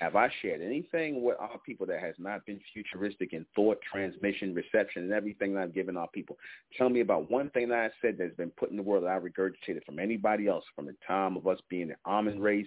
Have 0.00 0.16
I 0.16 0.28
shared 0.42 0.60
anything 0.60 1.22
with 1.22 1.36
our 1.38 1.60
people 1.64 1.86
that 1.86 2.00
has 2.00 2.16
not 2.18 2.44
been 2.44 2.58
futuristic 2.74 3.34
in 3.34 3.46
thought, 3.54 3.78
transmission, 3.88 4.52
reception, 4.52 5.04
and 5.04 5.12
everything 5.12 5.54
that 5.54 5.62
I've 5.62 5.74
given 5.74 5.96
our 5.96 6.08
people? 6.08 6.36
Tell 6.76 6.88
me 6.88 7.02
about 7.02 7.30
one 7.30 7.50
thing 7.50 7.68
that 7.68 7.78
I 7.78 7.90
said 8.02 8.16
that's 8.18 8.34
been 8.34 8.50
put 8.50 8.72
in 8.72 8.76
the 8.76 8.82
world 8.82 9.04
that 9.04 9.10
I 9.10 9.20
regurgitated 9.20 9.84
from 9.86 10.00
anybody 10.00 10.48
else 10.48 10.64
from 10.74 10.86
the 10.86 10.96
time 11.06 11.36
of 11.36 11.46
us 11.46 11.60
being 11.68 11.86
the 11.86 11.96
Amen 12.04 12.40
race 12.40 12.66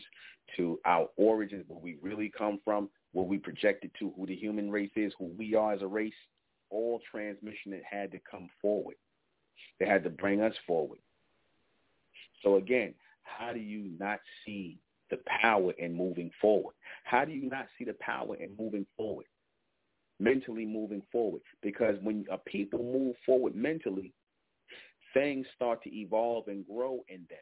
to 0.55 0.79
our 0.85 1.09
origins, 1.17 1.65
where 1.67 1.81
we 1.81 1.97
really 2.01 2.31
come 2.37 2.61
from, 2.63 2.89
where 3.11 3.25
we 3.25 3.37
projected 3.37 3.91
to, 3.99 4.13
who 4.15 4.25
the 4.25 4.35
human 4.35 4.71
race 4.71 4.91
is, 4.95 5.11
who 5.19 5.29
we 5.37 5.55
are 5.55 5.73
as 5.73 5.81
a 5.81 5.87
race. 5.87 6.13
All 6.69 7.01
transmission 7.11 7.71
that 7.71 7.83
had 7.83 8.13
to 8.13 8.19
come 8.31 8.49
forward. 8.61 8.95
They 9.79 9.85
had 9.85 10.03
to 10.03 10.09
bring 10.09 10.41
us 10.41 10.53
forward. 10.65 10.99
So 12.43 12.55
again, 12.55 12.93
how 13.23 13.53
do 13.53 13.59
you 13.59 13.91
not 13.99 14.19
see 14.45 14.77
the 15.09 15.19
power 15.41 15.71
in 15.77 15.93
moving 15.93 16.31
forward? 16.41 16.75
How 17.03 17.25
do 17.25 17.31
you 17.31 17.49
not 17.49 17.67
see 17.77 17.85
the 17.85 17.95
power 17.99 18.35
in 18.35 18.55
moving 18.57 18.85
forward? 18.95 19.25
Mentally 20.19 20.65
moving 20.65 21.01
forward. 21.11 21.41
Because 21.61 21.95
when 22.01 22.25
a 22.31 22.37
people 22.37 22.79
move 22.79 23.15
forward 23.25 23.55
mentally, 23.55 24.13
things 25.13 25.45
start 25.55 25.83
to 25.83 25.93
evolve 25.95 26.47
and 26.47 26.65
grow 26.65 27.03
in 27.07 27.25
them. 27.29 27.39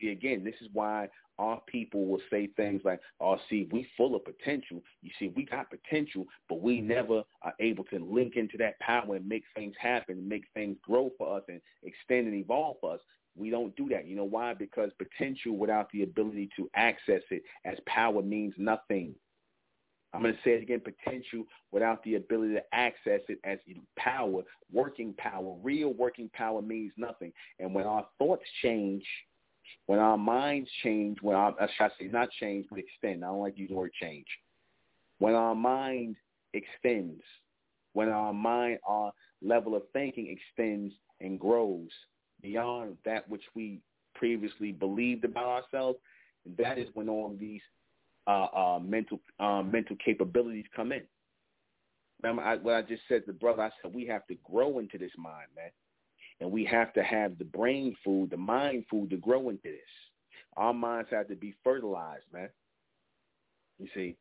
See, 0.00 0.08
again, 0.08 0.44
this 0.44 0.54
is 0.60 0.68
why 0.72 1.08
our 1.42 1.60
people 1.66 2.06
will 2.06 2.20
say 2.30 2.48
things 2.56 2.82
like, 2.84 3.00
oh, 3.20 3.36
see, 3.50 3.68
we 3.72 3.86
full 3.96 4.14
of 4.14 4.24
potential. 4.24 4.80
You 5.02 5.10
see, 5.18 5.32
we 5.34 5.44
got 5.44 5.70
potential, 5.70 6.24
but 6.48 6.60
we 6.60 6.80
never 6.80 7.22
are 7.42 7.54
able 7.60 7.84
to 7.84 7.98
link 7.98 8.36
into 8.36 8.56
that 8.58 8.78
power 8.80 9.16
and 9.16 9.28
make 9.28 9.44
things 9.54 9.74
happen 9.80 10.28
make 10.28 10.44
things 10.54 10.76
grow 10.82 11.10
for 11.18 11.36
us 11.36 11.42
and 11.48 11.60
extend 11.82 12.26
and 12.26 12.36
evolve 12.36 12.76
for 12.80 12.94
us. 12.94 13.00
We 13.36 13.50
don't 13.50 13.74
do 13.76 13.88
that. 13.88 14.06
You 14.06 14.16
know 14.16 14.24
why? 14.24 14.54
Because 14.54 14.90
potential 14.98 15.56
without 15.56 15.90
the 15.92 16.02
ability 16.02 16.50
to 16.56 16.70
access 16.74 17.22
it 17.30 17.42
as 17.64 17.76
power 17.86 18.22
means 18.22 18.54
nothing. 18.56 19.14
I'm 20.14 20.22
going 20.22 20.34
to 20.34 20.40
say 20.44 20.52
it 20.52 20.62
again, 20.62 20.80
potential 20.80 21.44
without 21.70 22.02
the 22.04 22.16
ability 22.16 22.54
to 22.54 22.62
access 22.72 23.20
it 23.28 23.38
as 23.44 23.58
power, 23.96 24.42
working 24.70 25.14
power, 25.14 25.56
real 25.62 25.94
working 25.94 26.30
power 26.34 26.60
means 26.60 26.92
nothing. 26.98 27.32
And 27.58 27.74
when 27.74 27.86
our 27.86 28.06
thoughts 28.18 28.44
change, 28.62 29.04
when 29.86 29.98
our 29.98 30.18
minds 30.18 30.70
change, 30.82 31.18
when 31.22 31.36
our, 31.36 31.54
I 31.60 31.66
should 31.76 31.90
say 31.98 32.06
not 32.06 32.30
change, 32.40 32.66
but 32.70 32.78
extend. 32.78 33.24
I 33.24 33.28
don't 33.28 33.40
like 33.40 33.58
use 33.58 33.70
the 33.70 33.76
word 33.76 33.92
change. 34.00 34.26
When 35.18 35.34
our 35.34 35.54
mind 35.54 36.16
extends, 36.54 37.22
when 37.92 38.08
our 38.08 38.32
mind, 38.32 38.78
our 38.86 39.12
level 39.42 39.74
of 39.74 39.82
thinking 39.92 40.28
extends 40.28 40.94
and 41.20 41.38
grows, 41.38 41.88
beyond 42.42 42.96
that 43.04 43.28
which 43.28 43.42
we 43.54 43.80
previously 44.14 44.72
believed 44.72 45.24
about 45.24 45.46
ourselves, 45.46 45.98
that 46.58 46.78
is 46.78 46.88
when 46.94 47.08
all 47.08 47.34
these 47.38 47.60
uh, 48.26 48.46
uh, 48.54 48.78
mental 48.80 49.20
um, 49.40 49.70
mental 49.70 49.96
capabilities 50.04 50.64
come 50.74 50.92
in. 50.92 51.02
Remember 52.22 52.42
I, 52.42 52.56
what 52.56 52.74
I 52.74 52.82
just 52.82 53.02
said 53.08 53.26
to 53.26 53.32
the 53.32 53.38
brother? 53.38 53.62
I 53.62 53.70
said 53.80 53.94
we 53.94 54.06
have 54.06 54.26
to 54.28 54.36
grow 54.44 54.78
into 54.78 54.98
this 54.98 55.10
mind, 55.16 55.48
man, 55.56 55.70
and 56.42 56.50
we 56.50 56.64
have 56.64 56.92
to 56.92 57.04
have 57.04 57.38
the 57.38 57.44
brain 57.44 57.96
food, 58.04 58.30
the 58.30 58.36
mind 58.36 58.84
food 58.90 59.10
to 59.10 59.16
grow 59.16 59.48
into 59.48 59.62
this. 59.62 59.80
Our 60.56 60.74
minds 60.74 61.08
have 61.12 61.28
to 61.28 61.36
be 61.36 61.54
fertilized, 61.62 62.24
man. 62.32 62.48
You 63.78 63.86
see, 63.94 64.16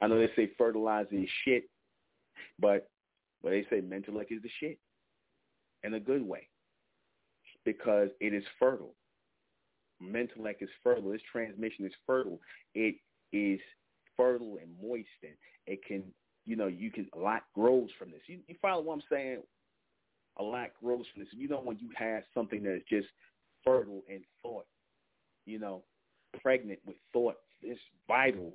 I 0.00 0.06
know 0.06 0.18
they 0.18 0.30
say 0.36 0.52
fertilizing 0.58 1.24
is 1.24 1.30
shit, 1.44 1.70
but 2.58 2.90
but 3.42 3.50
they 3.50 3.66
say 3.70 3.80
Mentellect 3.80 4.30
is 4.30 4.42
the 4.42 4.50
shit 4.60 4.78
in 5.82 5.94
a 5.94 6.00
good 6.00 6.22
way 6.22 6.48
because 7.64 8.10
it 8.20 8.34
is 8.34 8.44
fertile. 8.58 8.94
Mentellect 10.02 10.60
is 10.60 10.68
fertile. 10.82 11.10
This 11.10 11.20
transmission 11.32 11.86
is 11.86 11.92
fertile. 12.06 12.40
It 12.74 12.96
is 13.32 13.58
fertile 14.18 14.58
and 14.60 14.70
moist, 14.82 15.08
and 15.22 15.32
it 15.66 15.80
can, 15.86 16.04
you 16.44 16.56
know, 16.56 16.66
you 16.66 16.90
can 16.90 17.08
a 17.14 17.18
lot 17.18 17.44
grows 17.54 17.88
from 17.98 18.10
this. 18.10 18.20
You, 18.26 18.40
you 18.46 18.54
follow 18.60 18.82
what 18.82 18.94
I'm 18.94 19.02
saying? 19.10 19.38
A 20.38 20.66
grows 20.82 21.04
from. 21.14 21.26
You 21.32 21.48
know, 21.48 21.60
when 21.60 21.78
you 21.78 21.90
have 21.96 22.22
something 22.34 22.62
that 22.64 22.76
is 22.76 22.82
just 22.88 23.08
fertile 23.64 24.02
in 24.08 24.22
thought, 24.42 24.66
you 25.46 25.58
know, 25.58 25.82
pregnant 26.42 26.80
with 26.86 26.96
thought, 27.12 27.36
it's 27.62 27.80
vital, 28.08 28.52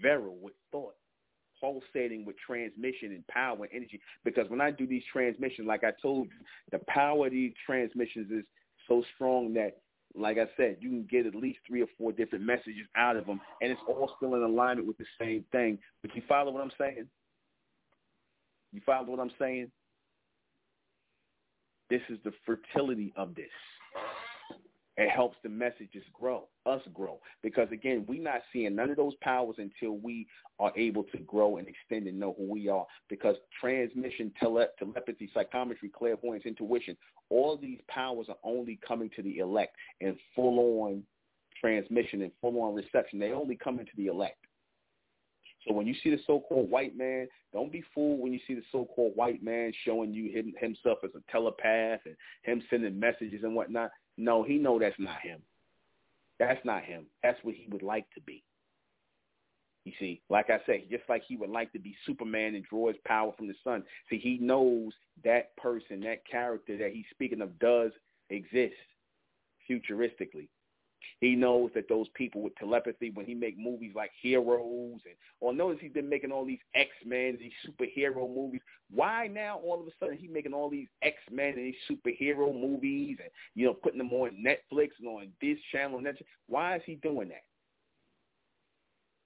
virile 0.00 0.36
with 0.40 0.54
thought 0.70 0.94
pulsating 1.62 2.24
with 2.24 2.36
transmission 2.44 3.12
and 3.12 3.26
power 3.28 3.56
and 3.56 3.68
energy. 3.72 4.00
Because 4.24 4.50
when 4.50 4.60
I 4.60 4.70
do 4.70 4.86
these 4.86 5.04
transmissions, 5.12 5.66
like 5.66 5.84
I 5.84 5.92
told 6.02 6.26
you, 6.26 6.32
the 6.72 6.80
power 6.88 7.26
of 7.26 7.32
these 7.32 7.52
transmissions 7.64 8.30
is 8.30 8.44
so 8.88 9.04
strong 9.14 9.54
that, 9.54 9.78
like 10.14 10.38
I 10.38 10.46
said, 10.56 10.78
you 10.80 10.90
can 10.90 11.08
get 11.10 11.24
at 11.24 11.34
least 11.34 11.60
three 11.66 11.82
or 11.82 11.86
four 11.96 12.12
different 12.12 12.44
messages 12.44 12.86
out 12.96 13.16
of 13.16 13.26
them, 13.26 13.40
and 13.62 13.70
it's 13.70 13.80
all 13.88 14.10
still 14.16 14.34
in 14.34 14.42
alignment 14.42 14.86
with 14.86 14.98
the 14.98 15.06
same 15.18 15.44
thing. 15.52 15.78
But 16.02 16.14
you 16.14 16.22
follow 16.28 16.52
what 16.52 16.62
I'm 16.62 16.72
saying? 16.78 17.06
You 18.72 18.80
follow 18.84 19.06
what 19.06 19.20
I'm 19.20 19.30
saying? 19.38 19.70
This 21.92 22.00
is 22.08 22.18
the 22.24 22.32
fertility 22.46 23.12
of 23.18 23.34
this. 23.34 23.50
It 24.96 25.10
helps 25.10 25.36
the 25.42 25.50
messages 25.50 26.02
grow, 26.18 26.48
us 26.64 26.80
grow. 26.94 27.20
Because 27.42 27.68
again, 27.70 28.06
we're 28.08 28.22
not 28.22 28.40
seeing 28.50 28.74
none 28.74 28.88
of 28.88 28.96
those 28.96 29.12
powers 29.20 29.56
until 29.58 29.98
we 29.98 30.26
are 30.58 30.72
able 30.74 31.02
to 31.02 31.18
grow 31.18 31.58
and 31.58 31.68
extend 31.68 32.06
and 32.06 32.18
know 32.18 32.34
who 32.38 32.50
we 32.50 32.66
are. 32.70 32.86
Because 33.10 33.36
transmission, 33.60 34.32
tele- 34.40 34.68
telepathy, 34.78 35.30
psychometry, 35.34 35.90
clairvoyance, 35.90 36.46
intuition, 36.46 36.96
all 37.28 37.58
these 37.58 37.80
powers 37.88 38.28
are 38.30 38.38
only 38.42 38.80
coming 38.88 39.10
to 39.14 39.22
the 39.22 39.40
elect 39.40 39.76
in 40.00 40.16
full-on 40.34 41.02
transmission 41.60 42.22
and 42.22 42.32
full-on 42.40 42.74
reception. 42.74 43.18
They 43.18 43.32
only 43.32 43.56
come 43.56 43.78
into 43.78 43.92
the 43.98 44.06
elect. 44.06 44.38
So 45.66 45.74
when 45.74 45.86
you 45.86 45.94
see 46.02 46.10
the 46.10 46.18
so-called 46.26 46.70
white 46.70 46.96
man, 46.96 47.28
don't 47.52 47.70
be 47.70 47.84
fooled 47.94 48.20
when 48.20 48.32
you 48.32 48.40
see 48.46 48.54
the 48.54 48.64
so-called 48.72 49.12
white 49.14 49.42
man 49.42 49.72
showing 49.84 50.12
you 50.12 50.30
him, 50.32 50.52
himself 50.58 50.98
as 51.04 51.10
a 51.14 51.30
telepath 51.30 52.00
and 52.04 52.16
him 52.42 52.62
sending 52.68 52.98
messages 52.98 53.44
and 53.44 53.54
whatnot. 53.54 53.90
No, 54.16 54.42
he 54.42 54.56
know 54.56 54.78
that's 54.78 54.98
not 54.98 55.20
him. 55.20 55.40
That's 56.38 56.64
not 56.64 56.82
him. 56.82 57.06
That's 57.22 57.38
what 57.42 57.54
he 57.54 57.68
would 57.70 57.82
like 57.82 58.06
to 58.14 58.20
be. 58.22 58.42
You 59.84 59.92
see, 59.98 60.22
like 60.30 60.48
I 60.48 60.60
said, 60.64 60.82
just 60.90 61.04
like 61.08 61.22
he 61.26 61.36
would 61.36 61.50
like 61.50 61.72
to 61.72 61.78
be 61.78 61.96
Superman 62.06 62.54
and 62.54 62.64
draw 62.64 62.88
his 62.88 62.96
power 63.04 63.32
from 63.36 63.48
the 63.48 63.54
sun. 63.64 63.82
See, 64.08 64.18
he 64.18 64.38
knows 64.38 64.92
that 65.24 65.56
person, 65.56 66.00
that 66.00 66.24
character 66.24 66.76
that 66.78 66.92
he's 66.92 67.04
speaking 67.10 67.40
of 67.40 67.58
does 67.58 67.90
exist 68.30 68.74
futuristically. 69.68 70.48
He 71.20 71.34
knows 71.34 71.70
that 71.74 71.88
those 71.88 72.08
people 72.14 72.42
with 72.42 72.54
telepathy, 72.56 73.10
when 73.10 73.26
he 73.26 73.34
make 73.34 73.58
movies 73.58 73.92
like 73.94 74.10
Heroes, 74.20 75.00
and 75.04 75.14
or 75.40 75.52
notice 75.52 75.78
he's 75.80 75.92
been 75.92 76.08
making 76.08 76.32
all 76.32 76.44
these 76.44 76.58
X 76.74 76.90
Men, 77.04 77.38
these 77.38 77.52
superhero 77.66 78.32
movies. 78.34 78.60
Why 78.90 79.28
now 79.28 79.58
all 79.58 79.80
of 79.80 79.86
a 79.86 79.90
sudden 79.98 80.18
he 80.18 80.28
making 80.28 80.52
all 80.52 80.70
these 80.70 80.88
X 81.02 81.16
Men 81.30 81.54
and 81.56 81.72
these 81.72 81.74
superhero 81.90 82.52
movies, 82.52 83.18
and 83.20 83.30
you 83.54 83.66
know 83.66 83.74
putting 83.74 83.98
them 83.98 84.12
on 84.12 84.44
Netflix 84.44 84.90
and 84.98 85.08
on 85.08 85.28
this 85.40 85.58
channel 85.70 85.98
and 85.98 86.06
that? 86.06 86.16
Why 86.48 86.76
is 86.76 86.82
he 86.84 86.96
doing 86.96 87.28
that? 87.28 87.44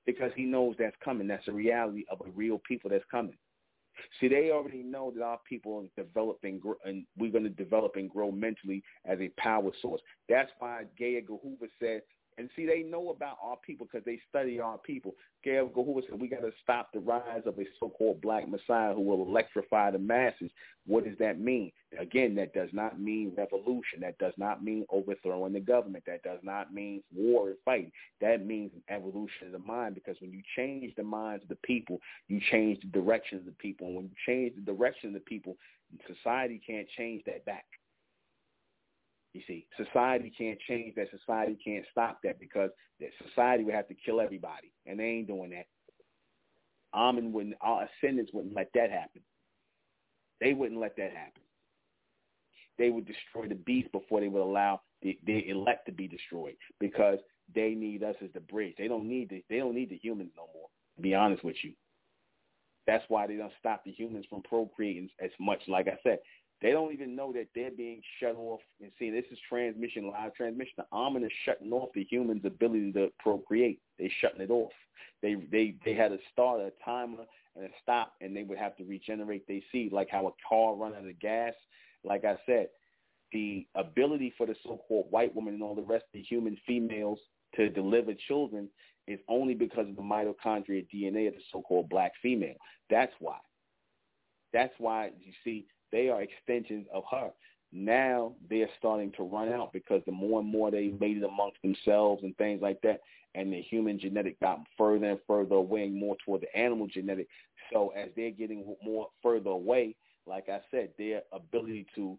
Because 0.04 0.30
he 0.36 0.44
knows 0.44 0.76
that's 0.78 0.96
coming. 1.04 1.26
That's 1.26 1.46
the 1.46 1.52
reality 1.52 2.04
of 2.10 2.18
the 2.24 2.30
real 2.30 2.60
people 2.66 2.90
that's 2.90 3.04
coming. 3.10 3.36
See, 4.20 4.28
they 4.28 4.50
already 4.50 4.82
know 4.82 5.12
that 5.16 5.22
our 5.22 5.38
people 5.48 5.84
are 5.84 6.02
developing, 6.02 6.60
and 6.84 7.04
we're 7.16 7.32
going 7.32 7.44
to 7.44 7.50
develop 7.50 7.96
and 7.96 8.10
grow 8.10 8.30
mentally 8.30 8.82
as 9.04 9.18
a 9.20 9.28
power 9.40 9.70
source. 9.80 10.00
That's 10.28 10.50
why 10.58 10.84
J. 10.98 11.16
Edgar 11.16 11.36
Hoover 11.42 11.68
said 11.80 12.02
and 12.38 12.50
see, 12.54 12.66
they 12.66 12.82
know 12.82 13.10
about 13.10 13.38
our 13.42 13.56
people 13.66 13.86
because 13.90 14.04
they 14.04 14.20
study 14.28 14.60
our 14.60 14.76
people. 14.78 15.14
J. 15.42 15.58
Edgar 15.58 15.82
Hoover 15.82 16.02
said 16.08 16.20
we 16.20 16.28
got 16.28 16.42
to 16.42 16.50
stop 16.62 16.90
the 16.92 17.00
rise 17.00 17.42
of 17.46 17.58
a 17.58 17.64
so-called 17.80 18.20
black 18.20 18.48
messiah 18.48 18.92
who 18.94 19.00
will 19.00 19.22
electrify 19.22 19.90
the 19.90 19.98
masses. 19.98 20.50
What 20.86 21.04
does 21.04 21.16
that 21.18 21.40
mean? 21.40 21.72
Again, 21.98 22.34
that 22.34 22.52
does 22.52 22.68
not 22.72 23.00
mean 23.00 23.32
revolution. 23.36 24.00
That 24.00 24.18
does 24.18 24.34
not 24.36 24.62
mean 24.62 24.84
overthrowing 24.90 25.54
the 25.54 25.60
government. 25.60 26.04
That 26.06 26.22
does 26.22 26.40
not 26.42 26.74
mean 26.74 27.02
war 27.14 27.48
and 27.48 27.56
fighting. 27.64 27.92
That 28.20 28.44
means 28.44 28.72
an 28.74 28.94
evolution 28.94 29.46
of 29.46 29.52
the 29.52 29.58
mind 29.58 29.94
because 29.94 30.16
when 30.20 30.32
you 30.32 30.42
change 30.56 30.94
the 30.96 31.04
minds 31.04 31.42
of 31.42 31.48
the 31.48 31.56
people, 31.56 32.00
you 32.28 32.40
change 32.50 32.80
the 32.80 32.88
direction 32.88 33.38
of 33.38 33.46
the 33.46 33.52
people. 33.52 33.86
And 33.86 33.96
when 33.96 34.04
you 34.04 34.14
change 34.26 34.54
the 34.56 34.72
direction 34.72 35.08
of 35.08 35.14
the 35.14 35.20
people, 35.20 35.56
society 36.06 36.60
can't 36.66 36.88
change 36.96 37.22
that 37.24 37.44
back. 37.46 37.64
You 39.36 39.42
see, 39.46 39.66
society 39.76 40.32
can't 40.36 40.58
change 40.66 40.94
that. 40.94 41.08
Society 41.10 41.58
can't 41.62 41.84
stop 41.90 42.20
that 42.24 42.40
because 42.40 42.70
that 43.00 43.10
society 43.28 43.64
would 43.64 43.74
have 43.74 43.86
to 43.88 43.94
kill 43.94 44.18
everybody, 44.18 44.72
and 44.86 44.98
they 44.98 45.04
ain't 45.04 45.26
doing 45.26 45.50
that. 45.50 45.66
Amen 46.94 47.32
wouldn't, 47.32 47.56
our 47.60 47.86
ascendants 47.86 48.32
wouldn't 48.32 48.54
let 48.54 48.70
that 48.72 48.90
happen. 48.90 49.20
They 50.40 50.54
wouldn't 50.54 50.80
let 50.80 50.96
that 50.96 51.10
happen. 51.10 51.42
They 52.78 52.88
would 52.88 53.06
destroy 53.06 53.46
the 53.46 53.56
beast 53.56 53.92
before 53.92 54.20
they 54.20 54.28
would 54.28 54.40
allow 54.40 54.80
the, 55.02 55.18
the 55.26 55.50
elect 55.50 55.84
to 55.86 55.92
be 55.92 56.08
destroyed 56.08 56.56
because 56.80 57.18
they 57.54 57.74
need 57.74 58.02
us 58.02 58.16
as 58.24 58.30
the 58.32 58.40
bridge. 58.40 58.76
They 58.78 58.88
don't 58.88 59.06
need 59.06 59.28
the 59.28 59.44
they 59.50 59.58
don't 59.58 59.74
need 59.74 59.90
the 59.90 60.00
humans 60.02 60.30
no 60.34 60.48
more. 60.54 60.68
To 60.96 61.02
be 61.02 61.14
honest 61.14 61.44
with 61.44 61.56
you, 61.62 61.72
that's 62.86 63.04
why 63.08 63.26
they 63.26 63.36
don't 63.36 63.52
stop 63.58 63.84
the 63.84 63.92
humans 63.92 64.24
from 64.30 64.42
procreating 64.42 65.10
as 65.22 65.30
much. 65.38 65.60
Like 65.68 65.88
I 65.88 65.98
said, 66.02 66.20
they 66.62 66.70
don't 66.70 66.92
even 66.92 67.14
know 67.14 67.32
that 67.32 67.48
they're 67.54 67.70
being 67.70 68.00
shut 68.18 68.34
off. 68.36 68.60
And 68.80 68.90
see, 68.98 69.10
this 69.10 69.24
is 69.30 69.38
transmission, 69.48 70.10
live 70.10 70.34
transmission. 70.34 70.72
The 70.78 70.86
Amen 70.92 71.24
is 71.24 71.32
shutting 71.44 71.72
off 71.72 71.90
the 71.94 72.04
human's 72.04 72.44
ability 72.44 72.92
to 72.92 73.12
procreate. 73.18 73.80
They're 73.98 74.08
shutting 74.20 74.40
it 74.40 74.50
off. 74.50 74.72
They 75.22 75.34
they 75.50 75.74
they 75.84 75.94
had 75.94 76.12
a 76.12 76.18
start, 76.32 76.60
a 76.60 76.72
timer, 76.84 77.24
and 77.56 77.64
a 77.64 77.68
stop, 77.82 78.14
and 78.20 78.34
they 78.36 78.42
would 78.42 78.58
have 78.58 78.76
to 78.76 78.84
regenerate 78.84 79.46
their 79.46 79.60
seed, 79.70 79.92
like 79.92 80.08
how 80.10 80.26
a 80.28 80.48
car 80.48 80.74
run 80.74 80.94
out 80.94 81.06
of 81.06 81.20
gas. 81.20 81.54
Like 82.04 82.24
I 82.24 82.36
said, 82.46 82.68
the 83.32 83.66
ability 83.74 84.32
for 84.38 84.46
the 84.46 84.54
so-called 84.62 85.06
white 85.10 85.34
woman 85.34 85.54
and 85.54 85.62
all 85.62 85.74
the 85.74 85.82
rest 85.82 86.04
of 86.04 86.12
the 86.14 86.22
human 86.22 86.56
females 86.66 87.18
to 87.56 87.68
deliver 87.68 88.12
children 88.28 88.68
is 89.06 89.18
only 89.28 89.54
because 89.54 89.88
of 89.88 89.96
the 89.96 90.02
mitochondria 90.02 90.86
DNA 90.92 91.28
of 91.28 91.34
the 91.34 91.42
so-called 91.52 91.88
black 91.88 92.12
female. 92.22 92.56
That's 92.90 93.12
why. 93.18 93.38
That's 94.52 94.74
why 94.78 95.10
you 95.20 95.32
see 95.44 95.66
they 95.92 96.08
are 96.08 96.22
extensions 96.22 96.86
of 96.92 97.04
her. 97.10 97.30
Now 97.72 98.34
they're 98.48 98.68
starting 98.78 99.12
to 99.12 99.22
run 99.22 99.52
out 99.52 99.72
because 99.72 100.02
the 100.06 100.12
more 100.12 100.40
and 100.40 100.48
more 100.48 100.70
they 100.70 100.94
made 101.00 101.18
it 101.18 101.24
amongst 101.24 101.60
themselves 101.62 102.22
and 102.22 102.36
things 102.36 102.62
like 102.62 102.80
that, 102.82 103.00
and 103.34 103.52
the 103.52 103.60
human 103.60 103.98
genetic 103.98 104.40
got 104.40 104.60
further 104.78 105.10
and 105.10 105.20
further 105.26 105.56
away, 105.56 105.88
more 105.88 106.16
toward 106.24 106.42
the 106.42 106.56
animal 106.56 106.86
genetic. 106.86 107.28
So 107.72 107.90
as 107.90 108.08
they're 108.16 108.30
getting 108.30 108.76
more 108.82 109.08
further 109.22 109.50
away, 109.50 109.96
like 110.26 110.48
I 110.48 110.60
said, 110.70 110.90
their 110.96 111.22
ability 111.32 111.86
to 111.96 112.16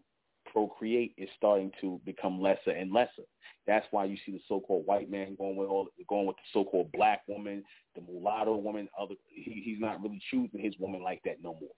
procreate 0.52 1.14
is 1.18 1.28
starting 1.36 1.70
to 1.80 2.00
become 2.04 2.40
lesser 2.40 2.70
and 2.70 2.92
lesser. 2.92 3.24
That's 3.66 3.86
why 3.90 4.04
you 4.04 4.16
see 4.24 4.32
the 4.32 4.40
so-called 4.48 4.86
white 4.86 5.10
man 5.10 5.36
going 5.36 5.56
with 5.56 5.68
all 5.68 5.88
going 6.08 6.26
with 6.26 6.36
the 6.36 6.42
so-called 6.52 6.90
black 6.92 7.22
woman, 7.28 7.64
the 7.94 8.00
mulatto 8.00 8.56
woman. 8.56 8.88
Other 8.98 9.14
he, 9.28 9.62
he's 9.64 9.80
not 9.80 10.02
really 10.02 10.22
choosing 10.30 10.60
his 10.60 10.74
woman 10.78 11.02
like 11.02 11.20
that 11.24 11.42
no 11.42 11.54
more. 11.60 11.70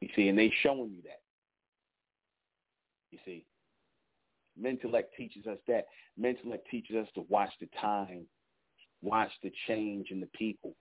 You 0.00 0.08
see, 0.16 0.28
and 0.28 0.38
they 0.38 0.52
showing 0.62 0.92
you 0.92 1.02
that. 1.04 1.20
You 3.10 3.18
see, 3.24 3.44
Mentellect 4.60 5.12
teaches 5.16 5.46
us 5.46 5.58
that. 5.68 5.86
Mentellect 6.20 6.64
teaches 6.70 6.96
us 6.96 7.08
to 7.14 7.24
watch 7.28 7.50
the 7.60 7.68
time, 7.80 8.24
watch 9.02 9.30
the 9.42 9.52
change 9.66 10.10
in 10.10 10.20
the 10.20 10.28
people, 10.28 10.74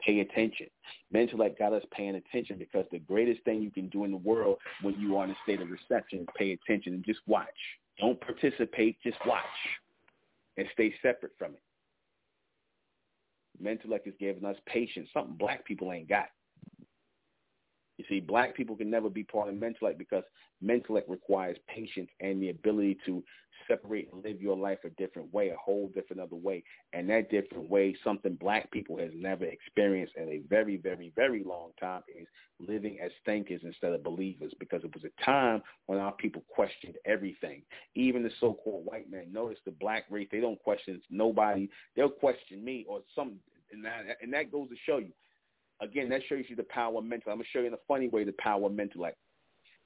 pay 0.00 0.20
attention. 0.20 0.66
Mentellect 1.12 1.58
got 1.58 1.72
us 1.72 1.82
paying 1.92 2.16
attention 2.16 2.58
because 2.58 2.86
the 2.90 2.98
greatest 3.00 3.42
thing 3.44 3.62
you 3.62 3.70
can 3.70 3.88
do 3.88 4.04
in 4.04 4.10
the 4.10 4.16
world 4.18 4.58
when 4.82 4.98
you 4.98 5.16
are 5.16 5.24
in 5.24 5.30
a 5.30 5.36
state 5.42 5.60
of 5.60 5.70
reception 5.70 6.20
is 6.20 6.26
pay 6.36 6.52
attention 6.52 6.94
and 6.94 7.04
just 7.04 7.20
watch. 7.26 7.48
Don't 7.98 8.20
participate, 8.20 8.96
just 9.02 9.18
watch 9.26 9.44
and 10.56 10.66
stay 10.72 10.94
separate 11.02 11.32
from 11.38 11.52
it. 11.52 11.62
Mentellect 13.62 14.06
is 14.06 14.14
giving 14.18 14.44
us 14.44 14.56
patience, 14.66 15.08
something 15.12 15.36
black 15.36 15.64
people 15.64 15.92
ain't 15.92 16.08
got. 16.08 16.26
You 17.96 18.04
see, 18.08 18.20
black 18.20 18.56
people 18.56 18.76
can 18.76 18.90
never 18.90 19.08
be 19.08 19.22
part 19.22 19.48
of 19.48 19.54
Mentellect 19.54 19.98
because 19.98 20.24
Mentellect 20.64 21.08
requires 21.08 21.56
patience 21.68 22.10
and 22.20 22.42
the 22.42 22.50
ability 22.50 22.98
to 23.06 23.22
separate 23.68 24.12
and 24.12 24.24
live 24.24 24.42
your 24.42 24.56
life 24.56 24.78
a 24.84 24.90
different 24.90 25.32
way, 25.32 25.50
a 25.50 25.56
whole 25.56 25.88
different 25.94 26.20
other 26.20 26.36
way. 26.36 26.64
And 26.92 27.08
that 27.10 27.30
different 27.30 27.70
way, 27.70 27.96
something 28.02 28.34
black 28.34 28.70
people 28.72 28.98
has 28.98 29.10
never 29.14 29.44
experienced 29.44 30.14
in 30.16 30.28
a 30.28 30.40
very, 30.48 30.76
very, 30.76 31.12
very 31.14 31.44
long 31.44 31.70
time 31.80 32.02
is 32.18 32.26
living 32.58 32.98
as 33.02 33.12
thinkers 33.24 33.60
instead 33.62 33.92
of 33.92 34.02
believers 34.02 34.52
because 34.58 34.82
it 34.84 34.92
was 34.94 35.04
a 35.04 35.24
time 35.24 35.62
when 35.86 35.98
our 35.98 36.12
people 36.12 36.42
questioned 36.48 36.96
everything. 37.04 37.62
Even 37.94 38.22
the 38.22 38.30
so-called 38.40 38.84
white 38.84 39.10
man. 39.10 39.32
Notice 39.32 39.58
the 39.64 39.72
black 39.72 40.04
race, 40.10 40.28
they 40.32 40.40
don't 40.40 40.62
question 40.62 41.00
nobody. 41.10 41.68
They'll 41.94 42.08
question 42.08 42.64
me 42.64 42.84
or 42.88 43.00
some, 43.14 43.34
and 43.72 43.84
that, 43.84 44.18
and 44.20 44.32
that 44.32 44.50
goes 44.50 44.68
to 44.68 44.76
show 44.84 44.98
you 44.98 45.12
Again, 45.80 46.08
that 46.10 46.22
shows 46.28 46.44
you 46.48 46.56
the 46.56 46.64
power 46.64 46.98
of 46.98 47.04
mental. 47.04 47.32
I'm 47.32 47.38
gonna 47.38 47.48
show 47.52 47.60
you 47.60 47.66
in 47.66 47.74
a 47.74 47.78
funny 47.88 48.08
way 48.08 48.24
the 48.24 48.32
power 48.38 48.66
of 48.66 48.72
mental. 48.72 49.06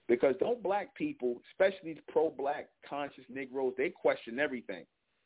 because 0.09 0.35
don't 0.41 0.63
black 0.63 0.95
people, 0.95 1.41
especially 1.53 1.95
these 1.95 2.03
pro-black 2.09 2.69
conscious 2.89 3.25
Negroes, 3.29 3.75
they 3.77 3.91
question 3.91 4.39
everything. 4.39 4.85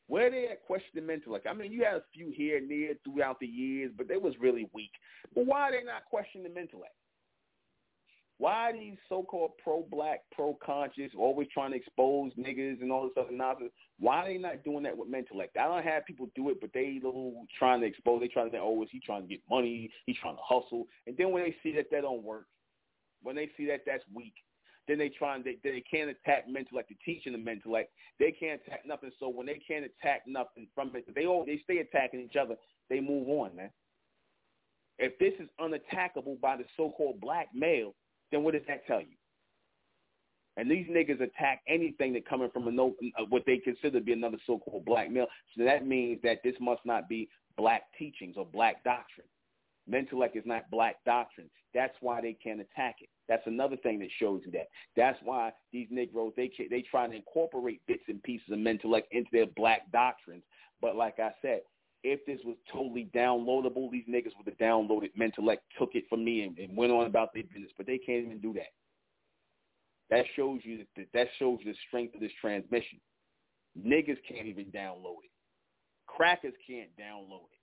Where 0.08 0.30
they 0.30 0.48
at 0.48 0.64
questioning 0.64 1.06
mental? 1.06 1.32
Like, 1.32 1.46
I 1.46 1.54
mean, 1.54 1.72
you 1.72 1.84
had 1.84 1.94
a 1.94 2.04
few 2.12 2.30
here 2.30 2.58
and 2.58 2.70
there 2.70 2.94
throughout 3.04 3.38
the 3.40 3.46
years, 3.46 3.92
but 3.96 4.08
they 4.08 4.16
was 4.16 4.34
really 4.40 4.68
weak. 4.74 4.90
But 5.34 5.46
why 5.46 5.62
are 5.62 5.72
they 5.72 5.84
not 5.84 6.04
questioning 6.10 6.46
the 6.46 6.54
mental? 6.54 6.82
Why 8.38 8.70
are 8.70 8.72
these 8.72 8.98
so-called 9.08 9.52
pro-black, 9.62 10.22
pro-conscious, 10.32 11.12
always 11.16 11.48
trying 11.54 11.70
to 11.70 11.76
expose 11.76 12.32
niggas 12.34 12.82
and 12.82 12.90
all 12.90 13.04
this 13.04 13.12
other 13.16 13.30
nonsense? 13.30 13.70
Why 14.02 14.16
are 14.16 14.26
they 14.26 14.36
not 14.36 14.64
doing 14.64 14.82
that 14.82 14.98
with 14.98 15.08
Mentellect? 15.08 15.56
I 15.56 15.68
don't 15.68 15.84
have 15.84 16.04
people 16.04 16.28
do 16.34 16.50
it, 16.50 16.60
but 16.60 16.70
they 16.74 16.98
little 17.00 17.46
trying 17.56 17.82
to 17.82 17.86
expose. 17.86 18.20
They 18.20 18.26
trying 18.26 18.46
to 18.46 18.50
think, 18.50 18.62
oh, 18.64 18.82
is 18.82 18.88
he 18.90 18.98
trying 18.98 19.22
to 19.22 19.28
get 19.28 19.38
money? 19.48 19.92
He's 20.06 20.16
trying 20.20 20.34
to 20.34 20.42
hustle. 20.44 20.88
And 21.06 21.16
then 21.16 21.30
when 21.30 21.44
they 21.44 21.54
see 21.62 21.72
that 21.76 21.86
that 21.92 22.00
don't 22.00 22.24
work, 22.24 22.46
when 23.22 23.36
they 23.36 23.48
see 23.56 23.64
that 23.66 23.82
that's 23.86 24.02
weak, 24.12 24.34
then 24.88 24.98
they 24.98 25.08
try 25.08 25.36
and 25.36 25.44
they, 25.44 25.56
they 25.62 25.84
can't 25.88 26.10
attack 26.10 26.48
Mentellect, 26.48 26.88
the 26.88 26.96
teaching 27.04 27.32
of 27.32 27.42
Mentellect. 27.42 27.84
They 28.18 28.32
can't 28.32 28.60
attack 28.66 28.80
nothing. 28.84 29.12
So 29.20 29.28
when 29.28 29.46
they 29.46 29.62
can't 29.64 29.84
attack 29.84 30.22
nothing 30.26 30.66
from 30.74 30.90
it, 30.96 31.06
they 31.14 31.26
all 31.26 31.46
they 31.46 31.60
stay 31.62 31.78
attacking 31.78 32.22
each 32.22 32.34
other. 32.34 32.56
They 32.90 32.98
move 32.98 33.28
on, 33.28 33.54
man. 33.54 33.70
If 34.98 35.16
this 35.20 35.34
is 35.38 35.48
unattackable 35.60 36.40
by 36.40 36.56
the 36.56 36.64
so-called 36.76 37.20
black 37.20 37.50
male, 37.54 37.94
then 38.32 38.42
what 38.42 38.54
does 38.54 38.62
that 38.66 38.84
tell 38.88 39.00
you? 39.00 39.14
And 40.56 40.70
these 40.70 40.86
niggas 40.88 41.20
attack 41.20 41.62
anything 41.66 42.12
that 42.12 42.28
coming 42.28 42.50
from 42.52 42.68
a 42.68 42.70
no, 42.70 42.94
uh, 43.18 43.24
what 43.28 43.44
they 43.46 43.58
consider 43.58 43.98
to 43.98 44.04
be 44.04 44.12
another 44.12 44.36
so-called 44.46 44.84
black 44.84 45.10
male. 45.10 45.26
So 45.56 45.64
that 45.64 45.86
means 45.86 46.20
that 46.22 46.42
this 46.44 46.54
must 46.60 46.84
not 46.84 47.08
be 47.08 47.28
black 47.56 47.84
teachings 47.98 48.36
or 48.36 48.44
black 48.44 48.84
doctrine. 48.84 49.26
Mentellect 49.90 50.36
is 50.36 50.44
not 50.46 50.70
black 50.70 50.96
doctrine. 51.04 51.50
That's 51.74 51.94
why 52.00 52.20
they 52.20 52.34
can't 52.34 52.60
attack 52.60 52.96
it. 53.00 53.08
That's 53.28 53.46
another 53.46 53.76
thing 53.76 53.98
that 54.00 54.10
shows 54.20 54.42
you 54.44 54.52
that. 54.52 54.68
That's 54.94 55.18
why 55.24 55.52
these 55.72 55.88
Negroes 55.90 56.34
they 56.36 56.50
they 56.70 56.82
try 56.82 57.06
to 57.06 57.14
incorporate 57.14 57.80
bits 57.86 58.04
and 58.08 58.22
pieces 58.22 58.48
of 58.50 58.58
Mentellect 58.58 59.04
into 59.10 59.30
their 59.32 59.46
black 59.46 59.90
doctrines. 59.90 60.44
But 60.80 60.96
like 60.96 61.18
I 61.18 61.30
said, 61.40 61.62
if 62.04 62.24
this 62.26 62.40
was 62.44 62.56
totally 62.70 63.08
downloadable, 63.14 63.90
these 63.90 64.04
niggas 64.08 64.32
would 64.36 64.46
have 64.46 64.58
downloaded 64.58 65.10
Mentellect, 65.18 65.58
took 65.78 65.94
it 65.94 66.04
from 66.08 66.24
me, 66.24 66.42
and, 66.42 66.58
and 66.58 66.76
went 66.76 66.92
on 66.92 67.06
about 67.06 67.32
their 67.32 67.44
business. 67.44 67.70
But 67.76 67.86
they 67.86 67.98
can't 67.98 68.26
even 68.26 68.40
do 68.40 68.52
that. 68.54 68.72
That 70.12 70.26
shows 70.36 70.60
you 70.62 70.84
that 70.94 71.06
that 71.14 71.28
shows 71.38 71.58
the 71.64 71.72
strength 71.88 72.14
of 72.14 72.20
this 72.20 72.32
transmission. 72.38 73.00
Niggas 73.78 74.18
can't 74.28 74.46
even 74.46 74.66
download 74.66 75.24
it. 75.24 75.30
Crackers 76.06 76.52
can't 76.68 76.90
download 77.00 77.48
it. 77.50 77.62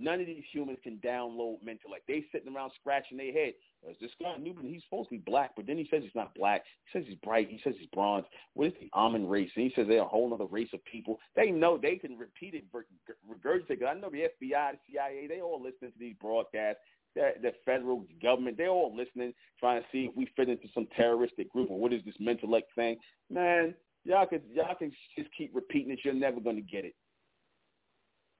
None 0.00 0.20
of 0.20 0.26
these 0.26 0.44
humans 0.52 0.78
can 0.84 0.98
download 1.04 1.56
Mentellect. 1.66 2.06
They 2.06 2.24
sitting 2.30 2.54
around 2.54 2.70
scratching 2.80 3.18
their 3.18 3.32
head. 3.32 3.54
As 3.90 3.96
this 4.00 4.12
guy 4.22 4.36
Nuben, 4.38 4.70
he's 4.72 4.84
supposed 4.84 5.08
to 5.08 5.16
be 5.16 5.22
black, 5.26 5.50
but 5.56 5.66
then 5.66 5.76
he 5.76 5.88
says 5.90 6.04
he's 6.04 6.14
not 6.14 6.32
black. 6.36 6.62
He 6.84 6.96
says 6.96 7.08
he's 7.08 7.18
bright. 7.24 7.48
He 7.50 7.60
says 7.64 7.74
he's 7.76 7.88
bronze. 7.92 8.24
What 8.54 8.68
is 8.68 8.74
the 8.80 8.88
Amen 8.94 9.28
race? 9.28 9.50
And 9.56 9.64
he 9.64 9.72
says 9.74 9.88
they're 9.88 10.02
a 10.02 10.06
whole 10.06 10.32
other 10.32 10.46
race 10.46 10.68
of 10.72 10.84
people. 10.84 11.18
They 11.34 11.50
know 11.50 11.76
they 11.76 11.96
can 11.96 12.16
repeat 12.16 12.54
it, 12.54 12.66
regurgitate. 12.72 13.84
I 13.84 13.94
know 13.94 14.10
the 14.10 14.28
FBI, 14.28 14.72
the 14.72 14.78
CIA, 14.92 15.26
they 15.26 15.40
all 15.40 15.60
listening 15.60 15.90
to 15.90 15.98
these 15.98 16.14
broadcasts. 16.20 16.80
The, 17.18 17.32
the 17.42 17.52
federal 17.64 18.04
government, 18.22 18.56
they're 18.56 18.68
all 18.68 18.94
listening, 18.94 19.34
trying 19.58 19.82
to 19.82 19.88
see 19.90 20.04
if 20.04 20.16
we 20.16 20.30
fit 20.36 20.48
into 20.48 20.68
some 20.72 20.86
terroristic 20.96 21.50
group 21.52 21.68
or 21.68 21.80
what 21.80 21.92
is 21.92 22.00
this 22.04 22.14
Mentellect 22.22 22.70
thing. 22.76 22.96
Man, 23.28 23.74
y'all 24.04 24.24
can 24.24 24.40
y'all 24.52 24.76
can 24.76 24.92
just 25.16 25.28
keep 25.36 25.50
repeating 25.52 25.90
it. 25.90 25.98
You're 26.04 26.14
never 26.14 26.38
going 26.38 26.54
to 26.54 26.62
get 26.62 26.84
it. 26.84 26.94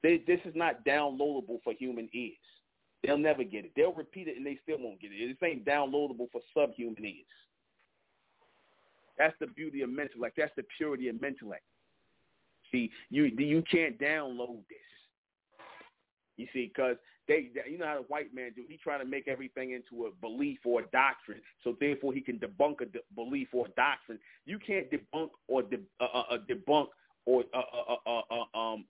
They, 0.05 0.23
this 0.29 0.39
is 0.45 0.55
not 0.55 0.85
downloadable 0.85 1.59
for 1.65 1.73
human 1.77 2.09
ears. 2.13 2.37
They'll 3.03 3.19
never 3.19 3.43
get 3.43 3.65
it. 3.65 3.73
They'll 3.75 3.93
repeat 3.93 4.29
it 4.29 4.37
and 4.37 4.47
they 4.47 4.61
still 4.63 4.79
won't 4.79 5.01
get 5.01 5.11
it. 5.13 5.27
This 5.27 5.49
ain't 5.49 5.65
downloadable 5.65 6.31
for 6.31 6.41
subhuman 6.57 7.05
ears. 7.05 7.27
That's 9.19 9.35
the 9.41 9.49
beauty 9.49 9.83
of 9.83 9.91
Mentellect. 9.91 10.35
That's 10.37 10.53
the 10.57 10.63
purity 10.77 11.09
of 11.09 11.17
Mentellect. 11.17 11.67
See, 12.71 12.93
you 13.11 13.25
you 13.25 13.65
can't 13.69 13.99
download 13.99 14.61
this. 14.69 14.79
You 16.37 16.47
see, 16.53 16.71
because 16.73 16.97
they, 17.29 17.51
you 17.71 17.79
know 17.79 17.87
how 17.87 17.97
the 17.97 18.03
white 18.03 18.35
man 18.35 18.53
do. 18.57 18.65
He 18.67 18.79
trying 18.79 19.01
to 19.01 19.05
make 19.05 19.29
everything 19.29 19.73
into 19.73 20.07
a 20.07 20.11
belief 20.21 20.59
or 20.65 20.81
a 20.81 20.87
doctrine, 20.87 21.41
so 21.63 21.77
therefore 21.79 22.13
he 22.13 22.21
can 22.21 22.39
debunk 22.39 22.81
a 22.81 22.87
de- 22.87 23.01
belief 23.15 23.49
or 23.53 23.67
a 23.67 23.71
doctrine. 23.71 24.19
You 24.47 24.59
can't 24.59 24.87
debunk 24.91 25.31
or 25.47 25.63
de- 25.63 25.81
uh, 26.01 26.05
uh, 26.05 26.25
uh 26.31 26.39
debunk 26.51 26.89
or 27.27 27.45
uh, 27.55 27.61
uh, 28.09 28.23
uh, 28.31 28.45
uh, 28.57 28.59
um, 28.59 28.85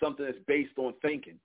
something 0.00 0.26
that's 0.26 0.38
based 0.46 0.78
on 0.78 0.94
thinking. 1.02 1.38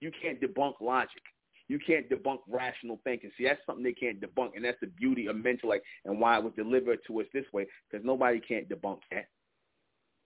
You 0.00 0.10
can't 0.20 0.40
debunk 0.40 0.74
logic. 0.80 1.22
You 1.68 1.78
can't 1.78 2.10
debunk 2.10 2.40
rational 2.48 3.00
thinking. 3.04 3.30
See, 3.38 3.44
that's 3.44 3.60
something 3.64 3.84
they 3.84 3.92
can't 3.92 4.20
debunk, 4.20 4.50
and 4.56 4.64
that's 4.64 4.80
the 4.80 4.88
beauty 4.88 5.28
of 5.28 5.36
Mentellect 5.36 5.80
and 6.04 6.20
why 6.20 6.36
it 6.36 6.44
was 6.44 6.52
delivered 6.56 6.98
to 7.06 7.20
us 7.20 7.26
this 7.32 7.46
way, 7.52 7.66
because 7.90 8.04
nobody 8.04 8.40
can't 8.40 8.68
debunk 8.68 8.98
that. 9.12 9.28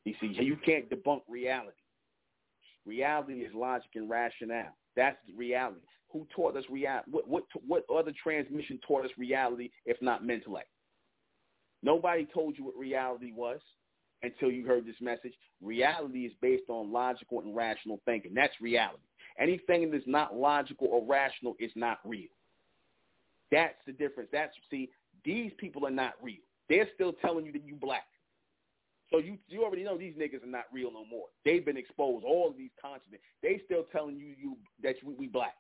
You 0.05 0.15
see, 0.21 0.29
you 0.43 0.57
can't 0.57 0.89
debunk 0.91 1.21
reality. 1.29 1.77
Reality 2.89 3.35
is 3.35 3.53
logic 3.55 3.91
and 3.95 4.11
rationale. 4.11 4.75
That's 4.97 5.19
reality. 5.37 5.81
Who 6.13 6.27
taught 6.35 6.57
us 6.57 6.65
reality? 6.71 7.11
What, 7.11 7.29
what, 7.29 7.45
what 7.67 7.85
other 7.95 8.13
transmission 8.23 8.81
taught 8.89 9.05
us 9.05 9.13
reality 9.19 9.71
if 9.87 9.99
not 10.01 10.25
Mentellect? 10.25 10.71
Nobody 11.83 12.27
told 12.35 12.57
you 12.59 12.65
what 12.65 12.77
reality 12.77 13.33
was. 13.33 13.61
until 14.23 14.51
you 14.51 14.67
heard 14.67 14.87
this 14.87 15.01
message. 15.01 15.35
Reality 15.63 16.21
is 16.27 16.33
based 16.41 16.69
on 16.69 16.93
logical 16.93 17.41
and 17.41 17.55
rational 17.55 18.01
thinking. 18.05 18.33
That's 18.35 18.55
reality. 18.61 19.03
Anything 19.39 19.91
that's 19.91 20.07
not 20.07 20.35
logical 20.35 20.89
or 20.89 21.05
rational 21.07 21.55
is 21.61 21.71
not 21.77 21.99
real. 22.05 22.29
That's 23.53 23.77
the 23.87 23.93
difference. 23.93 24.29
That's 24.33 24.53
see, 24.71 24.91
these 25.25 25.53
people 25.59 25.87
are 25.87 25.91
not 25.91 26.15
real. 26.23 26.43
They're 26.69 26.89
still 26.95 27.13
telling 27.15 27.47
you 27.47 27.53
that 27.53 27.67
you 27.67 27.77
black. 27.77 28.05
So 29.11 29.19
you 29.19 29.39
you 29.49 29.65
already 29.65 29.85
know 29.85 29.97
these 29.97 30.15
niggas 30.15 30.43
are 30.43 30.51
not 30.51 30.65
real 30.73 30.93
no 30.93 31.05
more. 31.05 31.27
They've 31.45 31.65
been 31.65 31.77
exposed. 31.77 32.25
All 32.25 32.49
of 32.49 32.57
these 32.57 32.71
continents. 32.81 33.25
They 33.43 33.61
still 33.65 33.85
telling 33.91 34.17
you 34.17 34.35
you 34.39 34.57
that 34.83 34.97
we, 35.05 35.15
we 35.15 35.27
black 35.27 35.57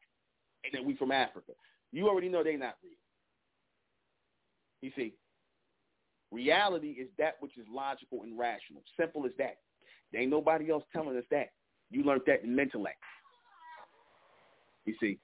and 0.65 0.73
that 0.75 0.85
we 0.85 0.95
from 0.97 1.13
Africa. 1.13 1.53
You 1.93 2.09
already 2.09 2.29
know 2.29 2.45
they 2.45 2.57
not 2.57 2.75
real. 2.83 2.93
You 4.83 4.93
see, 4.95 5.15
reality 6.31 6.91
is 6.91 7.09
that 7.19 7.37
which 7.41 7.57
is 7.57 7.65
logical 7.73 8.23
and 8.23 8.39
rational. 8.39 8.83
Simple 8.99 9.25
as 9.25 9.33
that. 9.39 9.59
There 10.13 10.21
ain't 10.21 10.31
nobody 10.31 10.71
else 10.71 10.85
telling 10.93 11.17
us 11.17 11.25
that. 11.31 11.49
You 11.91 12.03
learned 12.03 12.23
that 12.27 12.45
in 12.45 12.55
Mentellect. 12.55 13.01
You 14.85 14.95
see, 15.01 15.19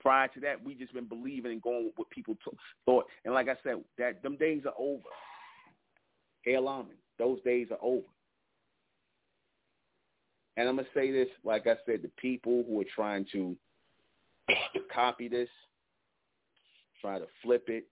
prior 0.00 0.28
to 0.28 0.40
that, 0.40 0.62
we 0.64 0.74
just 0.74 0.94
been 0.94 1.08
believing 1.08 1.52
and 1.52 1.62
going 1.62 1.86
with 1.86 1.94
what 1.96 2.10
people 2.10 2.34
t- 2.44 2.56
thought. 2.84 3.06
And 3.24 3.34
like 3.34 3.48
I 3.48 3.56
said, 3.62 3.76
that 3.98 4.22
them 4.22 4.36
days 4.36 4.62
are 4.66 4.74
over. 4.78 5.08
Hail 6.42 6.68
Amen. 6.68 6.96
Those 7.18 7.40
days 7.42 7.68
are 7.70 7.78
over. 7.80 8.06
And 10.56 10.68
I'm 10.68 10.76
gonna 10.76 10.88
say 10.94 11.10
this, 11.10 11.28
like 11.44 11.66
I 11.66 11.76
said, 11.86 12.02
the 12.02 12.10
people 12.16 12.64
who 12.68 12.80
are 12.80 12.86
trying 12.94 13.26
to 13.32 13.56
copy 14.94 15.28
this, 15.28 15.48
try 17.00 17.18
to 17.18 17.26
flip 17.42 17.64
it, 17.68 17.86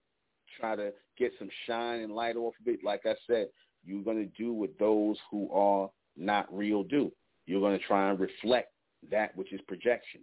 try 0.59 0.77
to 0.77 0.93
get 1.17 1.33
some 1.39 1.49
shine 1.67 2.01
and 2.01 2.13
light 2.13 2.37
off 2.37 2.55
of 2.61 2.69
it, 2.69 2.81
like 2.85 3.03
I 3.07 3.15
said, 3.27 3.49
you're 3.85 4.03
gonna 4.03 4.27
do 4.37 4.53
what 4.53 4.71
those 4.79 5.17
who 5.31 5.51
are 5.53 5.91
not 6.17 6.47
real 6.53 6.83
do. 6.83 7.11
You're 7.47 7.61
gonna 7.61 7.79
try 7.79 8.11
and 8.11 8.21
reflect 8.21 8.73
that 9.11 9.35
which 9.37 9.53
is 9.53 9.61
projection. 9.67 10.21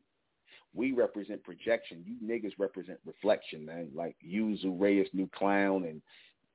We 0.73 0.91
represent 0.91 1.43
projection. 1.43 2.03
You 2.05 2.15
niggas 2.23 2.53
represent 2.59 2.99
reflection, 3.05 3.65
man. 3.65 3.89
Like 3.95 4.15
you, 4.21 4.55
Reyes, 4.77 5.07
new 5.13 5.27
clown, 5.35 5.85
and 5.85 6.01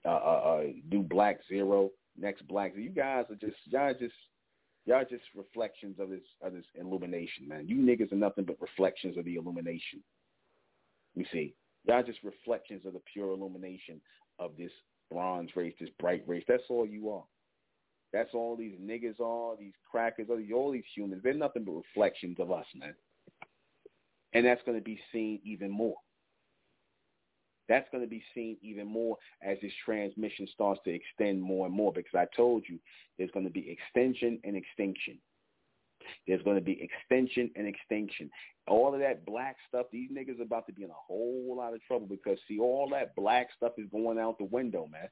uh, 0.04 0.08
uh, 0.08 0.12
uh, 0.12 0.62
new 0.90 1.02
Black 1.02 1.40
Zero, 1.48 1.90
next 2.18 2.46
Black. 2.48 2.72
You 2.76 2.90
guys 2.90 3.24
are 3.30 3.36
just 3.36 3.56
y'all 3.66 3.94
just 3.98 4.14
y'all 4.86 5.04
just 5.08 5.24
reflections 5.34 5.96
of 5.98 6.10
this 6.10 6.22
of 6.42 6.52
this 6.52 6.64
illumination, 6.74 7.48
man. 7.48 7.68
You 7.68 7.76
niggas 7.76 8.12
are 8.12 8.16
nothing 8.16 8.44
but 8.44 8.60
reflections 8.60 9.16
of 9.16 9.24
the 9.24 9.36
illumination. 9.36 10.02
You 11.14 11.24
see, 11.32 11.54
y'all 11.84 12.02
just 12.02 12.20
reflections 12.22 12.86
of 12.86 12.94
the 12.94 13.02
pure 13.12 13.30
illumination 13.32 14.00
of 14.38 14.52
this 14.56 14.72
bronze 15.10 15.50
race, 15.56 15.74
this 15.78 15.90
bright 16.00 16.22
race. 16.26 16.44
That's 16.48 16.62
all 16.68 16.86
you 16.86 17.10
are. 17.10 17.24
That's 18.12 18.34
all 18.34 18.56
these 18.56 18.74
niggas 18.80 19.20
are, 19.20 19.56
these 19.56 19.72
crackers, 19.90 20.28
all 20.30 20.72
these 20.72 20.84
humans. 20.94 21.22
They're 21.24 21.32
nothing 21.32 21.64
but 21.64 21.72
reflections 21.72 22.38
of 22.40 22.50
us, 22.50 22.66
man. 22.74 22.94
And 24.34 24.44
that's 24.44 24.60
going 24.64 24.76
to 24.76 24.84
be 24.84 25.00
seen 25.12 25.40
even 25.44 25.70
more. 25.70 25.96
That's 27.72 27.88
going 27.90 28.04
to 28.04 28.10
be 28.10 28.22
seen 28.34 28.58
even 28.60 28.86
more 28.86 29.16
as 29.40 29.56
this 29.62 29.72
transmission 29.82 30.46
starts 30.52 30.78
to 30.84 30.90
extend 30.90 31.40
more 31.40 31.64
and 31.64 31.74
more 31.74 31.90
because 31.90 32.14
I 32.14 32.26
told 32.36 32.64
you 32.68 32.78
there's 33.16 33.30
going 33.30 33.46
to 33.46 33.50
be 33.50 33.66
extension 33.70 34.38
and 34.44 34.54
extinction. 34.54 35.16
There's 36.28 36.42
going 36.42 36.56
to 36.56 36.62
be 36.62 36.82
extension 36.82 37.50
and 37.56 37.66
extinction. 37.66 38.28
All 38.68 38.92
of 38.92 39.00
that 39.00 39.24
black 39.24 39.56
stuff, 39.70 39.86
these 39.90 40.10
niggas 40.10 40.38
are 40.38 40.42
about 40.42 40.66
to 40.66 40.74
be 40.74 40.84
in 40.84 40.90
a 40.90 41.06
whole 41.06 41.54
lot 41.56 41.72
of 41.72 41.82
trouble 41.84 42.06
because, 42.06 42.36
see, 42.46 42.58
all 42.58 42.90
that 42.90 43.16
black 43.16 43.48
stuff 43.56 43.72
is 43.78 43.86
going 43.90 44.18
out 44.18 44.36
the 44.36 44.44
window, 44.44 44.86
man. 44.92 45.08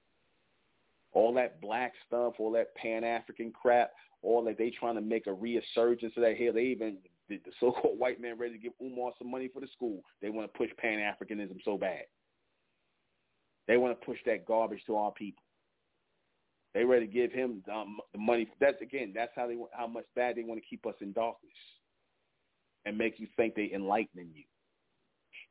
All 1.12 1.32
that 1.32 1.62
black 1.62 1.94
stuff, 2.06 2.34
all 2.38 2.52
that 2.52 2.74
Pan-African 2.74 3.52
crap, 3.52 3.92
all 4.20 4.44
that 4.44 4.58
they 4.58 4.68
trying 4.68 4.96
to 4.96 5.00
make 5.00 5.26
a 5.28 5.32
resurgence 5.32 6.12
of 6.14 6.24
that 6.24 6.36
here. 6.36 6.52
They 6.52 6.64
even 6.64 6.98
the 7.30 7.40
so-called 7.58 7.98
white 7.98 8.20
man 8.20 8.36
ready 8.36 8.52
to 8.52 8.58
give 8.58 8.72
Umar 8.82 9.12
some 9.16 9.30
money 9.30 9.48
for 9.48 9.60
the 9.60 9.68
school. 9.68 10.02
They 10.20 10.28
want 10.28 10.52
to 10.52 10.58
push 10.58 10.68
Pan-Africanism 10.76 11.56
so 11.64 11.78
bad. 11.78 12.02
They 13.70 13.76
want 13.76 13.98
to 13.98 14.04
push 14.04 14.18
that 14.26 14.46
garbage 14.46 14.82
to 14.88 14.96
our 14.96 15.12
people. 15.12 15.44
They 16.74 16.82
ready 16.82 17.06
to 17.06 17.12
give 17.12 17.30
him 17.30 17.62
um, 17.72 17.98
the 18.12 18.18
money. 18.18 18.48
That's 18.60 18.82
again. 18.82 19.12
That's 19.14 19.30
how 19.36 19.46
they 19.46 19.56
how 19.70 19.86
much 19.86 20.06
bad 20.16 20.34
they 20.34 20.42
want 20.42 20.60
to 20.60 20.66
keep 20.68 20.84
us 20.86 20.96
in 21.00 21.12
darkness 21.12 21.52
and 22.84 22.98
make 22.98 23.20
you 23.20 23.28
think 23.36 23.54
they 23.54 23.70
enlightening 23.72 24.30
you. 24.34 24.42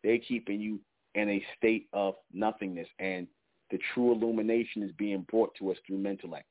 They're 0.04 0.18
keeping 0.18 0.60
you 0.60 0.82
in 1.16 1.30
a 1.30 1.46
state 1.58 1.88
of 1.94 2.16
nothingness, 2.34 2.90
and 3.00 3.26
the 3.72 3.80
true 3.94 4.12
illumination 4.12 4.84
is 4.84 4.92
being 4.98 5.26
brought 5.32 5.56
to 5.60 5.72
us 5.72 5.78
through 5.88 6.00
Mentellect. 6.00 6.44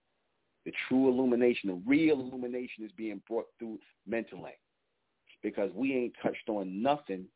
The 0.64 0.72
true 0.88 1.10
illumination, 1.10 1.68
the 1.68 1.82
real 1.86 2.18
illumination 2.18 2.82
is 2.82 2.92
being 2.92 3.20
brought 3.28 3.48
through 3.58 3.78
Mentellect 4.10 4.56
because 5.42 5.70
we 5.74 5.94
ain't 5.94 6.14
touched 6.22 6.48
on 6.48 6.80
nothing. 6.80 7.26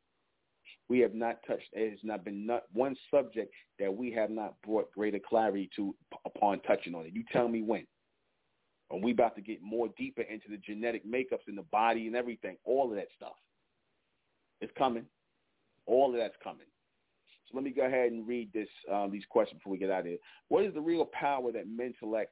We 0.89 1.01
have 1.01 1.15
not 1.15 1.39
touched, 1.47 1.69
it 1.73 1.91
has 1.91 1.99
not 2.03 2.25
been 2.25 2.47
not 2.47 2.65
one 2.73 2.97
subject 3.11 3.55
that 3.79 3.95
we 3.95 4.11
have 4.13 4.31
not 4.31 4.55
brought 4.65 4.93
greater 4.93 5.19
clarity 5.19 5.71
to 5.77 5.95
upon 6.25 6.61
touching 6.61 6.95
on 6.95 7.07
it. 7.07 7.15
You 7.15 7.25
tell 7.33 7.49
me 7.49 7.63
when. 7.63 7.87
And 8.91 9.03
we 9.03 9.13
about 9.13 9.35
to 9.37 9.43
get 9.43 9.63
more 9.63 9.89
deeper 9.97 10.23
into 10.23 10.49
the 10.51 10.59
genetic 10.59 11.07
makeups 11.07 11.49
in 11.49 11.57
the 11.57 11.63
body 11.63 12.07
and 12.07 12.17
everything, 12.17 12.57
all 12.65 12.91
of 12.91 12.97
that 12.97 13.09
stuff. 13.17 13.33
It's 14.61 14.73
coming. 14.77 15.07
All 15.87 16.11
of 16.11 16.17
that's 16.17 16.37
coming. 16.45 16.67
So 17.49 17.57
let 17.57 17.65
me 17.65 17.71
go 17.71 17.87
ahead 17.87 18.13
and 18.13 18.29
read 18.29 18.53
this 18.53 18.69
um, 18.93 19.11
these 19.11 19.25
questions 19.29 19.59
before 19.59 19.73
we 19.73 19.79
get 19.79 19.91
out 19.91 20.01
of 20.01 20.07
here. 20.07 20.19
What 20.49 20.65
is 20.65 20.75
the 20.75 20.81
real 20.81 21.07
power 21.07 21.51
that 21.53 21.67
Mentellect 21.67 22.27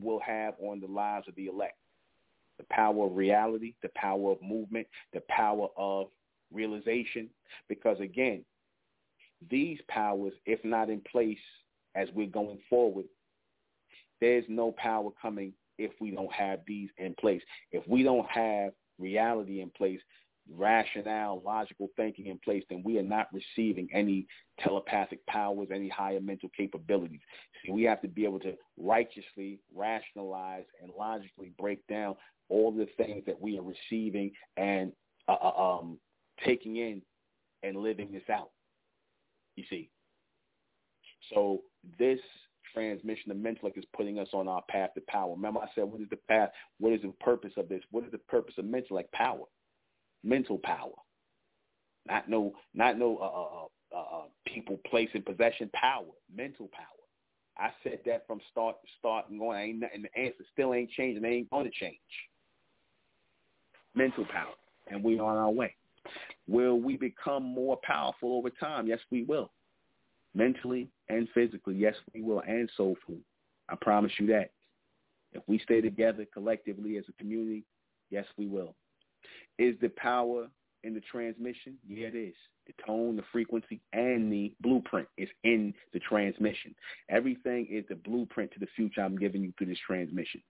will 0.00 0.20
have 0.20 0.54
on 0.60 0.80
the 0.80 0.86
lives 0.86 1.28
of 1.28 1.34
the 1.36 1.46
elect? 1.46 1.76
the 2.60 2.66
power 2.74 3.06
of 3.06 3.16
reality, 3.16 3.74
the 3.82 3.90
power 3.96 4.32
of 4.32 4.42
movement, 4.42 4.86
the 5.14 5.22
power 5.30 5.68
of 5.76 6.08
realization. 6.52 7.28
Because 7.68 8.00
again, 8.00 8.44
these 9.50 9.78
powers, 9.88 10.32
if 10.46 10.64
not 10.64 10.90
in 10.90 11.00
place 11.00 11.38
as 11.94 12.08
we're 12.14 12.26
going 12.26 12.58
forward, 12.68 13.06
there's 14.20 14.44
no 14.48 14.72
power 14.72 15.10
coming 15.20 15.52
if 15.78 15.92
we 16.00 16.10
don't 16.10 16.32
have 16.32 16.60
these 16.66 16.90
in 16.98 17.14
place. 17.14 17.42
If 17.72 17.86
we 17.88 18.02
don't 18.02 18.28
have 18.28 18.72
reality 18.98 19.62
in 19.62 19.70
place, 19.70 20.00
rationale, 20.56 21.42
logical 21.44 21.88
thinking 21.96 22.26
in 22.26 22.38
place, 22.38 22.64
then 22.68 22.82
we 22.84 22.98
are 22.98 23.02
not 23.02 23.28
receiving 23.32 23.88
any 23.92 24.26
telepathic 24.58 25.24
powers, 25.26 25.68
any 25.72 25.88
higher 25.88 26.20
mental 26.20 26.50
capabilities. 26.56 27.20
We 27.68 27.84
have 27.84 28.02
to 28.02 28.08
be 28.08 28.24
able 28.24 28.40
to 28.40 28.54
righteously 28.76 29.60
rationalize 29.74 30.64
and 30.82 30.90
logically 30.98 31.52
break 31.58 31.86
down 31.86 32.16
all 32.48 32.72
the 32.72 32.88
things 32.96 33.24
that 33.26 33.40
we 33.40 33.58
are 33.58 33.62
receiving 33.62 34.32
and 34.56 34.92
uh, 35.28 35.36
uh, 35.40 35.78
um, 35.78 35.98
taking 36.44 36.76
in 36.76 37.02
and 37.62 37.76
living 37.76 38.10
this 38.12 38.28
out. 38.30 38.50
You 39.56 39.64
see. 39.68 39.90
So 41.32 41.62
this 41.98 42.20
transmission 42.72 43.30
of 43.30 43.36
mental 43.36 43.70
is 43.74 43.84
putting 43.96 44.18
us 44.18 44.28
on 44.32 44.48
our 44.48 44.62
path 44.68 44.90
to 44.94 45.02
power. 45.08 45.34
Remember 45.34 45.60
I 45.60 45.68
said, 45.74 45.84
what 45.84 46.00
is 46.00 46.08
the 46.08 46.18
path? 46.28 46.50
What 46.78 46.92
is 46.92 47.02
the 47.02 47.12
purpose 47.20 47.52
of 47.56 47.68
this? 47.68 47.82
What 47.90 48.04
is 48.04 48.12
the 48.12 48.18
purpose 48.18 48.54
of 48.58 48.64
Mentellect 48.64 49.10
power? 49.12 49.44
Mental 50.22 50.58
power. 50.58 50.92
Not 52.06 52.28
no, 52.28 52.52
not 52.74 52.98
no 52.98 53.18
uh, 53.18 53.96
uh, 53.96 53.98
uh, 54.00 54.18
uh 54.18 54.24
people, 54.46 54.80
place, 54.86 55.10
and 55.14 55.24
possession 55.24 55.70
power. 55.74 56.06
Mental 56.34 56.68
power. 56.72 56.86
I 57.58 57.70
said 57.82 58.00
that 58.06 58.26
from 58.26 58.40
start 58.50 58.76
to 58.82 58.88
start 58.98 59.28
and 59.28 59.38
going. 59.38 59.60
Ain't 59.60 59.80
nothing. 59.80 60.02
The 60.02 60.18
answer 60.18 60.44
still 60.52 60.72
ain't 60.72 60.90
changing. 60.90 61.24
Ain't 61.24 61.50
going 61.50 61.66
to 61.66 61.70
change 61.70 61.98
mental 63.94 64.24
power, 64.26 64.54
and 64.88 65.02
we're 65.02 65.22
on 65.22 65.36
our 65.36 65.50
way. 65.50 65.74
Will 66.48 66.80
we 66.80 66.96
become 66.96 67.42
more 67.44 67.78
powerful 67.82 68.36
over 68.36 68.50
time? 68.50 68.86
Yes, 68.86 69.00
we 69.10 69.22
will. 69.24 69.50
Mentally 70.34 70.88
and 71.08 71.28
physically, 71.34 71.74
yes, 71.74 71.94
we 72.14 72.22
will, 72.22 72.40
and 72.40 72.70
soulfully. 72.76 73.20
I 73.68 73.76
promise 73.80 74.12
you 74.18 74.26
that. 74.28 74.50
If 75.32 75.42
we 75.46 75.58
stay 75.60 75.80
together 75.80 76.26
collectively 76.32 76.96
as 76.96 77.04
a 77.08 77.12
community, 77.12 77.64
yes, 78.10 78.26
we 78.36 78.46
will. 78.46 78.74
Is 79.58 79.76
the 79.80 79.90
power 79.90 80.48
in 80.82 80.94
the 80.94 81.00
transmission? 81.00 81.76
Yeah, 81.86 82.08
it 82.08 82.14
is. 82.14 82.34
The 82.66 82.74
tone, 82.86 83.16
the 83.16 83.24
frequency, 83.32 83.80
and 83.92 84.32
the 84.32 84.52
blueprint 84.60 85.08
is 85.16 85.28
in 85.44 85.74
the 85.92 85.98
transmission. 86.00 86.74
Everything 87.08 87.66
is 87.70 87.84
the 87.88 87.96
blueprint 87.96 88.52
to 88.52 88.60
the 88.60 88.68
future 88.76 89.02
I'm 89.02 89.18
giving 89.18 89.42
you 89.42 89.52
through 89.56 89.68
this 89.68 89.78
transmission. 89.86 90.42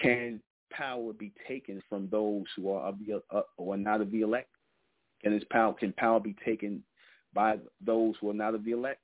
Can 0.00 0.40
power 0.70 1.12
be 1.12 1.32
taken 1.46 1.82
from 1.88 2.08
those 2.10 2.44
who 2.56 2.70
are 2.70 2.88
of 2.88 2.98
the 2.98 3.22
uh, 3.34 3.42
or 3.56 3.76
not 3.76 4.00
of 4.00 4.10
the 4.10 4.22
elect? 4.22 4.48
Can 5.22 5.32
his 5.32 5.44
power 5.50 5.72
can 5.72 5.92
power 5.94 6.20
be 6.20 6.34
taken 6.44 6.82
by 7.34 7.56
those 7.84 8.14
who 8.20 8.30
are 8.30 8.34
not 8.34 8.54
of 8.54 8.64
the 8.64 8.72
elect? 8.72 9.00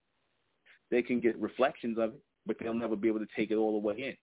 They 0.90 1.02
can 1.02 1.20
get 1.20 1.40
reflections 1.40 1.98
of 1.98 2.10
it, 2.10 2.20
but 2.46 2.56
they'll 2.58 2.74
never 2.74 2.96
be 2.96 3.08
able 3.08 3.20
to 3.20 3.28
take 3.36 3.50
it 3.50 3.56
all 3.56 3.72
the 3.72 3.86
way 3.86 3.94
in. 3.96 4.16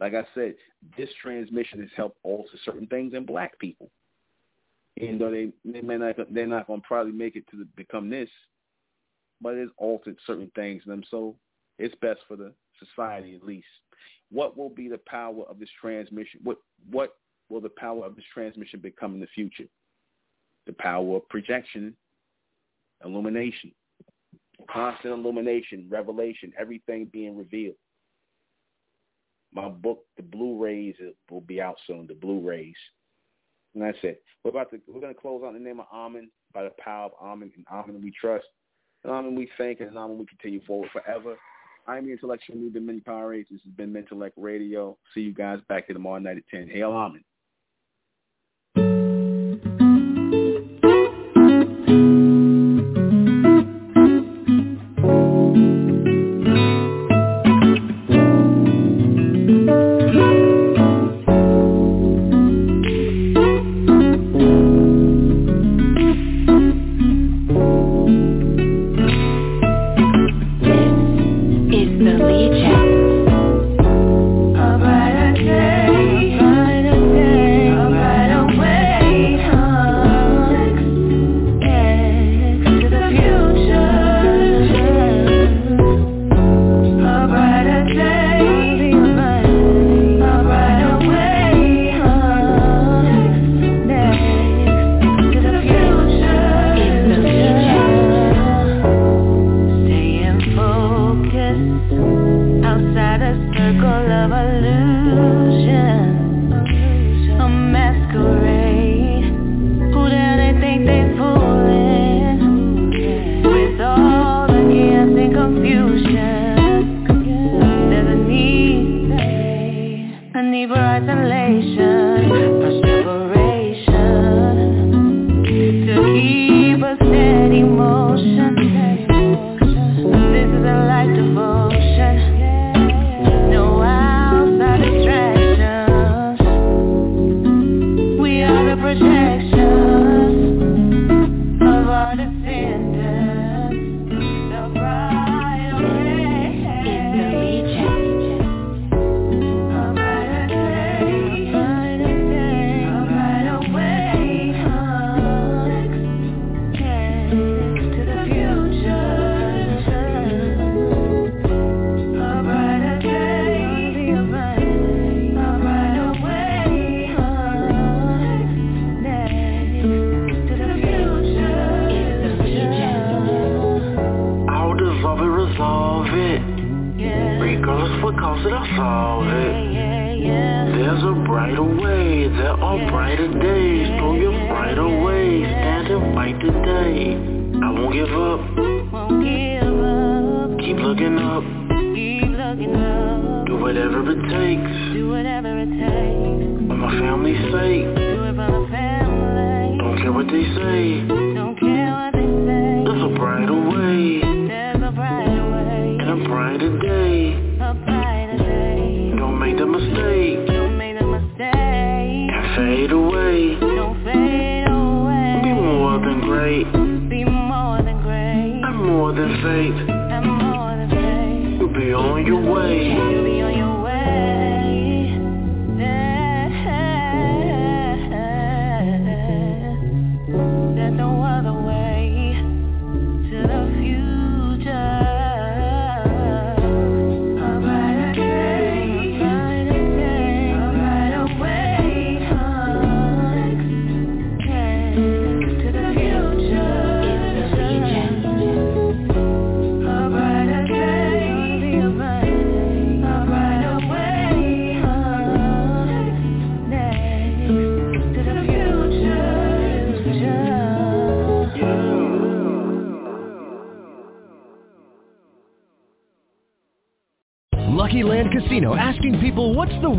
Like 0.00 0.14
I 0.14 0.26
said, 0.34 0.54
this 0.96 1.08
transmission 1.22 1.80
has 1.80 1.90
helped 1.96 2.18
alter 2.24 2.58
certain 2.64 2.86
things 2.88 3.14
in 3.14 3.24
black 3.24 3.58
people. 3.58 3.90
Even 4.96 5.18
though 5.18 5.30
they 5.30 5.52
they 5.64 5.80
may 5.80 5.96
not 5.96 6.16
they're 6.32 6.46
not 6.46 6.66
to 6.66 6.80
probably 6.86 7.12
make 7.12 7.36
it 7.36 7.48
to 7.50 7.56
the, 7.58 7.64
become 7.76 8.10
this, 8.10 8.28
but 9.40 9.54
it's 9.54 9.72
altered 9.76 10.16
certain 10.26 10.50
things 10.54 10.82
in 10.84 10.90
them. 10.90 11.04
So 11.10 11.36
it's 11.78 11.94
best 11.96 12.20
for 12.26 12.36
the 12.36 12.52
society 12.80 13.34
at 13.34 13.44
least 13.44 13.66
what 14.30 14.56
will 14.56 14.68
be 14.68 14.88
the 14.88 15.00
power 15.06 15.44
of 15.44 15.58
this 15.58 15.68
transmission? 15.80 16.40
What 16.42 16.58
what 16.90 17.16
will 17.48 17.60
the 17.60 17.70
power 17.70 18.04
of 18.04 18.16
this 18.16 18.24
transmission 18.32 18.80
become 18.80 19.14
in 19.14 19.20
the 19.20 19.28
future? 19.28 19.68
The 20.66 20.72
power 20.72 21.16
of 21.16 21.28
projection, 21.28 21.94
illumination, 23.04 23.72
constant 24.70 25.12
illumination, 25.14 25.86
revelation, 25.90 26.52
everything 26.58 27.10
being 27.12 27.36
revealed. 27.36 27.76
My 29.52 29.68
book, 29.68 30.04
The 30.16 30.22
Blu-rays, 30.22 30.96
will 31.30 31.40
be 31.42 31.60
out 31.60 31.76
soon. 31.86 32.06
The 32.06 32.14
Blu-rays, 32.14 32.74
and 33.74 33.82
that's 33.82 33.98
it. 34.02 34.22
We're 34.42 34.50
about 34.50 34.70
to 34.70 34.80
we're 34.88 35.00
going 35.00 35.14
to 35.14 35.20
close 35.20 35.42
out 35.44 35.54
in 35.54 35.62
the 35.62 35.68
name 35.68 35.80
of 35.80 35.86
Amen 35.92 36.30
by 36.52 36.64
the 36.64 36.72
power 36.78 37.06
of 37.06 37.12
Amen 37.20 37.52
and 37.56 37.66
Amen 37.70 38.00
we 38.02 38.12
trust. 38.18 38.46
And 39.04 39.12
Amen 39.12 39.34
we 39.34 39.50
thank 39.58 39.80
and 39.80 39.96
Amen 39.96 40.18
we 40.18 40.26
continue 40.26 40.64
forward 40.64 40.90
forever. 40.92 41.36
I'm 41.86 42.06
the 42.06 42.12
intellectual 42.12 42.56
new 42.56 42.80
Many 42.80 43.00
Power 43.00 43.36
This 43.36 43.46
has 43.50 43.72
been 43.76 43.92
Mentellect 43.92 44.32
Radio. 44.38 44.96
See 45.12 45.20
you 45.20 45.34
guys 45.34 45.58
back 45.68 45.86
here 45.86 45.94
tomorrow 45.94 46.18
night 46.18 46.38
at 46.38 46.48
10. 46.48 46.68
Hail 46.68 46.92
Amen. 46.92 47.22